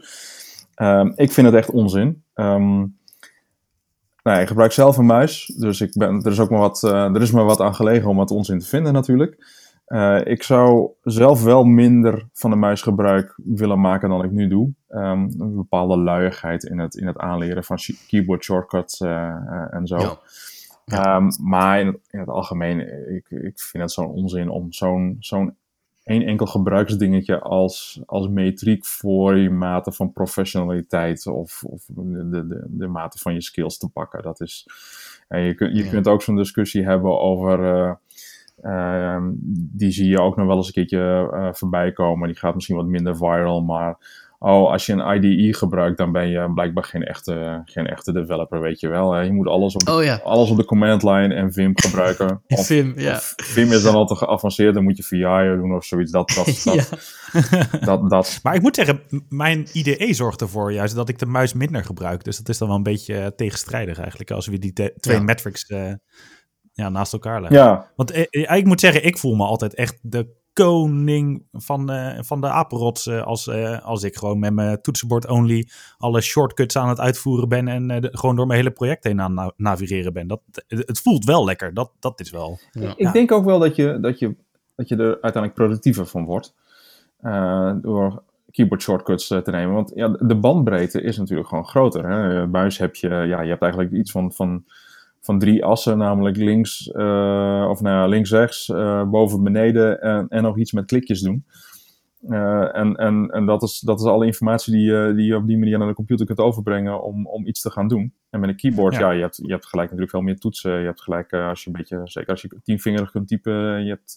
Um, 0.76 1.12
ik 1.16 1.32
vind 1.32 1.46
het 1.46 1.56
echt 1.56 1.70
onzin. 1.70 2.24
Um, 2.34 2.98
nou, 4.22 4.40
ik 4.40 4.48
gebruik 4.48 4.72
zelf 4.72 4.96
een 4.96 5.06
muis, 5.06 5.54
dus 5.56 5.80
ik 5.80 5.92
ben, 5.92 6.22
er, 6.22 6.32
is 6.32 6.40
ook 6.40 6.50
maar 6.50 6.60
wat, 6.60 6.82
uh, 6.84 7.14
er 7.14 7.22
is 7.22 7.30
maar 7.30 7.44
wat 7.44 7.60
aan 7.60 7.74
gelegen 7.74 8.08
om 8.08 8.16
wat 8.16 8.30
onzin 8.30 8.58
te 8.58 8.66
vinden 8.66 8.92
natuurlijk. 8.92 9.60
Uh, 9.92 10.20
ik 10.24 10.42
zou 10.42 10.90
zelf 11.02 11.42
wel 11.42 11.64
minder 11.64 12.28
van 12.32 12.50
de 12.50 12.56
muis 12.56 12.82
gebruik 12.82 13.34
willen 13.44 13.80
maken 13.80 14.08
dan 14.08 14.24
ik 14.24 14.30
nu 14.30 14.48
doe. 14.48 14.72
Um, 14.88 15.28
een 15.38 15.54
bepaalde 15.54 15.96
luiigheid 15.96 16.64
in 16.64 16.78
het, 16.78 16.94
in 16.94 17.06
het 17.06 17.18
aanleren 17.18 17.64
van 17.64 17.78
keyboard 18.08 18.44
shortcuts 18.44 19.00
uh, 19.00 19.10
uh, 19.10 19.74
en 19.74 19.86
zo. 19.86 19.96
Ja. 19.96 20.18
Ja. 20.84 21.16
Um, 21.16 21.28
maar 21.42 21.80
in 21.80 21.86
het, 21.86 21.98
in 22.10 22.18
het, 22.18 22.28
algemeen, 22.28 22.80
ik, 23.14 23.30
ik 23.30 23.60
vind 23.60 23.82
het 23.82 23.92
zo'n 23.92 24.10
onzin 24.10 24.48
om 24.48 24.72
zo'n 24.72 25.16
zo'n 25.20 25.56
één 26.04 26.22
enkel 26.22 26.46
gebruiksdingetje 26.46 27.40
als, 27.40 28.02
als 28.06 28.28
metriek 28.28 28.86
voor 28.86 29.36
je 29.36 29.50
mate 29.50 29.92
van 29.92 30.12
professionaliteit 30.12 31.26
of, 31.26 31.64
of 31.64 31.84
de, 31.86 32.28
de, 32.28 32.64
de 32.68 32.86
mate 32.86 33.18
van 33.18 33.34
je 33.34 33.42
skills 33.42 33.78
te 33.78 33.88
pakken. 33.88 34.22
Dat 34.22 34.40
is, 34.40 34.66
je, 35.28 35.54
kun, 35.54 35.74
je 35.74 35.84
ja. 35.84 35.90
kunt 35.90 36.08
ook 36.08 36.22
zo'n 36.22 36.36
discussie 36.36 36.84
hebben 36.84 37.20
over 37.20 37.98
die 39.50 39.90
zie 39.90 40.08
je 40.08 40.20
ook 40.20 40.36
nog 40.36 40.46
wel 40.46 40.56
eens 40.56 40.66
een 40.66 40.72
keertje 40.72 41.30
uh, 41.32 41.48
voorbij 41.52 41.92
komen. 41.92 42.28
Die 42.28 42.36
gaat 42.36 42.54
misschien 42.54 42.76
wat 42.76 42.86
minder 42.86 43.16
viral, 43.16 43.60
maar 43.60 43.98
oh, 44.42 44.70
als 44.70 44.86
je 44.86 44.92
een 44.92 45.22
IDE 45.22 45.54
gebruikt, 45.54 45.98
dan 45.98 46.12
ben 46.12 46.28
je 46.28 46.52
blijkbaar 46.52 46.84
geen 46.84 47.02
echte, 47.02 47.62
geen 47.64 47.86
echte 47.86 48.12
developer, 48.12 48.60
weet 48.60 48.80
je 48.80 48.88
wel. 48.88 49.12
Hè? 49.12 49.20
Je 49.20 49.32
moet 49.32 49.46
alles 49.46 49.74
op, 49.74 49.84
de, 49.84 49.92
oh, 49.92 50.04
ja. 50.04 50.20
alles 50.24 50.50
op 50.50 50.56
de 50.56 50.64
command 50.64 51.02
line 51.02 51.34
en 51.34 51.52
Vim 51.52 51.72
gebruiken. 51.74 52.42
Of, 52.48 52.66
Vim, 52.66 52.92
ja. 52.96 53.18
Vim 53.36 53.72
is 53.72 53.82
dan 53.82 53.94
al 53.94 54.06
te 54.06 54.16
geavanceerd, 54.16 54.74
dan 54.74 54.82
moet 54.82 54.96
je 54.96 55.02
VI 55.02 55.56
doen 55.56 55.74
of 55.74 55.84
zoiets. 55.84 56.12
Dat, 56.12 56.32
dat, 56.34 56.62
dat, 56.64 57.84
dat, 57.84 58.10
dat, 58.10 58.40
Maar 58.42 58.54
ik 58.54 58.62
moet 58.62 58.74
zeggen, 58.74 59.00
mijn 59.28 59.66
IDE 59.72 60.14
zorgt 60.14 60.40
ervoor 60.40 60.72
juist 60.72 60.94
dat 60.94 61.08
ik 61.08 61.18
de 61.18 61.26
muis 61.26 61.52
minder 61.52 61.84
gebruik. 61.84 62.24
Dus 62.24 62.36
dat 62.36 62.48
is 62.48 62.58
dan 62.58 62.68
wel 62.68 62.76
een 62.76 62.82
beetje 62.82 63.32
tegenstrijdig 63.36 63.98
eigenlijk, 63.98 64.30
als 64.30 64.46
we 64.46 64.58
die 64.58 64.72
twee 64.72 65.16
ja. 65.16 65.22
metrics... 65.22 65.70
Uh, 65.70 65.92
ja, 66.72 66.88
naast 66.88 67.12
elkaar 67.12 67.40
leggen. 67.40 67.58
Ja. 67.60 67.90
Want 67.96 68.10
eh, 68.10 68.56
ik 68.56 68.64
moet 68.64 68.80
zeggen, 68.80 69.04
ik 69.04 69.18
voel 69.18 69.34
me 69.34 69.44
altijd 69.44 69.74
echt 69.74 69.98
de 70.02 70.40
koning 70.52 71.44
van, 71.52 71.90
uh, 71.90 72.18
van 72.20 72.40
de 72.40 72.48
apenrots 72.48 73.06
uh, 73.06 73.22
als, 73.22 73.46
uh, 73.46 73.84
als 73.84 74.02
ik 74.02 74.16
gewoon 74.16 74.38
met 74.38 74.52
mijn 74.52 74.80
toetsenbord 74.80 75.28
only 75.28 75.68
alle 75.98 76.20
shortcuts 76.20 76.76
aan 76.76 76.88
het 76.88 77.00
uitvoeren 77.00 77.48
ben 77.48 77.68
en 77.68 77.88
de, 77.88 78.08
gewoon 78.12 78.36
door 78.36 78.46
mijn 78.46 78.58
hele 78.58 78.70
project 78.70 79.04
heen 79.04 79.20
aan 79.20 79.34
na 79.34 79.52
navigeren 79.56 80.12
ben. 80.12 80.26
Dat, 80.26 80.40
het 80.68 81.00
voelt 81.00 81.24
wel 81.24 81.44
lekker, 81.44 81.74
dat, 81.74 81.92
dat 81.98 82.20
is 82.20 82.30
wel. 82.30 82.58
Ja. 82.70 82.92
Ik 82.96 83.12
denk 83.12 83.32
ook 83.32 83.44
wel 83.44 83.58
dat 83.58 83.76
je, 83.76 83.98
dat, 84.00 84.18
je, 84.18 84.36
dat 84.74 84.88
je 84.88 84.96
er 84.96 85.12
uiteindelijk 85.12 85.54
productiever 85.54 86.06
van 86.06 86.24
wordt 86.24 86.54
door 87.82 88.22
keyboard 88.50 88.82
shortcuts 88.82 89.26
te 89.26 89.50
nemen. 89.50 89.74
Want 89.74 89.92
ja, 89.94 90.08
de 90.08 90.36
bandbreedte 90.36 91.02
is 91.02 91.18
natuurlijk 91.18 91.48
gewoon 91.48 91.66
groter. 91.66 92.08
Hè? 92.08 92.46
Buis 92.46 92.78
heb 92.78 92.94
je, 92.94 93.08
ja, 93.08 93.40
je 93.40 93.50
hebt 93.50 93.62
eigenlijk 93.62 93.92
iets 93.92 94.10
van... 94.10 94.32
van 94.32 94.64
van 95.22 95.38
drie 95.38 95.64
assen, 95.64 95.98
namelijk 95.98 96.36
links, 96.36 96.86
uh, 96.86 97.66
of 97.68 97.80
nou 97.80 97.96
ja, 97.96 98.06
links-rechts, 98.06 98.68
uh, 98.68 99.10
boven, 99.10 99.42
beneden 99.42 100.00
en, 100.00 100.28
en 100.28 100.42
nog 100.42 100.58
iets 100.58 100.72
met 100.72 100.84
klikjes 100.84 101.20
doen. 101.20 101.44
Uh, 102.28 102.76
en 102.76 102.96
en, 102.96 103.28
en 103.28 103.46
dat, 103.46 103.62
is, 103.62 103.80
dat 103.80 104.00
is 104.00 104.06
alle 104.06 104.26
informatie 104.26 104.72
die, 104.72 104.82
je 104.82 105.12
die 105.16 105.26
je 105.26 105.36
op 105.36 105.46
die 105.46 105.58
manier 105.58 105.78
naar 105.78 105.88
de 105.88 105.94
computer 105.94 106.26
kunt 106.26 106.38
overbrengen 106.38 107.02
om, 107.02 107.26
om 107.26 107.46
iets 107.46 107.60
te 107.60 107.70
gaan 107.70 107.88
doen. 107.88 108.14
En 108.30 108.40
met 108.40 108.48
een 108.48 108.56
keyboard, 108.56 108.94
ja, 108.94 109.00
ja 109.00 109.10
je, 109.10 109.20
hebt, 109.20 109.36
je 109.36 109.52
hebt 109.52 109.66
gelijk 109.66 109.90
natuurlijk 109.90 110.10
veel 110.10 110.20
meer 110.20 110.38
toetsen. 110.38 110.78
Je 110.78 110.86
hebt 110.86 111.02
gelijk, 111.02 111.32
als 111.32 111.64
je 111.64 111.70
een 111.70 111.76
beetje, 111.76 112.00
zeker 112.04 112.30
als 112.30 112.42
je 112.42 112.60
tienvingerig 112.62 113.10
kunt 113.10 113.28
typen, 113.28 113.84
je 113.84 113.88
hebt, 113.88 114.12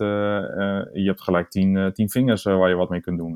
je 0.93 1.03
hebt 1.05 1.21
gelijk 1.21 1.49
tien, 1.49 1.91
tien 1.93 2.09
vingers 2.09 2.43
waar 2.43 2.69
je 2.69 2.75
wat 2.75 2.89
mee 2.89 3.01
kunt 3.01 3.17
doen. 3.17 3.35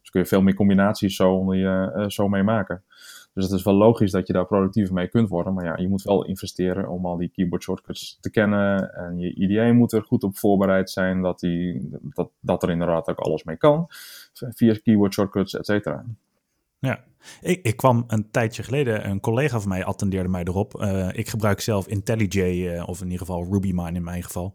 dus 0.00 0.10
kun 0.10 0.20
je 0.20 0.26
veel 0.26 0.42
meer 0.42 0.54
combinaties 0.54 1.16
zo, 1.16 1.32
onder 1.32 1.56
je, 1.56 2.04
zo 2.06 2.28
mee 2.28 2.42
maken. 2.42 2.82
Dus 3.38 3.46
het 3.46 3.58
is 3.58 3.64
wel 3.64 3.74
logisch 3.74 4.10
dat 4.10 4.26
je 4.26 4.32
daar 4.32 4.46
productiever 4.46 4.94
mee 4.94 5.08
kunt 5.08 5.28
worden. 5.28 5.54
Maar 5.54 5.64
ja, 5.64 5.76
je 5.76 5.88
moet 5.88 6.02
wel 6.02 6.24
investeren 6.24 6.88
om 6.88 7.06
al 7.06 7.16
die 7.16 7.28
keyboard 7.28 7.62
shortcuts 7.62 8.18
te 8.20 8.30
kennen. 8.30 8.94
En 8.94 9.18
je 9.18 9.34
IDE 9.34 9.72
moet 9.72 9.92
er 9.92 10.02
goed 10.02 10.22
op 10.22 10.38
voorbereid 10.38 10.90
zijn 10.90 11.22
dat, 11.22 11.40
die, 11.40 11.88
dat, 12.00 12.30
dat 12.40 12.62
er 12.62 12.70
inderdaad 12.70 13.08
ook 13.08 13.18
alles 13.18 13.44
mee 13.44 13.56
kan. 13.56 13.86
Via 14.32 14.74
keyboard 14.82 15.12
shortcuts, 15.12 15.54
et 15.54 15.66
cetera. 15.66 16.04
Ja, 16.78 17.04
ik, 17.40 17.62
ik, 17.62 17.76
kwam 17.76 18.04
een 18.06 18.30
tijdje 18.30 18.62
geleden, 18.62 19.08
een 19.08 19.20
collega 19.20 19.60
van 19.60 19.68
mij 19.68 19.84
attendeerde 19.84 20.28
mij 20.28 20.44
erop. 20.44 20.80
Uh, 20.80 21.08
ik 21.12 21.28
gebruik 21.28 21.60
zelf 21.60 21.86
IntelliJ, 21.86 22.74
uh, 22.74 22.88
of 22.88 22.98
in 22.98 23.04
ieder 23.04 23.26
geval 23.26 23.46
RubyMine 23.50 23.92
in 23.92 24.04
mijn 24.04 24.22
geval. 24.22 24.54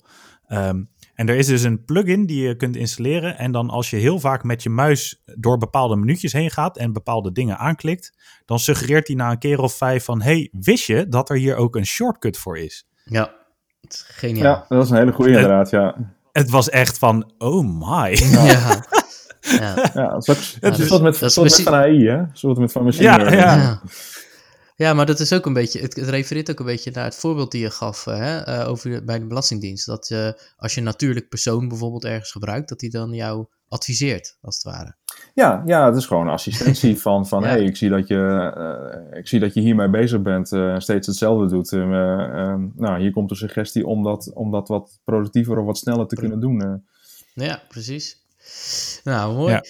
Um, 0.50 0.90
en 1.14 1.30
er 1.30 1.36
is 1.36 1.48
dus 1.48 1.64
een 1.64 1.86
plugin 1.86 2.26
die 2.26 2.48
je 2.48 2.56
kunt 2.56 2.76
installeren. 2.76 3.38
En 3.38 3.52
dan 3.52 3.70
als 3.70 3.90
je 3.90 3.98
heel 3.98 4.20
vaak 4.20 4.44
met 4.44 4.64
je 4.64 4.70
muis 4.70 5.24
door 5.36 5.58
bepaalde 5.58 5.96
minuutjes 5.96 6.34
heen 6.34 6.52
gaat 6.52 6.78
en 6.78 6.94
bepaalde 6.94 7.32
dingen 7.32 7.58
aanklikt, 7.58 8.14
dan 8.46 8.60
suggereert 8.60 9.08
hij 9.08 9.16
na 9.16 9.32
een 9.32 9.38
keer 9.38 9.60
of 9.60 9.74
vijf 9.74 10.04
van: 10.04 10.22
hey, 10.22 10.50
wist 10.52 10.86
je 10.86 11.08
dat 11.08 11.30
er 11.30 11.38
hier 11.38 11.56
ook 11.56 11.76
een 11.76 11.86
shortcut 11.86 12.38
voor 12.38 12.58
is? 12.58 12.88
Ja, 13.04 13.34
het 13.82 13.94
is 13.94 14.06
geniaal. 14.08 14.44
Ja, 14.44 14.66
dat 14.68 14.84
is 14.84 14.90
een 14.90 14.98
hele 14.98 15.12
goede 15.12 15.32
inderdaad, 15.32 15.70
ja. 15.70 15.96
Het 16.32 16.50
was 16.50 16.70
echt 16.70 16.98
van: 16.98 17.32
oh 17.38 17.90
my. 17.90 18.18
Ja. 18.32 18.84
Ja, 19.60 19.76
ja 19.94 20.08
dat 20.08 20.28
is 20.28 20.30
ook, 20.30 20.62
het 20.62 20.80
is, 20.80 21.00
met, 21.00 21.20
dat 21.20 21.30
is 21.30 21.38
met 21.38 21.62
van 21.62 21.74
AI, 21.74 22.08
hè? 22.08 22.24
Soort 22.34 22.58
met 22.58 22.72
van 22.72 22.84
machine 22.84 23.04
ja, 23.04 23.32
ja. 23.32 23.82
Ja, 24.84 24.94
maar 24.94 25.06
dat 25.06 25.20
is 25.20 25.34
ook 25.34 25.46
een 25.46 25.54
beetje, 25.54 25.80
het, 25.80 25.96
het, 25.96 26.10
refereert 26.10 26.52
ook 26.52 26.60
een 26.60 26.66
beetje 26.66 26.92
naar 26.92 27.04
het 27.04 27.16
voorbeeld 27.16 27.52
die 27.52 27.62
je 27.62 27.70
gaf 27.70 28.06
uh, 28.06 28.18
hè, 28.18 28.48
uh, 28.48 28.70
over 28.70 29.06
bij 29.06 29.20
de 29.20 29.26
Belastingdienst. 29.26 29.86
Dat 29.86 30.10
uh, 30.10 30.30
als 30.58 30.74
je 30.74 30.80
een 30.80 30.86
natuurlijk 30.86 31.30
persoon 31.30 31.68
bijvoorbeeld 31.68 32.06
ergens 32.06 32.32
gebruikt, 32.32 32.70
dat 32.70 32.80
die 32.80 32.90
dan 32.90 33.14
jou 33.14 33.46
adviseert, 33.68 34.38
als 34.42 34.56
het 34.56 34.64
ware. 34.74 34.96
Ja, 35.34 35.64
ja 35.66 35.86
het 35.86 35.96
is 35.96 36.06
gewoon 36.06 36.28
assistentie 36.28 37.00
van, 37.06 37.28
van 37.28 37.42
ja. 37.42 37.48
hey, 37.48 37.64
ik 37.64 37.76
zie 37.76 37.90
dat 37.90 38.08
je, 38.08 39.12
ik 39.14 39.28
zie 39.28 39.40
dat 39.40 39.54
je 39.54 39.62
hiermee 39.62 39.90
bezig 39.90 40.22
bent 40.22 40.52
en 40.52 40.82
steeds 40.82 41.08
hetzelfde 41.08 41.48
doet. 41.48 41.72
nou, 42.76 43.00
hier 43.00 43.12
komt 43.12 43.30
een 43.32 43.38
suggestie 43.38 43.88
om 43.88 44.04
dat, 44.04 44.32
om 44.34 44.52
dat 44.52 44.68
wat 44.68 45.00
productiever 45.04 45.58
of 45.58 45.66
wat 45.66 45.78
sneller 45.78 46.08
te 46.08 46.16
kunnen 46.16 46.40
doen. 46.40 46.84
Ja, 47.34 47.62
precies. 47.68 48.23
Nou, 49.04 49.36
mooi. 49.36 49.52
Ja. 49.52 49.64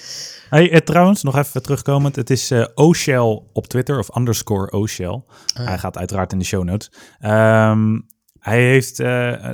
Hey, 0.50 0.72
eh, 0.72 0.80
trouwens, 0.80 1.24
nog 1.24 1.38
even 1.38 1.62
terugkomend. 1.62 2.16
Het 2.16 2.30
is 2.30 2.52
uh, 2.52 2.66
Oshell 2.74 3.42
op 3.54 3.68
Twitter, 3.68 4.00
of 4.00 4.16
underscore 4.16 4.72
Oshell. 4.72 5.24
Ah. 5.54 5.68
Hij 5.68 5.78
gaat 5.78 5.98
uiteraard 5.98 6.32
in 6.32 6.40
de 6.40 6.46
show 6.46 6.64
notes. 6.64 6.92
Um, 7.22 8.08
hij 8.44 8.64
heeft 8.64 9.00
uh, 9.00 9.50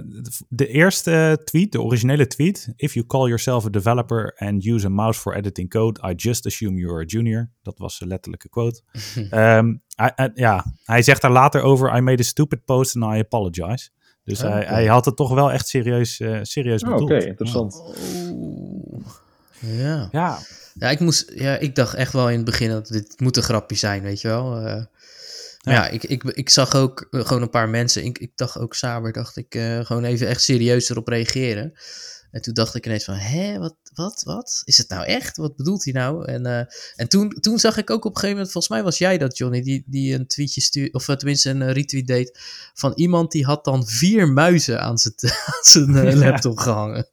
de 0.47 0.67
eerste 0.67 1.41
tweet, 1.43 1.71
de 1.71 1.81
originele 1.81 2.27
tweet. 2.27 2.73
If 2.75 2.93
you 2.93 3.05
call 3.05 3.25
yourself 3.25 3.65
a 3.65 3.69
developer 3.69 4.35
and 4.37 4.65
use 4.65 4.85
a 4.85 4.89
mouse 4.89 5.19
for 5.19 5.35
editing 5.35 5.69
code, 5.69 6.09
I 6.09 6.13
just 6.15 6.45
assume 6.45 6.79
you're 6.79 7.01
a 7.01 7.05
junior. 7.05 7.51
Dat 7.61 7.77
was 7.77 7.97
zijn 7.97 8.09
letterlijke 8.09 8.49
quote. 8.49 8.81
um, 9.31 9.81
hij, 9.95 10.13
uh, 10.15 10.25
ja, 10.33 10.65
hij 10.83 11.01
zegt 11.01 11.21
daar 11.21 11.31
later 11.31 11.61
over, 11.61 11.95
I 11.97 12.01
made 12.01 12.21
a 12.21 12.25
stupid 12.25 12.65
post 12.65 12.95
and 12.95 13.15
I 13.15 13.19
apologize. 13.19 13.89
Dus 14.23 14.41
hij, 14.41 14.63
hij, 14.63 14.85
had 14.85 15.05
het 15.05 15.15
toch 15.15 15.33
wel 15.33 15.51
echt 15.51 15.67
serieus, 15.67 16.19
uh, 16.19 16.39
serieus 16.41 16.81
bedoeld. 16.81 17.01
Oh, 17.01 17.05
Oké, 17.05 17.15
okay, 17.15 17.27
interessant. 17.27 17.75
Oh. 17.75 18.78
Ja. 19.59 20.09
ja. 20.11 20.39
Ja, 20.73 20.89
ik, 20.89 20.99
moest, 20.99 21.31
ja, 21.35 21.57
ik 21.57 21.75
dacht 21.75 21.93
echt 21.93 22.13
wel 22.13 22.29
in 22.29 22.35
het 22.35 22.45
begin 22.45 22.69
dat 22.69 22.87
dit 22.87 23.19
moet 23.19 23.37
een 23.37 23.43
grapje 23.43 23.75
zijn, 23.75 24.01
weet 24.01 24.21
je 24.21 24.27
wel. 24.27 24.57
Uh, 24.57 24.63
ja, 24.63 25.71
ja 25.71 25.87
ik, 25.87 26.03
ik, 26.03 26.23
ik 26.23 26.49
zag 26.49 26.75
ook 26.75 27.07
gewoon 27.11 27.41
een 27.41 27.49
paar 27.49 27.69
mensen. 27.69 28.03
Ik, 28.05 28.17
ik 28.17 28.31
dacht 28.35 28.57
ook 28.57 28.75
Saber, 28.75 29.11
dacht 29.11 29.37
ik 29.37 29.55
uh, 29.55 29.85
gewoon 29.85 30.03
even 30.03 30.27
echt 30.27 30.41
serieus 30.41 30.89
erop 30.89 31.07
reageren. 31.07 31.73
En 32.31 32.41
toen 32.41 32.53
dacht 32.53 32.75
ik 32.75 32.85
ineens 32.85 33.03
van, 33.03 33.15
hè, 33.15 33.59
wat, 33.59 33.75
wat, 33.93 34.23
wat? 34.23 34.61
Is 34.65 34.77
het 34.77 34.89
nou 34.89 35.05
echt? 35.05 35.37
Wat 35.37 35.55
bedoelt 35.55 35.83
hij 35.83 35.93
nou? 35.93 36.25
En, 36.25 36.47
uh, 36.47 36.57
en 36.95 37.07
toen, 37.07 37.29
toen 37.29 37.59
zag 37.59 37.77
ik 37.77 37.89
ook 37.89 38.05
op 38.05 38.11
een 38.11 38.15
gegeven 38.15 38.35
moment, 38.35 38.51
volgens 38.51 38.73
mij 38.73 38.83
was 38.83 38.97
jij 38.97 39.17
dat, 39.17 39.37
Johnny, 39.37 39.61
die, 39.61 39.83
die 39.85 40.13
een 40.13 40.27
tweetje 40.27 40.61
stuurde, 40.61 40.91
of 40.91 41.05
tenminste 41.05 41.49
een 41.49 41.71
retweet 41.71 42.07
deed, 42.07 42.39
van 42.73 42.91
iemand 42.95 43.31
die 43.31 43.45
had 43.45 43.65
dan 43.65 43.87
vier 43.87 44.27
muizen 44.27 44.81
aan 44.81 44.97
zijn, 44.97 45.13
aan 45.45 45.63
zijn 45.63 45.89
uh, 46.05 46.13
laptop 46.13 46.57
ja. 46.57 46.63
gehangen. 46.63 47.09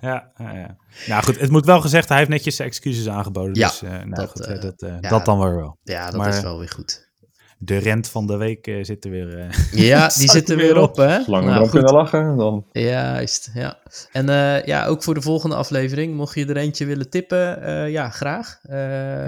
ja, 0.00 0.32
ja, 0.36 0.54
ja. 0.54 0.76
Nou 1.06 1.22
goed, 1.22 1.40
het 1.40 1.50
moet 1.50 1.66
wel 1.66 1.80
gezegd, 1.80 2.08
hij 2.08 2.18
heeft 2.18 2.30
netjes 2.30 2.56
zijn 2.56 2.68
excuses 2.68 3.08
aangeboden. 3.08 3.54
Ja, 3.54 3.68
dus 3.68 3.82
uh, 3.82 3.90
nou 3.90 4.10
dat, 4.10 4.30
goed, 4.30 4.62
dat, 4.62 5.00
dat 5.00 5.24
dan 5.24 5.38
weer 5.38 5.56
wel. 5.56 5.78
Ja, 5.82 6.10
dat 6.10 6.16
maar, 6.16 6.28
is 6.28 6.40
wel 6.40 6.58
weer 6.58 6.68
goed 6.68 7.12
de 7.58 7.76
rent 7.76 8.08
van 8.08 8.26
de 8.26 8.36
week 8.36 8.66
uh, 8.66 8.84
zit 8.84 9.04
er 9.04 9.10
weer. 9.10 9.38
Uh, 9.38 9.52
ja, 9.88 10.08
die 10.08 10.30
zit 10.30 10.50
er 10.50 10.56
weer 10.56 10.78
op, 10.78 10.96
hè? 10.96 11.22
Zolang 11.22 11.44
we 11.44 11.50
nou, 11.50 11.68
kunnen 11.68 11.92
lachen, 11.92 12.36
dan. 12.36 12.66
Juist, 12.72 13.50
ja. 13.54 13.78
En 14.12 14.28
uh, 14.28 14.64
ja, 14.64 14.86
ook 14.86 15.02
voor 15.02 15.14
de 15.14 15.22
volgende 15.22 15.56
aflevering, 15.56 16.14
mocht 16.14 16.34
je 16.34 16.46
er 16.46 16.56
eentje 16.56 16.84
willen 16.84 17.10
tippen, 17.10 17.90
ja, 17.90 18.10
graag. 18.10 18.58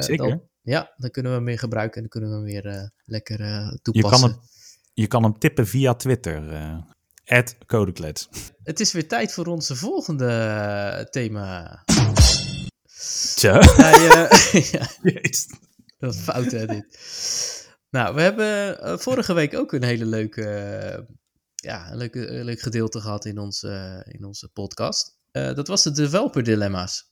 Zeker. 0.04 0.28
Dan, 0.28 0.42
ja, 0.62 0.92
dan 0.96 1.10
kunnen 1.10 1.30
we 1.32 1.36
hem 1.36 1.46
weer 1.46 1.58
gebruiken 1.58 1.94
en 1.94 2.00
dan 2.00 2.10
kunnen 2.10 2.30
we 2.30 2.36
hem 2.36 2.62
weer 2.62 2.90
lekker 3.04 3.38
toepassen. 3.82 3.92
Je 3.92 4.02
kan, 4.02 4.30
hem, 4.30 4.40
je 4.94 5.06
kan 5.06 5.22
hem 5.22 5.38
tippen 5.38 5.66
via 5.66 5.94
Twitter. 5.94 6.42
At 7.26 7.56
Codeklets. 7.66 8.28
Het 8.62 8.80
is 8.80 8.92
weer 8.92 9.08
tijd 9.08 9.32
voor 9.32 9.46
onze 9.46 9.76
volgende 9.76 11.08
thema. 11.10 11.82
Tja. 13.34 13.58
Hij, 13.60 13.98
ja. 14.72 14.86
Dat 15.98 16.14
is 16.14 16.20
fout, 16.20 16.50
hè, 16.50 16.66
dit. 16.66 16.86
Nou, 17.90 18.14
we 18.14 18.20
hebben 18.20 18.78
uh, 18.84 18.96
vorige 18.96 19.34
week 19.34 19.54
ook 19.54 19.72
een 19.72 19.82
hele 19.82 20.06
leuke, 20.06 20.40
uh, 20.40 21.16
ja, 21.54 21.90
een 21.90 21.96
leuke, 21.96 22.28
een 22.28 22.44
leuk 22.44 22.60
gedeelte 22.60 23.00
gehad 23.00 23.24
in, 23.24 23.52
uh, 23.64 23.98
in 24.04 24.24
onze 24.24 24.48
podcast. 24.48 25.18
dat 25.30 25.68
was 25.68 25.82
de 25.82 25.90
developer 25.90 26.42
dilemma's. 26.42 27.10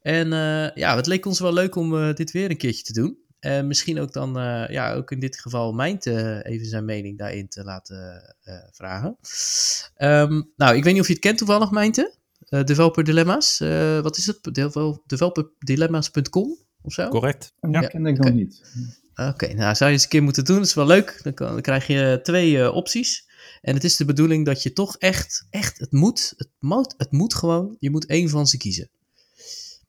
En 0.00 0.28
ja, 0.74 0.96
het 0.96 1.06
leek 1.06 1.26
ons 1.26 1.40
wel 1.40 1.52
leuk 1.52 1.74
om 1.74 2.14
dit 2.14 2.30
weer 2.30 2.50
een 2.50 2.56
keertje 2.56 2.82
te 2.82 2.92
doen. 2.92 3.18
En 3.40 3.66
misschien 3.66 4.00
ook 4.00 4.12
dan, 4.12 4.32
ja, 4.68 4.94
ook 4.94 5.10
in 5.10 5.20
dit 5.20 5.40
geval 5.40 5.72
Mijnte 5.72 6.40
even 6.44 6.66
zijn 6.66 6.84
mening 6.84 7.18
daarin 7.18 7.48
te 7.48 7.64
laten 7.64 8.34
vragen. 8.70 9.16
Um, 9.98 10.52
nou, 10.56 10.76
ik 10.76 10.84
weet 10.84 10.92
niet 10.92 11.02
of 11.02 11.06
je 11.06 11.12
het 11.12 11.22
kent 11.22 11.38
toevallig, 11.38 11.70
Mijnte. 11.70 12.14
developer 12.48 13.04
dilemma's. 13.04 13.58
wat 14.02 14.16
is 14.16 14.26
het? 14.26 14.54
Developerdilemma's.com 15.06 16.56
of 16.82 16.92
zo? 16.92 17.08
Correct. 17.08 17.52
Ja, 17.70 17.80
ken 17.80 18.06
ik 18.06 18.18
nog 18.18 18.32
niet. 18.32 18.62
Oké, 19.20 19.28
okay, 19.28 19.52
nou 19.52 19.74
zou 19.74 19.90
je 19.90 19.96
eens 19.96 20.04
een 20.04 20.10
keer 20.10 20.22
moeten 20.22 20.44
doen. 20.44 20.56
Dat 20.56 20.66
is 20.66 20.74
wel 20.74 20.86
leuk. 20.86 21.20
Dan, 21.22 21.34
kan, 21.34 21.52
dan 21.52 21.60
krijg 21.60 21.86
je 21.86 22.20
twee 22.22 22.52
uh, 22.52 22.74
opties. 22.74 23.28
En 23.60 23.74
het 23.74 23.84
is 23.84 23.96
de 23.96 24.04
bedoeling 24.04 24.46
dat 24.46 24.62
je 24.62 24.72
toch 24.72 24.96
echt, 24.96 25.46
echt, 25.50 25.78
het 25.78 25.92
moet, 25.92 26.34
het 26.36 26.50
moet, 26.58 26.94
het 26.96 27.12
moet 27.12 27.34
gewoon, 27.34 27.76
je 27.78 27.90
moet 27.90 28.06
één 28.06 28.28
van 28.28 28.46
ze 28.46 28.56
kiezen. 28.56 28.90
Dus, 29.36 29.80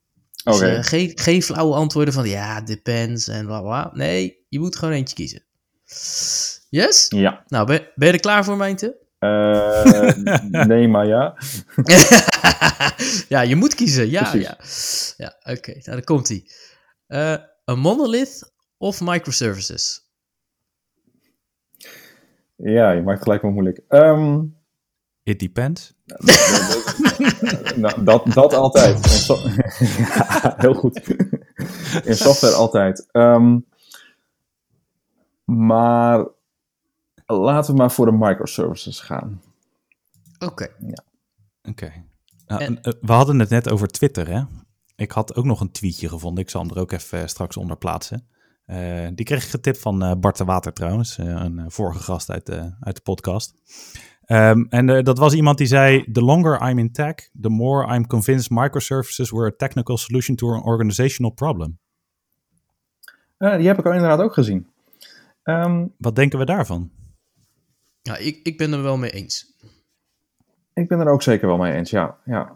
Oké. 0.44 0.56
Okay. 0.56 0.78
Uh, 0.78 0.84
geen, 0.84 1.12
geen 1.16 1.44
flauwe 1.44 1.76
antwoorden 1.76 2.14
van 2.14 2.30
ja, 2.30 2.62
depends 2.62 3.28
en 3.28 3.46
bla 3.46 3.62
bla. 3.62 3.92
Nee, 3.94 4.46
je 4.50 4.60
moet 4.60 4.76
gewoon 4.76 4.94
eentje 4.94 5.16
kiezen. 5.16 5.44
Yes? 6.70 7.06
Ja. 7.10 7.44
Nou, 7.48 7.66
ben, 7.66 7.88
ben 7.96 8.08
je 8.08 8.14
er 8.14 8.20
klaar 8.20 8.44
voor, 8.44 8.58
Mijnte? 8.58 9.00
Uh, 9.20 10.66
nee, 10.66 10.88
maar 10.88 11.08
ja. 11.08 11.38
ja, 13.30 13.42
je 13.42 13.56
moet 13.56 13.76
kiezen. 13.76 14.10
Ja, 14.10 14.30
Precies. 14.30 15.14
ja. 15.18 15.26
Ja, 15.26 15.36
oké. 15.40 15.60
Okay. 15.60 15.82
Nou, 15.84 15.96
dan 15.96 16.04
komt 16.04 16.28
hij. 16.28 16.46
Uh, 17.08 17.46
een 17.66 17.80
monolith 17.80 18.51
of 18.82 19.02
microservices? 19.02 20.10
Ja, 22.56 22.92
je 22.92 23.02
maakt 23.02 23.24
gelijk 23.24 23.42
maar 23.42 23.52
moeilijk. 23.52 23.82
Um, 23.90 24.56
It 25.24 25.40
depends. 25.40 25.94
nou, 27.76 28.04
dat, 28.04 28.26
dat 28.34 28.54
altijd. 28.54 29.06
So 29.06 29.38
ja, 29.98 30.56
heel 30.58 30.74
goed. 30.74 31.08
In 32.04 32.16
software 32.16 32.54
altijd. 32.54 33.08
Um, 33.12 33.66
maar 35.44 36.28
laten 37.26 37.72
we 37.72 37.80
maar 37.80 37.92
voor 37.92 38.06
de 38.06 38.12
microservices 38.12 39.00
gaan. 39.00 39.42
Oké. 40.40 40.46
Okay. 40.46 40.72
Ja. 40.80 41.04
Oké. 41.62 41.86
Okay. 41.86 42.06
Nou, 42.48 42.62
en... 42.64 42.80
We 43.02 43.14
hadden 43.14 43.40
het 43.40 43.50
net 43.50 43.70
over 43.70 43.88
Twitter, 43.88 44.28
hè? 44.28 44.44
Ik 44.96 45.12
had 45.12 45.36
ook 45.36 45.46
nog 45.46 45.62
een 45.62 45.72
tweetje 45.72 46.10
gevonden. 46.10 46.44
Ik 46.44 46.50
zal 46.50 46.62
hem 46.62 46.72
er 46.72 46.80
ook 46.80 46.92
even 46.92 47.30
straks 47.30 47.58
onder 47.58 47.78
plaatsen. 47.78 48.28
Uh, 48.72 49.08
die 49.14 49.26
kreeg 49.26 49.44
ik 49.44 49.50
getipt 49.50 49.80
van 49.80 50.04
uh, 50.04 50.12
Bart 50.20 50.38
de 50.38 50.44
Water 50.44 50.74
trouwens, 50.74 51.18
uh, 51.18 51.26
een 51.26 51.72
vorige 51.72 52.04
gast 52.04 52.30
uit 52.30 52.46
de, 52.46 52.76
uit 52.80 52.96
de 52.96 53.02
podcast. 53.02 53.54
Um, 54.28 54.68
en 54.70 55.04
dat 55.04 55.18
was 55.18 55.34
iemand 55.34 55.58
die 55.58 55.68
zei: 55.68 56.12
The 56.12 56.22
longer 56.22 56.70
I'm 56.70 56.80
in 56.80 56.92
tech, 56.92 57.16
the 57.42 57.50
more 57.50 57.96
I'm 57.96 58.08
convinced 58.08 58.50
microservices 58.52 59.32
were 59.32 59.46
a 59.46 59.56
technical 59.58 59.98
solution 59.98 60.36
to 60.36 60.54
an 60.54 60.64
organizational 60.64 61.34
problem. 61.34 61.80
die 63.38 63.68
heb 63.68 63.80
ik 63.80 63.86
al 63.86 63.94
inderdaad 63.94 64.20
ook 64.20 64.34
gezien. 64.34 64.68
Um, 65.44 65.94
Wat 65.98 66.16
denken 66.16 66.40
we 66.40 66.46
daarvan? 66.46 66.92
Ja, 68.02 68.18
ik, 68.18 68.40
ik 68.44 68.58
ben 68.58 68.74
er 68.74 68.84
wel 68.84 68.98
mee 68.98 69.12
eens. 69.12 69.56
Ik 70.74 70.88
ben 70.88 71.00
er 71.00 71.10
ook 71.10 71.22
zeker 71.22 71.48
wel 71.48 71.58
mee 71.58 71.74
eens, 71.74 71.90
ja. 71.90 72.18
Ja, 72.26 72.54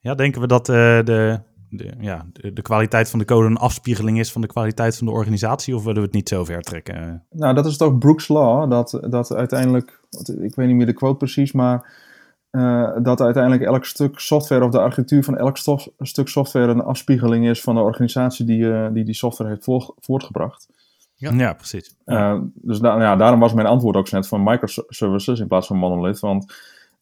ja 0.00 0.14
denken 0.14 0.40
we 0.40 0.46
dat 0.46 0.66
de, 0.66 1.40
de, 1.68 1.92
ja, 2.00 2.26
de, 2.32 2.52
de, 2.52 2.62
kwaliteit 2.62 3.10
van 3.10 3.18
de 3.18 3.24
code 3.24 3.46
een 3.46 3.56
afspiegeling 3.56 4.18
is 4.18 4.32
van 4.32 4.40
de 4.40 4.46
kwaliteit 4.46 4.96
van 4.96 5.06
de 5.06 5.12
organisatie? 5.12 5.76
Of 5.76 5.84
willen 5.84 6.00
we 6.00 6.06
het 6.06 6.14
niet 6.14 6.28
zo 6.28 6.44
ver 6.44 6.62
trekken? 6.62 7.24
Nou, 7.30 7.54
dat 7.54 7.66
is 7.66 7.76
toch 7.76 7.98
Brooks 7.98 8.28
Law, 8.28 8.70
dat, 8.70 8.98
dat 9.10 9.34
uiteindelijk, 9.34 10.00
ik 10.40 10.54
weet 10.54 10.66
niet 10.66 10.76
meer 10.76 10.86
de 10.86 10.92
quote 10.92 11.16
precies, 11.16 11.52
maar 11.52 12.04
uh, 12.50 12.96
dat 13.02 13.20
uiteindelijk 13.20 13.62
elk 13.62 13.84
stuk 13.84 14.18
software 14.18 14.64
of 14.64 14.70
de 14.70 14.80
architectuur 14.80 15.24
van 15.24 15.36
elk 15.36 15.56
stof, 15.56 15.88
stuk 15.98 16.28
software 16.28 16.72
een 16.72 16.82
afspiegeling 16.82 17.48
is 17.48 17.60
van 17.60 17.74
de 17.74 17.80
organisatie 17.80 18.46
die 18.46 18.92
die, 18.92 19.04
die 19.04 19.14
software 19.14 19.50
heeft 19.50 19.92
voortgebracht. 20.00 20.68
Ja, 21.14 21.32
ja 21.32 21.52
precies. 21.52 21.96
Uh, 22.06 22.40
dus 22.54 22.78
da 22.78 23.00
ja, 23.00 23.16
daarom 23.16 23.40
was 23.40 23.52
mijn 23.52 23.66
antwoord 23.66 23.96
ook 23.96 24.10
net 24.10 24.28
van 24.28 24.42
microservices 24.42 25.40
in 25.40 25.46
plaats 25.46 25.66
van 25.66 25.76
monolith. 25.76 26.20
Want 26.20 26.54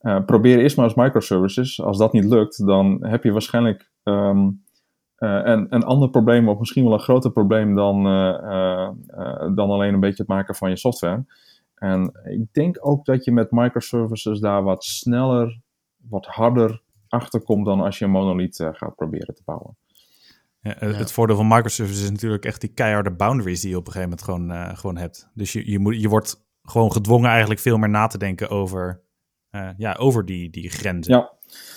uh, 0.04 0.24
probeer 0.24 0.58
eerst 0.58 0.76
maar 0.76 0.86
eens 0.86 0.94
microservices. 0.94 1.82
Als 1.82 1.98
dat 1.98 2.12
niet 2.12 2.24
lukt, 2.24 2.66
dan 2.66 3.06
heb 3.06 3.24
je 3.24 3.32
waarschijnlijk 3.32 3.90
um, 4.02 4.64
uh, 5.18 5.40
een, 5.44 5.66
een 5.74 5.84
ander 5.84 6.10
probleem, 6.10 6.48
of 6.48 6.58
misschien 6.58 6.84
wel 6.84 6.92
een 6.92 7.00
groter 7.00 7.30
probleem 7.30 7.74
dan, 7.74 8.02
dan 9.54 9.70
alleen 9.70 9.94
een 9.94 10.00
beetje 10.00 10.22
het 10.22 10.28
maken 10.28 10.54
van 10.54 10.70
je 10.70 10.76
software. 10.76 11.24
En 11.74 12.12
ik 12.24 12.52
denk 12.52 12.76
ook 12.80 13.04
dat 13.04 13.24
je 13.24 13.32
met 13.32 13.50
microservices 13.50 14.40
daar 14.40 14.62
wat 14.62 14.84
sneller, 14.84 15.60
wat 16.08 16.26
harder 16.26 16.82
achter 17.08 17.42
komt 17.42 17.66
dan 17.66 17.80
als 17.80 17.98
je 17.98 18.04
een 18.04 18.10
monolith 18.10 18.68
gaat 18.72 18.94
proberen 18.94 19.34
te 19.34 19.42
bouwen. 19.44 19.76
Ja, 20.60 20.74
het 20.78 21.12
voordeel 21.12 21.36
van 21.36 21.48
microservices 21.48 22.02
is 22.02 22.10
natuurlijk 22.10 22.44
echt 22.44 22.60
die 22.60 22.72
keiharde 22.74 23.12
boundaries 23.12 23.60
die 23.60 23.70
je 23.70 23.76
op 23.76 23.86
een 23.86 23.92
gegeven 23.92 24.16
moment 24.16 24.50
gewoon, 24.50 24.70
uh, 24.70 24.76
gewoon 24.78 24.96
hebt. 24.96 25.30
Dus 25.34 25.52
je, 25.52 25.70
je, 25.70 25.78
moet, 25.78 26.00
je 26.00 26.08
wordt 26.08 26.46
gewoon 26.62 26.92
gedwongen 26.92 27.30
eigenlijk 27.30 27.60
veel 27.60 27.76
meer 27.76 27.90
na 27.90 28.06
te 28.06 28.18
denken 28.18 28.50
over, 28.50 29.00
uh, 29.54 29.68
ja, 29.76 29.92
over 29.92 30.24
die, 30.24 30.50
die 30.50 30.70
grenzen. 30.70 31.14
Ja, 31.14 31.30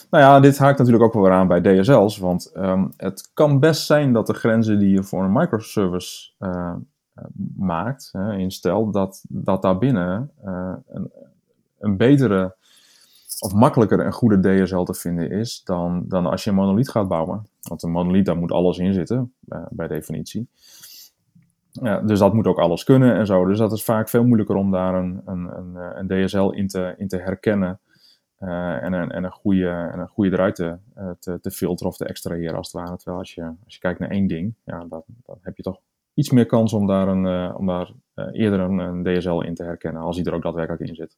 nou 0.10 0.24
ja, 0.24 0.40
dit 0.40 0.58
haakt 0.58 0.78
natuurlijk 0.78 1.06
ook 1.06 1.14
wel 1.14 1.24
weer 1.24 1.32
aan 1.32 1.48
bij 1.48 1.62
DSL's. 1.62 2.18
Want 2.18 2.52
um, 2.56 2.94
het 2.98 3.30
kan 3.34 3.60
best 3.60 3.86
zijn 3.86 4.14
dat 4.14 4.28
de 4.28 4.34
grenzen 4.34 4.80
die 4.80 4.90
je 4.90 5.04
voor 5.04 5.24
een 5.24 5.32
microservice 5.32 6.32
uh, 6.40 6.76
maakt, 7.58 8.12
instelt, 8.38 8.94
dat, 8.94 9.24
dat 9.30 9.62
daarbinnen 9.62 10.32
een, 10.88 11.12
een 11.80 11.98
betere 11.98 12.56
of 13.40 13.54
makkelijker 13.54 14.06
een 14.06 14.12
goede 14.12 14.64
DSL 14.64 14.84
te 14.84 14.94
vinden 14.94 15.32
is 15.32 15.64
dan, 15.64 16.04
dan 16.08 16.26
als 16.26 16.44
je 16.44 16.50
een 16.50 16.56
monolith 16.56 16.90
gaat 16.90 17.08
bouwen. 17.08 17.48
Want 17.62 17.84
een 17.84 17.92
monolith, 17.92 18.26
daar 18.26 18.38
moet 18.38 18.52
alles 18.52 18.78
in 18.78 18.94
zitten, 18.94 19.34
uh, 19.50 19.66
bij 19.70 19.88
definitie. 19.88 20.48
Ja, 21.82 22.02
dus 22.02 22.20
dat 22.20 22.34
moet 22.34 22.48
ook 22.48 22.60
alles 22.60 22.84
kunnen 22.84 23.16
en 23.16 23.26
zo. 23.26 23.46
Dus 23.46 23.58
dat 23.58 23.72
is 23.72 23.84
vaak 23.84 24.10
veel 24.10 24.24
moeilijker 24.24 24.56
om 24.56 24.72
daar 24.72 24.94
een, 24.94 25.22
een, 25.26 25.58
een, 25.58 25.76
eh, 25.76 25.90
een 25.94 26.26
DSL 26.26 26.50
in 26.50 26.68
te, 26.68 26.94
in 26.98 27.08
te 27.08 27.18
herkennen. 27.18 27.80
Uh, 28.40 28.84
en, 28.84 28.94
een, 28.94 29.12
en, 29.12 29.24
een 29.24 29.32
goede, 29.32 29.70
en 29.70 30.00
een 30.00 30.08
goede 30.08 30.32
eruit 30.32 30.56
te, 30.56 30.78
te, 31.20 31.40
te, 31.40 31.52
filteren 31.52 31.92
of 31.92 31.98
te 31.98 32.06
extraheren 32.06 32.58
als 32.58 32.72
het 32.72 32.82
ware. 32.82 32.96
Terwijl 32.96 33.18
als 33.18 33.34
je, 33.34 33.44
als 33.44 33.74
je 33.74 33.80
kijkt 33.80 34.00
naar 34.00 34.10
één 34.10 34.28
ding, 34.28 34.54
ja, 34.64 34.86
dan, 34.90 35.04
heb 35.42 35.58
je 35.58 35.64
toch 35.64 35.80
iets 36.14 36.32
meer 36.32 36.46
kans 36.46 36.74
om 36.74 36.88
daar, 36.88 37.08
een, 37.08 37.56
om 37.56 37.66
daar 37.66 37.92
eerder 38.32 38.60
een, 38.60 38.78
een 38.78 39.04
DSL 39.04 39.40
in 39.40 39.56
te 39.56 39.64
herkennen. 39.64 40.02
Als 40.02 40.16
die 40.16 40.26
er 40.26 40.34
ook 40.34 40.44
daadwerkelijk 40.44 40.82
in 40.82 40.96
zit. 40.96 41.18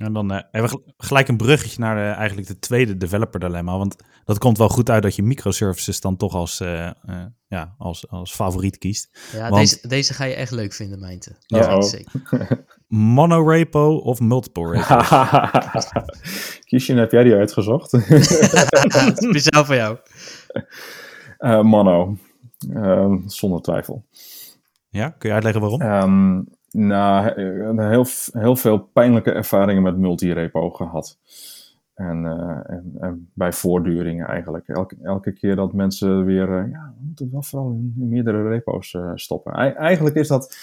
En 0.00 0.12
dan 0.12 0.32
uh, 0.32 0.38
hebben 0.50 0.70
we 0.70 0.92
gelijk 0.96 1.28
een 1.28 1.36
bruggetje 1.36 1.80
naar 1.80 1.96
de, 1.96 2.16
eigenlijk 2.16 2.48
de 2.48 2.58
tweede 2.58 2.96
developer 2.96 3.40
dilemma. 3.40 3.78
Want 3.78 3.96
dat 4.24 4.38
komt 4.38 4.58
wel 4.58 4.68
goed 4.68 4.90
uit 4.90 5.02
dat 5.02 5.16
je 5.16 5.22
microservices 5.22 6.00
dan 6.00 6.16
toch 6.16 6.34
als, 6.34 6.60
uh, 6.60 6.90
uh, 7.08 7.24
ja, 7.46 7.74
als, 7.78 8.08
als 8.08 8.34
favoriet 8.34 8.78
kiest. 8.78 9.18
Ja, 9.32 9.48
Want, 9.48 9.54
deze, 9.54 9.88
deze 9.88 10.14
ga 10.14 10.24
je 10.24 10.34
echt 10.34 10.50
leuk 10.50 10.72
vinden, 10.72 11.00
Mijnte. 11.00 11.36
Ja, 11.46 11.76
oh. 11.76 11.82
zeker. 11.82 12.22
Monorepo 12.88 13.96
of 13.96 14.20
multiple 14.20 14.70
repo? 14.70 15.00
Kiesje, 16.68 16.94
heb 16.94 17.10
jij 17.10 17.22
die 17.22 17.34
uitgezocht? 17.34 17.90
Speciaal 19.28 19.64
voor 19.64 19.74
jou. 19.74 19.98
mono, 21.62 22.16
ehm, 22.72 23.18
zonder 23.26 23.60
twijfel. 23.60 24.04
Ja, 24.88 25.08
kun 25.08 25.28
je 25.28 25.34
uitleggen 25.34 25.60
waarom? 25.60 25.82
Um, 25.82 26.58
nou, 26.70 27.40
heel, 27.82 28.06
heel 28.32 28.56
veel 28.56 28.78
pijnlijke 28.78 29.32
ervaringen 29.32 29.82
met 29.82 29.96
multi-repo 29.96 30.70
gehad. 30.70 31.18
En, 31.94 32.24
uh, 32.24 32.70
en, 32.70 32.92
en, 33.00 33.30
bij 33.34 33.52
voortduringen 33.52 34.26
eigenlijk. 34.26 34.68
Elke, 34.68 34.96
elke 35.02 35.32
keer 35.32 35.56
dat 35.56 35.72
mensen 35.72 36.24
weer, 36.24 36.48
uh, 36.48 36.70
ja, 36.70 36.94
we 36.98 37.04
moeten 37.06 37.28
wel 37.32 37.42
vooral 37.42 37.70
in, 37.70 37.94
meerdere 37.96 38.48
repo's 38.48 38.96
stoppen. 39.14 39.52
Eigenlijk 39.76 40.16
is 40.16 40.28
dat, 40.28 40.56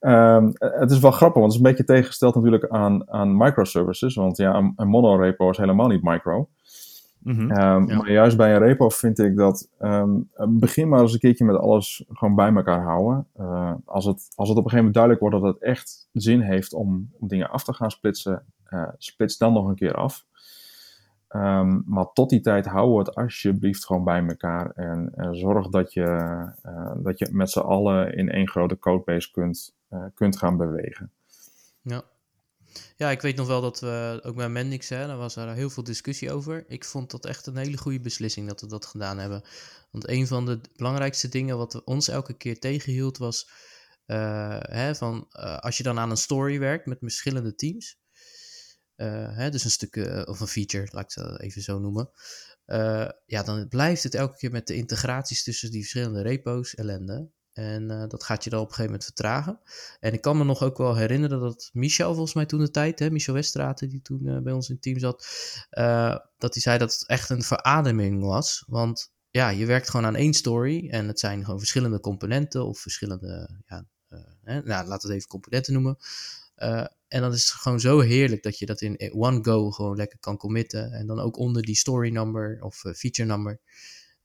um, 0.00 0.52
het 0.58 0.90
is 0.90 0.98
wel 0.98 1.10
grappig, 1.10 1.40
want 1.40 1.52
het 1.52 1.62
is 1.62 1.66
een 1.66 1.76
beetje 1.76 1.92
tegengesteld 1.94 2.34
natuurlijk 2.34 2.68
aan, 2.68 3.10
aan 3.10 3.36
microservices. 3.36 4.14
Want 4.14 4.36
ja, 4.36 4.54
een, 4.54 4.72
een 4.76 4.88
monorepo 4.88 5.50
is 5.50 5.56
helemaal 5.56 5.88
niet 5.88 6.02
micro. 6.02 6.48
Mm 7.22 7.34
-hmm. 7.34 7.50
um, 7.50 7.88
ja. 7.88 7.96
Maar 7.96 8.10
juist 8.10 8.36
bij 8.36 8.54
een 8.54 8.62
repo 8.62 8.88
vind 8.88 9.18
ik 9.18 9.36
dat 9.36 9.68
um, 9.80 10.28
begin 10.48 10.88
maar 10.88 11.00
eens 11.00 11.12
een 11.12 11.18
keertje 11.18 11.44
met 11.44 11.56
alles 11.56 12.04
gewoon 12.08 12.34
bij 12.34 12.54
elkaar 12.54 12.82
houden. 12.82 13.26
Uh, 13.40 13.72
als, 13.84 14.04
het, 14.04 14.32
als 14.34 14.48
het 14.48 14.58
op 14.58 14.64
een 14.64 14.70
gegeven 14.70 14.76
moment 14.76 14.94
duidelijk 14.94 15.22
wordt 15.22 15.36
dat 15.36 15.54
het 15.54 15.62
echt 15.62 16.08
zin 16.12 16.40
heeft 16.40 16.72
om, 16.72 17.10
om 17.18 17.28
dingen 17.28 17.50
af 17.50 17.64
te 17.64 17.72
gaan 17.72 17.90
splitsen, 17.90 18.44
uh, 18.70 18.88
splits 18.98 19.38
dan 19.38 19.52
nog 19.52 19.68
een 19.68 19.74
keer 19.74 19.94
af. 19.94 20.24
Um, 21.36 21.82
maar 21.86 22.12
tot 22.12 22.30
die 22.30 22.40
tijd 22.40 22.66
hou 22.66 22.98
het 22.98 23.14
alsjeblieft 23.14 23.86
gewoon 23.86 24.04
bij 24.04 24.26
elkaar 24.26 24.70
en 24.70 25.12
uh, 25.16 25.28
zorg 25.30 25.68
dat 25.68 25.92
je, 25.92 26.06
uh, 26.66 26.92
dat 26.96 27.18
je 27.18 27.28
met 27.30 27.50
z'n 27.50 27.58
allen 27.58 28.14
in 28.14 28.30
één 28.30 28.48
grote 28.48 28.78
codebase 28.78 29.30
kunt, 29.30 29.74
kunt 30.14 30.38
gaan 30.38 30.56
bewegen. 30.56 31.10
Ja. 31.82 32.02
Ja, 32.96 33.10
ik 33.10 33.20
weet 33.20 33.36
nog 33.36 33.46
wel 33.46 33.60
dat 33.60 33.80
we 33.80 34.20
ook 34.22 34.36
bij 34.36 34.48
Mendix, 34.48 34.88
hè, 34.88 35.06
daar 35.06 35.16
was 35.16 35.36
er 35.36 35.54
heel 35.54 35.70
veel 35.70 35.84
discussie 35.84 36.32
over. 36.32 36.64
Ik 36.68 36.84
vond 36.84 37.10
dat 37.10 37.26
echt 37.26 37.46
een 37.46 37.56
hele 37.56 37.76
goede 37.76 38.00
beslissing 38.00 38.48
dat 38.48 38.60
we 38.60 38.66
dat 38.66 38.86
gedaan 38.86 39.18
hebben. 39.18 39.42
Want 39.90 40.08
een 40.08 40.26
van 40.26 40.46
de 40.46 40.60
belangrijkste 40.76 41.28
dingen 41.28 41.56
wat 41.56 41.84
ons 41.84 42.08
elke 42.08 42.36
keer 42.36 42.58
tegenhield 42.58 43.18
was, 43.18 43.50
uh, 44.06 44.58
hè, 44.60 44.94
van, 44.94 45.28
uh, 45.32 45.58
als 45.58 45.76
je 45.76 45.82
dan 45.82 45.98
aan 45.98 46.10
een 46.10 46.16
story 46.16 46.58
werkt 46.58 46.86
met 46.86 46.98
verschillende 46.98 47.54
teams, 47.54 48.00
hè, 49.34 49.50
dus 49.50 49.64
een 49.64 49.70
stuk 49.70 49.96
of 50.28 50.40
een 50.40 50.46
feature, 50.46 50.88
laat 50.90 51.16
ik 51.16 51.22
het 51.22 51.40
even 51.40 51.62
zo 51.62 51.78
noemen. 51.78 52.10
ja, 53.26 53.42
dan 53.44 53.68
blijft 53.68 54.02
het 54.02 54.14
elke 54.14 54.36
keer 54.36 54.50
met 54.50 54.66
de 54.66 54.74
integraties 54.74 55.42
tussen 55.42 55.70
die 55.70 55.80
verschillende 55.80 56.22
repo's 56.22 56.74
ellende. 56.74 57.30
En 57.52 57.90
uh, 57.90 58.04
dat 58.08 58.24
gaat 58.24 58.44
je 58.44 58.50
dan 58.50 58.60
op 58.60 58.68
een 58.68 58.74
gegeven 58.74 58.90
moment 58.92 59.04
vertragen. 59.04 59.60
En 60.00 60.12
ik 60.12 60.20
kan 60.20 60.38
me 60.38 60.44
nog 60.44 60.62
ook 60.62 60.78
wel 60.78 60.96
herinneren 60.96 61.40
dat 61.40 61.70
Michel, 61.72 62.12
volgens 62.12 62.34
mij 62.34 62.46
toen 62.46 62.60
de 62.60 62.70
tijd, 62.70 62.98
hè, 62.98 63.10
Michel 63.10 63.34
Westraten, 63.34 63.88
die 63.88 64.02
toen 64.02 64.20
uh, 64.26 64.38
bij 64.38 64.52
ons 64.52 64.68
in 64.68 64.74
het 64.74 64.82
team 64.82 64.98
zat, 64.98 65.26
uh, 65.70 66.16
dat 66.38 66.52
hij 66.52 66.62
zei 66.62 66.78
dat 66.78 66.92
het 66.92 67.06
echt 67.06 67.30
een 67.30 67.42
verademing 67.42 68.22
was. 68.22 68.64
Want 68.66 69.12
ja, 69.30 69.48
je 69.48 69.66
werkt 69.66 69.90
gewoon 69.90 70.06
aan 70.06 70.16
één 70.16 70.34
story 70.34 70.88
en 70.88 71.08
het 71.08 71.18
zijn 71.18 71.44
gewoon 71.44 71.58
verschillende 71.58 72.00
componenten 72.00 72.66
of 72.66 72.78
verschillende, 72.78 73.60
ja, 73.66 73.86
hè, 74.42 74.62
nou, 74.62 74.86
laten 74.86 74.88
we 74.88 75.06
het 75.06 75.10
even 75.10 75.28
componenten 75.28 75.72
noemen. 75.72 75.96
en 77.08 77.20
dan 77.20 77.32
is 77.32 77.50
gewoon 77.50 77.80
zo 77.80 78.00
heerlijk 78.00 78.42
dat 78.42 78.58
je 78.58 78.66
dat 78.66 78.80
in 78.80 79.12
one 79.14 79.44
go 79.44 79.70
gewoon 79.70 79.96
lekker 79.96 80.18
kan 80.18 80.36
committen. 80.36 80.92
En 80.92 81.06
dan 81.06 81.20
ook 81.20 81.36
onder 81.36 81.62
die 81.62 81.76
story 81.76 82.10
number 82.10 82.58
of 82.60 82.76
feature 82.76 83.28
number. 83.28 83.60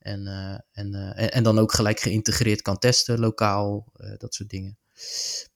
En, 0.08 0.26
uh, 0.26 0.52
en, 0.72 0.94
uh, 0.94 1.22
en, 1.22 1.32
en, 1.32 1.42
dan 1.42 1.58
ook 1.58 1.72
gelijk 1.72 2.00
geïntegreerd 2.00 2.62
kan 2.62 2.78
testen, 2.78 3.18
lokaal, 3.18 3.86
uh, 3.96 4.16
dat 4.16 4.34
soort 4.34 4.48
dingen. 4.48 4.78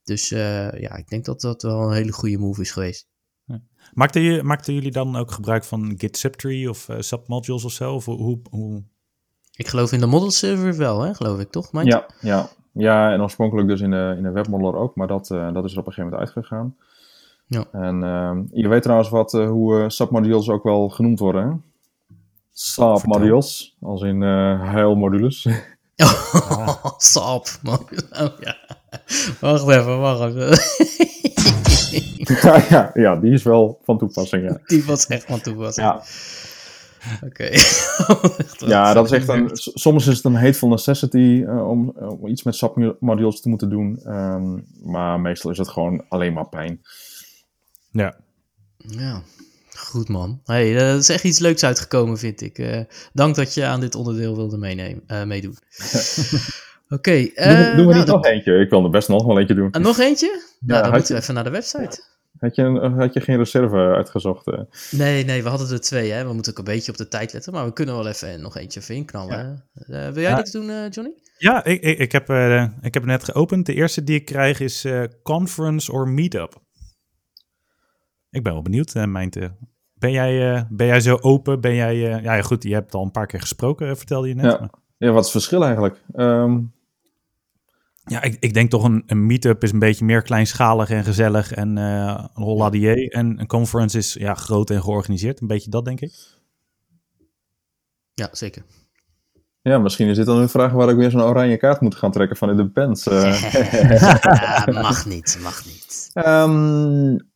Dus 0.05 0.29
ja, 0.29 0.97
ik 0.97 1.09
denk 1.09 1.24
dat 1.24 1.41
dat 1.41 1.62
wel 1.62 1.83
een 1.83 1.93
hele 1.93 2.12
goede 2.12 2.39
move 2.39 2.61
is 2.61 2.70
geweest. 2.70 3.09
Ja. 3.45 3.61
Maakten, 3.93 4.23
je, 4.23 4.43
maakten 4.43 4.74
jullie 4.74 4.91
dan 4.91 5.16
ook 5.16 5.31
gebruik 5.31 5.65
van 5.65 5.95
Git 5.97 6.16
subtree 6.16 6.70
of 6.70 6.89
submodules 6.99 7.65
of 7.65 7.73
zo? 7.73 7.95
Of 7.95 8.05
hoe, 8.05 8.41
hoe... 8.51 8.83
Ik 9.57 9.69
geloof 9.69 9.93
in 9.93 10.01
de 10.01 10.07
model 10.07 10.31
server 10.31 10.77
wel, 10.77 11.01
hè? 11.01 11.15
geloof 11.15 11.41
ik, 11.41 11.51
toch? 11.51 11.83
Ja, 11.83 12.07
ja. 12.20 12.49
ja, 12.73 13.12
en 13.12 13.23
oorspronkelijk 13.23 13.69
dus 13.69 13.81
in 13.81 13.91
de, 13.91 14.15
in 14.16 14.23
de 14.23 14.31
webmodeler 14.31 14.77
ook, 14.77 14.97
maar 14.97 15.07
dat, 15.07 15.27
dat 15.27 15.65
is 15.65 15.73
er 15.73 15.79
op 15.79 15.87
een 15.87 15.93
gegeven 15.93 16.11
moment 16.11 16.20
uitgegaan. 16.20 16.77
Ja. 17.47 17.65
En 17.73 18.03
ehm, 18.03 18.43
je 18.53 18.69
weet 18.69 18.83
trouwens 18.83 19.09
wat, 19.09 19.33
hoe 19.33 19.85
submodules 19.91 20.49
ook 20.49 20.62
wel 20.62 20.89
genoemd 20.89 21.19
worden, 21.19 21.47
hè? 21.47 21.55
SAP 22.53 23.07
modules, 23.07 23.77
als 23.81 24.03
in 24.03 24.23
uh, 24.23 24.61
huilmodules. 24.61 25.47
Oh. 25.97 26.85
Oh, 27.65 28.39
ja. 28.41 28.57
Wacht 29.41 29.69
even, 29.69 29.99
wacht 30.01 30.20
even. 30.20 30.59
ja, 32.43 32.65
ja, 32.69 32.91
ja, 32.95 33.16
die 33.16 33.33
is 33.33 33.43
wel 33.43 33.81
van 33.85 33.99
toepassing. 33.99 34.49
Ja. 34.49 34.59
Die 34.66 34.85
was 34.85 35.07
echt 35.07 35.24
van 35.24 35.41
toepassing. 35.41 35.87
Ja. 35.87 36.03
Oké. 37.27 37.51
ja, 38.66 38.93
dat 38.93 39.05
is 39.05 39.11
echt 39.11 39.29
een. 39.29 39.51
Soms 39.53 40.07
is 40.07 40.16
het 40.16 40.24
een 40.24 40.35
hateful 40.35 40.69
necessity 40.69 41.16
uh, 41.16 41.69
om, 41.69 41.89
om, 41.89 42.27
iets 42.27 42.43
met 42.43 42.55
SAP 42.55 42.97
modules 43.01 43.41
te 43.41 43.49
moeten 43.49 43.70
doen. 43.70 44.01
Um, 44.07 44.66
maar 44.83 45.20
meestal 45.20 45.51
is 45.51 45.59
het 45.59 45.69
gewoon 45.69 46.05
alleen 46.09 46.33
maar 46.33 46.49
pijn. 46.49 46.81
Ja. 47.91 48.16
Ja. 48.77 49.23
Goed 49.83 50.09
man. 50.09 50.41
Hey, 50.45 50.77
er 50.77 50.97
is 50.97 51.09
echt 51.09 51.25
iets 51.25 51.39
leuks 51.39 51.65
uitgekomen, 51.65 52.19
vind 52.19 52.41
ik. 52.41 52.59
Uh, 52.59 52.81
dank 53.13 53.35
dat 53.35 53.55
je 53.55 53.65
aan 53.65 53.81
dit 53.81 53.95
onderdeel 53.95 54.37
wilde 54.37 54.57
meenemen, 54.57 55.03
uh, 55.07 55.25
meedoen. 55.25 55.57
Oké. 56.89 56.95
Okay, 56.95 57.33
uh, 57.35 57.47
doen, 57.47 57.57
we, 57.57 57.77
doen 57.77 57.87
we 57.87 57.93
nou, 57.93 57.95
niet 57.95 58.07
nog 58.07 58.25
eentje? 58.25 58.59
Ik 58.59 58.71
wil 58.71 58.85
er 58.85 58.91
best 58.91 59.09
nog 59.09 59.25
wel 59.25 59.39
eentje 59.39 59.55
doen. 59.55 59.71
nog 59.71 59.99
eentje? 59.99 60.43
Nou, 60.61 60.83
dan 60.83 60.93
moeten 60.93 61.15
we 61.15 61.21
even 61.21 61.35
naar 61.35 61.45
de 61.45 61.51
website. 61.51 62.11
Had 62.39 62.55
je, 62.55 62.93
had 62.97 63.15
je 63.15 63.21
geen 63.21 63.37
reserve 63.37 63.77
uitgezocht? 63.77 64.47
Nee, 64.91 65.25
nee, 65.25 65.43
we 65.43 65.49
hadden 65.49 65.71
er 65.71 65.81
twee. 65.81 66.11
Hè. 66.11 66.27
We 66.27 66.33
moeten 66.33 66.53
ook 66.53 66.59
een 66.59 66.65
beetje 66.65 66.93
op 66.93 66.99
de 66.99 67.09
tijd 67.09 67.33
letten. 67.33 67.53
Maar 67.53 67.65
we 67.65 67.73
kunnen 67.73 67.95
wel 67.95 68.07
even 68.07 68.41
nog 68.41 68.57
eentje 68.57 68.81
even 68.81 68.95
inknallen. 68.95 69.65
Ja. 69.87 70.13
wil 70.13 70.23
jij 70.23 70.31
ja. 70.31 70.37
dit 70.37 70.53
doen, 70.53 70.89
Johnny? 70.89 71.13
Ja, 71.39 71.65
ik, 71.65 71.83
ik, 71.83 71.99
ik 71.99 72.13
heb, 72.13 72.31
ik 72.81 72.95
heb 72.95 73.05
net 73.05 73.25
geopend. 73.25 73.67
De 73.67 73.75
eerste 73.75 74.05
die 74.05 74.17
ik 74.17 74.25
krijg 74.25 74.61
is 74.61 74.87
Conference 75.23 75.93
or 75.93 76.09
Meetup. 76.09 76.61
Ik 78.33 78.43
ben 78.43 78.53
wel 78.53 78.63
benieuwd, 78.63 78.95
uh, 78.95 79.05
Mijnte. 79.05 79.57
Ben 80.03 80.12
jij, 80.12 80.66
ben 80.70 80.87
jij 80.87 81.01
zo 81.01 81.19
open? 81.20 81.61
Ben 81.61 81.74
jij, 81.74 81.97
ja 81.97 82.43
goed, 82.43 82.62
je 82.62 82.74
hebt 82.74 82.95
al 82.95 83.03
een 83.03 83.11
paar 83.11 83.27
keer 83.27 83.41
gesproken, 83.41 83.97
vertelde 83.97 84.29
je 84.29 84.35
net. 84.35 84.45
Ja, 84.45 84.70
ja 84.97 85.11
wat 85.11 85.19
is 85.19 85.33
het 85.33 85.43
verschil 85.43 85.65
eigenlijk? 85.65 86.03
Ehm, 86.12 86.61
ja, 88.05 88.23
ik, 88.23 88.37
ik 88.41 88.55
denk 88.55 88.70
toch 88.70 88.85
een, 88.85 89.03
een 89.07 89.27
meetup 89.27 89.62
is 89.62 89.73
een 89.73 89.79
beetje 89.79 90.05
meer 90.05 90.23
kleinschalig 90.23 90.91
en 90.91 91.05
gezellig 91.05 91.53
en 91.53 91.77
uh, 91.77 92.24
een 92.35 93.11
En 93.11 93.41
een 93.41 93.47
conference 93.47 93.99
is 93.99 94.12
ja, 94.12 94.35
groot 94.35 94.70
en 94.70 94.83
georganiseerd. 94.83 95.41
Een 95.41 95.47
beetje 95.47 95.70
dat, 95.70 95.85
denk 95.85 96.01
ik. 96.01 96.12
Ja, 98.15 98.29
zeker. 98.33 98.62
Ja, 99.61 99.79
misschien 99.79 100.09
is 100.09 100.16
dit 100.16 100.27
dan 100.27 100.39
een 100.39 100.49
vraag 100.49 100.73
waar 100.73 100.89
ik 100.89 100.97
weer 100.97 101.11
zo'n 101.11 101.23
oranje 101.23 101.57
kaart 101.57 101.81
moet 101.81 101.95
gaan 101.95 102.12
trekken 102.12 102.37
van 102.37 102.51
in 102.51 102.57
de 102.57 102.70
pens. 102.70 103.05
ja, 103.05 104.65
mag 104.66 105.07
niet, 105.07 105.39
mag 105.43 105.65
niet. 105.65 106.11
Um, 106.15 107.31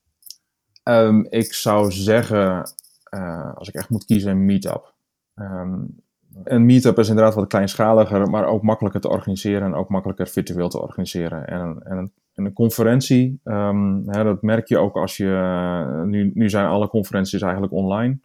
um, 0.89 1.27
ik 1.31 1.53
zou 1.53 1.93
zeggen, 1.93 2.71
uh, 3.15 3.55
als 3.55 3.69
ik 3.69 3.75
echt 3.75 3.89
moet 3.89 4.05
kiezen, 4.05 4.31
een 4.31 4.45
meetup. 4.45 4.95
Um, 5.35 6.05
een 6.45 6.67
meetup 6.67 6.99
is 6.99 7.09
inderdaad 7.09 7.35
wat 7.35 7.47
kleinschaliger, 7.47 8.31
maar 8.31 8.47
ook 8.47 8.63
makkelijker 8.63 9.01
te 9.01 9.09
organiseren 9.09 9.63
en 9.63 9.75
ook 9.75 9.89
makkelijker 9.89 10.29
virtueel 10.29 10.69
te 10.69 10.81
organiseren. 10.81 11.47
En 11.47 11.61
een, 11.61 11.83
en 11.83 12.45
een, 12.45 12.53
conferentie, 12.53 13.41
hè, 13.45 14.25
dat 14.25 14.43
merk 14.43 14.69
je 14.69 14.79
ook 14.79 14.97
als 14.97 15.17
je. 15.17 16.03
Nu, 16.05 16.31
nu 16.35 16.51
zijn 16.51 16.67
alle 16.67 16.89
conferenties 16.89 17.43
eigenlijk 17.43 17.73
online. 17.73 18.19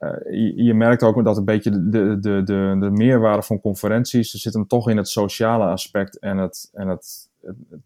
Uh, 0.00 0.10
je, 0.30 0.64
je, 0.64 0.74
merkt 0.74 1.02
ook 1.02 1.24
dat 1.24 1.36
een 1.36 1.44
beetje 1.44 1.70
de, 1.70 2.18
de, 2.20 2.42
de, 2.42 2.76
de 2.80 2.90
meerwaarde 2.90 3.42
van 3.42 3.60
conferenties 3.60 4.30
zit 4.30 4.54
hem 4.54 4.66
toch 4.66 4.90
in 4.90 4.96
het 4.96 5.08
sociale 5.08 5.64
aspect 5.64 6.18
en 6.18 6.36
het, 6.36 6.70
en 6.72 6.88
het 6.88 7.29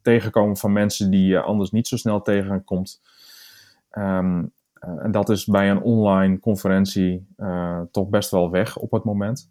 tegenkomen 0.03 0.57
van 0.57 0.73
mensen 0.73 1.11
die 1.11 1.27
je 1.27 1.41
anders 1.41 1.71
niet 1.71 1.89
zo 1.89 1.97
snel 1.97 2.23
tegenkomt. 2.23 3.01
Um, 3.99 4.53
en 4.81 5.11
dat 5.11 5.29
is 5.29 5.45
bij 5.45 5.71
een 5.71 5.83
online 5.83 6.39
conferentie 6.41 7.27
uh, 7.37 7.81
toch 7.91 8.09
best 8.09 8.31
wel 8.31 8.51
weg 8.51 8.77
op 8.77 8.91
het 8.91 9.05
moment. 9.05 9.51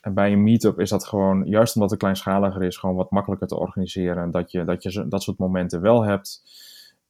En 0.00 0.14
bij 0.14 0.32
een 0.32 0.42
meetup 0.42 0.80
is 0.80 0.90
dat 0.90 1.04
gewoon, 1.04 1.44
juist 1.44 1.74
omdat 1.74 1.90
het 1.90 1.98
kleinschaliger 1.98 2.62
is, 2.62 2.76
gewoon 2.76 2.96
wat 2.96 3.10
makkelijker 3.10 3.48
te 3.48 3.58
organiseren. 3.58 4.30
Dat 4.30 4.50
je 4.50 4.64
dat, 4.64 4.82
je 4.82 5.08
dat 5.08 5.22
soort 5.22 5.38
momenten 5.38 5.80
wel 5.80 6.02
hebt. 6.02 6.42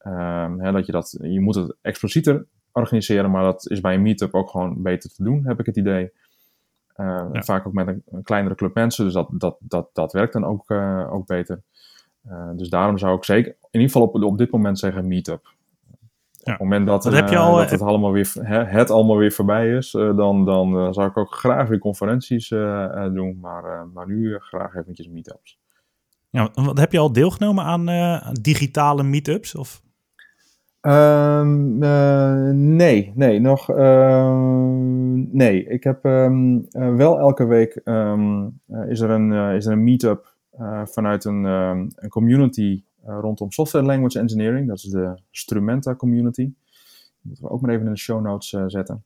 Um, 0.06 0.60
hè, 0.60 0.72
dat 0.72 0.86
je, 0.86 0.92
dat, 0.92 1.18
je 1.20 1.40
moet 1.40 1.54
het 1.54 1.76
explicieter 1.80 2.46
organiseren, 2.72 3.30
maar 3.30 3.42
dat 3.42 3.70
is 3.70 3.80
bij 3.80 3.94
een 3.94 4.02
meetup 4.02 4.34
ook 4.34 4.50
gewoon 4.50 4.82
beter 4.82 5.10
te 5.10 5.22
doen, 5.22 5.46
heb 5.46 5.60
ik 5.60 5.66
het 5.66 5.76
idee. 5.76 6.12
Uh, 6.96 7.26
Vaak 7.32 7.66
ook 7.66 7.72
met 7.72 7.86
een, 7.86 8.02
een, 8.10 8.22
kleinere 8.22 8.54
club 8.54 8.74
mensen, 8.74 9.04
dus 9.04 9.12
dat, 9.12 9.28
dat, 9.32 9.56
dat, 9.60 9.88
dat 9.92 10.12
werkt 10.12 10.32
dan 10.32 10.44
ook, 10.44 10.70
uh, 10.70 11.12
ook 11.12 11.26
beter. 11.26 11.62
Uh, 12.30 12.50
dus 12.56 12.68
daarom 12.68 12.98
zou 12.98 13.16
ik 13.16 13.24
zeker, 13.24 13.50
in 13.70 13.80
ieder 13.80 13.90
geval 13.90 14.02
op, 14.02 14.22
op 14.22 14.38
dit 14.38 14.50
moment 14.50 14.78
zeggen 14.78 15.08
meetup. 15.08 15.56
Ja. 16.30 16.52
Op 16.52 16.58
het 16.58 16.68
moment 16.68 16.86
dat, 16.86 17.04
heb 17.04 17.28
je 17.28 17.36
al, 17.36 17.56
dat 17.56 17.70
het, 17.70 17.82
allemaal 17.82 18.12
weer, 18.12 18.32
het 18.68 18.90
allemaal 18.90 19.16
weer 19.16 19.32
voorbij 19.32 19.76
is, 19.76 19.90
dan, 19.90 20.44
dan 20.44 20.94
zou 20.94 21.08
ik 21.08 21.16
ook 21.16 21.34
graag 21.34 21.68
weer 21.68 21.78
conferenties 21.78 22.48
doen, 23.12 23.38
maar, 23.40 23.86
maar 23.94 24.06
nu 24.06 24.36
graag 24.38 24.74
eventjes 24.74 25.08
meetups. 25.08 25.58
Ja, 26.30 26.50
wat, 26.54 26.78
heb 26.78 26.92
je 26.92 26.98
al 26.98 27.12
deelgenomen 27.12 27.64
aan 27.64 27.86
digitale 28.40 29.02
meetups? 29.02 29.54
Of? 29.54 29.82
Um, 30.80 31.82
uh, 31.82 32.50
nee, 32.50 33.12
nee, 33.14 33.40
nog. 33.40 33.70
Uh, 33.70 34.72
nee, 35.30 35.64
ik 35.64 35.84
heb 35.84 36.04
um, 36.04 36.66
uh, 36.70 36.94
wel 36.94 37.18
elke 37.18 37.46
week 37.46 37.80
um, 37.84 38.60
is 38.88 39.00
er 39.00 39.10
een, 39.10 39.32
is 39.32 39.66
er 39.66 39.72
een 39.72 39.84
meetup 39.84 40.36
vanuit 40.84 41.24
een, 41.24 41.44
een 41.44 42.08
community 42.08 42.82
rondom 43.04 43.52
software 43.52 43.86
language 43.86 44.18
engineering. 44.18 44.68
Dat 44.68 44.76
is 44.76 44.90
de 44.90 45.18
Strumenta 45.30 45.94
community. 45.94 46.44
Dat 46.44 47.20
moeten 47.20 47.44
we 47.44 47.50
ook 47.50 47.60
maar 47.60 47.70
even 47.70 47.86
in 47.86 47.92
de 47.92 47.98
show 47.98 48.20
notes 48.20 48.48
zetten. 48.66 49.04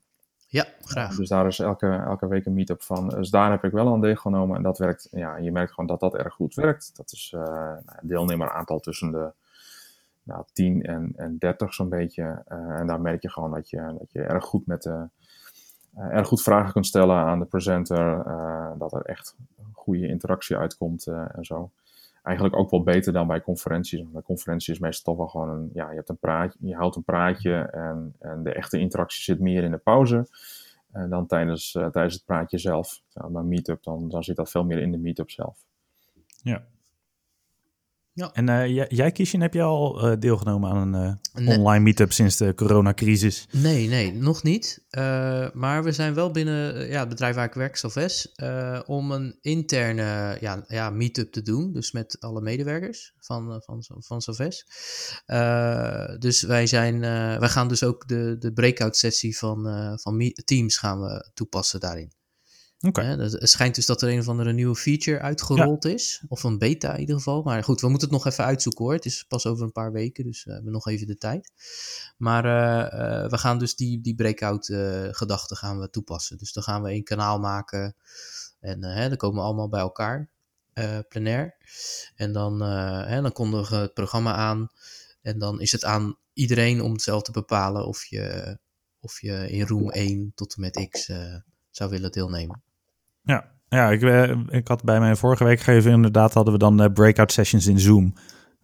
Ja, 0.53 0.67
graag. 0.85 1.17
dus 1.17 1.29
daar 1.29 1.47
is 1.47 1.59
elke, 1.59 1.87
elke 1.87 2.29
week 2.29 2.47
een 2.47 2.55
meetup 2.55 2.83
van. 2.83 3.09
Dus 3.09 3.31
daar 3.31 3.51
heb 3.51 3.65
ik 3.65 3.73
wel 3.73 3.93
aan 3.93 4.01
deelgenomen 4.01 4.57
en 4.57 4.63
dat 4.63 4.79
werkt. 4.79 5.09
Ja, 5.11 5.37
je 5.37 5.53
merkt 5.53 5.73
gewoon 5.73 5.87
dat 5.87 6.01
dat 6.01 6.15
erg 6.15 6.35
goed 6.35 6.55
werkt. 6.55 6.97
Dat 6.97 7.13
is 7.13 7.33
uh, 7.37 7.73
deelnemeraantal 8.03 8.81
tussen 8.81 9.13
de 9.13 9.33
nou, 10.23 10.45
10 10.53 10.83
en, 10.83 11.13
en 11.17 11.39
30 11.39 11.75
zo'n 11.75 11.89
beetje. 11.89 12.45
Uh, 12.49 12.79
en 12.79 12.87
daar 12.87 13.01
merk 13.01 13.23
je 13.23 13.31
gewoon 13.31 13.51
dat 13.51 13.71
je, 13.71 13.95
dat 13.99 14.13
je 14.13 14.23
erg 14.23 14.45
goed 14.45 14.67
met 14.67 14.83
de, 14.83 15.09
uh, 15.99 16.05
erg 16.05 16.29
goed 16.29 16.43
vragen 16.43 16.73
kunt 16.73 16.87
stellen 16.87 17.17
aan 17.17 17.39
de 17.39 17.47
presenter. 17.47 18.25
Dat 18.79 18.93
er 18.93 19.03
echt 19.03 19.37
goede 19.83 20.09
interactie 20.09 20.57
uitkomt 20.57 21.07
en 21.07 21.45
zo. 21.45 21.71
Eigenlijk 22.23 22.57
ook 22.57 22.71
wel 22.71 22.83
beter 22.83 23.13
dan 23.13 23.27
bij 23.27 23.41
conferenties. 23.41 24.11
Bij 24.11 24.23
conferenties 24.23 24.69
is 24.69 24.79
meestal 24.79 25.17
wel 25.17 25.29
gewoon 25.29 25.49
een, 25.49 25.71
ja, 25.73 25.91
je 25.91 25.97
hebt 25.97 26.09
een 26.09 26.19
praatje, 26.19 26.59
je 26.61 26.75
houdt 26.75 26.97
een 26.97 27.05
praatje 27.05 27.55
en, 27.55 28.15
en 28.19 28.43
de 28.43 28.53
echte 28.53 28.79
interactie 28.79 29.23
zit 29.23 29.41
meer 29.41 29.63
in 29.63 29.71
de 29.71 29.79
pauze. 29.79 30.27
dan 31.09 31.27
tijdens, 31.27 31.71
tijdens 31.71 32.15
het 32.15 32.25
praatje 32.25 32.59
zelf. 32.59 33.03
Nou, 33.15 33.33
bij 33.33 33.43
meetup, 33.43 33.83
dan, 33.83 34.09
dan 34.09 34.25
zit 34.25 34.37
dat 34.37 34.51
veel 34.51 34.65
meer 34.65 34.79
in 34.79 34.91
de 34.91 34.99
meetup 34.99 35.31
zelf. 35.31 35.65
Ja, 36.43 36.65
ja. 38.15 38.33
En 38.33 38.49
uh, 38.49 38.67
jij, 38.67 38.87
jij 38.89 39.13
Kishin, 39.13 39.41
heb 39.41 39.55
je 39.55 39.63
al 39.63 40.11
uh, 40.11 40.19
deelgenomen 40.19 40.71
aan 40.71 40.95
een 40.95 41.19
uh, 41.35 41.59
online 41.59 41.85
meetup 41.85 42.13
sinds 42.13 42.37
de 42.37 42.55
coronacrisis? 42.55 43.47
Nee, 43.51 43.89
nee, 43.89 44.13
nog 44.13 44.43
niet. 44.43 44.85
maar 45.53 45.85
we 45.85 45.93
zijn 45.93 46.15
wel 46.15 46.31
binnen 46.31 46.89
ja, 46.89 47.01
het 47.01 47.09
bedrijf 47.09 47.35
waar 47.35 47.47
ik 47.47 47.55
werk, 47.55 47.77
Salves, 47.77 48.35
om 48.87 49.11
een 49.11 49.39
interne 49.41 50.37
ja, 50.41 50.65
ja, 50.67 50.91
meetup 50.91 51.33
te 51.33 51.43
doen. 51.43 51.73
Dus 51.73 51.93
met 51.93 52.17
alle 52.21 52.41
medewerkers 52.41 53.13
van, 53.19 53.63
van, 53.65 53.85
van 53.99 54.21
Salves. 54.21 54.65
dus 56.19 56.43
wij, 56.43 56.67
zijn, 56.67 57.01
wij 57.41 57.49
gaan 57.49 57.69
dus 57.69 57.85
ook 57.85 58.09
de, 58.09 58.37
de 58.39 58.53
breakout 58.53 58.97
sessie 58.97 59.39
van, 59.39 59.63
van 60.01 60.33
Teams 60.45 60.79
gaan 60.79 61.01
we 61.01 61.31
toepassen 61.35 61.81
daarin. 61.81 62.13
Okay. 62.87 63.07
het 63.07 63.51
schijnt 63.51 63.75
dus 63.75 63.87
dat 63.87 64.03
er 64.03 64.09
een 64.09 64.19
of 64.19 64.29
andere 64.29 64.53
nieuwe 64.53 64.77
feature 64.77 65.21
uitgerold 65.21 65.85
is. 65.85 66.23
Of 66.29 66.43
een 66.43 66.59
beta 66.59 66.95
in 66.95 67.01
ieder 67.01 67.17
geval. 67.17 67.43
Maar 67.43 67.65
goed, 67.65 67.81
we 67.81 67.89
moeten 67.89 68.09
het 68.09 68.17
nog 68.17 68.27
even 68.27 68.45
uitzoeken 68.45 68.85
hoor. 68.85 68.95
Het 68.95 69.05
is 69.05 69.25
pas 69.29 69.47
over 69.47 69.65
een 69.65 69.73
paar 69.73 69.93
weken, 69.93 70.25
dus 70.25 70.45
we 70.45 70.53
hebben 70.53 70.73
nog 70.73 70.87
even 70.87 71.07
de 71.07 71.19
tijd. 71.19 71.53
Maar 72.17 72.45
uh, 72.45 73.01
uh, 73.01 73.31
we 73.31 73.39
gaan 73.39 73.59
dus 73.59 73.75
die, 73.75 74.01
die 74.01 74.15
breakout 74.15 74.69
uh, 74.69 75.09
gedachten 75.11 75.57
gaan 75.57 75.79
we 75.79 75.91
toepassen. 75.91 76.39
Dus 76.39 76.53
dan 76.53 76.63
gaan 76.63 76.83
we 76.83 76.93
een 76.93 77.05
kanaal 77.05 77.39
maken. 77.39 77.97
En 78.61 78.85
hè, 78.85 79.09
dan 79.09 79.17
komen 79.17 79.37
we 79.37 79.45
allemaal 79.45 79.69
bij 79.69 79.81
elkaar. 79.81 80.31
plenair. 81.09 81.57
En 82.15 82.33
dan, 82.33 82.61
hè, 82.63 83.23
dan 83.23 83.33
kondigen 83.33 83.77
we 83.77 83.83
het 83.83 83.95
programma 83.95 84.35
aan. 84.35 84.69
En 85.21 85.39
dan 85.39 85.61
is 85.61 85.73
het 85.73 85.85
aan 85.85 86.17
iedereen 86.33 86.81
om 86.81 86.99
zelf 86.99 87.23
te 87.23 87.33
bepalen 87.33 87.87
of 87.87 88.05
je, 88.05 88.59
of 89.01 89.21
je 89.21 89.51
in 89.51 89.67
room 89.67 89.91
1 89.91 90.33
tot 90.35 90.55
en 90.55 90.61
met 90.61 90.89
X 90.91 91.11
zou 91.71 91.91
willen 91.91 92.13
deelnemen. 92.13 92.63
Ja, 93.23 93.51
ja 93.69 93.91
ik, 93.91 94.03
eh, 94.03 94.37
ik 94.49 94.69
had 94.69 94.85
bij 94.85 95.01
mijn 95.01 95.17
vorige 95.17 95.45
week 95.45 95.61
gegeven, 95.61 95.93
inderdaad 95.93 96.35
hadden 96.35 96.53
we 96.53 96.59
dan 96.59 96.83
uh, 96.83 96.93
breakout 96.93 97.33
sessions 97.33 97.67
in 97.67 97.81
Zoom. 97.81 98.15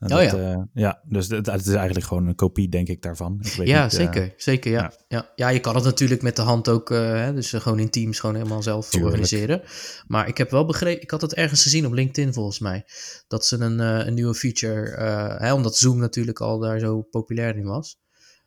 oh 0.00 0.08
ja. 0.08 0.34
Uh, 0.34 0.62
ja, 0.72 1.00
dus 1.04 1.28
het, 1.28 1.48
is 1.48 1.74
eigenlijk 1.74 2.06
gewoon 2.06 2.26
een 2.26 2.34
kopie, 2.34 2.68
denk 2.68 2.88
ik, 2.88 3.02
daarvan. 3.02 3.38
Ik 3.42 3.52
weet 3.52 3.68
ja, 3.68 3.82
niet, 3.82 3.92
zeker. 3.92 4.34
zeker 4.36 4.70
ja. 4.70 4.82
Ja. 4.82 4.92
ja. 5.08 5.32
Ja. 5.34 5.48
je 5.48 5.60
kan 5.60 5.74
het 5.74 5.84
natuurlijk 5.84 6.22
met 6.22 6.36
de 6.36 6.42
hand 6.42 6.68
ook, 6.68 6.88
hè, 6.88 7.34
dus 7.34 7.52
gewoon 7.52 7.78
in 7.78 7.90
teams 7.90 8.20
gewoon 8.20 8.36
helemaal 8.36 8.62
zelf 8.62 8.88
Tuurlijk. 8.88 9.12
organiseren. 9.12 9.62
Maar 10.06 10.28
ik 10.28 10.38
heb 10.38 10.50
wel 10.50 10.66
begrepen, 10.66 11.02
ik 11.02 11.10
had 11.10 11.20
het 11.20 11.34
ergens 11.34 11.62
gezien 11.62 11.86
op 11.86 11.92
LinkedIn 11.92 12.32
volgens 12.32 12.58
mij, 12.58 12.84
dat 13.28 13.46
ze 13.46 13.58
een, 13.60 13.78
een 13.78 14.14
nieuwe 14.14 14.34
feature, 14.34 15.02
hè, 15.38 15.52
omdat 15.52 15.76
Zoom 15.76 15.98
natuurlijk 15.98 16.40
al 16.40 16.58
daar 16.58 16.78
zo 16.78 17.02
populair 17.02 17.56
in 17.56 17.66
was, 17.66 17.98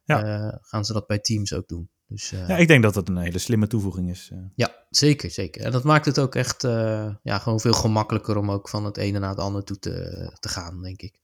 ja. 0.03 0.59
gaan 0.61 0.85
ze 0.85 0.93
dat 0.93 1.07
bij 1.07 1.19
Teams 1.19 1.53
ook 1.53 1.67
doen. 1.67 1.89
Dus, 2.07 2.29
ja, 2.29 2.57
ik 2.57 2.67
denk 2.67 2.83
dat 2.83 2.93
dat 2.93 3.09
een 3.09 3.17
hele 3.17 3.39
slimme 3.39 3.67
toevoeging 3.67 4.09
is. 4.09 4.31
Ja, 4.55 4.70
zeker, 4.91 5.31
zeker. 5.31 5.61
En 5.61 5.71
dat 5.71 5.83
maakt 5.83 6.05
het 6.05 6.19
ook 6.19 6.35
echt 6.35 6.63
uh, 6.63 7.09
ja, 7.23 7.39
gewoon 7.39 7.59
veel 7.59 7.73
gemakkelijker 7.73 8.37
om 8.37 8.51
ook 8.51 8.69
van 8.69 8.85
het 8.85 8.97
ene 8.97 9.19
naar 9.19 9.29
het 9.29 9.39
andere 9.39 9.63
toe 9.63 9.79
te, 9.79 10.29
te 10.39 10.49
gaan, 10.49 10.81
denk 10.81 11.01
ik. 11.01 11.19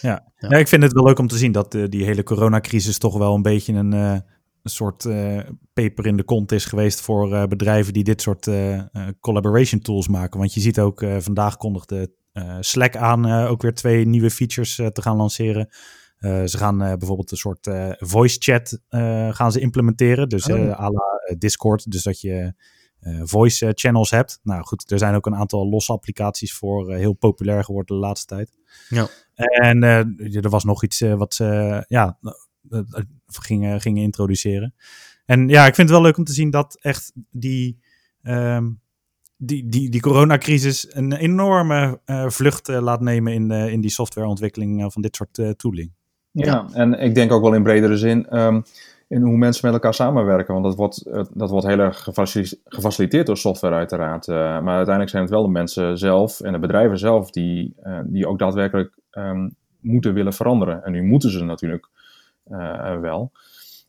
Ja. 0.00 0.32
ja. 0.38 0.48
Ja. 0.48 0.58
ik 0.58 0.68
vind 0.68 0.82
het 0.82 0.92
wel 0.92 1.04
leuk 1.04 1.18
om 1.18 1.28
te 1.28 1.36
zien 1.36 1.52
dat 1.52 1.72
die 1.72 2.04
hele 2.04 2.22
coronacrisis 2.22 2.98
toch 2.98 3.18
wel 3.18 3.34
een 3.34 3.42
beetje 3.42 3.72
een, 3.72 3.92
een 3.92 4.22
soort 4.62 5.08
peper 5.72 6.06
in 6.06 6.16
de 6.16 6.24
kont 6.24 6.52
is 6.52 6.64
geweest 6.64 7.00
voor 7.00 7.48
bedrijven 7.48 7.92
die 7.92 8.04
dit 8.04 8.22
soort 8.22 8.48
collaboration 9.20 9.80
tools 9.80 10.08
maken. 10.08 10.38
Want 10.38 10.54
je 10.54 10.60
ziet 10.60 10.80
ook, 10.80 11.04
vandaag 11.18 11.56
kondigde 11.56 12.10
Slack 12.60 12.96
aan 12.96 13.30
ook 13.48 13.62
weer 13.62 13.74
twee 13.74 14.06
nieuwe 14.06 14.30
features 14.30 14.74
te 14.74 15.02
gaan 15.02 15.16
lanceren. 15.16 15.68
Uh, 16.20 16.44
ze 16.44 16.58
gaan 16.58 16.82
uh, 16.82 16.92
bijvoorbeeld 16.92 17.30
een 17.30 17.36
soort 17.36 17.66
uh, 17.66 17.90
voice 17.98 18.36
chat 18.40 18.78
gaan 19.34 19.52
ze 19.52 19.60
implementeren. 19.60 20.28
Dus 20.28 20.46
oh. 20.46 20.80
à 20.80 20.90
la 20.90 21.34
Discord. 21.38 21.90
Dus 21.90 22.02
dat 22.02 22.20
je 22.20 22.54
voice 23.22 23.72
channels 23.74 24.10
hebt. 24.10 24.40
Nou 24.42 24.62
goed, 24.62 24.90
er 24.90 24.98
zijn 24.98 25.14
ook 25.14 25.26
een 25.26 25.34
aantal 25.34 25.68
losse 25.68 25.92
applicaties 25.92 26.54
voor 26.54 26.94
heel 26.94 27.12
populair 27.12 27.64
geworden 27.64 27.96
de 27.96 28.02
laatste 28.02 28.34
tijd. 28.34 28.50
Ja. 28.88 29.08
En 29.34 29.82
er 29.82 30.48
was 30.48 30.64
nog 30.64 30.82
iets 30.84 31.00
wat 31.00 31.34
ze 31.34 31.84
ja, 31.88 32.18
gingen, 33.26 33.80
gingen 33.80 34.02
introduceren. 34.02 34.74
En 35.24 35.48
ja, 35.48 35.66
ik 35.66 35.74
vind 35.74 35.88
het 35.88 35.98
wel 35.98 36.06
leuk 36.06 36.16
om 36.16 36.24
te 36.24 36.32
zien 36.32 36.50
dat 36.50 36.78
echt 36.80 37.12
die... 37.30 37.80
Um, 38.22 38.84
die, 39.38 39.68
die, 39.68 39.90
die 39.90 40.00
coronacrisis 40.00 40.94
een 40.94 41.12
enorme 41.12 42.00
vlucht 42.26 42.68
laat 42.68 43.00
nemen 43.00 43.32
in, 43.32 43.50
in 43.50 43.80
die 43.80 43.90
softwareontwikkeling 43.90 44.92
van 44.92 45.02
dit 45.02 45.16
soort 45.16 45.58
tooling. 45.58 45.92
Ja, 46.30 46.68
en 46.72 46.92
ik 46.92 47.14
denk 47.14 47.32
ook 47.32 47.42
wel 47.42 47.54
in 47.54 47.62
bredere 47.62 47.96
zin. 47.96 48.38
Um, 48.38 48.64
in 49.08 49.22
hoe 49.22 49.36
mensen 49.36 49.64
met 49.64 49.74
elkaar 49.74 49.94
samenwerken. 49.94 50.52
Want 50.52 50.66
dat 50.66 50.76
wordt, 50.76 51.04
dat 51.34 51.50
wordt 51.50 51.66
heel 51.66 51.78
erg 51.78 52.08
gefaciliteerd 52.64 53.26
door 53.26 53.36
software 53.36 53.74
uiteraard. 53.74 54.26
maar 54.26 54.76
uiteindelijk 54.76 55.08
zijn 55.08 55.22
het 55.22 55.32
wel 55.32 55.42
de 55.42 55.48
mensen 55.48 55.98
zelf 55.98 56.40
en 56.40 56.52
de 56.52 56.58
bedrijven 56.58 56.98
zelf 56.98 57.30
die, 57.30 57.74
die 58.04 58.26
ook 58.26 58.38
daadwerkelijk 58.38 58.98
um, 59.12 59.54
moeten 59.80 60.14
willen 60.14 60.32
veranderen. 60.32 60.84
En 60.84 60.92
nu 60.92 61.02
moeten 61.02 61.30
ze 61.30 61.44
natuurlijk 61.44 61.88
wel. 63.00 63.32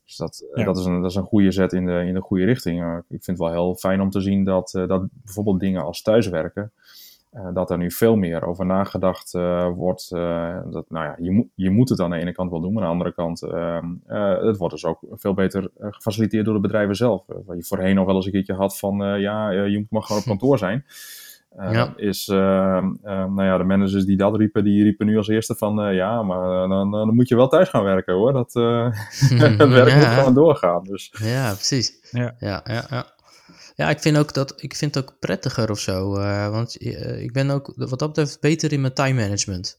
Dus 0.04 0.16
dat, 0.16 0.44
dat, 0.64 0.78
is 0.78 0.84
een, 0.84 1.00
dat 1.00 1.10
is 1.10 1.16
een 1.16 1.22
goede 1.22 1.50
zet 1.50 1.72
in 1.72 1.86
de, 1.86 2.04
in 2.06 2.14
de 2.14 2.20
goede 2.20 2.44
richting. 2.44 2.96
ik 2.96 3.24
vind 3.24 3.26
het 3.26 3.38
wel 3.38 3.50
heel 3.50 3.74
fijn 3.74 4.00
om 4.00 4.10
te 4.10 4.20
zien 4.20 4.44
dat, 4.44 4.70
dat 4.86 5.02
bijvoorbeeld 5.12 5.60
dingen 5.60 5.84
als 5.84 6.02
thuiswerken 6.02 6.72
dat 7.54 7.70
er 7.70 7.78
nu 7.78 7.90
veel 7.90 8.16
meer 8.16 8.46
over 8.46 8.66
nagedacht 8.66 9.34
uh, 9.34 9.68
wordt. 9.74 10.10
Uh, 10.14 10.58
dat, 10.70 10.90
nou 10.90 11.04
ja, 11.04 11.16
je, 11.18 11.30
moet 11.30 11.46
je 11.54 11.70
moet 11.70 11.88
het 11.88 12.00
aan 12.00 12.10
de 12.10 12.16
ene 12.16 12.32
kant 12.32 12.50
wel 12.50 12.60
doen, 12.60 12.72
maar 12.72 12.82
aan 12.82 12.88
de 12.88 12.94
andere 12.94 13.14
kant, 13.14 13.42
ehm, 13.42 13.86
het 14.46 14.56
wordt 14.56 14.74
dus 14.74 14.84
ook 14.84 14.98
veel 15.12 15.34
beter 15.34 15.70
gefaciliteerd 15.78 16.44
door 16.44 16.54
de 16.54 16.60
bedrijven 16.60 16.96
zelf. 16.96 17.24
wat 17.26 17.56
je 17.56 17.64
voorheen 17.64 17.94
nog 17.94 18.06
wel 18.06 18.14
eens 18.14 18.26
een 18.26 18.32
keertje 18.32 18.54
had 18.54 18.78
van, 18.78 19.20
ja, 19.20 19.50
je 19.50 19.78
moet 19.78 19.90
maar 19.90 20.02
gewoon 20.02 20.20
op 20.20 20.28
kantoor 20.38 20.58
zijn. 20.58 20.84
Ja. 21.56 21.92
Is, 21.96 22.28
ehm, 22.28 22.94
ehm, 23.02 23.34
nou 23.34 23.44
ja, 23.44 23.58
de 23.58 23.64
managers 23.64 24.04
die 24.04 24.16
dat 24.16 24.36
riepen, 24.36 24.64
die 24.64 24.82
riepen 24.82 25.06
nu 25.06 25.16
als 25.16 25.28
eerste 25.28 25.54
van, 25.54 25.94
ja, 25.94 26.22
maar 26.22 26.68
dan, 26.68 26.90
dan, 26.90 27.14
moet 27.14 27.28
je 27.28 27.36
wel 27.36 27.48
thuis 27.48 27.68
gaan 27.68 27.84
werken 27.84 28.14
hoor. 28.14 28.32
Dat, 28.32 28.52
het 29.58 29.68
werk 29.68 29.94
moet 29.94 30.04
gewoon 30.04 30.34
doorgaan. 30.34 30.84
Dus. 30.84 31.14
Ja, 31.22 31.52
precies. 31.52 32.08
Ja, 32.10 32.34
ja, 32.38 32.60
ja. 32.64 32.84
ja. 32.90 33.06
Ja, 33.78 33.90
ik 33.90 34.00
vind, 34.00 34.16
ook 34.16 34.34
dat, 34.34 34.62
ik 34.62 34.74
vind 34.74 34.94
het 34.94 35.04
ook 35.04 35.18
prettiger 35.18 35.70
of 35.70 35.80
zo. 35.80 36.16
Uh, 36.16 36.50
want 36.50 36.82
uh, 36.82 37.22
ik 37.22 37.32
ben 37.32 37.50
ook 37.50 37.72
wat 37.76 37.98
dat 37.98 38.08
betreft 38.08 38.40
beter 38.40 38.72
in 38.72 38.80
mijn 38.80 38.94
time 38.94 39.22
management. 39.22 39.78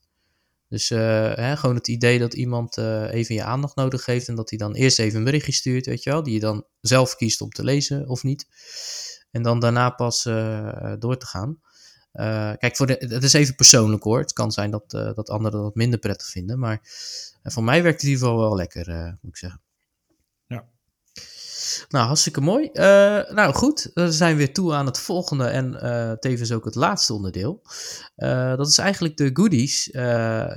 Dus 0.68 0.90
uh, 0.90 1.00
hè, 1.36 1.58
gewoon 1.58 1.76
het 1.76 1.88
idee 1.88 2.20
dat 2.20 2.34
iemand 2.34 2.78
even 2.78 3.36
je 3.36 3.44
aandacht 3.44 3.76
nodig 3.76 4.06
heeft 4.06 4.28
en 4.28 4.36
dat 4.36 4.50
hij 4.50 4.60
dan 4.60 4.74
eerst 4.74 5.00
even 5.00 5.18
een 5.18 5.24
berichtje 5.24 5.52
stuurt, 5.52 5.86
weet 5.86 6.04
je 6.04 6.10
wel, 6.10 6.24
die 6.24 6.34
je 6.34 6.40
dan 6.40 6.66
zelf 6.82 7.16
kiest 7.16 7.42
om 7.42 7.50
te 7.50 7.64
lezen 7.64 8.08
of 8.08 8.24
niet. 8.24 8.48
En 9.32 9.42
dan 9.42 9.60
daarna 9.60 9.90
pas 9.90 10.24
door 11.00 11.18
te 11.18 11.26
gaan. 11.26 11.60
kijk, 12.58 12.76
voor 12.76 12.88
het 12.88 13.24
is 13.24 13.34
even 13.34 13.56
persoonlijk 13.56 14.04
hoor. 14.04 14.20
Het 14.20 14.34
kan 14.34 14.52
zijn 14.52 14.72
dat, 14.72 14.90
dat 14.90 15.30
anderen 15.30 15.62
dat 15.62 15.76
minder 15.76 16.00
prettig 16.00 16.28
vinden. 16.28 16.60
Maar 16.60 16.80
voor 17.44 17.64
mij 17.64 17.84
werkt 17.84 18.02
het 18.02 18.10
in 18.10 18.14
ieder 18.14 18.28
geval 18.28 18.42
wel 18.42 18.56
lekker, 18.56 19.18
moet 19.22 19.32
ik 19.32 19.38
zeggen. 19.38 19.62
Nou, 21.90 22.06
hartstikke 22.06 22.42
mooi. 22.42 22.70
Uh, 22.74 22.84
nou 23.32 23.54
goed, 23.54 23.92
we 23.94 24.12
zijn 24.12 24.36
weer 24.36 24.54
toe 24.54 24.74
aan 24.74 24.86
het 24.86 25.00
volgende 25.00 25.46
en 25.46 25.80
uh, 25.84 26.12
tevens 26.12 26.52
ook 26.52 26.66
het 26.66 26.76
laatste 26.76 27.14
onderdeel. 27.14 27.62
Uh, 28.18 28.56
dat 28.56 28.68
is 28.68 28.78
eigenlijk 28.78 29.18
de 29.18 29.30
goodies. 29.34 29.90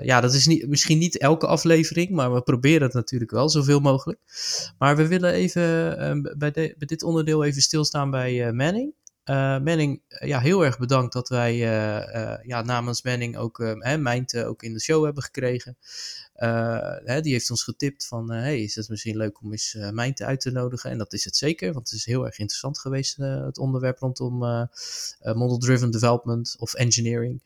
ja, 0.02 0.20
dat 0.20 0.34
is 0.34 0.46
niet, 0.46 0.68
misschien 0.68 0.98
niet 0.98 1.18
elke 1.18 1.46
aflevering, 1.46 2.10
maar 2.10 2.34
we 2.34 2.42
proberen 2.42 2.82
het 2.82 2.94
natuurlijk 2.94 3.30
wel 3.30 3.48
zoveel 3.48 3.80
mogelijk. 3.80 4.20
Maar 4.78 4.96
we 4.96 5.06
willen 5.06 5.32
even 5.32 6.22
bij, 6.38 6.52
bij 6.52 6.74
dit 6.78 7.02
onderdeel 7.02 7.44
even 7.44 7.62
stilstaan 7.62 8.10
bij 8.10 8.52
Manning. 8.52 8.92
Manning, 9.64 10.02
ja, 10.08 10.40
heel 10.40 10.64
erg 10.64 10.78
bedankt 10.78 11.12
dat 11.12 11.28
wij 11.28 11.56
ja, 12.42 12.62
namens 12.64 13.02
Manning 13.02 13.36
ook 13.36 13.58
uh, 13.58 13.96
Mijnt 13.96 14.36
ook 14.36 14.62
in 14.62 14.72
de 14.72 14.80
show 14.80 15.04
hebben 15.04 15.22
gekregen. 15.22 15.76
Hè, 17.04 17.20
die 17.20 17.32
heeft 17.32 17.50
ons 17.50 17.62
getipt 17.62 18.06
van, 18.06 18.32
uh, 18.32 18.40
hey, 18.40 18.62
is 18.62 18.74
het 18.74 18.88
misschien 18.88 19.16
leuk 19.16 19.42
om 19.42 19.52
eens 19.52 19.74
uh, 19.74 19.90
Mijnte 19.90 20.24
uit 20.24 20.40
te 20.40 20.50
nodigen? 20.50 20.90
En 20.90 20.98
dat 20.98 21.12
is 21.12 21.24
het 21.24 21.36
zeker, 21.36 21.72
want 21.72 21.90
het 21.90 21.98
is 21.98 22.04
heel 22.04 22.24
erg 22.24 22.38
interessant 22.38 22.78
geweest, 22.78 23.16
het 23.16 23.58
onderwerp 23.58 23.98
rondom 23.98 24.38
model-driven 25.34 25.90
development 25.90 26.54
of 26.58 26.74
engineering. 26.74 27.42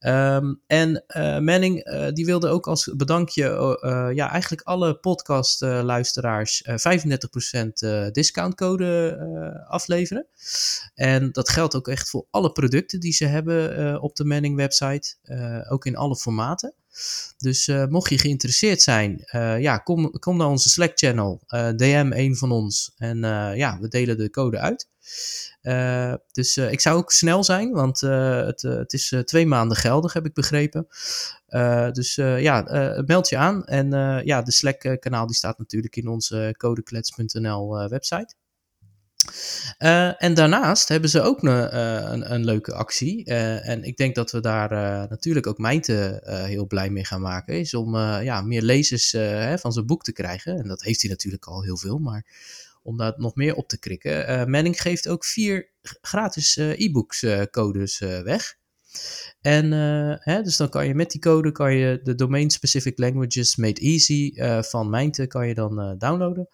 Um, 0.00 0.60
en 0.66 1.04
Manning, 1.44 1.84
die 2.14 2.26
wilde 2.26 2.48
ook 2.48 2.66
als 2.66 2.90
bedankje, 2.96 3.42
ja, 4.14 4.30
eigenlijk 4.30 4.62
alle 4.62 4.94
podcast-luisteraars 4.94 6.64
35% 6.66 8.12
discountcode 8.12 9.66
afleveren. 9.68 10.26
En 10.94 11.32
dat 11.32 11.48
geldt 11.48 11.74
ook 11.74 11.88
echt 11.88 12.10
voor 12.10 12.26
alle 12.30 12.52
producten 12.52 13.00
die 13.00 13.12
ze 13.12 13.24
hebben 13.24 14.00
op 14.00 14.16
de 14.16 14.24
Manning-website, 14.24 15.16
ook 15.68 15.86
in 15.86 15.96
alle 15.96 16.16
formaten. 16.16 16.74
Dus 17.38 17.68
uh, 17.68 17.86
mocht 17.86 18.10
je 18.10 18.18
geïnteresseerd 18.18 18.82
zijn, 18.82 19.22
uh, 19.34 19.60
ja, 19.60 19.78
kom, 19.78 20.10
kom 20.10 20.36
naar 20.36 20.48
onze 20.48 20.68
Slack 20.68 20.92
channel, 20.94 21.42
eh, 21.46 21.68
DM 21.68 22.10
een 22.14 22.36
van 22.36 22.50
ons 22.50 22.92
en 22.96 23.18
ja, 23.56 23.78
we 23.80 23.88
delen 23.88 24.16
de 24.16 24.30
code 24.30 24.58
uit. 24.58 24.88
dus 26.32 26.56
ik 26.56 26.80
zou 26.80 26.96
ook 26.96 27.12
snel 27.12 27.44
zijn, 27.44 27.72
want 27.72 28.00
het, 28.00 28.62
het 28.62 28.92
is 28.92 29.14
twee 29.24 29.46
maanden 29.46 29.76
geldig, 29.76 30.12
heb 30.12 30.26
ik 30.26 30.34
begrepen. 30.34 30.86
dus 31.92 32.14
ja, 32.14 32.62
meld 33.06 33.28
je 33.28 33.36
aan. 33.36 33.64
En 33.64 33.90
ja, 34.24 34.42
de 34.42 34.52
Slack 34.52 34.96
kanaal 35.00 35.26
die 35.26 35.36
staat 35.36 35.58
natuurlijk 35.58 35.96
in 35.96 36.08
onze 36.08 36.54
codeklets.nl 36.58 37.88
website. 37.88 38.34
Uh, 39.78 40.22
en 40.22 40.34
daarnaast 40.34 40.88
hebben 40.88 41.10
ze 41.10 41.20
ook 41.20 41.42
een, 41.42 41.74
uh, 41.74 42.30
een, 42.30 42.44
leuke 42.44 42.74
actie. 42.74 43.30
Uh, 43.30 43.68
en 43.68 43.82
ik 43.82 43.96
denk 43.96 44.14
dat 44.14 44.30
we 44.30 44.40
daar 44.40 44.70
natuurlijk 45.08 45.46
ook 45.46 45.58
Mijnte 45.58 46.22
heel 46.46 46.66
blij 46.66 46.90
mee 46.90 47.04
gaan 47.04 47.20
maken. 47.20 47.58
Is 47.58 47.74
om 47.74 47.96
ja, 47.98 48.40
meer 48.40 48.62
lezers 48.62 49.12
hè, 49.12 49.58
van 49.58 49.72
zijn 49.72 49.86
boek 49.86 50.02
te 50.02 50.12
krijgen. 50.12 50.58
En 50.58 50.68
dat 50.68 50.82
heeft 50.82 51.00
hij 51.00 51.10
natuurlijk 51.10 51.44
al 51.44 51.62
heel 51.62 51.76
veel. 51.76 51.98
Maar 51.98 52.26
om 52.82 52.96
daar 52.96 53.14
nog 53.16 53.34
meer 53.34 53.54
op 53.54 53.68
te 53.68 53.78
krikken. 53.78 54.50
Manning 54.50 54.80
geeft 54.80 55.08
ook 55.08 55.24
vier 55.24 55.68
gratis 56.00 56.56
e-books 56.56 57.26
codes 57.50 57.98
weg. 57.98 58.60
En 59.42 59.72
uh, 59.72 60.14
hè, 60.18 60.42
dus 60.42 60.56
dan 60.56 60.68
kan 60.68 60.86
je 60.86 60.94
met 60.94 61.10
die 61.10 61.20
code 61.20 61.52
kan 61.52 61.74
je 61.74 62.00
de 62.02 62.14
Domain 62.14 62.50
Specific 62.50 62.98
Languages 62.98 63.56
Made 63.56 63.80
Easy 63.80 64.32
uh, 64.34 64.62
van 64.62 64.90
Mijnte 64.90 65.26
kan 65.26 65.48
je 65.48 65.54
dan 65.54 65.80
uh, 65.80 65.92
downloaden. 65.98 66.48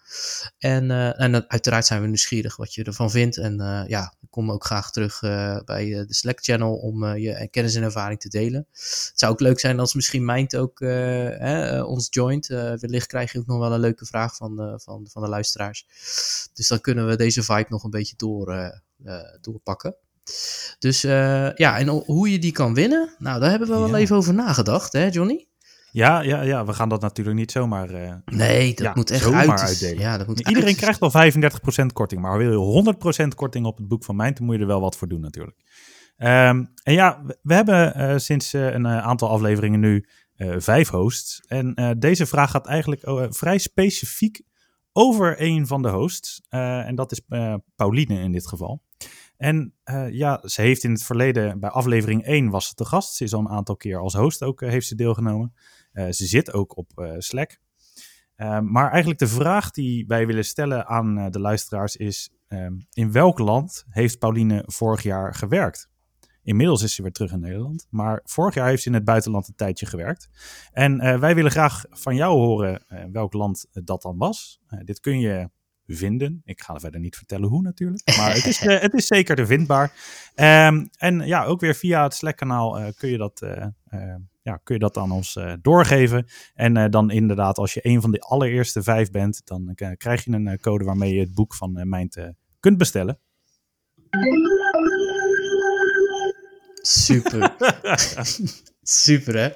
En, 0.58 0.90
en 1.16 1.50
uiteraard 1.50 1.86
zijn 1.86 2.00
we 2.00 2.06
nieuwsgierig 2.06 2.56
wat 2.56 2.74
je 2.74 2.84
ervan 2.84 3.10
vindt. 3.10 3.36
En 3.36 3.84
ja, 3.88 4.14
kom 4.30 4.50
ook 4.50 4.64
graag 4.64 4.90
terug 4.90 5.20
bij 5.64 6.04
de 6.06 6.14
Slack 6.14 6.38
channel 6.40 6.74
om 6.74 7.16
je 7.16 7.48
kennis 7.50 7.74
en 7.74 7.82
ervaring 7.82 8.20
te 8.20 8.28
delen. 8.28 8.66
Het 8.72 9.12
zou 9.14 9.32
ook 9.32 9.40
leuk 9.40 9.60
zijn 9.60 9.80
als 9.80 9.94
misschien 9.94 10.24
Mijnte 10.24 10.58
ook 10.58 10.80
ons 11.88 12.06
joint. 12.10 12.46
wellicht 12.46 13.06
krijg 13.06 13.32
je 13.32 13.38
ook 13.38 13.46
nog 13.46 13.58
wel 13.58 13.72
een 13.72 13.80
leuke 13.80 14.06
vraag 14.06 14.36
van, 14.36 14.80
van, 14.82 15.06
van 15.10 15.22
de 15.22 15.28
luisteraars. 15.28 15.86
Dus 16.54 16.68
dan 16.68 16.80
kunnen 16.80 17.06
we 17.06 17.16
deze 17.16 17.42
vibe 17.42 17.66
nog 17.68 17.84
een 17.84 17.90
beetje 17.90 18.16
door, 18.16 18.80
doorpakken. 19.40 19.96
Dus 20.78 21.04
uh, 21.04 21.54
ja, 21.54 21.78
en 21.78 21.88
hoe 21.88 22.30
je 22.30 22.38
die 22.38 22.52
kan 22.52 22.74
winnen, 22.74 23.14
nou, 23.18 23.40
daar 23.40 23.50
hebben 23.50 23.68
we 23.68 23.74
wel 23.74 23.96
even 23.96 24.16
over 24.16 24.34
nagedacht, 24.34 24.92
hè, 24.92 25.06
Johnny? 25.06 25.46
Ja, 25.90 26.20
ja, 26.20 26.42
ja, 26.42 26.64
we 26.64 26.72
gaan 26.72 26.88
dat 26.88 27.00
natuurlijk 27.00 27.36
niet 27.36 27.52
zomaar. 27.52 27.90
Uh, 27.90 28.14
nee, 28.24 28.74
dat 28.74 28.94
moet 28.94 29.10
echt 29.10 29.32
uit. 29.32 29.50
uitdelen. 29.50 29.98
Ja, 29.98 30.18
dat 30.18 30.26
moet 30.26 30.48
Iedereen 30.48 30.76
krijgt 30.76 30.98
wel 30.98 31.32
35% 31.82 31.86
korting, 31.92 32.20
maar 32.20 32.38
wil 32.38 32.50
je 32.50 32.94
100% 33.24 33.28
korting 33.34 33.66
op 33.66 33.78
het 33.78 33.88
boek 33.88 34.04
van 34.04 34.16
mij, 34.16 34.32
dan 34.32 34.44
moet 34.44 34.54
je 34.54 34.60
er 34.60 34.66
wel 34.66 34.80
wat 34.80 34.96
voor 34.96 35.08
doen, 35.08 35.20
natuurlijk. 35.20 35.56
Um, 36.16 36.72
en 36.82 36.92
ja, 36.92 37.22
we 37.42 37.54
hebben 37.54 38.00
uh, 38.00 38.18
sinds 38.18 38.52
een 38.52 38.86
aantal 38.86 39.28
afleveringen 39.28 39.80
nu 39.80 40.08
vijf 40.58 40.88
hosts. 40.88 41.40
En 41.46 41.96
deze 41.98 42.26
vraag 42.26 42.50
gaat 42.50 42.66
eigenlijk 42.66 43.02
vrij 43.34 43.58
specifiek 43.58 44.40
over 44.92 45.42
een 45.42 45.66
van 45.66 45.82
de 45.82 45.88
hosts. 45.88 46.42
en 46.48 46.94
dat 46.94 47.12
is 47.12 47.20
Pauline 47.76 48.20
in 48.20 48.32
dit 48.32 48.46
geval. 48.46 48.82
En 49.38 49.74
uh, 49.84 50.10
ja, 50.10 50.42
ze 50.44 50.60
heeft 50.62 50.84
in 50.84 50.92
het 50.92 51.02
verleden, 51.02 51.60
bij 51.60 51.70
aflevering 51.70 52.24
1 52.24 52.50
was 52.50 52.68
ze 52.68 52.74
te 52.74 52.84
gast. 52.84 53.14
Ze 53.14 53.24
is 53.24 53.34
al 53.34 53.40
een 53.40 53.48
aantal 53.48 53.76
keer 53.76 53.98
als 53.98 54.14
host 54.14 54.42
ook, 54.42 54.62
uh, 54.62 54.70
heeft 54.70 54.86
ze 54.86 54.94
deelgenomen. 54.94 55.54
Uh, 55.92 56.10
ze 56.10 56.26
zit 56.26 56.52
ook 56.52 56.76
op 56.76 57.14
Slack. 57.18 57.58
maar 58.62 58.90
eigenlijk 58.90 59.18
de 59.18 59.26
vraag 59.26 59.70
die 59.70 60.06
wij 60.06 60.26
willen 60.26 60.44
stellen 60.44 60.86
aan 60.86 61.30
de 61.30 61.40
luisteraars 61.40 61.96
is... 61.96 62.32
Um, 62.50 62.86
in 62.92 63.12
welk 63.12 63.38
land 63.38 63.84
heeft 63.88 64.18
Pauline 64.18 64.62
vorig 64.66 65.02
jaar 65.02 65.34
gewerkt? 65.34 65.90
Inmiddels 66.42 66.82
is 66.82 66.94
ze 66.94 67.02
weer 67.02 67.12
terug 67.12 67.32
in 67.32 67.40
Nederland. 67.40 67.86
Maar 67.90 68.20
vorig 68.24 68.54
jaar 68.54 68.68
heeft 68.68 68.82
ze 68.82 68.88
in 68.88 68.94
het 68.94 69.04
buitenland 69.04 69.48
een 69.48 69.54
tijdje 69.54 69.86
gewerkt. 69.86 70.28
En 70.72 71.20
wij 71.20 71.34
willen 71.34 71.50
graag 71.50 71.84
van 71.90 72.14
jou 72.14 72.38
horen 72.38 72.84
welk 73.12 73.32
land 73.32 73.66
dat 73.70 74.02
dan 74.02 74.16
was. 74.16 74.60
dit 74.84 75.00
kun 75.00 75.20
je 75.20 75.50
vinden. 75.94 76.42
Ik 76.44 76.60
ga 76.60 76.78
verder 76.78 77.00
niet 77.00 77.16
vertellen 77.16 77.48
hoe 77.48 77.62
natuurlijk, 77.62 78.02
maar 78.18 78.34
het 78.34 78.46
is, 78.46 78.64
uh, 78.64 78.80
het 78.80 78.94
is 78.94 79.06
zeker 79.06 79.36
te 79.36 79.46
vindbaar. 79.46 79.92
Um, 80.34 80.88
en 80.96 81.26
ja, 81.26 81.44
ook 81.44 81.60
weer 81.60 81.74
via 81.74 82.02
het 82.02 82.14
Slack-kanaal 82.14 82.80
uh, 82.80 82.86
kun, 82.96 83.08
je 83.08 83.16
dat, 83.16 83.42
uh, 83.42 84.14
ja, 84.42 84.56
kun 84.56 84.74
je 84.74 84.80
dat 84.80 84.96
aan 84.96 85.10
ons 85.10 85.38
doorgeven. 85.62 86.26
En 86.54 86.90
dan 86.90 87.10
inderdaad, 87.10 87.58
als 87.58 87.74
je 87.74 87.80
een 87.82 88.00
van 88.00 88.10
de 88.10 88.20
allereerste 88.20 88.82
vijf 88.82 89.10
bent, 89.10 89.40
dan 89.44 89.74
krijg 89.96 90.24
je 90.24 90.32
een 90.32 90.60
code 90.60 90.84
waarmee 90.84 91.14
je 91.14 91.20
het 91.20 91.34
boek 91.34 91.54
van 91.54 91.88
Mijnt 91.88 92.16
kunt 92.60 92.78
bestellen. 92.78 93.18
Super. 96.82 97.56
Super, 98.90 99.34
hè? 99.38 99.48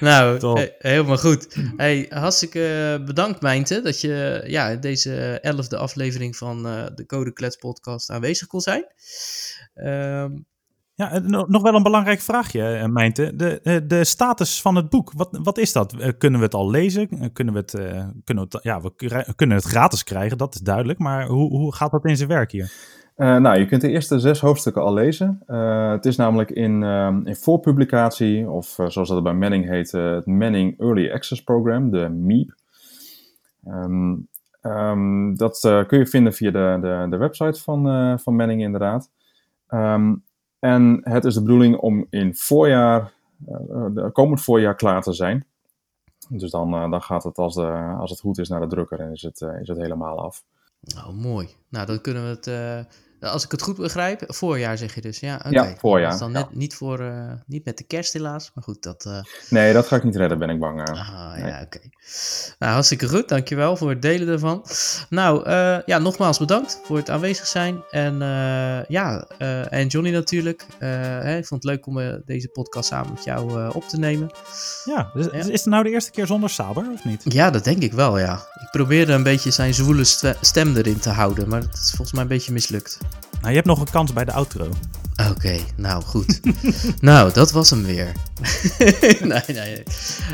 Nou, 0.00 0.68
helemaal 0.78 1.18
goed. 1.18 1.56
Hey, 1.76 2.06
hartstikke 2.08 3.02
bedankt, 3.04 3.40
Mijnte, 3.40 3.80
dat 3.80 4.00
je 4.00 4.44
ja, 4.46 4.76
deze 4.76 5.40
elfde 5.40 5.76
aflevering 5.76 6.36
van 6.36 6.66
uh, 6.66 6.84
de 6.94 7.06
Code 7.06 7.32
Klets 7.32 7.56
podcast 7.56 8.10
aanwezig 8.10 8.46
kon 8.46 8.60
zijn. 8.60 8.84
Um, 9.74 10.46
Ja, 10.94 11.18
nog 11.46 11.62
wel 11.62 11.74
een 11.74 11.82
belangrijk 11.82 12.20
vraagje, 12.20 12.88
Mijnte. 12.88 13.36
De, 13.36 13.84
de 13.86 14.04
status 14.04 14.60
van 14.60 14.76
het 14.76 14.88
boek, 14.88 15.12
wat, 15.12 15.38
wat 15.42 15.58
is 15.58 15.72
dat? 15.72 15.94
Kunnen 16.18 16.38
we 16.38 16.44
het 16.44 16.54
al 16.54 16.70
lezen? 16.70 17.32
Kunnen 17.32 17.54
we 17.54 17.60
het, 17.60 17.70
kunnen 18.24 18.48
we 18.48 18.50
het, 18.50 18.58
ja, 18.62 18.80
we 18.80 19.32
kunnen 19.36 19.56
het 19.56 19.66
gratis 19.66 20.04
krijgen, 20.04 20.38
dat 20.38 20.54
is 20.54 20.60
duidelijk. 20.60 20.98
Maar 20.98 21.26
hoe, 21.26 21.50
hoe 21.50 21.74
gaat 21.74 21.90
dat 21.90 22.04
in 22.04 22.16
zijn 22.16 22.28
werk 22.28 22.52
hier? 22.52 22.72
Uh, 23.16 23.36
nou, 23.36 23.58
je 23.58 23.66
kunt 23.66 23.80
de 23.80 23.88
eerste 23.88 24.18
zes 24.18 24.40
hoofdstukken 24.40 24.82
al 24.82 24.92
lezen. 24.92 25.42
Uh, 25.46 25.90
het 25.90 26.06
is 26.06 26.16
namelijk 26.16 26.50
in, 26.50 26.82
uh, 26.82 27.16
in 27.24 27.36
voorpublicatie, 27.36 28.50
of 28.50 28.66
zoals 28.86 29.08
dat 29.08 29.22
bij 29.22 29.34
Manning 29.34 29.68
heet, 29.68 29.92
het 29.92 30.26
Manning 30.26 30.80
Early 30.80 31.10
Access 31.10 31.42
Program, 31.42 31.90
de 31.90 32.08
MEEP. 32.08 32.54
Um, 33.66 34.28
um, 34.62 35.36
dat 35.36 35.58
kun 35.86 35.98
je 35.98 36.06
vinden 36.06 36.32
via 36.32 36.50
de, 36.50 36.78
de, 36.80 37.06
de 37.10 37.16
website 37.16 37.62
van, 37.62 38.18
van 38.18 38.36
Manning 38.36 38.62
inderdaad. 38.62 39.10
Um, 39.68 40.24
en 40.58 41.00
het 41.02 41.24
is 41.24 41.34
de 41.34 41.42
bedoeling 41.42 41.76
om 41.76 42.06
in 42.10 42.34
voorjaar, 42.34 43.12
komend 44.12 44.42
voorjaar 44.42 44.74
klaar 44.74 45.02
te 45.02 45.12
zijn. 45.12 45.44
Dus 46.28 46.50
dan, 46.50 46.70
dan 46.70 47.02
gaat 47.02 47.24
het, 47.24 47.38
als, 47.38 47.56
als 47.98 48.10
het 48.10 48.20
goed 48.20 48.38
is, 48.38 48.48
naar 48.48 48.60
de 48.60 48.66
drukker 48.66 49.00
en 49.00 49.12
is 49.12 49.22
het, 49.22 49.40
is 49.60 49.68
het 49.68 49.78
helemaal 49.78 50.18
af. 50.18 50.44
Nou, 50.82 51.14
mooi. 51.14 51.48
Nou, 51.68 51.86
dan 51.86 52.00
kunnen 52.00 52.22
we 52.22 52.28
het 52.28 52.86
als 53.22 53.44
ik 53.44 53.50
het 53.50 53.62
goed 53.62 53.76
begrijp, 53.76 54.24
voorjaar 54.26 54.78
zeg 54.78 54.94
je 54.94 55.00
dus. 55.00 55.20
Ja, 55.20 55.34
oké. 55.34 55.48
Ja, 55.48 55.74
voorjaar. 55.78 56.10
Dat 56.10 56.14
is 56.14 56.20
dan 56.20 56.32
net 56.32 56.54
niet, 56.54 56.74
voor, 56.74 57.00
uh, 57.00 57.32
niet 57.46 57.64
met 57.64 57.78
de 57.78 57.84
kerst 57.84 58.12
helaas, 58.12 58.50
maar 58.54 58.64
goed, 58.64 58.82
dat... 58.82 59.04
Uh... 59.06 59.18
Nee, 59.48 59.72
dat 59.72 59.86
ga 59.86 59.96
ik 59.96 60.04
niet 60.04 60.16
redden, 60.16 60.38
ben 60.38 60.50
ik 60.50 60.58
bang. 60.58 60.88
Uh. 60.88 60.94
Ah, 60.94 61.38
ja, 61.38 61.60
oké. 61.62 61.76
Okay. 61.76 61.90
Nou, 62.58 62.72
hartstikke 62.72 63.08
goed, 63.08 63.28
dankjewel 63.28 63.76
voor 63.76 63.90
het 63.90 64.02
delen 64.02 64.28
ervan. 64.28 64.66
Nou, 65.08 65.50
ja, 65.86 65.98
nogmaals 65.98 66.38
bedankt 66.38 66.80
voor 66.84 66.96
het 66.96 67.10
aanwezig 67.10 67.46
zijn. 67.46 67.82
En 67.90 68.18
ja, 68.88 69.26
en 69.68 69.86
Johnny 69.86 70.10
natuurlijk. 70.10 70.66
Hè, 70.78 71.36
ik 71.36 71.46
vond 71.46 71.62
het 71.62 71.72
leuk 71.72 71.86
om 71.86 72.22
deze 72.24 72.48
podcast 72.48 72.88
samen 72.88 73.12
met 73.12 73.24
jou 73.24 73.72
op 73.74 73.88
te 73.88 73.98
nemen. 73.98 74.30
Ja, 74.84 75.10
dus, 75.14 75.24
ja, 75.24 75.32
is 75.32 75.46
het 75.46 75.64
nou 75.64 75.82
de 75.82 75.90
eerste 75.90 76.10
keer 76.10 76.26
zonder 76.26 76.50
Saber, 76.50 76.90
of 76.92 77.04
niet? 77.04 77.22
Ja, 77.24 77.50
dat 77.50 77.64
denk 77.64 77.82
ik 77.82 77.92
wel, 77.92 78.18
ja. 78.18 78.34
Ik 78.34 78.68
probeerde 78.70 79.12
een 79.12 79.22
beetje 79.22 79.50
zijn 79.50 79.74
zwoele 79.74 80.04
stem 80.40 80.76
erin 80.76 80.98
te 80.98 81.10
houden, 81.10 81.48
maar 81.48 81.60
het 81.60 81.74
is 81.74 81.90
volgens 81.90 82.12
mij 82.12 82.22
een 82.22 82.28
beetje 82.28 82.52
mislukt. 82.52 82.98
Nou, 83.42 83.54
je 83.54 83.60
hebt 83.60 83.66
nog 83.66 83.80
een 83.80 83.90
kans 83.90 84.12
bij 84.12 84.24
de 84.24 84.32
outro. 84.32 84.68
Oké, 85.30 85.58
nou 85.76 86.02
goed. 86.02 86.40
nou, 87.00 87.32
dat 87.32 87.50
was 87.52 87.70
hem 87.70 87.84
weer. 87.84 88.12
nee, 89.32 89.42
nee. 89.46 89.82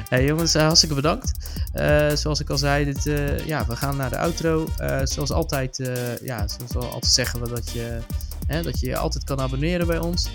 Hey, 0.08 0.24
jongens, 0.24 0.54
uh, 0.54 0.62
hartstikke 0.62 0.94
bedankt. 0.94 1.32
Uh, 1.74 2.10
zoals 2.14 2.40
ik 2.40 2.50
al 2.50 2.58
zei, 2.58 2.84
dit, 2.84 3.06
uh, 3.06 3.46
ja, 3.46 3.66
we 3.66 3.76
gaan 3.76 3.96
naar 3.96 4.10
de 4.10 4.18
outro. 4.18 4.68
zoals 5.02 5.30
altijd, 5.30 5.76
ja, 6.22 6.48
zoals 6.48 6.72
we 6.72 6.78
altijd 6.78 7.12
zeggen 7.12 7.40
we 7.40 7.48
dat 7.48 7.70
je, 7.70 7.98
hè, 8.46 8.62
dat 8.62 8.80
je 8.80 8.86
je 8.86 8.96
altijd 8.96 9.24
kan 9.24 9.40
abonneren 9.40 9.86
bij 9.86 9.98
ons. 9.98 10.30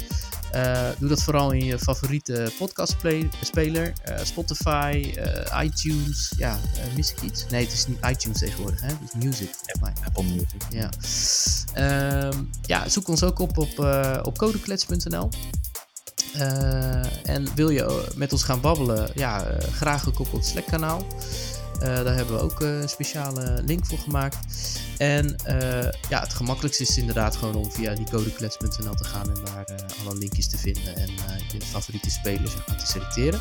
Uh, 0.56 0.90
doe 1.00 1.10
dat 1.10 1.24
vooral 1.24 1.52
in 1.52 1.66
je 1.66 1.80
favoriete 1.80 2.52
podcastspeler. 2.58 3.94
Uh, 4.10 4.18
Spotify, 4.24 5.14
uh, 5.18 5.64
iTunes. 5.64 6.34
Ja, 6.38 6.60
mis 6.96 7.12
ik 7.12 7.22
iets? 7.22 7.46
Nee, 7.50 7.64
het 7.64 7.74
is 7.74 7.88
niet 7.88 7.98
iTunes 8.10 8.40
tegenwoordig. 8.40 8.82
Hè? 8.82 8.88
Het 8.88 9.14
is 9.14 9.24
Music. 9.24 9.50
Apple 10.06 10.24
Music. 10.24 10.62
Ja. 10.70 10.90
Ehm, 11.74 12.44
ja, 12.62 12.90
zoek 12.90 13.08
ons 13.08 13.24
ook 13.24 13.40
op 13.40 13.58
op, 13.58 13.80
op 14.24 14.38
codeklets.nl. 14.38 15.30
en 17.24 17.56
wil 17.56 17.70
je 17.70 18.12
met 18.16 18.32
ons 18.32 18.44
gaan 18.44 18.62
babbelen? 18.62 19.10
Ja, 19.16 19.46
graag 19.72 20.04
gekoppeld 20.04 20.46
Slack 20.46 20.66
kanaal. 20.66 21.06
Daar 21.80 22.16
hebben 22.16 22.36
we 22.36 22.42
ook 22.42 22.62
een 22.62 22.90
speciale 22.90 23.62
link 23.66 23.86
voor 23.86 23.98
gemaakt. 23.98 24.38
En 24.98 25.36
uh, 25.48 25.90
ja, 26.10 26.20
het 26.20 26.34
gemakkelijkste 26.34 26.84
is 26.84 26.98
inderdaad 26.98 27.36
gewoon 27.36 27.56
om 27.56 27.72
via 27.72 27.96
die 27.96 28.06
codeklets.nl 28.12 28.96
te 28.96 29.04
gaan 29.04 29.30
en 29.30 29.44
daar 29.44 29.66
alle 30.06 30.18
linkjes 30.18 30.50
te 30.50 30.58
vinden 30.58 30.96
en 30.96 31.10
je 31.52 31.62
favoriete 31.62 32.10
spelers 32.10 32.52
te 32.52 32.86
selecteren. 32.86 33.40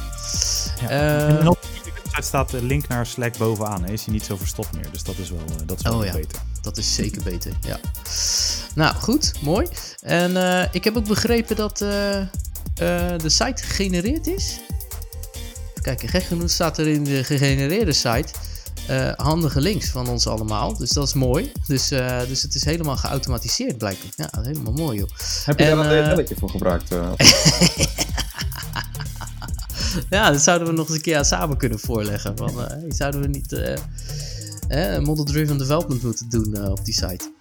Ja. 0.81 0.89
en 1.39 1.49
op 1.49 1.63
de 1.63 1.91
website 1.95 2.23
staat 2.23 2.51
de 2.51 2.63
link 2.63 2.89
naar 2.89 3.07
Slack 3.07 3.37
bovenaan. 3.37 3.85
Hè? 3.85 3.93
Is 3.93 4.05
hij 4.05 4.15
niet 4.15 4.25
zo 4.25 4.37
verstopt 4.37 4.73
meer, 4.73 4.91
dus 4.91 5.03
dat 5.03 5.19
is 5.19 5.31
wel, 5.31 5.45
dat 5.67 5.79
is 5.79 5.85
wel 5.85 5.99
oh, 5.99 6.05
ja. 6.05 6.13
beter. 6.13 6.39
Dat 6.61 6.77
is 6.77 6.95
zeker 6.95 7.23
beter, 7.23 7.53
ja. 7.61 7.79
Nou, 8.75 8.95
goed, 8.95 9.33
mooi. 9.43 9.69
En 10.01 10.37
ik 10.73 10.85
heb 10.85 10.97
ook 10.97 11.07
begrepen 11.07 11.57
dat 11.57 11.79
de 11.79 12.29
site 13.29 13.63
gegenereerd 13.63 14.27
is. 14.27 14.61
Kijk, 15.83 16.03
gek 16.07 16.23
genoeg 16.23 16.51
staat 16.51 16.79
er 16.79 16.87
in 16.87 17.05
de 17.05 17.25
gegenereerde 17.25 17.93
site 17.93 18.29
uh, 18.91 19.13
handige 19.17 19.61
links 19.61 19.89
van 19.89 20.09
ons 20.09 20.27
allemaal. 20.27 20.77
Dus 20.77 20.91
dat 20.91 21.07
is 21.07 21.15
mooi. 21.15 21.53
Dus, 21.67 21.93
uh, 21.93 22.21
dus 22.29 22.43
het 22.43 22.55
is 22.55 22.65
helemaal 22.65 22.97
geautomatiseerd 22.97 23.79
blijkbaar. 23.79 24.11
Ja, 24.17 24.29
helemaal 24.43 24.73
mooi 24.73 24.99
joh. 24.99 25.09
Heb 25.45 25.59
je 25.59 25.65
en, 25.65 25.77
daar 25.77 25.93
een 25.93 26.09
belletje 26.09 26.35
uh, 26.35 26.41
voor 26.41 26.51
gebruikt? 26.51 26.89
ja, 30.11 30.31
dat 30.31 30.41
zouden 30.41 30.69
we 30.69 30.75
nog 30.75 30.87
eens 30.87 30.97
een 30.97 31.03
keer 31.03 31.25
samen 31.25 31.57
kunnen 31.57 31.79
voorleggen. 31.79 32.37
Van, 32.37 32.53
zouden 32.89 33.21
we 33.21 33.27
niet 33.27 33.51
model-driven 35.05 35.59
development 35.59 36.03
moeten 36.03 36.29
doen 36.29 36.71
op 36.71 36.85
die 36.85 36.95
site? 36.95 37.33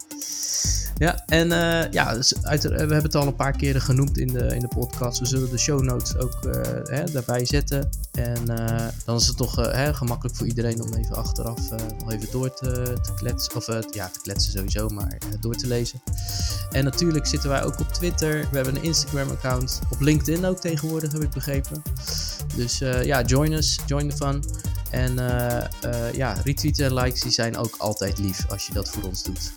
Ja, 1.01 1.23
en 1.25 1.51
uh, 1.51 1.91
ja, 1.91 2.13
dus 2.13 2.43
uit, 2.43 2.63
we 2.63 2.75
hebben 2.75 3.01
het 3.01 3.15
al 3.15 3.27
een 3.27 3.35
paar 3.35 3.51
keren 3.57 3.81
genoemd 3.81 4.17
in 4.17 4.27
de, 4.27 4.45
in 4.55 4.59
de 4.59 4.67
podcast. 4.67 5.19
We 5.19 5.25
zullen 5.25 5.49
de 5.49 5.57
show 5.57 5.81
notes 5.81 6.17
ook 6.17 6.45
uh, 6.45 6.61
hè, 6.83 7.03
daarbij 7.03 7.45
zetten. 7.45 7.89
En 8.11 8.45
dan 9.05 9.15
is 9.15 9.27
het 9.27 9.37
toch 9.37 9.55
hè, 9.55 9.93
gemakkelijk 9.93 10.37
voor 10.37 10.47
iedereen 10.47 10.81
om 10.81 10.93
even 10.93 11.15
achteraf 11.15 11.59
nog 11.99 12.11
even 12.11 12.31
door 12.31 12.53
te, 12.53 12.97
te 13.01 13.13
kletsen. 13.15 13.55
Of 13.55 13.67
ja, 13.93 14.09
te 14.09 14.19
kletsen 14.21 14.51
sowieso, 14.51 14.89
maar 14.89 15.17
door 15.39 15.55
te 15.55 15.67
lezen. 15.67 16.01
En 16.71 16.83
natuurlijk 16.83 17.27
zitten 17.27 17.49
wij 17.49 17.63
ook 17.63 17.79
op 17.79 17.93
Twitter. 17.93 18.47
We 18.51 18.55
hebben 18.55 18.75
een 18.75 18.83
Instagram-account. 18.83 19.79
Op 19.89 20.01
LinkedIn 20.01 20.45
ook 20.45 20.59
tegenwoordig, 20.59 21.11
heb 21.11 21.23
ik 21.23 21.31
begrepen. 21.31 21.81
Dus 22.55 22.77
ja, 23.03 23.21
join 23.21 23.51
us, 23.51 23.79
join 23.85 24.09
the 24.09 24.15
fun. 24.15 24.43
En 24.89 25.13
ja, 26.13 26.35
retweets 26.43 26.79
en 26.79 26.93
likes 26.93 27.21
die 27.21 27.31
zijn 27.31 27.57
ook 27.57 27.75
altijd 27.77 28.19
lief 28.19 28.45
als 28.49 28.67
je 28.67 28.73
dat 28.73 28.89
voor 28.89 29.03
ons 29.03 29.23
doet. 29.23 29.51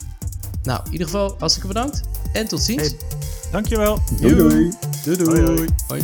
Nou, 0.65 0.81
in 0.85 0.93
ieder 0.93 1.07
geval, 1.07 1.35
hartstikke 1.39 1.69
bedankt. 1.69 2.01
En 2.33 2.49
tot 2.49 2.63
ziens. 2.63 2.83
Hey, 2.83 2.97
dankjewel. 3.51 3.99
Doei 4.21 4.35
doei. 4.35 4.73
Doei 5.05 5.17
doei. 5.17 5.45
Hoi. 5.45 5.69
hoi. 5.89 6.03